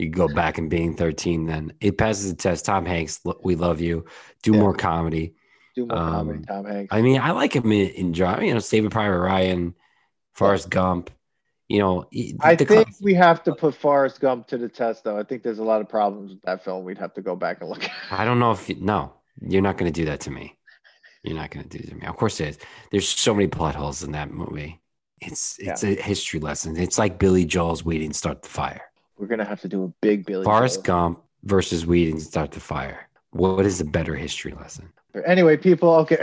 You 0.02 0.10
go 0.10 0.28
back 0.28 0.58
and 0.58 0.68
being 0.70 0.96
13. 0.96 1.46
Then 1.46 1.74
it 1.80 1.98
passes 1.98 2.32
the 2.32 2.36
test. 2.38 2.66
Tom 2.66 2.86
Hanks, 2.86 3.20
we 3.44 3.56
love 3.56 3.82
you. 3.82 4.06
Do 4.42 4.54
Yeah. 4.54 4.60
more 4.60 4.74
comedy. 4.74 5.36
do 5.76 5.86
more 5.86 5.98
Um, 5.98 6.12
comedy, 6.14 6.46
Tom 6.48 6.66
Hanks. 6.66 6.94
I 6.94 7.02
mean, 7.02 7.22
I 7.22 7.32
like 7.32 7.56
him 7.56 7.72
in, 7.72 7.90
in 7.92 8.12
Drive. 8.12 8.44
You 8.44 8.54
know, 8.54 8.60
Saving 8.60 8.90
Private 8.90 9.20
Ryan, 9.20 9.74
Forrest 10.34 10.70
Gump. 10.70 11.12
You 11.70 11.80
know, 11.80 12.06
I 12.42 12.56
think 12.58 12.88
we 13.02 13.14
have 13.14 13.44
to 13.44 13.56
put 13.56 13.76
Forrest 13.76 14.20
Gump 14.20 14.48
to 14.48 14.58
the 14.58 14.68
test, 14.68 15.06
though. 15.06 15.18
I 15.18 15.24
think 15.24 15.44
there's 15.44 15.60
a 15.60 15.64
lot 15.64 15.80
of 15.80 15.88
problems 15.88 16.32
with 16.32 16.42
that 16.42 16.64
film. 16.66 16.84
We'd 16.84 16.98
have 16.98 17.14
to 17.14 17.22
go 17.22 17.36
back 17.38 17.62
and 17.62 17.70
look. 17.70 17.84
at. 17.86 17.92
I 18.12 18.26
don't 18.26 18.40
know 18.40 18.52
if 18.52 18.68
you, 18.68 18.76
no, 18.82 19.14
you're 19.40 19.62
not 19.62 19.78
going 19.78 19.92
to 19.92 19.98
do 19.98 20.06
that 20.08 20.20
to 20.22 20.32
me. 20.32 20.58
You're 21.24 21.38
not 21.38 21.52
going 21.52 21.70
to 21.70 21.78
do 21.78 21.88
to 21.88 21.96
me. 21.96 22.06
Of 22.08 22.18
course, 22.18 22.42
it 22.42 22.50
is. 22.50 22.58
There's 22.92 23.08
so 23.08 23.34
many 23.34 23.48
plot 23.48 23.76
holes 23.76 24.04
in 24.04 24.12
that 24.14 24.32
movie. 24.32 24.82
It's 25.22 25.56
it's 25.60 25.84
a 25.84 25.94
history 25.96 26.40
lesson. 26.40 26.76
It's 26.76 26.98
like 26.98 27.20
Billy 27.20 27.46
Joel's 27.46 27.86
"We 27.86 28.00
Didn't 28.00 28.16
Start 28.16 28.42
the 28.42 28.50
Fire." 28.50 28.82
We're 29.22 29.28
gonna 29.28 29.46
have 29.46 29.62
to 29.62 29.68
do 29.68 29.84
a 29.84 29.88
big 30.02 30.26
Billy. 30.26 30.44
Forrest 30.44 30.84
Joel. 30.84 30.84
Gump 30.84 31.24
versus 31.44 31.86
"We 31.86 32.06
Didn't 32.06 32.22
Start 32.22 32.52
the 32.52 32.60
Fire." 32.60 33.08
What 33.30 33.68
is 33.68 33.80
a 33.80 33.86
better 33.86 34.16
history 34.16 34.52
lesson? 34.52 34.92
Anyway, 35.28 35.58
people. 35.58 35.94
Okay. 35.94 36.18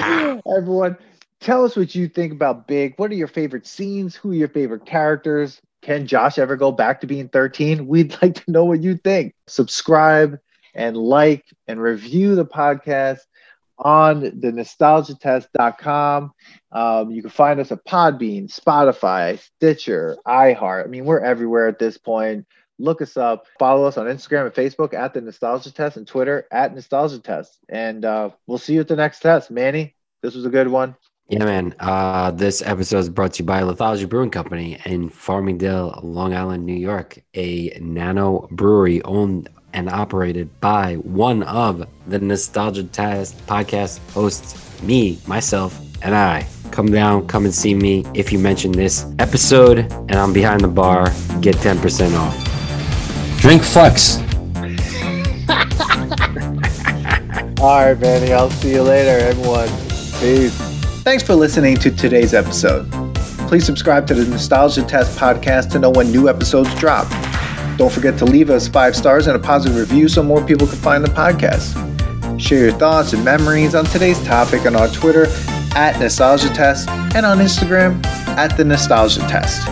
Everyone, 0.56 0.96
tell 1.40 1.62
us 1.62 1.76
what 1.76 1.94
you 1.94 2.08
think 2.08 2.32
about 2.32 2.66
Big. 2.66 2.94
What 2.96 3.10
are 3.10 3.14
your 3.14 3.28
favorite 3.28 3.66
scenes? 3.66 4.16
Who 4.16 4.30
are 4.30 4.34
your 4.34 4.48
favorite 4.48 4.86
characters? 4.86 5.60
Can 5.82 6.06
Josh 6.06 6.38
ever 6.38 6.56
go 6.56 6.72
back 6.72 7.02
to 7.02 7.06
being 7.06 7.28
13? 7.28 7.86
We'd 7.86 8.16
like 8.22 8.36
to 8.36 8.50
know 8.50 8.64
what 8.64 8.82
you 8.82 8.96
think. 8.96 9.34
Subscribe 9.46 10.38
and 10.74 10.96
like 10.96 11.44
and 11.68 11.82
review 11.82 12.34
the 12.34 12.46
podcast 12.46 13.20
on 13.78 14.20
the 14.20 14.52
nostalgiatest.com. 14.52 16.32
Um, 16.72 17.10
you 17.10 17.22
can 17.22 17.30
find 17.30 17.60
us 17.60 17.72
at 17.72 17.84
Podbean, 17.84 18.52
Spotify, 18.52 19.38
Stitcher, 19.38 20.16
iHeart. 20.26 20.84
I 20.84 20.88
mean, 20.88 21.04
we're 21.04 21.20
everywhere 21.20 21.68
at 21.68 21.78
this 21.78 21.98
point. 21.98 22.46
Look 22.78 23.02
us 23.02 23.16
up. 23.16 23.46
Follow 23.58 23.84
us 23.84 23.96
on 23.96 24.06
Instagram 24.06 24.46
and 24.46 24.54
Facebook 24.54 24.94
at 24.94 25.14
the 25.14 25.20
Nostalgia 25.20 25.72
Test 25.72 25.96
and 25.96 26.06
Twitter 26.06 26.46
at 26.50 26.74
Nostalgia 26.74 27.20
Test. 27.20 27.58
And 27.68 28.04
uh, 28.04 28.30
we'll 28.46 28.58
see 28.58 28.74
you 28.74 28.80
at 28.80 28.88
the 28.88 28.96
next 28.96 29.20
test. 29.20 29.50
Manny, 29.50 29.94
this 30.22 30.34
was 30.34 30.44
a 30.44 30.50
good 30.50 30.68
one. 30.68 30.96
Yeah, 31.28 31.44
man. 31.44 31.74
Uh, 31.80 32.32
this 32.32 32.60
episode 32.62 32.98
is 32.98 33.08
brought 33.08 33.34
to 33.34 33.42
you 33.42 33.46
by 33.46 33.62
Lithology 33.62 34.06
Brewing 34.06 34.30
Company 34.30 34.78
in 34.84 35.08
Farmingdale, 35.08 36.00
Long 36.02 36.34
Island, 36.34 36.66
New 36.66 36.74
York, 36.74 37.18
a 37.34 37.78
nano 37.80 38.46
brewery 38.50 39.02
owned 39.04 39.48
and 39.74 39.90
operated 39.90 40.48
by 40.60 40.94
one 40.94 41.42
of 41.42 41.86
the 42.06 42.18
Nostalgia 42.18 42.84
Test 42.84 43.36
podcast 43.46 43.98
hosts, 44.12 44.82
me, 44.82 45.18
myself, 45.26 45.78
and 46.00 46.14
I. 46.14 46.46
Come 46.70 46.86
down, 46.86 47.26
come 47.26 47.44
and 47.44 47.54
see 47.54 47.74
me 47.74 48.04
if 48.14 48.32
you 48.32 48.38
mention 48.38 48.72
this 48.72 49.04
episode, 49.18 49.78
and 49.78 50.14
I'm 50.14 50.32
behind 50.32 50.62
the 50.62 50.68
bar. 50.68 51.06
Get 51.40 51.56
10% 51.56 52.16
off. 52.16 53.40
Drink 53.40 53.62
Flex. 53.62 54.18
All 57.60 57.84
right, 57.84 57.98
Manny. 57.98 58.32
I'll 58.32 58.50
see 58.50 58.72
you 58.72 58.82
later, 58.82 59.24
everyone. 59.24 59.68
Peace. 60.20 60.56
Thanks 61.02 61.22
for 61.22 61.34
listening 61.34 61.76
to 61.78 61.90
today's 61.90 62.32
episode. 62.32 62.90
Please 63.48 63.66
subscribe 63.66 64.06
to 64.06 64.14
the 64.14 64.24
Nostalgia 64.24 64.84
Test 64.84 65.18
podcast 65.18 65.70
to 65.72 65.78
know 65.78 65.90
when 65.90 66.10
new 66.10 66.28
episodes 66.28 66.74
drop. 66.76 67.06
Don't 67.76 67.92
forget 67.92 68.16
to 68.18 68.24
leave 68.24 68.50
us 68.50 68.68
five 68.68 68.94
stars 68.94 69.26
and 69.26 69.36
a 69.36 69.38
positive 69.38 69.76
review 69.76 70.08
so 70.08 70.22
more 70.22 70.44
people 70.44 70.66
can 70.66 70.76
find 70.76 71.04
the 71.04 71.08
podcast. 71.08 71.74
Share 72.40 72.68
your 72.68 72.72
thoughts 72.72 73.12
and 73.12 73.24
memories 73.24 73.74
on 73.74 73.84
today's 73.86 74.22
topic 74.24 74.66
on 74.66 74.76
our 74.76 74.88
Twitter 74.88 75.26
at 75.76 75.98
Nostalgia 75.98 76.48
Test 76.48 76.88
and 76.88 77.26
on 77.26 77.38
Instagram 77.38 78.04
at 78.36 78.56
The 78.56 78.64
Nostalgia 78.64 79.20
Test. 79.20 79.66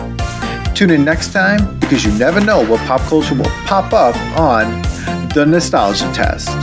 Tune 0.75 0.89
in 0.89 1.05
next 1.05 1.31
time 1.31 1.79
because 1.79 2.03
you 2.03 2.11
never 2.13 2.39
know 2.41 2.65
what 2.65 2.79
pop 2.87 3.01
culture 3.01 3.35
will 3.35 3.45
pop 3.65 3.93
up 3.93 4.15
on 4.37 4.81
The 5.33 5.45
Nostalgia 5.45 6.11
Test. 6.13 6.62